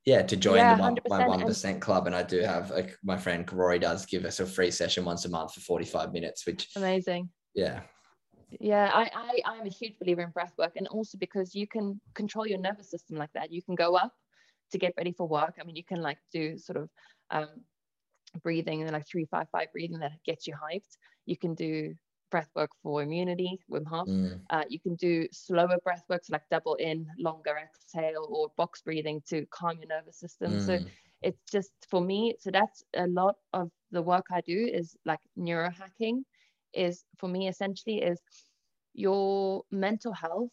Yeah, 0.04 0.22
to 0.22 0.36
join 0.36 0.56
yeah, 0.56 0.74
the 0.74 0.82
one, 0.82 0.96
my 1.08 1.28
one 1.28 1.42
percent 1.42 1.80
club, 1.80 2.08
and 2.08 2.16
I 2.16 2.24
do 2.24 2.40
have 2.40 2.70
like 2.70 2.98
my 3.04 3.16
friend 3.16 3.50
Rory 3.52 3.78
does 3.78 4.04
give 4.04 4.24
us 4.24 4.40
a 4.40 4.46
free 4.46 4.72
session 4.72 5.04
once 5.04 5.24
a 5.26 5.28
month 5.28 5.54
for 5.54 5.60
forty 5.60 5.84
five 5.84 6.12
minutes, 6.12 6.44
which 6.44 6.68
amazing. 6.74 7.30
Yeah, 7.54 7.82
yeah 8.60 8.90
I, 8.92 9.10
I 9.14 9.40
i'm 9.46 9.66
a 9.66 9.70
huge 9.70 9.98
believer 9.98 10.22
in 10.22 10.30
breath 10.30 10.52
work 10.58 10.72
and 10.76 10.86
also 10.88 11.18
because 11.18 11.54
you 11.54 11.66
can 11.66 12.00
control 12.14 12.46
your 12.46 12.58
nervous 12.58 12.90
system 12.90 13.16
like 13.16 13.32
that. 13.34 13.52
You 13.52 13.62
can 13.62 13.74
go 13.74 13.96
up 13.96 14.12
to 14.72 14.78
get 14.78 14.94
ready 14.96 15.12
for 15.12 15.26
work. 15.28 15.54
I 15.60 15.64
mean 15.64 15.76
you 15.76 15.84
can 15.84 16.00
like 16.02 16.18
do 16.32 16.58
sort 16.58 16.78
of 16.78 16.88
um, 17.30 17.48
breathing 18.42 18.82
and 18.82 18.92
like 18.92 19.06
three 19.06 19.26
five 19.30 19.46
five 19.52 19.68
breathing 19.72 19.98
that 20.00 20.12
gets 20.24 20.46
you 20.46 20.54
hyped. 20.54 20.96
You 21.26 21.36
can 21.36 21.54
do 21.54 21.94
breath 22.30 22.48
work 22.56 22.70
for 22.82 23.02
immunity 23.02 23.60
with 23.68 23.86
half 23.86 24.06
mm. 24.06 24.40
uh, 24.48 24.64
you 24.66 24.80
can 24.80 24.94
do 24.94 25.28
slower 25.32 25.76
breath 25.84 26.02
work 26.08 26.24
so 26.24 26.32
like 26.32 26.48
double 26.50 26.74
in 26.76 27.06
longer 27.18 27.54
exhale 27.62 28.26
or 28.30 28.48
box 28.56 28.80
breathing 28.80 29.20
to 29.28 29.44
calm 29.50 29.76
your 29.78 29.88
nervous 29.88 30.18
system. 30.18 30.52
Mm. 30.52 30.66
so 30.66 30.78
it's 31.20 31.42
just 31.52 31.72
for 31.90 32.00
me 32.00 32.34
so 32.40 32.50
that's 32.50 32.82
a 32.96 33.06
lot 33.08 33.34
of 33.52 33.70
the 33.90 34.00
work 34.00 34.24
i 34.32 34.40
do 34.40 34.66
is 34.72 34.96
like 35.04 35.20
neurohacking 35.38 36.22
is 36.74 37.04
for 37.18 37.28
me 37.28 37.48
essentially 37.48 37.98
is 38.02 38.20
your 38.94 39.62
mental 39.70 40.12
health 40.12 40.50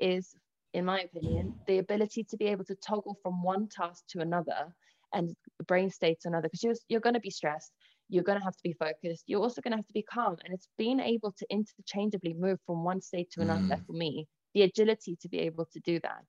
is 0.00 0.34
in 0.72 0.84
my 0.84 1.00
opinion 1.00 1.54
the 1.66 1.78
ability 1.78 2.24
to 2.24 2.36
be 2.36 2.46
able 2.46 2.64
to 2.64 2.74
toggle 2.76 3.16
from 3.22 3.42
one 3.42 3.68
task 3.68 4.04
to 4.08 4.20
another 4.20 4.74
and 5.14 5.36
brain 5.66 5.90
state 5.90 6.18
to 6.20 6.28
another. 6.28 6.48
Because 6.48 6.62
you're, 6.62 6.74
you're 6.88 7.00
going 7.00 7.14
to 7.14 7.20
be 7.20 7.30
stressed 7.30 7.72
you're 8.08 8.24
going 8.24 8.38
to 8.38 8.44
have 8.44 8.56
to 8.56 8.62
be 8.62 8.74
focused 8.74 9.24
you're 9.26 9.40
also 9.40 9.60
going 9.62 9.72
to 9.72 9.76
have 9.76 9.86
to 9.86 9.92
be 9.92 10.02
calm. 10.02 10.36
And 10.44 10.52
it's 10.52 10.68
being 10.76 11.00
able 11.00 11.32
to 11.32 11.46
interchangeably 11.50 12.34
move 12.34 12.58
from 12.66 12.84
one 12.84 13.00
state 13.00 13.30
to 13.32 13.40
another 13.40 13.76
mm. 13.76 13.86
for 13.86 13.92
me 13.92 14.26
the 14.54 14.62
agility 14.62 15.16
to 15.22 15.28
be 15.28 15.40
able 15.40 15.66
to 15.72 15.80
do 15.80 15.98
that 16.00 16.24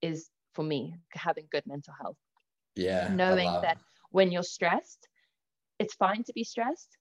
is 0.00 0.30
for 0.54 0.62
me 0.62 0.94
having 1.12 1.46
good 1.50 1.64
mental 1.66 1.94
health. 2.00 2.16
Yeah 2.76 3.08
knowing 3.12 3.52
that 3.62 3.78
when 4.10 4.30
you're 4.30 4.42
stressed 4.42 5.08
it's 5.78 5.94
fine 5.94 6.24
to 6.24 6.32
be 6.32 6.44
stressed 6.44 6.96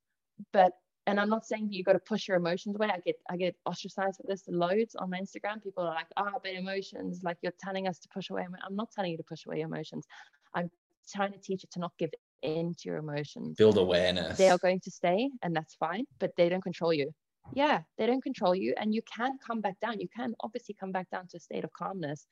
but 0.53 0.71
and 1.08 1.20
I'm 1.20 1.30
not 1.30 1.45
saying 1.45 1.68
that 1.68 1.74
you've 1.74 1.86
got 1.86 1.93
to 1.93 1.99
push 1.99 2.28
your 2.28 2.36
emotions 2.38 2.76
away. 2.76 2.89
I 2.93 2.99
get 2.99 3.16
I 3.30 3.38
get 3.38 3.55
ostracized 3.66 4.18
for 4.18 4.28
this 4.28 4.43
loads 4.47 4.93
on 4.95 5.10
my 5.10 5.20
Instagram. 5.20 5.64
People 5.64 5.86
are 5.86 5.95
like, 5.95 6.08
"Ah, 6.18 6.32
oh, 6.36 6.39
but 6.43 6.51
emotions, 6.51 7.22
like 7.24 7.38
you're 7.41 7.53
telling 7.60 7.88
us 7.88 7.97
to 7.99 8.10
push 8.10 8.30
away." 8.30 8.45
I'm 8.45 8.76
not 8.76 8.91
telling 8.91 9.12
you 9.12 9.18
to 9.18 9.24
push 9.24 9.45
away 9.45 9.60
your 9.60 9.68
emotions. 9.68 10.05
I'm 10.53 10.70
trying 11.12 11.32
to 11.32 11.39
teach 11.39 11.64
you 11.64 11.70
to 11.72 11.80
not 11.80 11.93
give 11.97 12.12
in 12.41 12.76
to 12.80 12.89
your 12.89 12.97
emotions. 12.97 13.55
Build 13.58 13.78
awareness. 13.78 14.38
They 14.38 14.49
are 14.49 14.58
going 14.58 14.82
to 14.82 14.91
stay, 14.91 15.30
and 15.41 15.55
that's 15.55 15.76
fine, 15.76 16.05
but 16.20 16.32
they 16.36 16.49
don't 16.49 16.64
control 16.64 16.93
you. 16.93 17.12
Yeah, 17.53 17.82
they 17.97 18.05
don't 18.05 18.22
control 18.22 18.53
you, 18.53 18.74
and 18.78 18.93
you 18.93 19.01
can 19.03 19.38
come 19.45 19.62
back 19.62 19.80
down. 19.80 20.01
You 20.01 20.10
can 20.14 20.36
obviously 20.41 20.76
come 20.78 20.91
back 20.91 21.10
down 21.10 21.28
to 21.30 21.38
a 21.38 21.39
state 21.39 21.64
of 21.64 21.72
calmness. 21.72 22.28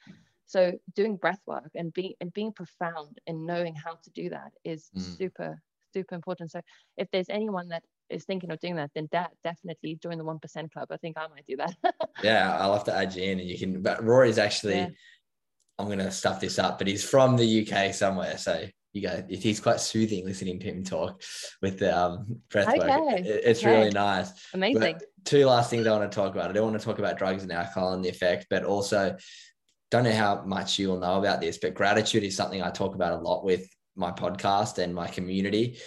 So 0.48 0.74
doing 0.96 1.16
breath 1.16 1.42
work 1.48 1.72
and 1.76 1.94
being 1.94 2.14
and 2.20 2.32
being 2.34 2.52
profound 2.52 3.20
and 3.26 3.46
knowing 3.46 3.74
how 3.74 3.94
to 3.96 4.10
do 4.12 4.30
that 4.30 4.52
is 4.66 4.90
mm. 4.96 5.02
super 5.18 5.62
super 5.94 6.16
important. 6.16 6.52
So 6.52 6.62
if 6.98 7.08
there's 7.12 7.30
anyone 7.30 7.70
that 7.70 7.84
is 8.10 8.26
thinking 8.26 8.52
of 8.52 8.60
doing 8.60 8.76
that, 8.76 8.92
then 8.96 9.08
that 9.12 9.32
definitely 9.44 10.00
join 10.02 10.18
the 10.18 10.24
one 10.24 10.40
percent 10.40 10.72
club. 10.72 10.88
I 10.92 10.98
think 10.98 11.18
I 11.18 11.28
might 11.28 11.46
do 11.48 11.58
that. 11.58 11.76
yeah, 12.24 12.58
I'll 12.60 12.74
have 12.74 12.84
to 12.86 12.96
add 12.96 13.16
you 13.16 13.24
in, 13.24 13.40
and 13.40 13.50
you 13.50 13.58
can. 13.58 13.82
But 13.82 14.04
Rory's 14.04 14.38
actually, 14.38 14.76
yeah. 14.76 14.90
I'm 15.80 15.90
gonna 15.90 16.12
stuff 16.12 16.40
this 16.40 16.60
up, 16.60 16.78
but 16.78 16.88
he's 16.88 17.04
from 17.04 17.38
the 17.38 17.68
UK 17.68 17.94
somewhere, 17.94 18.38
so 18.38 18.66
you 18.94 19.02
go. 19.02 19.24
He's 19.30 19.60
quite 19.60 19.80
soothing 19.80 20.26
listening 20.26 20.60
to 20.60 20.68
him 20.68 20.84
talk 20.84 21.22
with 21.62 21.80
the 21.80 21.98
um, 21.98 22.40
breath 22.50 22.70
okay. 22.70 22.80
work. 22.80 23.20
It, 23.20 23.42
it's 23.44 23.62
okay. 23.62 23.78
really 23.78 23.92
nice. 23.92 24.32
Amazing. 24.54 24.80
But 24.80 25.04
two 25.26 25.46
last 25.46 25.70
things 25.70 25.86
I 25.86 25.92
want 25.92 26.10
to 26.10 26.16
talk 26.16 26.34
about. 26.34 26.50
I 26.50 26.54
don't 26.54 26.70
want 26.70 26.80
to 26.80 26.86
talk 26.86 27.00
about 27.00 27.18
drugs 27.18 27.44
and 27.44 27.52
alcohol 27.52 27.94
and 27.94 28.04
the 28.04 28.10
effect, 28.10 28.48
but 28.50 28.64
also 28.64 29.18
don't 29.92 30.04
know 30.04 30.14
how 30.14 30.44
much 30.46 30.80
you'll 30.80 31.00
know 31.00 31.20
about 31.20 31.42
this, 31.42 31.58
but 31.58 31.74
gratitude 31.74 32.24
is 32.24 32.36
something 32.36 32.62
I 32.62 32.70
talk 32.72 32.96
about 32.96 33.14
a 33.14 33.22
lot 33.22 33.44
with 33.44 33.68
my 33.96 34.12
podcast 34.12 34.78
and 34.78 34.94
my 34.94 35.08
community 35.08 35.78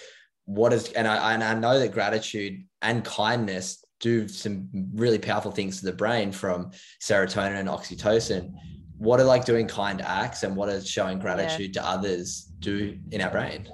what 0.49 0.73
is 0.73 0.91
and 0.93 1.07
I 1.07 1.33
and 1.35 1.43
I 1.43 1.53
know 1.53 1.79
that 1.79 1.91
gratitude 1.91 2.63
and 2.81 3.05
kindness 3.05 3.85
do 3.99 4.27
some 4.27 4.67
really 4.95 5.19
powerful 5.19 5.51
things 5.51 5.79
to 5.79 5.85
the 5.85 5.93
brain 5.93 6.31
from 6.31 6.71
serotonin 6.99 7.59
and 7.59 7.69
oxytocin. 7.69 8.53
What 8.97 9.19
are 9.19 9.25
like 9.25 9.45
doing 9.45 9.67
kind 9.67 10.01
acts 10.01 10.41
and 10.41 10.55
what 10.55 10.69
is 10.69 10.89
showing 10.89 11.19
gratitude 11.19 11.75
yeah. 11.75 11.81
to 11.83 11.87
others 11.87 12.51
do 12.57 12.97
in 13.11 13.21
our 13.21 13.29
brain? 13.29 13.67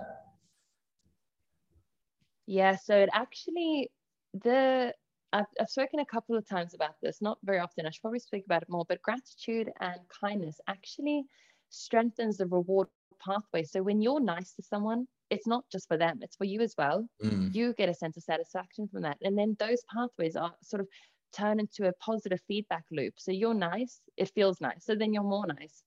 Yeah, 2.46 2.76
so 2.76 2.98
it 2.98 3.10
actually 3.14 3.90
the 4.34 4.94
I've, 5.32 5.46
I've 5.62 5.70
spoken 5.70 6.00
a 6.02 6.06
couple 6.06 6.36
of 6.36 6.46
times 6.46 6.74
about 6.74 6.96
this, 7.02 7.22
not 7.22 7.38
very 7.46 7.60
often. 7.60 7.86
I 7.86 7.90
should 7.90 8.02
probably 8.02 8.20
speak 8.20 8.44
about 8.46 8.64
it 8.64 8.70
more, 8.70 8.86
but 8.90 9.02
gratitude 9.02 9.72
and 9.80 10.02
kindness 10.22 10.60
actually 10.68 11.24
strengthens 11.70 12.38
the 12.38 12.48
reward 12.48 12.90
pathway. 13.26 13.64
So 13.64 13.82
when 13.82 14.02
you're 14.02 14.20
nice 14.20 14.52
to 14.56 14.62
someone, 14.62 15.08
it's 15.30 15.48
not 15.48 15.64
just 15.72 15.88
for 15.88 15.98
them, 15.98 16.20
it's 16.22 16.36
for 16.36 16.46
you 16.46 16.62
as 16.62 16.76
well. 16.78 17.08
Mm. 17.24 17.54
You 17.54 17.74
get 17.74 17.90
a 17.90 17.94
sense 17.94 18.18
of 18.18 18.24
satisfaction 18.24 18.88
from 18.88 19.02
that. 19.04 19.18
And 19.22 19.38
then 19.38 19.56
those 19.60 19.82
pathways 19.94 20.36
are 20.36 20.54
sort 20.62 20.82
of 20.82 20.88
turn 21.36 21.60
into 21.60 21.88
a 21.88 21.94
positive 21.94 22.40
feedback 22.48 22.84
loop. 22.92 23.14
So 23.18 23.32
you're 23.32 23.54
nice, 23.54 24.02
it 24.18 24.32
feels 24.36 24.62
nice. 24.62 24.86
So 24.86 24.96
then 24.96 25.14
you're 25.14 25.24
more 25.24 25.48
nice, 25.48 25.84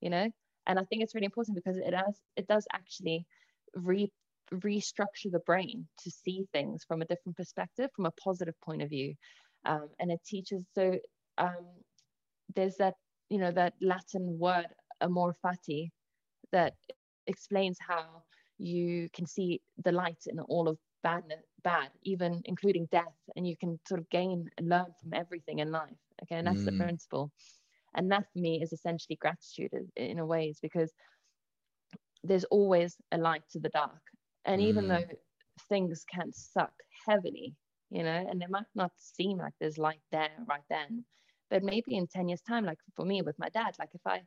you 0.00 0.10
know? 0.10 0.28
And 0.66 0.78
I 0.78 0.84
think 0.84 1.02
it's 1.02 1.14
really 1.14 1.24
important 1.24 1.56
because 1.56 1.76
it 1.76 1.94
has 1.94 2.20
it 2.36 2.46
does 2.46 2.66
actually 2.72 3.26
re 3.74 4.10
restructure 4.52 5.30
the 5.30 5.40
brain 5.46 5.88
to 5.98 6.10
see 6.10 6.44
things 6.52 6.84
from 6.86 7.00
a 7.00 7.06
different 7.06 7.36
perspective, 7.36 7.90
from 7.96 8.06
a 8.06 8.12
positive 8.22 8.54
point 8.60 8.82
of 8.82 8.90
view. 8.90 9.14
Um, 9.64 9.88
and 9.98 10.10
it 10.10 10.20
teaches 10.26 10.64
so 10.74 10.98
um, 11.38 11.66
there's 12.54 12.76
that, 12.76 12.94
you 13.30 13.38
know, 13.38 13.50
that 13.52 13.74
Latin 13.80 14.38
word 14.38 14.66
amor 15.00 15.34
fati 15.44 15.90
that 16.52 16.74
explains 17.26 17.78
how 17.80 18.22
you 18.58 19.08
can 19.14 19.26
see 19.26 19.60
the 19.84 19.92
light 19.92 20.24
in 20.26 20.38
all 20.40 20.68
of 20.68 20.78
bad, 21.02 21.24
bad, 21.64 21.90
even 22.02 22.40
including 22.44 22.88
death, 22.90 23.14
and 23.36 23.46
you 23.46 23.56
can 23.56 23.78
sort 23.86 24.00
of 24.00 24.08
gain 24.10 24.48
and 24.58 24.68
learn 24.68 24.86
from 25.00 25.14
everything 25.14 25.58
in 25.58 25.70
life. 25.70 25.90
Okay, 26.22 26.36
and 26.36 26.46
that's 26.46 26.60
mm. 26.60 26.66
the 26.66 26.84
principle. 26.84 27.30
And 27.94 28.10
that 28.10 28.24
for 28.32 28.38
me 28.38 28.62
is 28.62 28.72
essentially 28.72 29.16
gratitude 29.20 29.70
in 29.96 30.18
a 30.18 30.26
way, 30.26 30.46
is 30.46 30.60
because 30.60 30.92
there's 32.24 32.44
always 32.44 32.96
a 33.10 33.18
light 33.18 33.42
to 33.50 33.60
the 33.60 33.68
dark. 33.70 34.00
And 34.44 34.60
mm. 34.60 34.66
even 34.66 34.88
though 34.88 35.04
things 35.68 36.04
can 36.12 36.32
suck 36.32 36.72
heavily, 37.06 37.54
you 37.90 38.02
know, 38.02 38.26
and 38.30 38.42
it 38.42 38.50
might 38.50 38.64
not 38.74 38.92
seem 38.96 39.38
like 39.38 39.52
there's 39.60 39.78
light 39.78 40.00
there 40.10 40.30
right 40.48 40.62
then, 40.70 41.04
but 41.50 41.62
maybe 41.62 41.96
in 41.96 42.06
10 42.06 42.28
years' 42.28 42.40
time, 42.48 42.64
like 42.64 42.78
for 42.96 43.04
me 43.04 43.20
with 43.22 43.38
my 43.38 43.48
dad, 43.50 43.74
like 43.78 43.90
if 43.92 44.00
I 44.06 44.22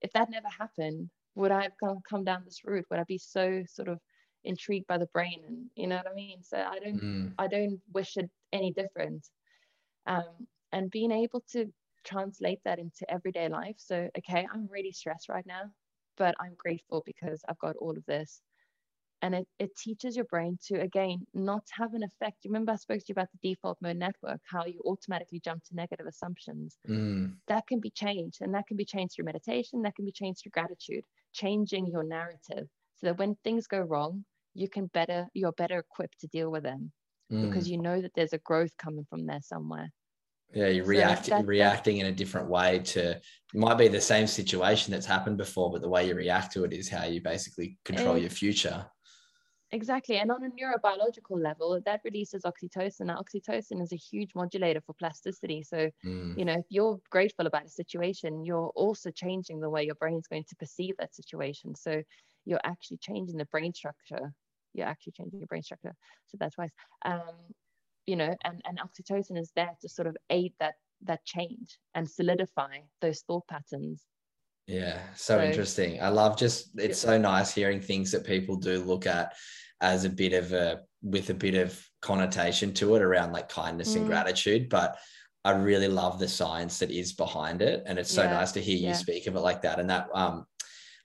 if 0.00 0.12
that 0.12 0.30
never 0.30 0.46
happened, 0.48 1.10
would 1.38 1.52
I 1.52 1.62
have 1.62 1.72
come, 1.82 2.00
come 2.08 2.24
down 2.24 2.42
this 2.44 2.60
route? 2.64 2.84
Would 2.90 2.98
I 2.98 3.04
be 3.04 3.18
so 3.18 3.62
sort 3.68 3.88
of 3.88 4.00
intrigued 4.42 4.88
by 4.88 4.98
the 4.98 5.06
brain? 5.14 5.40
And 5.46 5.66
you 5.76 5.86
know 5.86 5.96
what 5.96 6.08
I 6.10 6.14
mean? 6.14 6.42
So 6.42 6.56
I 6.58 6.80
don't, 6.80 7.00
mm. 7.00 7.32
I 7.38 7.46
don't 7.46 7.80
wish 7.94 8.16
it 8.16 8.28
any 8.52 8.72
different. 8.72 9.24
Um, 10.06 10.48
and 10.72 10.90
being 10.90 11.12
able 11.12 11.44
to 11.52 11.66
translate 12.04 12.58
that 12.64 12.80
into 12.80 13.08
everyday 13.08 13.48
life. 13.48 13.76
So, 13.78 14.08
okay, 14.18 14.48
I'm 14.52 14.68
really 14.68 14.90
stressed 14.90 15.28
right 15.28 15.46
now, 15.46 15.62
but 16.16 16.34
I'm 16.40 16.54
grateful 16.58 17.04
because 17.06 17.40
I've 17.48 17.58
got 17.60 17.76
all 17.76 17.96
of 17.96 18.04
this 18.06 18.40
and 19.22 19.34
it, 19.34 19.46
it 19.58 19.76
teaches 19.76 20.16
your 20.16 20.24
brain 20.26 20.58
to 20.66 20.80
again 20.80 21.26
not 21.34 21.64
have 21.70 21.94
an 21.94 22.02
effect 22.02 22.44
You 22.44 22.50
remember 22.50 22.72
i 22.72 22.76
spoke 22.76 22.98
to 22.98 23.04
you 23.08 23.12
about 23.12 23.28
the 23.32 23.48
default 23.48 23.78
mode 23.80 23.96
network 23.96 24.40
how 24.48 24.64
you 24.64 24.80
automatically 24.84 25.40
jump 25.44 25.64
to 25.64 25.74
negative 25.74 26.06
assumptions 26.06 26.76
mm. 26.88 27.34
that 27.48 27.66
can 27.66 27.80
be 27.80 27.90
changed 27.90 28.38
and 28.42 28.54
that 28.54 28.66
can 28.66 28.76
be 28.76 28.84
changed 28.84 29.14
through 29.14 29.24
meditation 29.24 29.82
that 29.82 29.96
can 29.96 30.04
be 30.04 30.12
changed 30.12 30.42
through 30.42 30.50
gratitude 30.50 31.04
changing 31.32 31.86
your 31.86 32.04
narrative 32.04 32.66
so 32.96 33.06
that 33.06 33.18
when 33.18 33.36
things 33.44 33.66
go 33.66 33.78
wrong 33.78 34.24
you 34.54 34.68
can 34.68 34.86
better 34.86 35.26
you're 35.34 35.52
better 35.52 35.78
equipped 35.78 36.18
to 36.20 36.26
deal 36.28 36.50
with 36.50 36.62
them 36.62 36.90
mm. 37.32 37.48
because 37.48 37.68
you 37.68 37.78
know 37.78 38.00
that 38.00 38.12
there's 38.14 38.32
a 38.32 38.38
growth 38.38 38.76
coming 38.76 39.06
from 39.08 39.26
there 39.26 39.40
somewhere 39.40 39.88
yeah 40.54 40.68
you're 40.68 40.84
so 40.84 40.88
reacting 40.88 41.46
reacting 41.46 41.98
in 41.98 42.06
a 42.06 42.12
different 42.12 42.48
way 42.48 42.78
to 42.78 43.10
it 43.10 43.22
might 43.54 43.78
be 43.78 43.88
the 43.88 44.00
same 44.00 44.26
situation 44.26 44.92
that's 44.92 45.06
happened 45.06 45.36
before 45.36 45.70
but 45.70 45.82
the 45.82 45.88
way 45.88 46.06
you 46.06 46.14
react 46.14 46.52
to 46.52 46.64
it 46.64 46.72
is 46.72 46.88
how 46.88 47.04
you 47.04 47.20
basically 47.20 47.76
control 47.84 48.16
your 48.16 48.30
future 48.30 48.84
Exactly. 49.70 50.16
And 50.16 50.30
on 50.32 50.42
a 50.44 50.50
neurobiological 50.50 51.42
level, 51.42 51.80
that 51.84 52.00
releases 52.04 52.42
oxytocin. 52.44 53.06
Now, 53.06 53.20
oxytocin 53.20 53.82
is 53.82 53.92
a 53.92 53.96
huge 53.96 54.34
modulator 54.34 54.80
for 54.80 54.94
plasticity. 54.94 55.62
So, 55.62 55.90
Mm. 56.04 56.34
you 56.34 56.44
know, 56.44 56.54
if 56.54 56.64
you're 56.70 57.00
grateful 57.10 57.46
about 57.46 57.66
a 57.66 57.68
situation, 57.68 58.44
you're 58.44 58.68
also 58.74 59.10
changing 59.10 59.60
the 59.60 59.68
way 59.70 59.84
your 59.84 59.94
brain's 59.96 60.26
going 60.26 60.44
to 60.48 60.56
perceive 60.56 60.96
that 60.98 61.14
situation. 61.14 61.74
So, 61.74 62.02
you're 62.46 62.60
actually 62.64 62.98
changing 62.98 63.36
the 63.36 63.44
brain 63.46 63.74
structure. 63.74 64.32
You're 64.72 64.86
actually 64.86 65.12
changing 65.12 65.40
your 65.40 65.46
brain 65.48 65.62
structure. 65.62 65.94
So, 66.28 66.38
that's 66.40 66.56
why, 66.56 66.70
um, 67.04 67.52
you 68.06 68.16
know, 68.16 68.34
and, 68.44 68.62
and 68.64 68.78
oxytocin 68.78 69.38
is 69.38 69.52
there 69.54 69.76
to 69.82 69.88
sort 69.88 70.08
of 70.08 70.16
aid 70.30 70.54
that 70.60 70.76
that 71.02 71.24
change 71.24 71.78
and 71.94 72.10
solidify 72.10 72.80
those 73.00 73.22
thought 73.22 73.46
patterns 73.48 74.04
Yeah, 74.68 75.00
so, 75.16 75.38
So- 75.38 75.42
interesting. 75.44 76.00
I 76.02 76.08
love 76.08 76.36
just 76.38 76.78
it's 76.78 76.98
so 76.98 77.16
nice 77.18 77.52
hearing 77.52 77.80
things 77.80 78.12
that 78.12 78.24
people 78.24 78.56
do 78.56 78.84
look 78.84 79.06
at 79.06 79.34
as 79.80 80.04
a 80.04 80.10
bit 80.10 80.34
of 80.34 80.52
a 80.52 80.80
with 81.02 81.30
a 81.30 81.34
bit 81.34 81.54
of 81.54 81.80
connotation 82.02 82.74
to 82.74 82.94
it 82.96 83.02
around 83.02 83.32
like 83.32 83.48
kindness 83.48 83.94
and 83.94 84.04
Mm. 84.04 84.08
gratitude, 84.08 84.68
but 84.68 84.98
I 85.44 85.52
really 85.52 85.88
love 85.88 86.18
the 86.18 86.28
science 86.28 86.80
that 86.80 86.90
is 86.90 87.12
behind 87.12 87.62
it. 87.62 87.84
And 87.86 87.98
it's 87.98 88.12
so 88.12 88.24
Yeah, 88.24 88.32
nice 88.34 88.52
to 88.52 88.60
hear 88.60 88.76
you 88.76 88.88
yeah. 88.88 88.92
speak 88.94 89.26
of 89.26 89.36
it 89.36 89.40
like 89.40 89.62
that. 89.62 89.80
And 89.80 89.88
that 89.90 90.08
um 90.14 90.44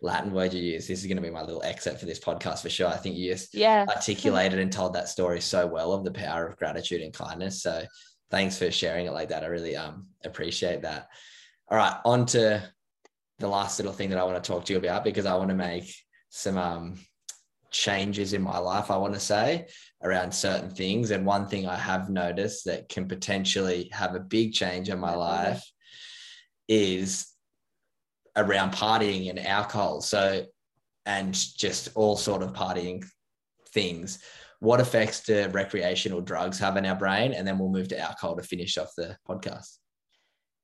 Latin 0.01 0.33
word 0.33 0.53
you 0.53 0.61
use, 0.61 0.85
this 0.87 0.99
is 0.99 1.05
going 1.05 1.15
to 1.15 1.21
be 1.23 1.29
my 1.29 1.43
little 1.43 1.63
excerpt 1.63 1.99
for 1.99 2.05
this 2.05 2.19
podcast 2.19 2.59
for 2.63 2.69
sure. 2.69 2.87
I 2.89 2.97
think 2.97 3.15
you 3.15 3.31
just 3.31 3.53
yeah 3.53 3.85
articulated 3.95 4.59
and 4.59 4.71
told 4.71 4.93
that 4.95 5.07
story 5.07 5.39
so 5.39 5.65
well 5.67 5.93
of 5.93 6.03
the 6.03 6.11
power 6.11 6.45
of 6.45 6.57
gratitude 6.57 7.01
and 7.01 7.13
kindness. 7.13 7.61
So 7.61 7.85
thanks 8.29 8.57
for 8.57 8.69
sharing 8.71 9.05
it 9.05 9.13
like 9.13 9.29
that. 9.29 9.43
I 9.43 9.47
really 9.47 9.77
um 9.77 10.07
appreciate 10.25 10.81
that. 10.81 11.07
All 11.69 11.77
right, 11.77 11.95
on 12.03 12.25
to 12.27 12.61
the 13.43 13.49
last 13.49 13.77
little 13.77 13.93
thing 13.93 14.09
that 14.09 14.17
I 14.17 14.23
want 14.23 14.41
to 14.41 14.51
talk 14.51 14.65
to 14.65 14.73
you 14.73 14.79
about 14.79 15.03
because 15.03 15.25
I 15.25 15.35
want 15.35 15.49
to 15.49 15.55
make 15.55 15.93
some 16.29 16.57
um 16.57 16.95
changes 17.73 18.33
in 18.33 18.41
my 18.41 18.57
life, 18.57 18.89
I 18.89 18.97
want 18.97 19.13
to 19.15 19.19
say, 19.19 19.67
around 20.01 20.33
certain 20.33 20.69
things. 20.69 21.11
And 21.11 21.25
one 21.25 21.47
thing 21.47 21.67
I 21.67 21.75
have 21.75 22.09
noticed 22.09 22.65
that 22.65 22.87
can 22.87 23.07
potentially 23.07 23.89
have 23.91 24.15
a 24.15 24.19
big 24.19 24.53
change 24.53 24.89
in 24.89 24.99
my 24.99 25.13
life 25.15 25.63
is 26.69 27.27
around 28.35 28.71
partying 28.71 29.29
and 29.29 29.39
alcohol. 29.39 30.01
So, 30.01 30.45
and 31.05 31.33
just 31.33 31.89
all 31.95 32.15
sort 32.15 32.43
of 32.43 32.53
partying 32.53 33.03
things. 33.73 34.19
What 34.59 34.79
effects 34.79 35.25
do 35.25 35.49
recreational 35.49 36.21
drugs 36.21 36.59
have 36.59 36.77
in 36.77 36.85
our 36.85 36.95
brain? 36.95 37.33
And 37.33 37.45
then 37.45 37.57
we'll 37.57 37.69
move 37.69 37.89
to 37.89 37.99
alcohol 37.99 38.37
to 38.37 38.43
finish 38.43 38.77
off 38.77 38.95
the 38.95 39.17
podcast. 39.27 39.79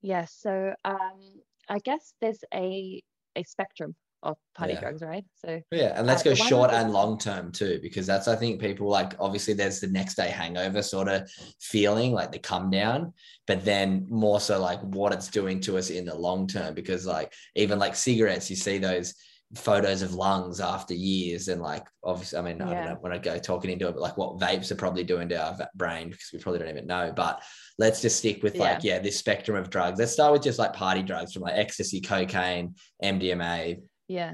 Yes. 0.02 0.38
So 0.40 0.74
um, 0.86 1.39
I 1.70 1.80
guess 1.80 2.14
there's 2.22 2.44
a 2.54 3.02
a 3.36 3.44
spectrum 3.44 3.96
of 4.24 4.38
party 4.56 4.74
Yeah. 4.74 4.80
drugs, 4.82 5.02
right? 5.02 5.24
So 5.36 5.62
Yeah, 5.72 5.94
and 5.98 6.08
let's 6.08 6.22
Uh, 6.22 6.32
go 6.32 6.34
short 6.34 6.72
and 6.72 6.92
long 6.92 7.18
term 7.20 7.52
too, 7.52 7.80
because 7.82 8.08
that's 8.08 8.28
I 8.28 8.36
think 8.36 8.60
people 8.60 8.88
like 8.90 9.14
obviously 9.20 9.54
there's 9.54 9.80
the 9.80 9.88
next 9.88 10.16
day 10.16 10.30
hangover 10.30 10.82
sort 10.82 11.08
of 11.08 11.30
feeling 11.60 12.12
like 12.12 12.32
the 12.32 12.40
come 12.40 12.70
down, 12.72 13.14
but 13.46 13.64
then 13.64 14.08
more 14.10 14.40
so 14.40 14.60
like 14.60 14.82
what 14.82 15.14
it's 15.14 15.28
doing 15.30 15.60
to 15.62 15.78
us 15.78 15.90
in 15.92 16.06
the 16.06 16.16
long 16.16 16.48
term, 16.48 16.74
because 16.74 17.06
like 17.06 17.34
even 17.56 17.78
like 17.80 17.96
cigarettes, 17.96 18.50
you 18.50 18.56
see 18.56 18.80
those 18.80 19.14
photos 19.56 20.02
of 20.02 20.14
lungs 20.14 20.60
after 20.60 20.94
years, 20.94 21.48
and 21.48 21.62
like 21.62 21.86
obviously, 22.04 22.38
I 22.40 22.42
mean, 22.44 22.62
I 22.62 22.66
don't 22.66 22.74
Yeah. 22.74 22.86
know 22.94 22.98
when 23.02 23.12
I 23.12 23.18
go 23.18 23.38
talking 23.40 23.72
into 23.72 23.88
it, 23.88 23.94
but 23.94 24.02
like 24.02 24.18
what 24.18 24.40
vapes 24.40 24.70
are 24.72 24.76
probably 24.76 25.04
doing 25.04 25.28
to 25.30 25.36
our 25.44 25.58
brain 25.76 26.10
because 26.10 26.30
we 26.32 26.40
probably 26.40 26.60
don't 26.60 26.70
even 26.70 26.88
know. 26.88 27.12
But 27.16 27.42
let's 27.78 28.02
just 28.02 28.18
stick 28.20 28.44
with 28.44 28.56
like 28.58 28.84
yeah, 28.84 29.00
this 29.00 29.18
spectrum 29.18 29.58
of 29.58 29.70
drugs. 29.70 29.98
Let's 30.00 30.12
start 30.14 30.34
with 30.34 30.44
just 30.44 30.60
like 30.60 30.74
party 30.74 31.02
drugs 31.02 31.34
from 31.34 31.42
like 31.44 31.58
ecstasy, 31.58 32.00
cocaine, 32.02 32.76
MDMA. 33.04 33.82
yeah. 34.08 34.34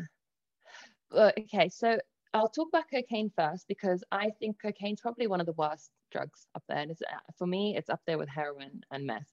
Okay. 1.14 1.70
So 1.70 1.98
I'll 2.34 2.50
talk 2.50 2.68
about 2.70 2.86
cocaine 2.94 3.32
first 3.38 3.66
because 3.70 4.04
I 4.12 4.32
think 4.40 4.58
cocaine's 4.62 5.00
probably 5.02 5.28
one 5.28 5.40
of 5.40 5.46
the 5.46 5.54
worst 5.54 5.90
drugs 6.12 6.48
up 6.56 6.64
there. 6.68 6.80
And 6.80 6.92
it's, 6.92 7.02
uh, 7.02 7.20
for 7.38 7.48
me, 7.48 7.76
it's 7.78 7.90
up 7.90 8.02
there 8.06 8.18
with 8.18 8.28
heroin 8.28 8.82
and 8.92 9.06
meth. 9.06 9.28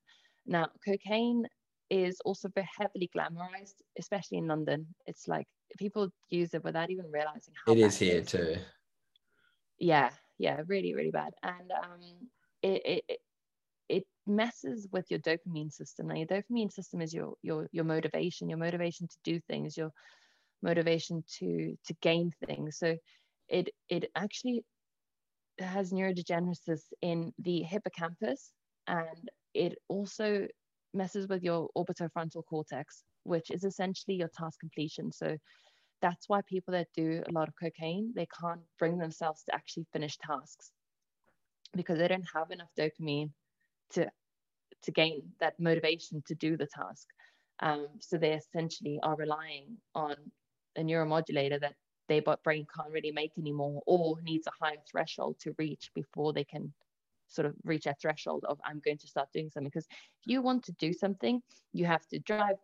Now, 0.46 0.68
cocaine 0.84 1.46
is 1.90 2.20
also 2.24 2.48
very 2.54 2.68
heavily 2.78 3.10
glamorized, 3.14 3.74
especially 3.98 4.38
in 4.38 4.46
London. 4.46 4.86
It's 5.06 5.26
like 5.26 5.46
people 5.78 6.10
use 6.30 6.54
it 6.54 6.64
without 6.64 6.90
even 6.90 7.10
realizing 7.10 7.54
how 7.66 7.74
It 7.74 7.78
is 7.78 7.98
here 7.98 8.22
too. 8.22 8.56
yeah 9.78 10.10
yeah 10.38 10.60
really 10.66 10.94
really 10.94 11.10
bad. 11.10 11.32
And 11.42 11.70
um 11.72 12.00
it, 12.62 12.82
it 12.84 13.04
it- 13.08 13.20
it 13.88 14.04
messes 14.26 14.88
with 14.92 15.10
your 15.10 15.20
dopamine 15.20 15.70
system. 15.72 16.06
Now 16.08 16.14
your 16.16 16.26
dopamine 16.26 16.72
system 16.72 17.00
is 17.02 17.12
your 17.14 17.34
your 17.42 17.68
your 17.72 17.84
motivation 17.84 18.48
your 18.48 18.58
motivation 18.58 19.08
to 19.08 19.16
do 19.24 19.40
things 19.40 19.76
your 19.76 19.90
motivation 20.62 21.24
to 21.38 21.76
to 21.86 21.94
gain 22.02 22.30
things. 22.32 22.72
So 22.72 22.96
it 23.48 23.70
it 23.88 24.04
actually 24.14 24.64
has 25.58 25.92
neurodegenesis 25.92 26.82
in 27.00 27.32
the 27.38 27.62
hippocampus 27.62 28.52
and 28.86 29.30
it 29.54 29.78
also 29.88 30.46
messes 30.94 31.28
with 31.28 31.42
your 31.42 31.68
orbitofrontal 31.76 32.44
cortex 32.48 33.04
which 33.24 33.50
is 33.50 33.64
essentially 33.64 34.16
your 34.16 34.30
task 34.36 34.58
completion. 34.60 35.12
So 35.12 35.36
that's 36.00 36.28
why 36.28 36.40
people 36.48 36.72
that 36.72 36.88
do 36.96 37.22
a 37.28 37.32
lot 37.32 37.48
of 37.48 37.54
cocaine 37.60 38.12
they 38.14 38.26
can't 38.40 38.60
bring 38.78 38.98
themselves 38.98 39.44
to 39.44 39.54
actually 39.54 39.86
finish 39.92 40.16
tasks 40.18 40.72
because 41.74 41.98
they 41.98 42.08
don't 42.08 42.28
have 42.34 42.50
enough 42.50 42.70
dopamine 42.78 43.30
to 43.90 44.10
to 44.82 44.90
gain 44.90 45.22
that 45.38 45.58
motivation 45.60 46.22
to 46.26 46.34
do 46.34 46.56
the 46.56 46.66
task. 46.66 47.06
Um, 47.60 47.86
so 48.00 48.18
they 48.18 48.32
essentially 48.32 48.98
are 49.04 49.14
relying 49.14 49.76
on 49.94 50.16
a 50.76 50.80
neuromodulator 50.80 51.60
that 51.60 51.74
their 52.08 52.22
brain 52.42 52.66
can't 52.74 52.90
really 52.90 53.12
make 53.12 53.30
anymore 53.38 53.80
or 53.86 54.20
needs 54.22 54.48
a 54.48 54.64
higher 54.64 54.82
threshold 54.90 55.36
to 55.40 55.54
reach 55.58 55.90
before 55.94 56.32
they 56.32 56.44
can 56.44 56.72
sort 57.32 57.46
of 57.46 57.56
reach 57.64 57.84
that 57.84 58.00
threshold 58.00 58.44
of 58.48 58.60
i'm 58.64 58.80
going 58.80 58.98
to 58.98 59.08
start 59.08 59.28
doing 59.32 59.50
something 59.50 59.68
because 59.70 59.86
if 59.90 60.26
you 60.26 60.42
want 60.42 60.64
to 60.64 60.72
do 60.72 60.92
something 60.92 61.42
you 61.72 61.86
have 61.86 62.06
to 62.08 62.18
drive 62.20 62.56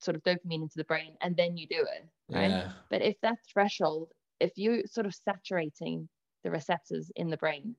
sort 0.00 0.16
of 0.16 0.22
dopamine 0.22 0.62
into 0.62 0.76
the 0.76 0.84
brain 0.84 1.16
and 1.20 1.36
then 1.36 1.56
you 1.56 1.66
do 1.66 1.86
it 1.94 2.08
right 2.32 2.56
Yeah. 2.56 2.72
but 2.90 3.02
if 3.02 3.20
that 3.20 3.38
threshold, 3.52 4.12
if 4.40 4.56
you 4.56 4.86
sort 4.86 5.06
of 5.06 5.14
saturating 5.14 6.08
the 6.44 6.50
receptors 6.50 7.10
in 7.16 7.30
the 7.30 7.36
brain 7.36 7.76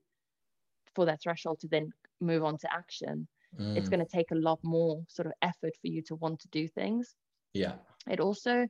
for 0.96 1.06
that 1.06 1.22
threshold 1.22 1.60
to 1.60 1.68
then 1.68 1.94
move 2.20 2.44
on 2.44 2.58
to 2.60 2.74
action, 2.74 3.28
it's 3.74 3.88
Mm, 3.88 3.90
going 3.90 4.00
to 4.00 4.06
take 4.18 4.32
a 4.32 4.36
lot 4.36 4.60
more 4.64 5.04
sort 5.10 5.28
of 5.28 5.34
effort 5.42 5.76
for 5.82 5.88
you 5.88 6.02
to 6.04 6.16
want 6.16 6.40
to 6.42 6.50
do 6.50 6.68
things. 6.68 7.16
yeah. 7.54 7.78
It 8.10 8.20
also 8.20 8.68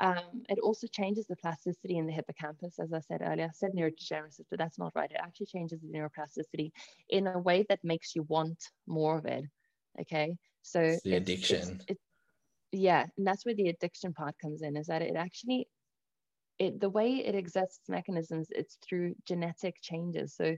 um, 0.00 0.42
it 0.48 0.58
also 0.60 0.86
changes 0.88 1.26
the 1.26 1.36
plasticity 1.36 1.98
in 1.98 2.06
the 2.06 2.12
hippocampus, 2.12 2.78
as 2.80 2.92
I 2.92 3.00
said 3.00 3.22
earlier. 3.22 3.46
I 3.46 3.52
said 3.52 3.72
neurodegenerative, 3.72 4.46
but 4.50 4.58
that's 4.58 4.78
not 4.78 4.94
right. 4.96 5.10
It 5.10 5.20
actually 5.20 5.46
changes 5.46 5.80
the 5.82 5.88
neuroplasticity 5.88 6.72
in 7.10 7.26
a 7.28 7.38
way 7.38 7.64
that 7.68 7.84
makes 7.84 8.14
you 8.16 8.16
want 8.24 8.58
more 8.86 9.18
of 9.18 9.26
it. 9.26 9.44
Okay, 10.00 10.36
so 10.62 10.80
It's 10.84 11.02
the 11.02 11.14
addiction. 11.14 11.80
it, 11.88 11.98
yeah, 12.72 13.06
and 13.16 13.26
that's 13.26 13.44
where 13.44 13.54
the 13.54 13.68
addiction 13.68 14.14
part 14.14 14.36
comes 14.38 14.62
in. 14.62 14.76
Is 14.76 14.86
that 14.88 15.02
it 15.02 15.16
actually, 15.16 15.68
it 16.58 16.80
the 16.80 16.90
way 16.90 17.16
it 17.24 17.34
exerts 17.34 17.78
its 17.78 17.88
mechanisms, 17.88 18.48
it's 18.50 18.76
through 18.88 19.14
genetic 19.26 19.76
changes. 19.82 20.34
So 20.34 20.56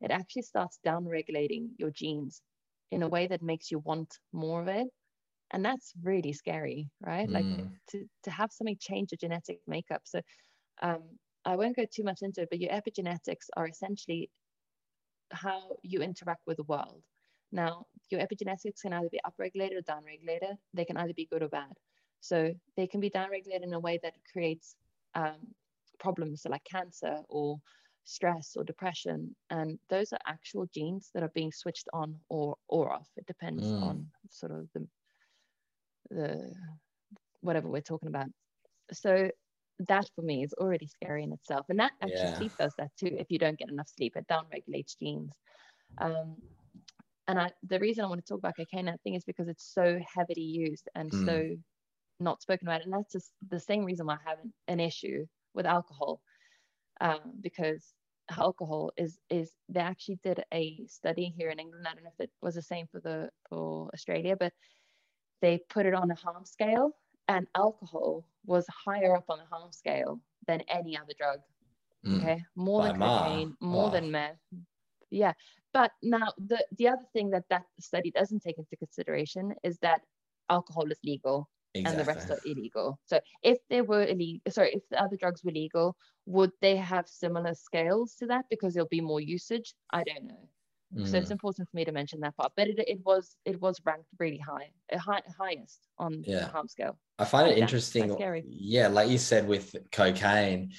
it 0.00 0.10
actually 0.10 0.42
starts 0.42 0.78
down 0.84 1.06
regulating 1.06 1.74
your 1.78 1.90
genes 1.90 2.42
in 2.90 3.02
a 3.02 3.08
way 3.08 3.26
that 3.28 3.42
makes 3.42 3.70
you 3.70 3.78
want 3.80 4.18
more 4.32 4.60
of 4.62 4.68
it 4.68 4.88
and 5.52 5.64
that's 5.64 5.92
really 6.02 6.32
scary 6.32 6.90
right? 7.00 7.30
Like 7.30 7.48
Mm. 7.48 7.76
to, 7.90 8.04
to 8.24 8.30
have 8.30 8.52
something 8.52 8.76
change 8.80 9.12
your 9.12 9.18
genetic 9.18 9.60
makeup. 9.66 10.02
So 10.04 10.20
um, 10.82 11.02
i 11.44 11.56
won't 11.56 11.76
go 11.76 11.84
too 11.92 12.04
much 12.04 12.22
into 12.22 12.42
it 12.42 12.48
but 12.50 12.60
your 12.60 12.70
epigenetics 12.70 13.48
are 13.56 13.66
essentially 13.68 14.30
how 15.32 15.76
you 15.82 16.00
interact 16.02 16.42
with 16.46 16.56
the 16.58 16.64
world. 16.64 17.02
Now 17.52 17.86
your 18.10 18.20
epigenetics 18.20 18.82
can 18.82 18.92
either 18.92 19.08
be 19.10 19.20
upregulated 19.26 19.78
or 19.78 19.82
downregulated. 19.82 20.56
They 20.74 20.84
can 20.84 20.96
either 20.96 21.14
be 21.14 21.26
good 21.26 21.42
or 21.42 21.48
bad. 21.48 21.72
So 22.20 22.52
they 22.76 22.86
can 22.86 23.00
be 23.00 23.10
downregulated 23.10 23.62
in 23.64 23.74
a 23.74 23.80
way 23.80 23.98
that 24.02 24.14
creates 24.32 24.76
um, 25.14 25.54
problems 25.98 26.42
so 26.42 26.50
like 26.50 26.64
cancer 26.64 27.22
or 27.28 27.58
stress 28.04 28.56
or 28.56 28.64
depression. 28.64 29.34
And 29.50 29.78
those 29.88 30.12
are 30.12 30.18
actual 30.26 30.66
genes 30.74 31.10
that 31.14 31.22
are 31.22 31.32
being 31.34 31.52
switched 31.52 31.88
on 31.92 32.20
or 32.28 32.56
or 32.68 32.92
off. 32.92 33.08
It 33.16 33.26
depends 33.26 33.74
Mm. 33.74 33.82
on 33.82 34.06
sort 34.30 34.52
of 34.52 34.68
the 34.74 34.86
the 36.14 36.54
whatever 37.40 37.68
we're 37.68 37.80
talking 37.82 38.08
about 38.08 38.26
so 38.92 39.30
that 39.88 40.08
for 40.14 40.22
me 40.22 40.44
is 40.44 40.54
already 40.54 40.86
scary 40.86 41.24
in 41.24 41.32
itself 41.32 41.66
and 41.68 41.80
that 41.80 41.92
actually 42.02 42.28
Yeah. 42.28 42.36
sleep 42.36 42.52
does 42.58 42.74
that 42.78 42.90
too 42.98 43.10
if 43.18 43.26
you 43.30 43.38
don't 43.38 43.58
get 43.58 43.70
enough 43.70 43.88
sleep 43.88 44.16
it 44.16 44.26
down 44.28 44.44
regulates 44.52 44.94
genes 44.96 45.32
um, 46.00 46.36
and 47.28 47.38
I, 47.38 47.52
the 47.62 47.78
reason 47.78 48.04
I 48.04 48.08
want 48.08 48.24
to 48.24 48.28
talk 48.28 48.38
about 48.38 48.56
cocaine, 48.56 48.88
I 48.88 48.96
think, 49.04 49.16
is 49.16 49.24
because 49.24 49.48
it's 49.48 49.72
so 49.72 49.98
heavily 50.14 50.42
used 50.42 50.88
and 50.94 51.12
Mm. 51.12 51.14
so 51.14 51.56
not 52.20 52.42
spoken 52.42 52.68
about. 52.68 52.82
And 52.82 52.92
that's 52.92 53.12
just 53.12 53.32
the 53.48 53.60
same 53.60 53.84
reason 53.84 54.06
why 54.06 54.14
I 54.14 54.30
have 54.30 54.38
an, 54.42 54.52
an 54.68 54.80
issue 54.80 55.26
with 55.54 55.66
alcohol, 55.66 56.20
um, 57.00 57.34
because 57.40 57.94
alcohol 58.36 58.92
is 58.96 59.18
is 59.30 59.52
they 59.68 59.80
actually 59.80 60.18
did 60.22 60.44
a 60.52 60.84
study 60.86 61.32
here 61.36 61.50
in 61.50 61.58
England. 61.60 61.86
I 61.88 61.94
don't 61.94 62.04
know 62.04 62.10
if 62.18 62.24
it 62.24 62.30
was 62.42 62.54
the 62.54 62.62
same 62.62 62.86
for 62.90 63.00
the 63.00 63.30
for 63.48 63.90
Australia, 63.94 64.36
but 64.36 64.52
they 65.42 65.58
put 65.68 65.84
it 65.84 65.94
on 65.94 66.10
a 66.10 66.14
harm 66.14 66.44
scale, 66.44 66.92
and 67.28 67.46
alcohol 67.54 68.24
was 68.46 68.66
higher 68.68 69.14
up 69.14 69.24
on 69.28 69.38
the 69.38 69.44
harm 69.44 69.72
scale 69.72 70.20
than 70.46 70.62
any 70.68 70.96
other 70.96 71.12
drug. 71.18 71.40
Mm. 72.06 72.20
Okay, 72.20 72.44
more 72.56 72.80
By 72.80 72.88
than 72.88 73.00
cocaine, 73.00 73.56
more 73.60 73.88
oh. 73.88 73.90
than 73.90 74.10
meth. 74.10 74.38
Yeah, 75.10 75.34
but 75.74 75.92
now 76.02 76.32
the 76.38 76.64
the 76.78 76.88
other 76.88 77.04
thing 77.12 77.30
that 77.30 77.44
that 77.50 77.64
study 77.78 78.10
doesn't 78.10 78.40
take 78.40 78.58
into 78.58 78.76
consideration 78.76 79.54
is 79.62 79.78
that 79.78 80.00
alcohol 80.48 80.90
is 80.90 80.98
legal 81.04 81.48
exactly. 81.74 82.00
and 82.00 82.00
the 82.00 82.12
rest 82.12 82.30
are 82.30 82.40
illegal. 82.44 82.98
So 83.06 83.20
if 83.42 83.58
they 83.68 83.82
were 83.82 84.04
illegal, 84.04 84.40
sorry, 84.50 84.74
if 84.74 84.88
the 84.90 85.02
other 85.02 85.16
drugs 85.16 85.44
were 85.44 85.52
legal, 85.52 85.96
would 86.26 86.52
they 86.60 86.76
have 86.76 87.08
similar 87.08 87.54
scales 87.54 88.14
to 88.16 88.26
that 88.26 88.44
because 88.50 88.74
there'll 88.74 88.88
be 88.88 89.00
more 89.00 89.20
usage? 89.20 89.74
I 89.90 90.02
don't 90.04 90.24
know. 90.24 90.48
Mm. 90.96 91.08
So 91.08 91.16
it's 91.16 91.28
mm. 91.28 91.32
important 91.32 91.68
for 91.70 91.76
me 91.76 91.84
to 91.84 91.92
mention 91.92 92.20
that 92.20 92.36
part. 92.36 92.52
But 92.56 92.68
it, 92.68 92.78
it 92.86 93.00
was 93.04 93.36
it 93.44 93.60
was 93.60 93.80
ranked 93.84 94.08
really 94.18 94.38
high, 94.38 94.70
high 94.98 95.22
highest 95.38 95.88
on 95.98 96.22
yeah. 96.26 96.40
the 96.40 96.46
harm 96.46 96.68
scale. 96.68 96.98
I 97.18 97.24
find 97.24 97.50
it 97.50 97.58
interesting. 97.58 98.14
Yeah, 98.46 98.88
like 98.88 99.08
you 99.08 99.18
said 99.18 99.46
with 99.46 99.74
cocaine, 99.90 100.72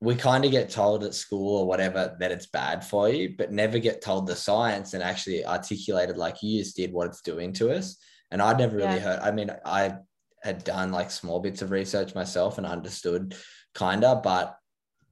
we 0.00 0.16
kind 0.16 0.44
of 0.44 0.50
get 0.50 0.68
told 0.68 1.04
at 1.04 1.14
school 1.14 1.58
or 1.58 1.66
whatever 1.66 2.16
that 2.18 2.32
it's 2.32 2.46
bad 2.46 2.84
for 2.84 3.08
you, 3.08 3.34
but 3.38 3.52
never 3.52 3.78
get 3.78 4.02
told 4.02 4.26
the 4.26 4.34
science 4.34 4.94
and 4.94 5.02
actually 5.02 5.46
articulated 5.46 6.16
like 6.16 6.42
you 6.42 6.58
just 6.58 6.76
did 6.76 6.92
what 6.92 7.06
it's 7.06 7.22
doing 7.22 7.52
to 7.52 7.70
us. 7.70 7.96
And 8.32 8.42
I'd 8.42 8.58
never 8.58 8.76
really 8.76 8.94
yeah. 8.94 8.98
heard. 8.98 9.20
I 9.20 9.30
mean, 9.30 9.50
I 9.64 9.94
had 10.42 10.64
done 10.64 10.90
like 10.90 11.12
small 11.12 11.38
bits 11.38 11.62
of 11.62 11.70
research 11.70 12.16
myself 12.16 12.58
and 12.58 12.66
understood 12.66 13.36
kind 13.74 14.02
of, 14.02 14.24
but 14.24 14.56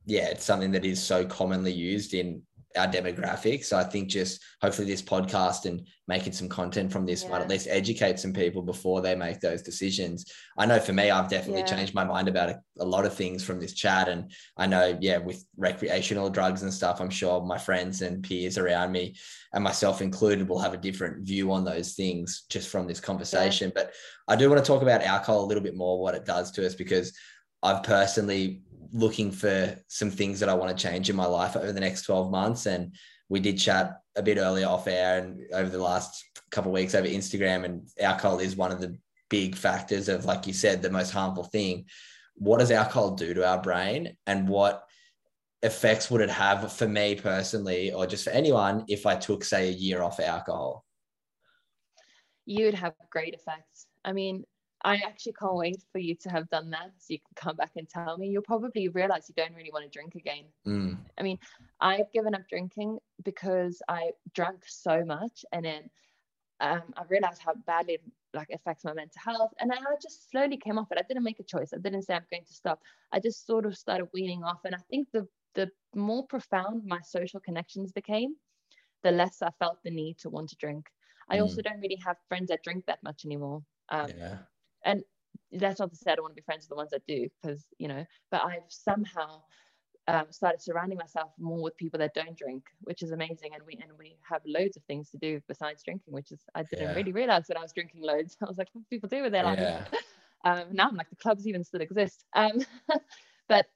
yeah, 0.06 0.27
it's 0.27 0.44
something 0.44 0.72
that 0.72 0.85
is 0.85 1.01
so 1.01 1.24
commonly 1.24 1.72
used 1.72 2.12
in 2.12 2.43
our 2.76 2.86
demographic. 2.86 3.64
So 3.64 3.76
I 3.76 3.84
think 3.84 4.09
just 4.09 4.40
hopefully 4.62 4.86
this 4.86 5.02
podcast 5.02 5.66
and 5.66 5.86
making 6.06 6.32
some 6.32 6.48
content 6.48 6.92
from 6.92 7.05
this 7.05 7.24
yeah. 7.24 7.30
might 7.30 7.40
at 7.42 7.48
least 7.48 7.66
educate 7.68 8.18
some 8.18 8.32
people 8.32 8.62
before 8.62 9.01
they 9.01 9.14
make 9.14 9.40
those 9.40 9.62
decisions. 9.62 10.24
I 10.56 10.66
know 10.66 10.78
for 10.78 10.92
me, 10.92 11.10
I've 11.10 11.28
definitely 11.28 11.62
yeah. 11.62 11.76
changed 11.76 11.94
my 11.94 12.05
mind 12.05 12.28
about 12.28 12.51
a, 12.51 12.60
a, 12.78 12.84
lot 12.84 13.06
of 13.06 13.14
things 13.14 13.42
from 13.42 13.59
this 13.59 13.72
chat. 13.72 14.09
And 14.09 14.32
I 14.56 14.66
know, 14.66 14.97
yeah, 15.01 15.18
with 15.18 15.44
recreational 15.56 16.30
drugs 16.30 16.62
and 16.62 16.72
stuff, 16.72 17.01
I'm 17.01 17.10
sure 17.10 17.44
my 17.44 17.59
friends 17.59 18.02
and 18.02 18.22
peers 18.22 18.56
around 18.56 18.92
me 18.92 19.16
and 19.52 19.64
myself 19.64 20.01
included 20.01 20.48
will 20.48 20.60
have 20.60 20.74
a 20.74 20.78
different 20.78 21.26
view 21.26 21.52
on 21.52 21.64
those 21.64 21.94
things 21.94 22.44
just 22.51 22.68
from 22.68 22.86
this 22.86 23.01
conversation. 23.01 23.72
Yeah. 23.74 23.82
But 23.82 23.94
I 24.28 24.36
do 24.36 24.48
want 24.48 24.64
to 24.64 24.66
talk 24.66 24.82
about 24.82 25.02
alcohol 25.02 25.44
a 25.44 25.47
little 25.47 25.62
bit 25.62 25.76
more, 25.76 26.01
what 26.01 26.14
it 26.14 26.24
does 26.24 26.52
to 26.52 26.64
us, 26.64 26.74
because 26.74 27.12
I've 27.62 27.82
personally 27.82 28.62
looking 28.93 29.31
for 29.31 29.77
some 29.89 30.11
things 30.11 30.41
that 30.41 30.49
I 30.49 30.55
want 30.55 30.77
to 30.77 30.83
change 30.83 31.11
in 31.11 31.17
my 31.17 31.27
life 31.27 31.57
over 31.57 31.73
the 31.73 31.81
next 31.81 32.03
12 32.03 32.31
months. 32.31 32.67
And 32.67 32.95
we 33.29 33.41
did 33.41 33.59
chat 33.59 34.01
a 34.17 34.23
bit 34.23 34.39
earlier 34.39 34.67
off 34.67 34.89
air 34.89 35.19
and 35.19 35.41
over 35.53 35.71
the 35.71 35.83
last 35.83 36.25
couple 36.51 36.73
weeks 36.73 36.95
over 36.95 37.07
Instagram. 37.07 37.65
And 37.65 37.89
alcohol 38.01 38.41
is 38.41 38.57
one 38.57 38.73
of 38.73 38.81
the 38.81 38.99
big 39.29 39.55
factors 39.55 40.09
of, 40.09 40.25
like 40.25 40.47
you 40.47 40.53
said, 40.53 40.83
the 40.83 40.91
most 40.91 41.11
harmful 41.11 41.45
thing. 41.45 41.87
What 42.35 42.59
does 42.59 42.71
alcohol 42.71 43.12
do 43.12 43.35
to 43.35 43.47
our 43.47 43.61
brain? 43.61 44.17
And 44.27 44.49
what 44.49 44.85
effects 45.62 46.11
would 46.11 46.23
it 46.23 46.31
have 46.31 46.73
for 46.73 46.89
me 46.89 47.15
personally, 47.15 47.93
or 47.93 48.07
just 48.07 48.25
for 48.25 48.31
anyone, 48.31 48.85
if 48.89 49.07
I 49.07 49.15
took, 49.15 49.45
say, 49.45 49.69
a 49.69 49.73
year 49.73 50.03
off 50.03 50.19
alcohol? 50.19 50.85
You'd 52.47 52.75
have 52.75 52.95
great 53.11 53.35
effects. 53.35 53.87
I 54.05 54.12
mean, 54.12 54.45
I 54.82 54.97
actually 54.97 55.35
can't 55.35 55.55
wait 55.55 55.82
for 55.93 55.98
you 55.98 56.15
to 56.16 56.31
have 56.31 56.48
done 56.48 56.70
that 56.70 56.93
so 56.98 57.12
you 57.12 57.19
can 57.19 57.35
come 57.36 57.57
back 57.57 57.73
and 57.77 57.89
tell 57.89 58.16
me. 58.16 58.28
You'll 58.28 58.43
probably 58.43 58.89
realize 58.89 59.28
you 59.28 59.35
don't 59.36 59.55
really 59.55 59.70
want 59.73 59.85
to 59.85 59.90
drink 59.90 60.15
again. 60.15 60.44
Mm. 60.66 60.98
I 61.19 61.23
mean, 61.23 61.39
I've 61.81 62.11
given 62.12 62.35
up 62.35 62.48
drinking 62.48 62.98
because 63.23 63.82
I 63.89 64.12
drank 64.35 64.62
so 64.66 65.05
much 65.05 65.44
and 65.52 65.65
then 65.65 65.90
um, 66.61 66.82
I 66.97 67.02
realized 67.09 67.43
how 67.44 67.55
badly 67.66 67.94
it 67.94 68.02
like 68.32 68.48
affects 68.55 68.85
my 68.85 68.94
mental 68.94 69.20
health. 69.23 69.52
And 69.61 69.70
I 69.73 69.77
just 70.01 70.31
slowly 70.31 70.57
came 70.57 70.78
off 70.78 70.90
it. 70.90 70.98
I 70.98 71.05
didn't 71.07 71.24
make 71.24 71.40
a 71.40 71.44
choice. 71.44 71.73
I 71.74 71.78
didn't 71.78 72.02
say 72.02 72.15
I'm 72.15 72.27
going 72.31 72.44
to 72.44 72.55
stop. 72.55 72.81
I 73.12 73.20
just 73.20 73.47
sort 73.47 73.66
of 73.66 73.77
started 73.77 74.09
weaning 74.15 74.44
off. 74.44 74.61
And 74.65 74.74
I 74.74 74.78
think 74.90 75.09
the 75.12 75.27
the 75.55 75.69
more 75.97 76.24
profound 76.27 76.85
my 76.86 77.01
social 77.02 77.40
connections 77.40 77.90
became, 77.90 78.36
the 79.02 79.11
less 79.11 79.43
I 79.43 79.51
felt 79.59 79.78
the 79.82 79.90
need 79.90 80.16
to 80.19 80.31
want 80.31 80.48
to 80.51 80.57
drink. 80.57 80.86
I 81.28 81.39
mm. 81.39 81.43
also 81.43 81.61
don't 81.61 81.81
really 81.81 81.98
have 82.07 82.16
friends 82.28 82.48
that 82.48 82.62
drink 82.62 82.85
that 82.86 83.02
much 83.02 83.24
anymore. 83.24 83.62
Um, 83.89 84.11
yeah 84.16 84.36
and 84.85 85.02
that's 85.52 85.81
not 85.81 85.90
to 85.90 85.97
say 85.97 86.12
I 86.12 86.15
don't 86.15 86.24
want 86.24 86.36
to 86.36 86.40
be 86.40 86.44
friends 86.44 86.62
with 86.62 86.70
the 86.70 86.77
ones 86.77 86.90
that 86.90 87.02
do, 87.07 87.28
because 87.43 87.65
you 87.78 87.89
know, 87.89 88.05
but 88.31 88.43
I've 88.44 88.69
somehow 88.69 89.43
um, 90.09 90.27
started 90.31 90.61
surrounding 90.61 90.98
myself 90.98 91.31
more 91.39 91.62
with 91.62 91.77
people 91.77 91.98
that 91.98 92.15
don't 92.15 92.36
drink, 92.36 92.65
which 92.82 93.02
is 93.02 93.12
amazing. 93.12 93.51
And 93.55 93.62
we 93.66 93.74
and 93.74 93.93
we 93.98 94.16
have 94.28 94.43
loads 94.47 94.77
of 94.77 94.82
things 94.85 95.11
to 95.11 95.19
do 95.19 95.40
besides 95.48 95.82
drinking, 95.82 96.12
which 96.12 96.32
is 96.32 96.40
I 96.55 96.62
didn't 96.62 96.90
yeah. 96.90 96.94
really 96.94 97.12
realize 97.12 97.44
when 97.48 97.59
I 97.59 97.62
was 97.62 97.73
drinking 97.73 98.02
loads. 98.02 98.36
I 98.43 98.47
was 98.47 98.59
like, 98.59 98.69
what 98.73 98.82
do 98.82 98.86
people 98.90 99.09
do 99.09 99.23
with 99.23 99.32
their 99.32 99.44
life? 99.44 99.59
Yeah. 99.61 99.85
Um, 100.43 100.69
now 100.73 100.89
I'm 100.89 100.97
like 100.97 101.11
the 101.11 101.16
clubs 101.16 101.47
even 101.47 101.62
still 101.62 101.82
exist. 101.82 102.24
Um, 102.35 102.65
but 103.51 103.66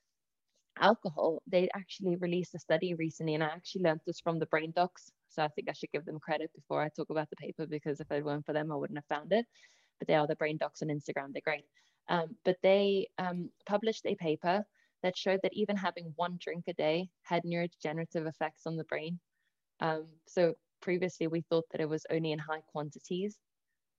alcohol, 0.81 1.43
they 1.47 1.69
actually 1.75 2.17
released 2.17 2.55
a 2.55 2.59
study 2.59 2.95
recently, 2.95 3.35
and 3.35 3.45
I 3.45 3.49
actually 3.49 3.83
learned 3.83 4.01
this 4.07 4.19
from 4.19 4.39
the 4.39 4.47
Brain 4.47 4.73
Docs. 4.75 5.13
So 5.29 5.43
I 5.43 5.49
think 5.49 5.69
I 5.69 5.75
should 5.75 5.93
give 5.93 6.07
them 6.07 6.19
credit 6.19 6.51
before 6.55 6.81
I 6.81 6.89
talk 6.89 7.11
about 7.11 7.29
the 7.29 7.37
paper 7.37 7.67
because 7.67 8.01
if 8.01 8.11
it 8.11 8.25
weren't 8.25 8.47
for 8.47 8.55
them, 8.55 8.73
I 8.73 8.77
wouldn't 8.77 8.97
have 8.97 9.15
found 9.15 9.31
it 9.35 9.45
but 9.99 10.09
they 10.09 10.15
are 10.15 10.27
the 10.27 10.37
brain 10.37 10.57
docs 10.57 10.83
on 10.83 10.89
Instagram. 10.89 11.33
They're 11.33 11.43
great. 11.45 11.65
Um, 12.09 12.37
but 12.45 12.57
they 12.63 13.09
um, 13.19 13.51
published 13.67 14.07
a 14.07 14.15
paper 14.15 14.65
that 15.03 15.17
showed 15.17 15.41
that 15.43 15.53
even 15.55 15.77
having 15.77 16.13
one 16.17 16.39
drink 16.41 16.65
a 16.69 16.73
day 16.73 17.09
had 17.23 17.43
neurodegenerative 17.45 18.27
effects 18.27 18.67
on 18.67 18.77
the 18.77 18.85
brain. 18.85 19.19
Um, 19.81 20.07
so 20.27 20.55
previously 20.81 21.27
we 21.27 21.43
thought 21.43 21.65
that 21.73 21.81
it 21.81 21.89
was 21.89 22.07
only 22.11 22.33
in 22.33 22.39
high 22.39 22.63
quantities, 22.73 23.37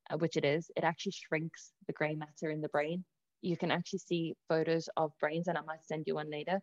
uh, 0.09 0.17
which 0.17 0.38
it 0.38 0.45
is. 0.45 0.69
It 0.76 0.84
actually 0.84 1.13
shrinks 1.13 1.72
the 1.88 1.93
gray 1.93 2.15
matter 2.15 2.51
in 2.51 2.61
the 2.61 2.69
brain. 2.69 3.03
You 3.41 3.57
can 3.57 3.72
actually 3.72 3.99
see 3.99 4.35
photos 4.49 4.89
of 4.97 5.11
brains, 5.19 5.47
and 5.47 5.57
I 5.57 5.61
might 5.61 5.85
send 5.85 6.05
you 6.07 6.15
one 6.15 6.31
later, 6.31 6.59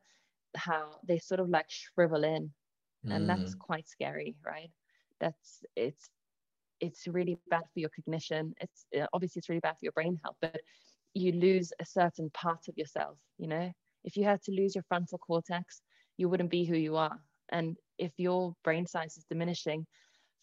how 0.56 0.98
they 1.06 1.18
sort 1.18 1.40
of 1.40 1.48
like 1.48 1.66
shrivel 1.68 2.24
in. 2.24 2.50
And 3.04 3.24
mm. 3.24 3.26
that's 3.26 3.54
quite 3.54 3.88
scary, 3.88 4.36
right? 4.44 4.70
That's 5.20 5.64
it's 5.76 6.08
it's 6.82 7.06
really 7.06 7.38
bad 7.48 7.62
for 7.72 7.80
your 7.80 7.90
cognition. 7.96 8.52
It's 8.60 8.84
uh, 9.00 9.06
obviously 9.14 9.38
it's 9.40 9.48
really 9.48 9.60
bad 9.60 9.74
for 9.74 9.84
your 9.84 9.92
brain 9.92 10.18
health 10.22 10.36
but 10.42 10.60
you 11.14 11.32
lose 11.32 11.72
a 11.80 11.86
certain 11.86 12.28
part 12.30 12.68
of 12.68 12.76
yourself 12.76 13.16
you 13.38 13.48
know? 13.48 13.72
If 14.04 14.16
you 14.16 14.24
had 14.24 14.42
to 14.42 14.52
lose 14.52 14.74
your 14.74 14.84
frontal 14.88 15.18
cortex 15.18 15.80
you 16.18 16.28
wouldn't 16.28 16.50
be 16.50 16.64
who 16.64 16.76
you 16.76 16.96
are. 16.96 17.18
And 17.50 17.76
if 17.98 18.12
your 18.18 18.54
brain 18.64 18.86
size 18.86 19.16
is 19.16 19.24
diminishing 19.30 19.86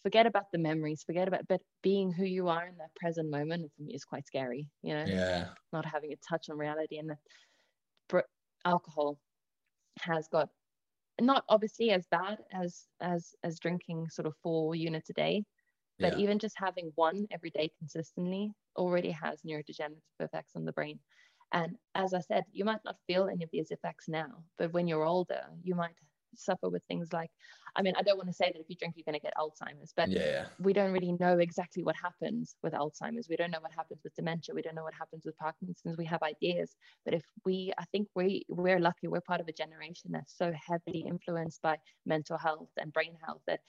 forget 0.02 0.26
about 0.26 0.50
the 0.52 0.58
memories 0.58 1.04
forget 1.04 1.28
about 1.28 1.46
but 1.46 1.60
being 1.82 2.10
who 2.10 2.24
you 2.24 2.48
are 2.48 2.66
in 2.66 2.76
that 2.78 2.94
present 2.96 3.30
moment 3.30 3.70
for 3.76 3.82
me 3.82 3.94
is 3.94 4.04
quite 4.04 4.26
scary 4.26 4.66
you 4.82 4.94
know? 4.94 5.04
Yeah. 5.06 5.48
Not 5.72 5.84
having 5.84 6.12
a 6.12 6.16
touch 6.28 6.48
on 6.50 6.56
reality 6.56 6.98
and 6.98 7.10
that 7.10 8.24
alcohol 8.64 9.18
has 10.00 10.28
got 10.28 10.48
not 11.20 11.44
obviously 11.48 11.90
as 11.90 12.06
bad 12.10 12.38
as 12.52 12.86
as 13.00 13.34
as 13.42 13.58
drinking 13.58 14.08
sort 14.10 14.26
of 14.26 14.34
four 14.42 14.74
units 14.74 15.10
a 15.10 15.12
day 15.12 15.44
but 16.00 16.16
yeah. 16.16 16.24
even 16.24 16.38
just 16.38 16.56
having 16.58 16.92
one 16.94 17.26
every 17.30 17.50
day 17.50 17.70
consistently 17.78 18.52
already 18.76 19.10
has 19.10 19.40
neurodegenerative 19.42 20.20
effects 20.20 20.52
on 20.56 20.64
the 20.64 20.72
brain. 20.72 20.98
And 21.52 21.76
as 21.94 22.14
I 22.14 22.20
said, 22.20 22.44
you 22.52 22.64
might 22.64 22.84
not 22.84 22.96
feel 23.06 23.28
any 23.28 23.44
of 23.44 23.50
these 23.52 23.70
effects 23.70 24.08
now, 24.08 24.44
but 24.58 24.72
when 24.72 24.86
you're 24.86 25.04
older, 25.04 25.42
you 25.62 25.74
might 25.74 25.94
suffer 26.36 26.68
with 26.68 26.82
things 26.88 27.12
like 27.12 27.30
I 27.76 27.82
mean, 27.82 27.94
I 27.96 28.02
don't 28.02 28.16
want 28.16 28.28
to 28.28 28.34
say 28.34 28.50
that 28.52 28.60
if 28.60 28.68
you 28.68 28.76
drink, 28.76 28.94
you're 28.96 29.04
going 29.04 29.14
to 29.14 29.20
get 29.20 29.34
Alzheimer's, 29.36 29.92
but 29.96 30.10
yeah. 30.10 30.46
we 30.58 30.72
don't 30.72 30.92
really 30.92 31.12
know 31.20 31.38
exactly 31.38 31.84
what 31.84 31.94
happens 31.96 32.56
with 32.62 32.72
Alzheimer's. 32.72 33.28
We 33.28 33.36
don't 33.36 33.50
know 33.50 33.60
what 33.60 33.72
happens 33.72 34.00
with 34.02 34.14
dementia. 34.14 34.54
We 34.54 34.62
don't 34.62 34.74
know 34.74 34.82
what 34.82 34.94
happens 34.94 35.24
with 35.24 35.36
Parkinson's. 35.38 35.96
We 35.96 36.04
have 36.06 36.22
ideas, 36.22 36.74
but 37.04 37.14
if 37.14 37.22
we, 37.44 37.72
I 37.78 37.84
think 37.92 38.08
we 38.14 38.44
we're 38.48 38.80
lucky. 38.80 39.06
We're 39.06 39.20
part 39.20 39.40
of 39.40 39.48
a 39.48 39.52
generation 39.52 40.10
that's 40.10 40.36
so 40.36 40.52
heavily 40.66 41.04
influenced 41.06 41.62
by 41.62 41.78
mental 42.06 42.38
health 42.38 42.70
and 42.76 42.92
brain 42.92 43.16
health 43.24 43.42
that 43.46 43.60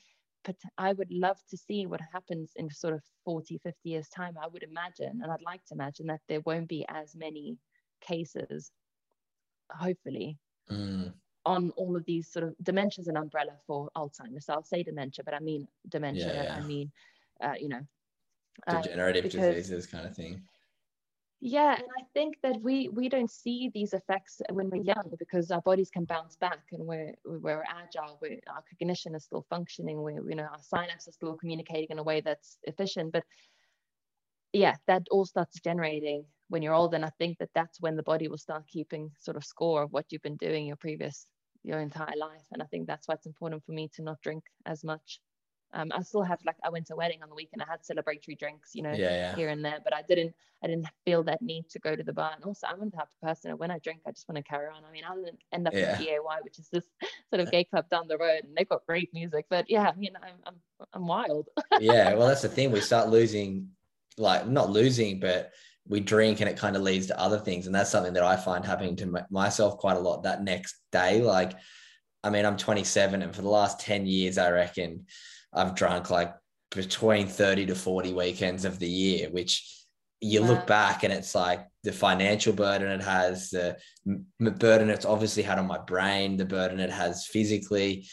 I 0.78 0.94
would 0.94 1.12
love 1.12 1.38
to 1.50 1.58
see 1.58 1.86
what 1.86 2.02
happens 2.14 2.52
in 2.56 2.70
sort 2.70 2.94
of 2.94 3.04
40, 3.26 3.60
50 3.60 3.90
years' 3.90 4.10
time. 4.10 4.36
I 4.42 4.48
would 4.48 4.64
imagine, 4.64 5.22
and 5.22 5.32
I'd 5.32 5.42
like 5.42 5.64
to 5.66 5.74
imagine 5.74 6.08
that 6.08 6.22
there 6.28 6.42
won't 6.42 6.68
be 6.68 6.86
as 6.90 7.16
many 7.16 7.58
cases, 8.02 8.72
hopefully, 9.70 10.38
mm. 10.70 11.14
on 11.46 11.72
all 11.72 11.96
of 11.96 12.06
these 12.06 12.32
sort 12.32 12.46
of 12.46 12.56
dementia 12.64 13.02
is 13.02 13.08
an 13.08 13.18
umbrella 13.18 13.54
for 13.68 13.90
Alzheimer's. 13.96 14.46
So 14.46 14.54
I'll 14.54 14.64
say 14.64 14.84
dementia, 14.84 15.24
but 15.24 15.34
I 15.34 15.40
mean 15.40 15.68
dementia. 15.90 16.34
Yeah, 16.34 16.44
yeah. 16.44 16.56
I 16.56 16.62
mean, 16.62 16.92
uh, 17.42 17.54
you 17.60 17.70
know, 17.70 17.82
degenerative 18.70 19.26
uh, 19.26 19.28
because, 19.28 19.56
diseases 19.56 19.88
kind 19.88 20.08
of 20.08 20.16
thing 20.16 20.42
yeah 21.42 21.74
and 21.74 21.88
i 22.00 22.04
think 22.14 22.36
that 22.44 22.62
we 22.62 22.88
we 22.90 23.10
don't 23.10 23.32
see 23.32 23.72
these 23.74 23.94
effects 23.94 24.42
when 24.52 24.70
we're 24.70 24.84
young 24.84 25.12
because 25.18 25.50
our 25.50 25.62
bodies 25.62 25.90
can 25.90 26.06
bounce 26.06 26.36
back 26.36 26.60
and 26.72 26.86
we're 26.86 27.14
we're 27.26 27.64
agile 27.68 28.20
we're, 28.22 28.40
our 28.48 28.64
cognition 28.70 29.16
is 29.16 29.24
still 29.24 29.44
functioning 29.50 30.04
we 30.04 30.14
you 30.14 30.36
know 30.36 30.44
our 30.44 30.60
synapses 30.60 31.08
are 31.08 31.14
still 31.14 31.36
communicating 31.36 31.88
in 31.90 32.00
a 32.00 32.04
way 32.04 32.22
that's 32.22 32.58
efficient. 32.64 33.12
But 33.12 33.24
yeah 34.54 34.76
that 34.86 35.02
all 35.10 35.26
starts 35.26 35.60
generating 35.62 36.26
when 36.50 36.62
you're 36.62 36.76
old 36.76 36.94
and 36.94 37.04
i 37.04 37.12
think 37.18 37.38
that 37.40 37.50
that's 37.56 37.82
when 37.82 37.96
the 37.96 38.04
body 38.04 38.28
will 38.28 38.38
start 38.38 38.68
keeping 38.68 39.10
sort 39.18 39.38
of 39.38 39.44
score 39.44 39.82
of 39.84 39.92
what 39.92 40.06
you've 40.10 40.22
been 40.22 40.38
doing 40.38 40.68
your 40.68 40.76
previous 40.76 41.26
your 41.64 41.80
entire 41.80 42.18
life. 42.18 42.46
And 42.52 42.62
i 42.62 42.66
think 42.66 42.86
that's 42.86 43.08
why 43.08 43.16
it's 43.16 43.26
important 43.26 43.64
for 43.66 43.72
me 43.72 43.90
to 43.96 44.04
not 44.04 44.22
drink 44.22 44.44
as 44.66 44.84
much 44.84 45.20
Um, 45.74 45.92
I 45.96 46.02
still 46.02 46.22
have 46.24 46.40
like 46.46 46.58
I 46.64 46.70
went 46.70 46.88
to 46.88 46.94
a 46.94 46.98
wedding 46.98 47.24
on 47.24 47.30
the 47.30 47.36
weekend. 47.36 47.62
I 47.62 47.66
had 47.70 47.82
celebratory 47.82 48.38
drinks, 48.38 48.72
you 48.76 48.84
know, 48.84 48.92
Yeah, 48.92 49.10
yeah. 49.10 49.36
here 49.36 49.50
and 49.50 49.64
there, 49.64 49.80
but 49.84 49.94
I 49.96 50.02
didn't 50.02 50.34
I 50.64 50.68
didn't 50.68 50.86
feel 51.06 51.24
that 51.24 51.42
need 51.42 51.70
to 51.70 51.80
go 51.80 51.96
to 51.96 52.04
the 52.04 52.14
bar. 52.14 52.34
And 52.36 52.44
also, 52.44 52.68
I'm 52.68 52.80
the 52.80 52.92
type 52.96 53.08
of 53.08 53.28
person 53.28 53.50
that 53.52 53.58
when 53.58 53.72
I 53.72 53.80
drink, 53.80 54.02
I 54.06 54.12
just 54.12 54.28
want 54.30 54.36
to 54.38 54.44
carry 54.44 54.68
on. 54.68 54.84
I 54.88 54.92
mean, 54.92 55.04
I 55.10 55.16
didn't 55.16 55.40
end 55.52 55.68
up 55.68 55.74
Yeah. 55.74 55.98
in 55.98 56.04
GAY, 56.06 56.18
which 56.44 56.60
is 56.60 56.68
this 56.70 56.86
sort 57.34 57.40
of 57.42 57.50
gay 57.52 57.64
club 57.64 57.90
down 57.90 58.08
the 58.08 58.18
road, 58.18 58.42
and 58.44 58.56
they've 58.56 58.68
got 58.70 58.86
great 58.86 59.14
music. 59.14 59.46
But 59.50 59.70
yeah, 59.70 59.90
I 59.90 59.96
mean, 59.96 60.12
I'm 60.22 60.36
I'm 60.46 60.56
I'm 60.94 61.08
wild. 61.08 61.48
yeah, 61.80 62.14
well, 62.16 62.28
that's 62.30 62.42
the 62.44 62.50
thing. 62.50 62.72
We 62.72 62.82
start 62.82 63.10
losing, 63.10 63.70
like 64.18 64.48
not 64.48 64.70
losing, 64.70 65.20
but 65.20 65.52
we 65.88 66.00
drink 66.00 66.42
and 66.42 66.50
it 66.50 66.58
kind 66.58 66.76
of 66.76 66.84
leads 66.84 67.08
to 67.08 67.20
other 67.20 67.40
things. 67.40 67.66
And 67.66 67.74
that's 67.74 67.90
something 67.90 68.14
that 68.14 68.24
I 68.24 68.36
find 68.36 68.64
happening 68.64 68.96
to 68.98 69.08
my- 69.08 69.26
myself 69.32 69.80
quite 69.80 69.98
a 69.98 70.00
lot 70.00 70.22
that 70.24 70.44
next 70.44 70.76
day. 70.92 71.22
Like, 71.22 71.54
I 72.24 72.30
mean, 72.30 72.46
I'm 72.46 72.56
27, 72.56 73.24
and 73.24 73.36
for 73.36 73.42
the 73.42 73.50
last 73.50 73.80
10 73.80 74.06
years, 74.06 74.38
I 74.38 74.52
reckon 74.52 75.08
I've 75.54 75.76
drunk 75.76 76.10
like 76.10 76.34
between 76.74 77.28
30 77.28 77.66
to 77.68 77.76
40 77.76 78.14
weekends 78.14 78.66
of 78.66 78.80
the 78.80 78.88
year, 78.90 79.30
which 79.30 79.78
you 80.22 80.42
Wow. 80.42 80.48
look 80.48 80.68
back 80.68 81.04
and 81.04 81.12
it's 81.12 81.34
like 81.36 81.68
the 81.84 81.92
financial 81.92 82.54
burden 82.54 82.90
it 82.92 83.02
has, 83.04 83.50
the 83.50 83.78
burden 84.40 84.90
it's 84.90 85.06
obviously 85.06 85.44
had 85.44 85.58
on 85.60 85.68
my 85.68 85.80
brain, 85.80 86.38
the 86.38 86.46
burden 86.46 86.80
it 86.80 86.92
has 86.92 87.26
physically. 87.26 88.08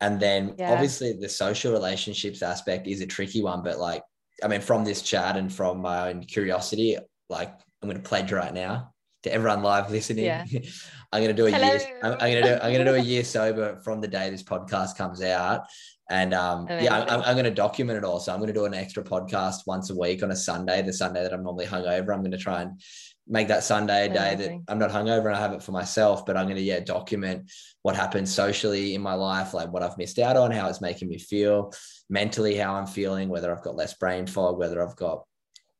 And 0.00 0.20
then 0.20 0.54
Yeah. 0.58 0.72
obviously 0.72 1.14
the 1.14 1.28
social 1.28 1.72
relationships 1.72 2.42
aspect 2.42 2.86
is 2.86 3.00
a 3.00 3.06
tricky 3.06 3.42
one, 3.42 3.62
but 3.62 3.78
like, 3.78 4.02
I 4.42 4.48
mean, 4.48 4.60
from 4.60 4.84
this 4.84 5.00
chat 5.02 5.36
and 5.36 5.52
from 5.52 5.80
my 5.80 6.08
own 6.10 6.22
curiosity, 6.24 6.98
like 7.30 7.48
I'm 7.82 7.88
going 7.88 8.00
to 8.02 8.08
pledge 8.08 8.30
right 8.30 8.52
now 8.52 8.92
to 9.22 9.32
everyone 9.32 9.62
live 9.62 9.90
listening. 9.90 10.26
Yeah. 10.26 10.44
I'm 11.12 11.22
going 11.22 11.34
to 11.34 11.42
do 11.42 11.46
a 11.46 11.50
year. 11.50 11.80
I'm, 12.02 12.12
I'm 12.12 12.18
going 12.18 12.42
to 12.42 12.42
do. 12.42 12.54
I'm 12.54 12.72
going 12.72 12.84
to 12.84 12.92
do 12.92 12.94
a 12.96 12.98
year 12.98 13.24
sober 13.24 13.76
from 13.84 14.00
the 14.00 14.08
day 14.08 14.28
this 14.30 14.42
podcast 14.42 14.96
comes 14.96 15.22
out, 15.22 15.62
and 16.10 16.34
um, 16.34 16.66
yeah, 16.68 17.06
I'm, 17.08 17.22
I'm 17.22 17.34
going 17.34 17.44
to 17.46 17.50
document 17.50 17.96
it 17.98 18.04
all. 18.04 18.20
So 18.20 18.32
I'm 18.32 18.38
going 18.38 18.48
to 18.48 18.52
do 18.52 18.66
an 18.66 18.74
extra 18.74 19.02
podcast 19.02 19.66
once 19.66 19.88
a 19.90 19.96
week 19.96 20.22
on 20.22 20.30
a 20.30 20.36
Sunday, 20.36 20.82
the 20.82 20.92
Sunday 20.92 21.22
that 21.22 21.32
I'm 21.32 21.42
normally 21.42 21.66
hungover. 21.66 22.12
I'm 22.12 22.20
going 22.20 22.30
to 22.32 22.36
try 22.38 22.62
and 22.62 22.80
make 23.26 23.48
that 23.48 23.64
Sunday 23.64 24.06
a 24.10 24.12
day 24.12 24.34
that 24.34 24.50
I'm 24.68 24.78
not 24.78 24.90
hungover 24.90 25.26
and 25.26 25.34
I 25.36 25.40
have 25.40 25.54
it 25.54 25.62
for 25.62 25.72
myself, 25.72 26.26
but 26.26 26.36
I'm 26.36 26.44
going 26.44 26.56
to 26.56 26.62
yeah 26.62 26.80
document 26.80 27.50
what 27.82 27.96
happens 27.96 28.34
socially 28.34 28.94
in 28.94 29.00
my 29.00 29.14
life, 29.14 29.54
like 29.54 29.72
what 29.72 29.82
I've 29.82 29.96
missed 29.96 30.18
out 30.18 30.36
on, 30.36 30.50
how 30.50 30.68
it's 30.68 30.82
making 30.82 31.08
me 31.08 31.18
feel 31.18 31.72
mentally, 32.10 32.54
how 32.56 32.74
I'm 32.74 32.86
feeling, 32.86 33.30
whether 33.30 33.54
I've 33.56 33.64
got 33.64 33.76
less 33.76 33.94
brain 33.94 34.26
fog, 34.26 34.58
whether 34.58 34.86
I've 34.86 34.96
got 34.96 35.24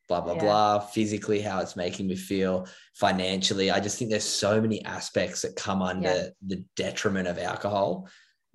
blah 0.08 0.20
blah 0.20 0.34
Yeah. 0.34 0.40
blah 0.40 0.78
physically 0.80 1.40
how 1.40 1.60
it's 1.60 1.76
making 1.76 2.06
me 2.08 2.14
feel 2.14 2.66
financially 2.94 3.70
i 3.70 3.80
just 3.80 3.98
think 3.98 4.10
there's 4.10 4.22
so 4.22 4.60
many 4.60 4.84
aspects 4.84 5.40
that 5.40 5.56
come 5.56 5.80
under 5.80 6.08
Yeah. 6.08 6.26
the 6.46 6.62
detriment 6.76 7.26
of 7.26 7.38
alcohol 7.38 8.06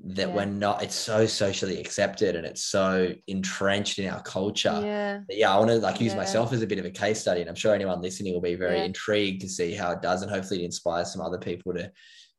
that 0.06 0.30
Yeah. 0.30 0.34
we're 0.36 0.46
not 0.46 0.82
it's 0.82 0.96
so 0.96 1.26
socially 1.26 1.80
accepted 1.80 2.36
and 2.36 2.46
it's 2.46 2.64
so 2.64 3.14
entrenched 3.28 4.00
in 4.00 4.10
our 4.10 4.22
culture 4.24 4.80
Yeah. 4.84 5.20
Yeah 5.30 5.54
i 5.54 5.58
want 5.58 5.70
to 5.72 5.78
like 5.78 6.00
use 6.00 6.14
Yeah. 6.14 6.20
myself 6.20 6.54
as 6.54 6.62
a 6.62 6.68
bit 6.68 6.80
of 6.80 6.86
a 6.86 6.90
case 6.92 7.20
study 7.20 7.42
and 7.42 7.50
i'm 7.50 7.56
sure 7.56 7.74
anyone 7.76 8.02
listening 8.02 8.34
will 8.34 8.42
be 8.42 8.56
very 8.56 8.86
intrigued 8.86 9.42
to 9.42 9.50
see 9.50 9.74
how 9.74 9.92
it 9.92 10.02
does 10.02 10.22
and 10.22 10.32
hopefully 10.32 10.62
it 10.62 10.66
inspires 10.66 11.12
some 11.12 11.22
other 11.22 11.38
people 11.38 11.74
to 11.74 11.92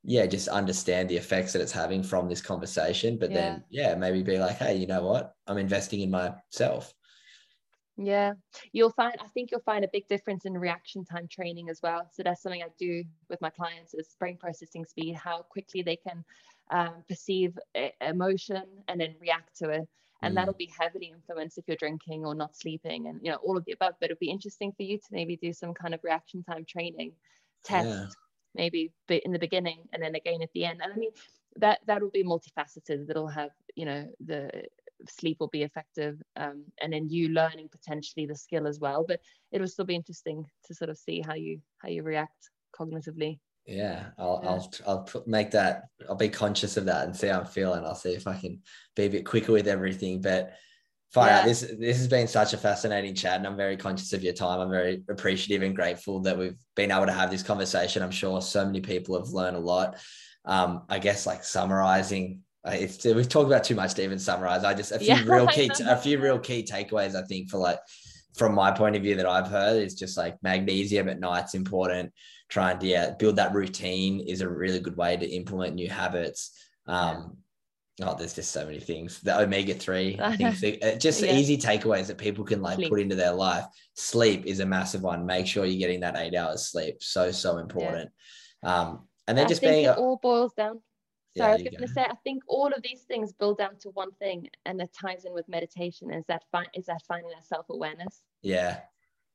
yeah 0.02 0.24
just 0.24 0.48
understand 0.48 1.08
the 1.10 1.16
effects 1.16 1.52
that 1.52 1.60
it's 1.60 1.72
having 1.72 2.02
from 2.02 2.28
this 2.28 2.40
conversation 2.40 3.18
but 3.18 3.30
then 3.32 3.62
yeah 3.68 3.94
maybe 3.94 4.22
be 4.22 4.38
like 4.38 4.56
hey 4.56 4.74
you 4.74 4.86
know 4.86 5.02
what 5.04 5.34
i'm 5.46 5.58
investing 5.58 6.00
in 6.00 6.10
myself 6.10 6.94
Yeah, 7.98 8.32
you'll 8.72 8.92
find, 8.92 9.14
I 9.20 9.28
think 9.34 9.50
you'll 9.50 9.60
find 9.72 9.84
a 9.84 9.88
big 9.92 10.08
difference 10.08 10.46
in 10.46 10.54
reaction 10.56 11.04
time 11.04 11.28
training 11.28 11.68
as 11.68 11.80
well. 11.82 12.08
So 12.14 12.22
that's 12.22 12.40
something 12.42 12.62
I 12.62 12.68
do 12.78 13.04
with 13.28 13.40
my 13.42 13.50
clients 13.50 13.92
is 13.92 14.16
brain 14.18 14.38
processing 14.38 14.86
speed, 14.86 15.16
how 15.16 15.42
quickly 15.42 15.82
they 15.82 15.96
can 15.96 16.24
um, 16.70 17.04
perceive 17.08 17.58
emotion 18.00 18.84
and 18.88 19.00
then 19.00 19.16
react 19.20 19.56
to 19.58 19.70
it. 19.70 19.88
And 20.22 20.36
Mm. 20.36 20.36
that'll 20.36 20.54
be 20.54 20.70
heavily 20.78 21.06
influenced 21.14 21.58
if 21.58 21.66
you're 21.66 21.76
drinking 21.78 22.26
or 22.26 22.34
not 22.34 22.54
sleeping 22.56 23.06
and, 23.08 23.20
you 23.22 23.30
know, 23.30 23.38
all 23.38 23.56
of 23.56 23.64
the 23.64 23.72
above. 23.72 23.94
But 24.00 24.10
it'll 24.10 24.18
be 24.20 24.30
interesting 24.30 24.72
for 24.72 24.82
you 24.82 24.98
to 24.98 25.06
maybe 25.10 25.36
do 25.36 25.52
some 25.52 25.72
kind 25.74 25.94
of 25.94 26.00
reaction 26.04 26.42
time 26.42 26.64
training 26.66 27.16
test, 27.64 27.92
Yeah. 27.92 28.14
maybe 28.54 28.92
in 29.08 29.32
the 29.32 29.38
beginning 29.38 29.88
and 29.92 30.02
then 30.02 30.14
again 30.14 30.42
at 30.42 30.52
the 30.52 30.64
end. 30.66 30.82
And 30.82 30.92
I 30.92 30.96
mean, 30.96 31.12
that 31.56 31.80
that 31.86 32.02
will 32.02 32.10
be 32.10 32.24
multifaceted. 32.24 33.06
That'll 33.06 33.28
have, 33.28 33.50
you 33.76 33.86
know, 33.86 34.12
the 34.20 34.64
sleep 35.08 35.38
will 35.40 35.48
be 35.48 35.62
effective 35.62 36.20
um, 36.36 36.66
and 36.80 36.92
then 36.92 37.08
you 37.08 37.28
learning 37.30 37.68
potentially 37.70 38.26
the 38.26 38.34
skill 38.34 38.66
as 38.66 38.78
well 38.78 39.02
but 39.08 39.20
it'll 39.50 39.66
still 39.66 39.86
be 39.86 39.94
interesting 39.94 40.44
to 40.62 40.74
sort 40.74 40.90
of 40.90 40.98
see 40.98 41.22
how 41.22 41.32
you 41.34 41.62
how 41.78 41.88
you 41.88 42.02
react 42.02 42.50
cognitively 42.78 43.40
Yeah, 43.70 44.06
I'll 44.18 44.40
Yeah. 44.42 44.50
I'll 44.50 44.72
I'll 44.86 45.02
put, 45.04 45.28
make 45.28 45.52
that. 45.52 45.84
I'll 46.08 46.16
be 46.16 46.28
conscious 46.28 46.76
of 46.76 46.86
that 46.86 47.06
and 47.06 47.16
see 47.16 47.28
how 47.28 47.40
I'm 47.40 47.46
feeling. 47.46 47.84
I'll 47.84 47.94
see 47.94 48.12
if 48.12 48.26
I 48.26 48.36
can 48.36 48.60
be 48.96 49.04
a 49.04 49.08
bit 49.08 49.24
quicker 49.24 49.52
with 49.52 49.68
everything. 49.68 50.20
But 50.20 50.54
fire 51.12 51.30
out. 51.30 51.36
Yeah. 51.42 51.46
This 51.46 51.60
this 51.78 51.98
has 51.98 52.08
been 52.08 52.26
such 52.26 52.52
a 52.52 52.58
fascinating 52.58 53.14
chat, 53.14 53.36
and 53.36 53.46
I'm 53.46 53.56
very 53.56 53.76
conscious 53.76 54.12
of 54.12 54.24
your 54.24 54.32
time. 54.32 54.60
I'm 54.60 54.70
very 54.70 55.04
appreciative 55.08 55.62
and 55.62 55.76
grateful 55.76 56.20
that 56.22 56.36
we've 56.36 56.58
been 56.74 56.90
able 56.90 57.06
to 57.06 57.12
have 57.12 57.30
this 57.30 57.44
conversation. 57.44 58.02
I'm 58.02 58.10
sure 58.10 58.42
so 58.42 58.66
many 58.66 58.80
people 58.80 59.16
have 59.16 59.28
learned 59.28 59.56
a 59.56 59.60
lot. 59.60 59.98
Um, 60.44 60.82
I 60.88 60.98
guess 60.98 61.24
like 61.24 61.44
summarizing. 61.44 62.40
Uh, 62.66 62.72
it's, 62.72 63.02
we've 63.04 63.28
talked 63.28 63.46
about 63.46 63.64
too 63.64 63.76
much 63.76 63.94
to 63.94 64.02
even 64.02 64.18
summarize. 64.18 64.64
I 64.64 64.74
just 64.74 64.92
a 64.92 64.98
few 64.98 65.14
Yeah, 65.14 65.22
real 65.26 65.46
key 65.46 65.70
a 65.86 65.96
few 65.96 66.18
real 66.18 66.40
key 66.40 66.64
takeaways. 66.64 67.14
I 67.14 67.24
think 67.26 67.50
for 67.50 67.58
like 67.58 67.78
from 68.36 68.54
my 68.54 68.72
point 68.72 68.96
of 68.96 69.02
view 69.02 69.14
that 69.14 69.26
I've 69.26 69.48
heard 69.48 69.80
is 69.80 69.94
just 69.94 70.16
like 70.16 70.42
magnesium 70.42 71.08
at 71.08 71.20
night's 71.20 71.54
important. 71.54 72.12
Trying 72.50 72.78
to 72.80 72.86
yeah, 72.86 73.10
build 73.18 73.36
that 73.36 73.54
routine 73.54 74.20
is 74.20 74.40
a 74.40 74.48
really 74.48 74.80
good 74.80 74.96
way 74.96 75.16
to 75.16 75.26
implement 75.26 75.74
new 75.76 75.88
habits. 75.88 76.52
Um, 76.86 77.38
oh, 78.02 78.16
there's 78.18 78.34
just 78.34 78.50
so 78.50 78.66
many 78.66 78.80
things. 78.80 79.20
The 79.20 79.38
omega 79.38 79.74
three, 79.74 80.16
so- 80.56 80.68
uh, 80.82 80.96
just 80.96 81.22
Yeah. 81.22 81.36
easy 81.36 81.56
takeaways 81.56 82.08
that 82.08 82.18
people 82.18 82.44
can 82.44 82.60
like 82.60 82.76
Sleep. 82.76 82.90
put 82.90 83.00
into 83.00 83.14
their 83.14 83.32
life. 83.32 83.64
Sleep 83.94 84.46
is 84.46 84.60
a 84.60 84.66
massive 84.66 85.02
one. 85.02 85.24
Make 85.26 85.46
sure 85.46 85.64
you're 85.64 85.78
getting 85.78 86.00
that 86.00 86.16
eight 86.16 86.34
hours 86.34 86.66
sleep. 86.66 87.02
So 87.02 87.30
so 87.30 87.58
important. 87.58 88.10
Um, 88.62 89.06
and 89.28 89.38
then 89.38 89.46
I 89.46 89.48
just 89.48 89.62
being 89.62 89.84
it 89.84 89.96
all 89.96 90.16
boils 90.16 90.52
down 90.54 90.80
Yeah, 91.34 91.42
sorry 91.44 91.52
i 91.52 91.54
was 91.54 91.62
going 91.62 91.86
to 91.86 91.88
say 91.88 92.02
i 92.02 92.14
think 92.24 92.42
all 92.48 92.66
of 92.66 92.82
these 92.82 93.02
things 93.02 93.32
build 93.32 93.58
down 93.58 93.76
to 93.78 93.90
one 93.90 94.10
thing 94.18 94.48
and 94.66 94.80
it 94.82 94.92
ties 94.92 95.24
in 95.24 95.32
with 95.32 95.48
meditation 95.48 96.12
is 96.12 96.24
that 96.26 96.42
fi- 96.50 96.66
is 96.74 96.86
that 96.86 97.00
finding 97.06 97.30
that 97.30 97.44
self-awareness 97.46 98.22
yeah, 98.42 98.80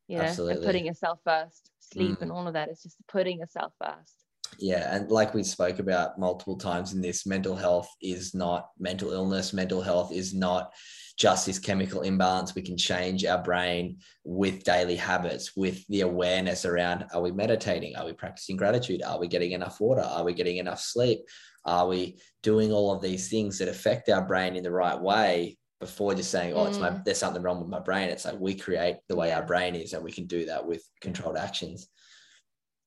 you 0.07 0.17
know 0.17 0.47
and 0.47 0.63
putting 0.63 0.85
yourself 0.85 1.19
first 1.23 1.71
sleep 1.79 2.17
Mm. 2.17 2.23
and 2.23 2.31
all 2.31 2.47
of 2.47 2.53
that 2.53 2.69
it's 2.69 2.83
just 2.83 2.97
putting 3.07 3.39
yourself 3.39 3.73
first 3.83 4.25
Yeah, 4.59 4.95
and 4.95 5.11
like 5.11 5.33
we 5.33 5.43
spoke 5.43 5.79
about 5.79 6.17
multiple 6.19 6.57
times 6.57 6.93
in 6.93 7.01
this, 7.01 7.25
mental 7.25 7.55
health 7.55 7.89
is 8.01 8.33
not 8.33 8.69
mental 8.79 9.11
illness. 9.11 9.51
Mental 9.53 9.81
health 9.81 10.11
is 10.13 10.33
not 10.33 10.71
just 11.17 11.45
this 11.45 11.59
chemical 11.59 12.01
imbalance. 12.01 12.55
We 12.55 12.61
can 12.61 12.77
change 12.77 13.25
our 13.25 13.41
brain 13.41 13.97
with 14.23 14.63
daily 14.63 14.95
habits, 14.95 15.55
with 15.57 15.85
the 15.87 16.01
awareness 16.01 16.63
around 16.65 17.05
are 17.13 17.21
we 17.21 17.31
meditating? 17.31 17.95
Are 17.95 18.05
we 18.05 18.13
practicing 18.13 18.55
gratitude? 18.55 19.01
Are 19.03 19.19
we 19.19 19.27
getting 19.27 19.51
enough 19.53 19.81
water? 19.81 20.01
Are 20.03 20.23
we 20.23 20.33
getting 20.33 20.57
enough 20.57 20.79
sleep? 20.79 21.19
Are 21.65 21.87
we 21.87 22.19
doing 22.43 22.71
all 22.71 22.93
of 22.93 23.01
these 23.01 23.29
things 23.29 23.57
that 23.57 23.67
affect 23.67 24.07
our 24.09 24.25
brain 24.25 24.55
in 24.55 24.63
the 24.63 24.71
right 24.71 24.99
way 25.01 25.57
before 25.79 26.15
just 26.15 26.31
saying, 26.31 26.53
oh, 26.53 26.65
it's 26.65 26.79
my 26.79 26.89
Mm. 26.91 27.03
there's 27.05 27.17
something 27.17 27.41
wrong 27.43 27.59
with 27.59 27.69
my 27.69 27.79
brain? 27.79 28.09
It's 28.09 28.25
like 28.25 28.39
we 28.39 28.55
create 28.55 28.97
the 29.09 29.15
way 29.15 29.31
our 29.33 29.45
brain 29.45 29.75
is, 29.75 29.93
and 29.93 30.03
we 30.03 30.11
can 30.11 30.25
do 30.25 30.45
that 30.45 30.65
with 30.65 30.83
controlled 31.01 31.37
actions. 31.37 31.87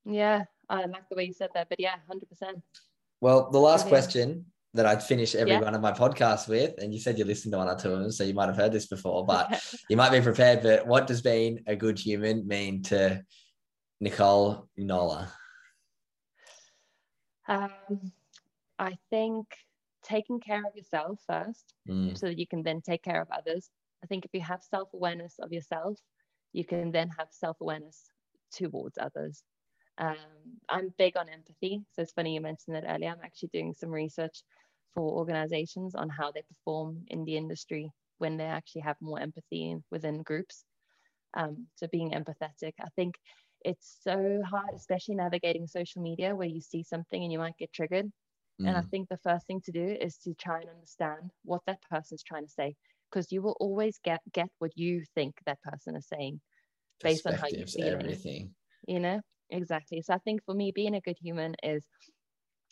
yeah 0.05 0.45
i 0.71 0.85
like 0.87 1.07
the 1.11 1.17
way 1.17 1.25
you 1.25 1.33
said 1.33 1.51
that 1.55 1.69
but 1.69 1.79
yeah 1.81 1.97
100% 2.11 2.63
Well, 3.21 3.51
the 3.51 3.59
last 3.59 3.83
Okay. 3.83 3.89
question 3.95 4.47
that 4.75 4.87
I'd 4.87 5.03
finish 5.03 5.35
every 5.35 5.55
Yeah. 5.55 5.61
one 5.69 5.75
of 5.75 5.81
my 5.81 5.93
podcasts 5.93 6.47
with, 6.49 6.73
and 6.81 6.93
you 6.95 7.01
said 7.01 7.19
you 7.19 7.25
listened 7.25 7.53
to 7.53 7.59
one 7.59 7.69
or 7.69 7.75
two 7.75 7.93
of 7.93 8.01
them, 8.01 8.13
so 8.13 8.23
you 8.25 8.35
might 8.35 8.47
have 8.53 8.57
heard 8.63 8.73
this 8.73 8.87
before, 8.87 9.27
but 9.27 9.45
you 9.91 9.97
might 9.97 10.13
be 10.13 10.21
prepared. 10.21 10.63
But 10.63 10.87
what 10.87 11.07
does 11.09 11.21
being 11.23 11.61
a 11.67 11.75
good 11.75 11.99
human 11.99 12.47
mean 12.47 12.83
to 12.85 13.23
Nicole 14.01 14.69
Nola? 14.77 15.33
Um, 17.49 18.13
I 18.79 18.93
think 19.11 19.47
taking 20.09 20.41
care 20.41 20.65
of 20.67 20.77
yourself 20.77 21.21
first 21.27 21.75
Mm, 21.89 22.17
so 22.17 22.27
that 22.27 22.39
you 22.39 22.47
can 22.47 22.63
then 22.63 22.81
take 22.83 23.03
care 23.03 23.21
of 23.23 23.29
others. 23.31 23.71
I 24.05 24.07
think 24.07 24.25
if 24.25 24.35
you 24.35 24.41
have 24.43 24.63
self 24.63 24.91
awareness 24.95 25.39
of 25.41 25.53
yourself, 25.53 25.99
you 26.53 26.65
can 26.65 26.85
then 26.85 27.03
have 27.19 27.23
self 27.25 27.53
awareness 27.55 28.05
towards 28.53 28.99
others. 28.99 29.43
Um, 29.99 30.17
I'm 30.69 30.91
big 30.99 31.17
on 31.17 31.29
empathy. 31.29 31.85
So 31.93 32.03
it's 32.03 32.13
funny 32.13 32.35
you 32.35 32.41
mentioned 32.41 32.77
that 32.77 32.85
earlier. 32.89 33.11
I'm 33.11 33.25
actually 33.25 33.51
doing 33.53 33.75
some 33.75 33.91
research 33.91 34.43
for 34.95 35.03
organizations 35.19 35.95
on 35.95 36.09
how 36.11 36.33
they 36.33 36.43
perform 36.43 37.05
in 37.09 37.25
the 37.25 37.37
industry 37.37 37.91
when 38.19 38.37
they 38.37 38.45
actually 38.45 38.83
have 38.83 38.97
more 39.01 39.21
empathy 39.21 39.77
within 39.91 40.23
groups. 40.23 40.65
Um, 41.35 41.69
so 41.77 41.87
being 41.89 42.13
empathetic, 42.13 42.75
I 42.81 42.89
think 42.97 43.17
it's 43.65 43.99
so 44.03 44.41
hard, 44.49 44.75
especially 44.75 45.17
navigating 45.17 45.67
social 45.67 46.03
media 46.03 46.35
where 46.37 46.49
you 46.49 46.61
see 46.61 46.83
something 46.83 47.23
and 47.23 47.33
you 47.33 47.39
might 47.39 47.57
get 47.59 47.73
triggered. 47.73 48.11
And 48.65 48.77
I 48.77 48.83
mm, 48.83 48.91
think 48.91 49.09
the 49.09 49.19
first 49.19 49.47
thing 49.47 49.61
to 49.63 49.73
do 49.73 49.97
is 50.01 50.19
to 50.19 50.35
try 50.35 50.61
and 50.61 50.71
understand 50.71 51.31
what 51.45 51.63
that 51.67 51.83
person's 51.91 52.23
trying 52.23 52.47
to 52.47 52.53
say, 52.53 52.77
because 53.11 53.33
you 53.33 53.43
will 53.43 53.57
always 53.61 53.99
get 54.05 54.21
get 54.33 54.49
what 54.59 54.77
you 54.77 55.05
think 55.15 55.37
that 55.47 55.63
person 55.63 55.97
is 55.97 56.09
saying, 56.09 56.41
based 57.03 57.27
on 57.27 57.35
how 57.35 57.49
perspectives, 57.49 57.75
feeling. 57.75 57.93
everything. 58.01 58.55
You 58.87 59.01
know, 59.01 59.21
exactly. 59.51 60.03
So 60.03 60.15
I 60.15 60.19
think 60.19 60.45
for 60.45 60.55
me, 60.55 60.73
being 60.73 60.95
a 60.95 61.01
good 61.01 61.19
human 61.21 61.55
is 61.63 61.87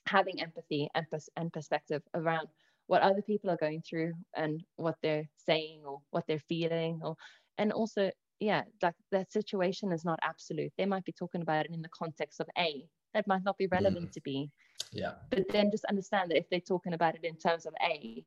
having 0.07 0.41
empathy 0.41 0.89
and, 0.95 1.07
pers- 1.11 1.31
and 1.37 1.53
perspective 1.53 2.03
around 2.15 2.49
what 2.87 3.03
other 3.03 3.23
people 3.23 3.51
are 3.51 3.57
going 3.57 3.83
through 3.89 4.13
and 4.37 4.63
what 4.77 4.97
they're 5.03 5.29
saying 5.37 5.83
or 5.85 6.01
what 6.11 6.25
they're 6.27 6.43
feeling 6.49 7.01
or 7.03 7.17
and 7.59 7.73
also 7.73 8.11
yeah 8.41 8.63
like 8.83 8.95
that 9.11 9.33
situation 9.33 9.93
is 9.93 10.05
not 10.05 10.19
absolute 10.23 10.73
they 10.79 10.87
might 10.87 11.05
be 11.05 11.13
talking 11.13 11.43
about 11.43 11.67
it 11.67 11.73
in 11.75 11.83
the 11.83 11.89
context 11.89 12.41
of 12.41 12.49
a 12.59 12.85
that 13.15 13.27
might 13.27 13.43
not 13.45 13.57
be 13.59 13.67
relevant 13.69 14.09
mm. 14.09 14.13
to 14.13 14.21
b 14.23 14.51
yeah 14.93 15.13
but 15.31 15.45
then 15.51 15.71
just 15.71 15.85
understand 15.87 16.31
that 16.31 16.39
if 16.39 16.49
they're 16.51 16.61
talking 16.61 16.93
about 16.93 17.15
it 17.15 17.25
in 17.25 17.37
terms 17.37 17.67
of 17.67 17.75
a 17.83 18.25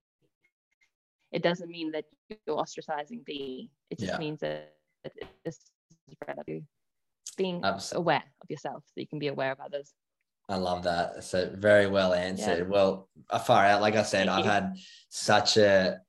it 1.31 1.44
doesn't 1.44 1.69
mean 1.69 1.91
that 1.91 2.06
you're 2.30 2.57
ostracizing 2.57 3.23
b 3.26 3.69
it 3.90 3.99
just 3.99 4.14
yeah. 4.14 4.18
means 4.18 4.40
that 4.40 4.73
this 5.45 5.60
is 6.07 6.18
relevant 6.27 6.64
being 7.38 7.64
Absolutely. 7.64 8.02
aware 8.03 8.23
of 8.41 8.49
yourself 8.49 8.84
so 8.86 8.94
you 8.99 9.07
can 9.07 9.19
be 9.19 9.27
aware 9.27 9.52
of 9.52 9.60
others 9.60 9.94
I 10.49 10.56
love 10.56 10.84
that. 10.84 11.23
So 11.23 11.52
very 11.53 11.86
well 11.86 12.11
answered. 12.11 12.68
Yeah. 12.68 12.73
Well, 12.73 13.07
uh, 13.30 13.38
far 13.38 13.64
out. 13.65 13.81
Like 13.81 13.95
I 13.95 14.02
said, 14.02 14.27
I've 14.27 14.45
had 14.45 14.77
such 15.10 15.57
a 15.57 15.99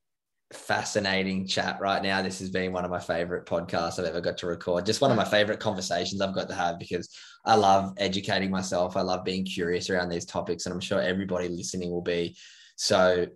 fascinating 0.52 1.46
chat 1.46 1.78
right 1.80 2.02
now. 2.02 2.22
This 2.22 2.40
has 2.40 2.50
been 2.50 2.72
one 2.72 2.84
of 2.84 2.90
my 2.90 2.98
favorite 2.98 3.46
podcasts 3.46 3.98
I've 3.98 4.06
ever 4.06 4.20
got 4.20 4.38
to 4.38 4.46
record. 4.46 4.86
Just 4.86 5.00
one 5.00 5.10
of 5.10 5.16
my 5.16 5.24
favorite 5.24 5.60
conversations 5.60 6.20
I've 6.20 6.34
got 6.34 6.48
to 6.48 6.54
have 6.54 6.78
because 6.78 7.08
I 7.44 7.54
love 7.54 7.94
educating 7.98 8.50
myself. 8.50 8.96
I 8.96 9.02
love 9.02 9.24
being 9.24 9.44
curious 9.44 9.90
around 9.90 10.08
these 10.08 10.24
topics, 10.26 10.66
and 10.66 10.72
I'm 10.72 10.80
sure 10.80 11.00
everybody 11.00 11.48
listening 11.48 11.90
will 11.90 12.02
be 12.02 12.36
so 12.76 13.26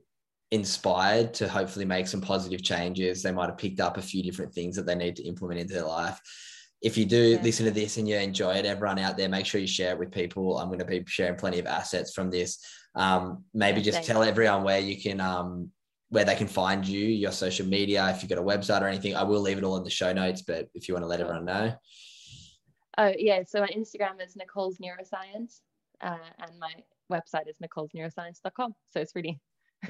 inspired 0.50 1.34
to 1.34 1.48
hopefully 1.48 1.84
make 1.84 2.06
some 2.06 2.20
positive 2.20 2.62
changes. 2.62 3.22
They 3.22 3.32
might 3.32 3.48
have 3.48 3.58
picked 3.58 3.80
up 3.80 3.96
a 3.96 4.02
few 4.02 4.22
different 4.22 4.52
things 4.52 4.76
that 4.76 4.86
they 4.86 4.94
need 4.94 5.16
to 5.16 5.24
implement 5.24 5.60
into 5.60 5.74
their 5.74 5.84
life 5.84 6.20
if 6.84 6.98
you 6.98 7.06
do 7.06 7.16
yeah. 7.16 7.42
listen 7.42 7.64
to 7.64 7.72
this 7.72 7.96
and 7.96 8.06
you 8.06 8.16
enjoy 8.16 8.52
it, 8.56 8.66
everyone 8.66 8.98
out 8.98 9.16
there, 9.16 9.28
make 9.28 9.46
sure 9.46 9.58
you 9.58 9.66
share 9.66 9.92
it 9.92 9.98
with 9.98 10.12
people. 10.12 10.58
I'm 10.58 10.68
going 10.68 10.80
to 10.80 10.84
be 10.84 11.02
sharing 11.06 11.34
plenty 11.34 11.58
of 11.58 11.66
assets 11.66 12.12
from 12.12 12.30
this. 12.30 12.58
Um, 12.94 13.44
maybe 13.54 13.80
just 13.80 13.96
Thanks. 13.96 14.06
tell 14.06 14.22
everyone 14.22 14.64
where 14.64 14.80
you 14.80 15.00
can, 15.00 15.18
um, 15.18 15.70
where 16.14 16.24
they 16.24 16.36
can 16.36 16.46
find 16.46 16.86
you, 16.86 17.00
your 17.00 17.32
social 17.32 17.66
media, 17.66 18.08
if 18.10 18.22
you've 18.22 18.30
got 18.30 18.38
a 18.38 18.42
website 18.42 18.82
or 18.82 18.86
anything. 18.86 19.16
I 19.16 19.24
will 19.24 19.40
leave 19.40 19.58
it 19.58 19.64
all 19.64 19.76
in 19.76 19.82
the 19.82 19.90
show 19.90 20.12
notes, 20.12 20.42
but 20.42 20.68
if 20.72 20.86
you 20.86 20.94
want 20.94 21.02
to 21.02 21.08
let 21.08 21.20
everyone 21.20 21.44
know. 21.44 21.74
Oh 22.96 23.12
yeah, 23.18 23.42
so 23.44 23.60
my 23.60 23.66
Instagram 23.66 24.24
is 24.24 24.36
Nicole's 24.36 24.78
Neuroscience, 24.78 25.60
uh, 26.00 26.16
and 26.38 26.52
my 26.60 26.72
website 27.12 27.48
is 27.48 27.56
nicolesneuroscience.com. 27.58 28.74
So 28.90 29.00
it's 29.00 29.16
really 29.16 29.40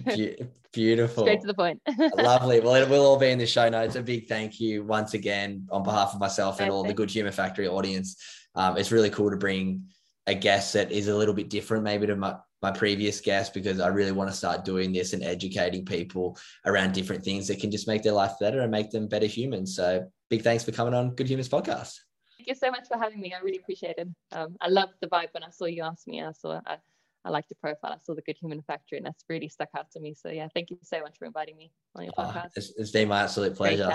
Beautiful. 0.73 1.25
Straight 1.25 1.43
to 1.43 1.47
the 1.47 1.55
point. 1.55 1.81
Lovely. 2.17 2.61
Well, 2.61 2.75
it 2.75 2.89
will 2.89 3.05
all 3.05 3.19
be 3.19 3.29
in 3.29 3.39
the 3.39 3.47
show 3.47 3.69
notes. 3.69 3.95
A 3.97 4.03
big 4.03 4.27
thank 4.27 4.59
you 4.59 4.83
once 4.83 5.13
again 5.13 5.69
on 5.71 5.83
behalf 5.83 6.15
of 6.15 6.21
myself 6.21 6.59
and 6.59 6.71
all 6.71 6.83
the 6.83 6.95
Good 6.95 7.11
Human 7.11 7.33
Factory 7.33 7.69
audience. 7.69 8.17
Um, 8.55 8.77
it's 8.79 8.91
really 8.91 9.11
cool 9.11 9.31
to 9.31 9.37
bring 9.37 9.85
a 10.27 10.35
guest 10.35 10.73
that 10.73 10.91
is 10.91 11.09
a 11.09 11.15
little 11.15 11.35
bit 11.35 11.51
different, 11.51 11.85
maybe 11.85 12.07
to 12.07 12.17
my, 12.17 12.37
my 12.65 12.71
previous 12.71 13.21
guest, 13.21 13.53
because 13.53 13.79
I 13.79 13.89
really 13.89 14.11
want 14.13 14.31
to 14.31 14.37
start 14.37 14.65
doing 14.65 14.91
this 14.91 15.13
and 15.13 15.23
educating 15.23 15.85
people 15.85 16.39
around 16.65 16.95
different 16.95 17.23
things 17.23 17.47
that 17.49 17.61
can 17.61 17.71
just 17.71 17.87
make 17.87 18.03
their 18.03 18.15
life 18.15 18.33
better 18.41 18.61
and 18.61 18.71
make 18.71 18.91
them 18.91 19.07
better 19.07 19.27
humans. 19.27 19.77
So, 19.77 20.11
big 20.31 20.43
thanks 20.43 20.65
for 20.65 20.73
coming 20.73 20.95
on 20.95 21.15
Good 21.15 21.29
Humans 21.29 21.51
podcast. 21.51 21.93
Thank 22.39 22.49
you 22.49 22.55
so 22.55 22.71
much 22.71 22.89
for 22.89 22.99
having 22.99 23.21
me. 23.21 23.35
I 23.35 23.41
really 23.45 23.59
appreciate 23.59 23.97
it. 23.99 24.09
Um, 24.33 24.57
I 24.63 24.69
loved 24.69 24.95
the 25.03 25.09
vibe 25.09 25.29
when 25.33 25.43
I 25.43 25.51
saw 25.51 25.67
you 25.67 25.83
ask 25.83 26.07
me. 26.07 26.23
I 26.23 26.33
saw. 26.33 26.61
I, 26.67 26.79
I 27.27 27.31
liked 27.31 27.51
your 27.51 27.59
profile. 27.61 27.93
I 27.93 27.99
saw 28.03 28.15
the 28.15 28.23
Good 28.23 28.37
Human 28.41 28.63
Factory, 28.63 28.99
and 28.99 29.07
that's 29.07 29.25
really 29.29 29.49
stuck 29.49 29.69
out 29.77 29.91
to 29.93 30.01
me. 30.01 30.15
So 30.15 30.31
yeah, 30.31 30.49
thank 30.55 30.71
you 30.71 30.79
so 30.83 31.01
much 31.01 31.17
for 31.19 31.27
inviting 31.27 31.57
me 31.57 31.71
on 31.95 32.05
your 32.05 32.13
ah, 32.17 32.33
podcast. 32.33 32.51
it's, 32.57 32.73
it's 32.77 32.91
been 32.91 33.09
my 33.09 33.23
absolute 33.23 33.55
pleasure. 33.55 33.91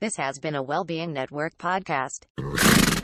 This 0.00 0.16
has 0.16 0.38
been 0.38 0.54
a 0.54 0.62
Wellbeing 0.62 1.12
Network 1.12 1.56
podcast. 1.58 2.24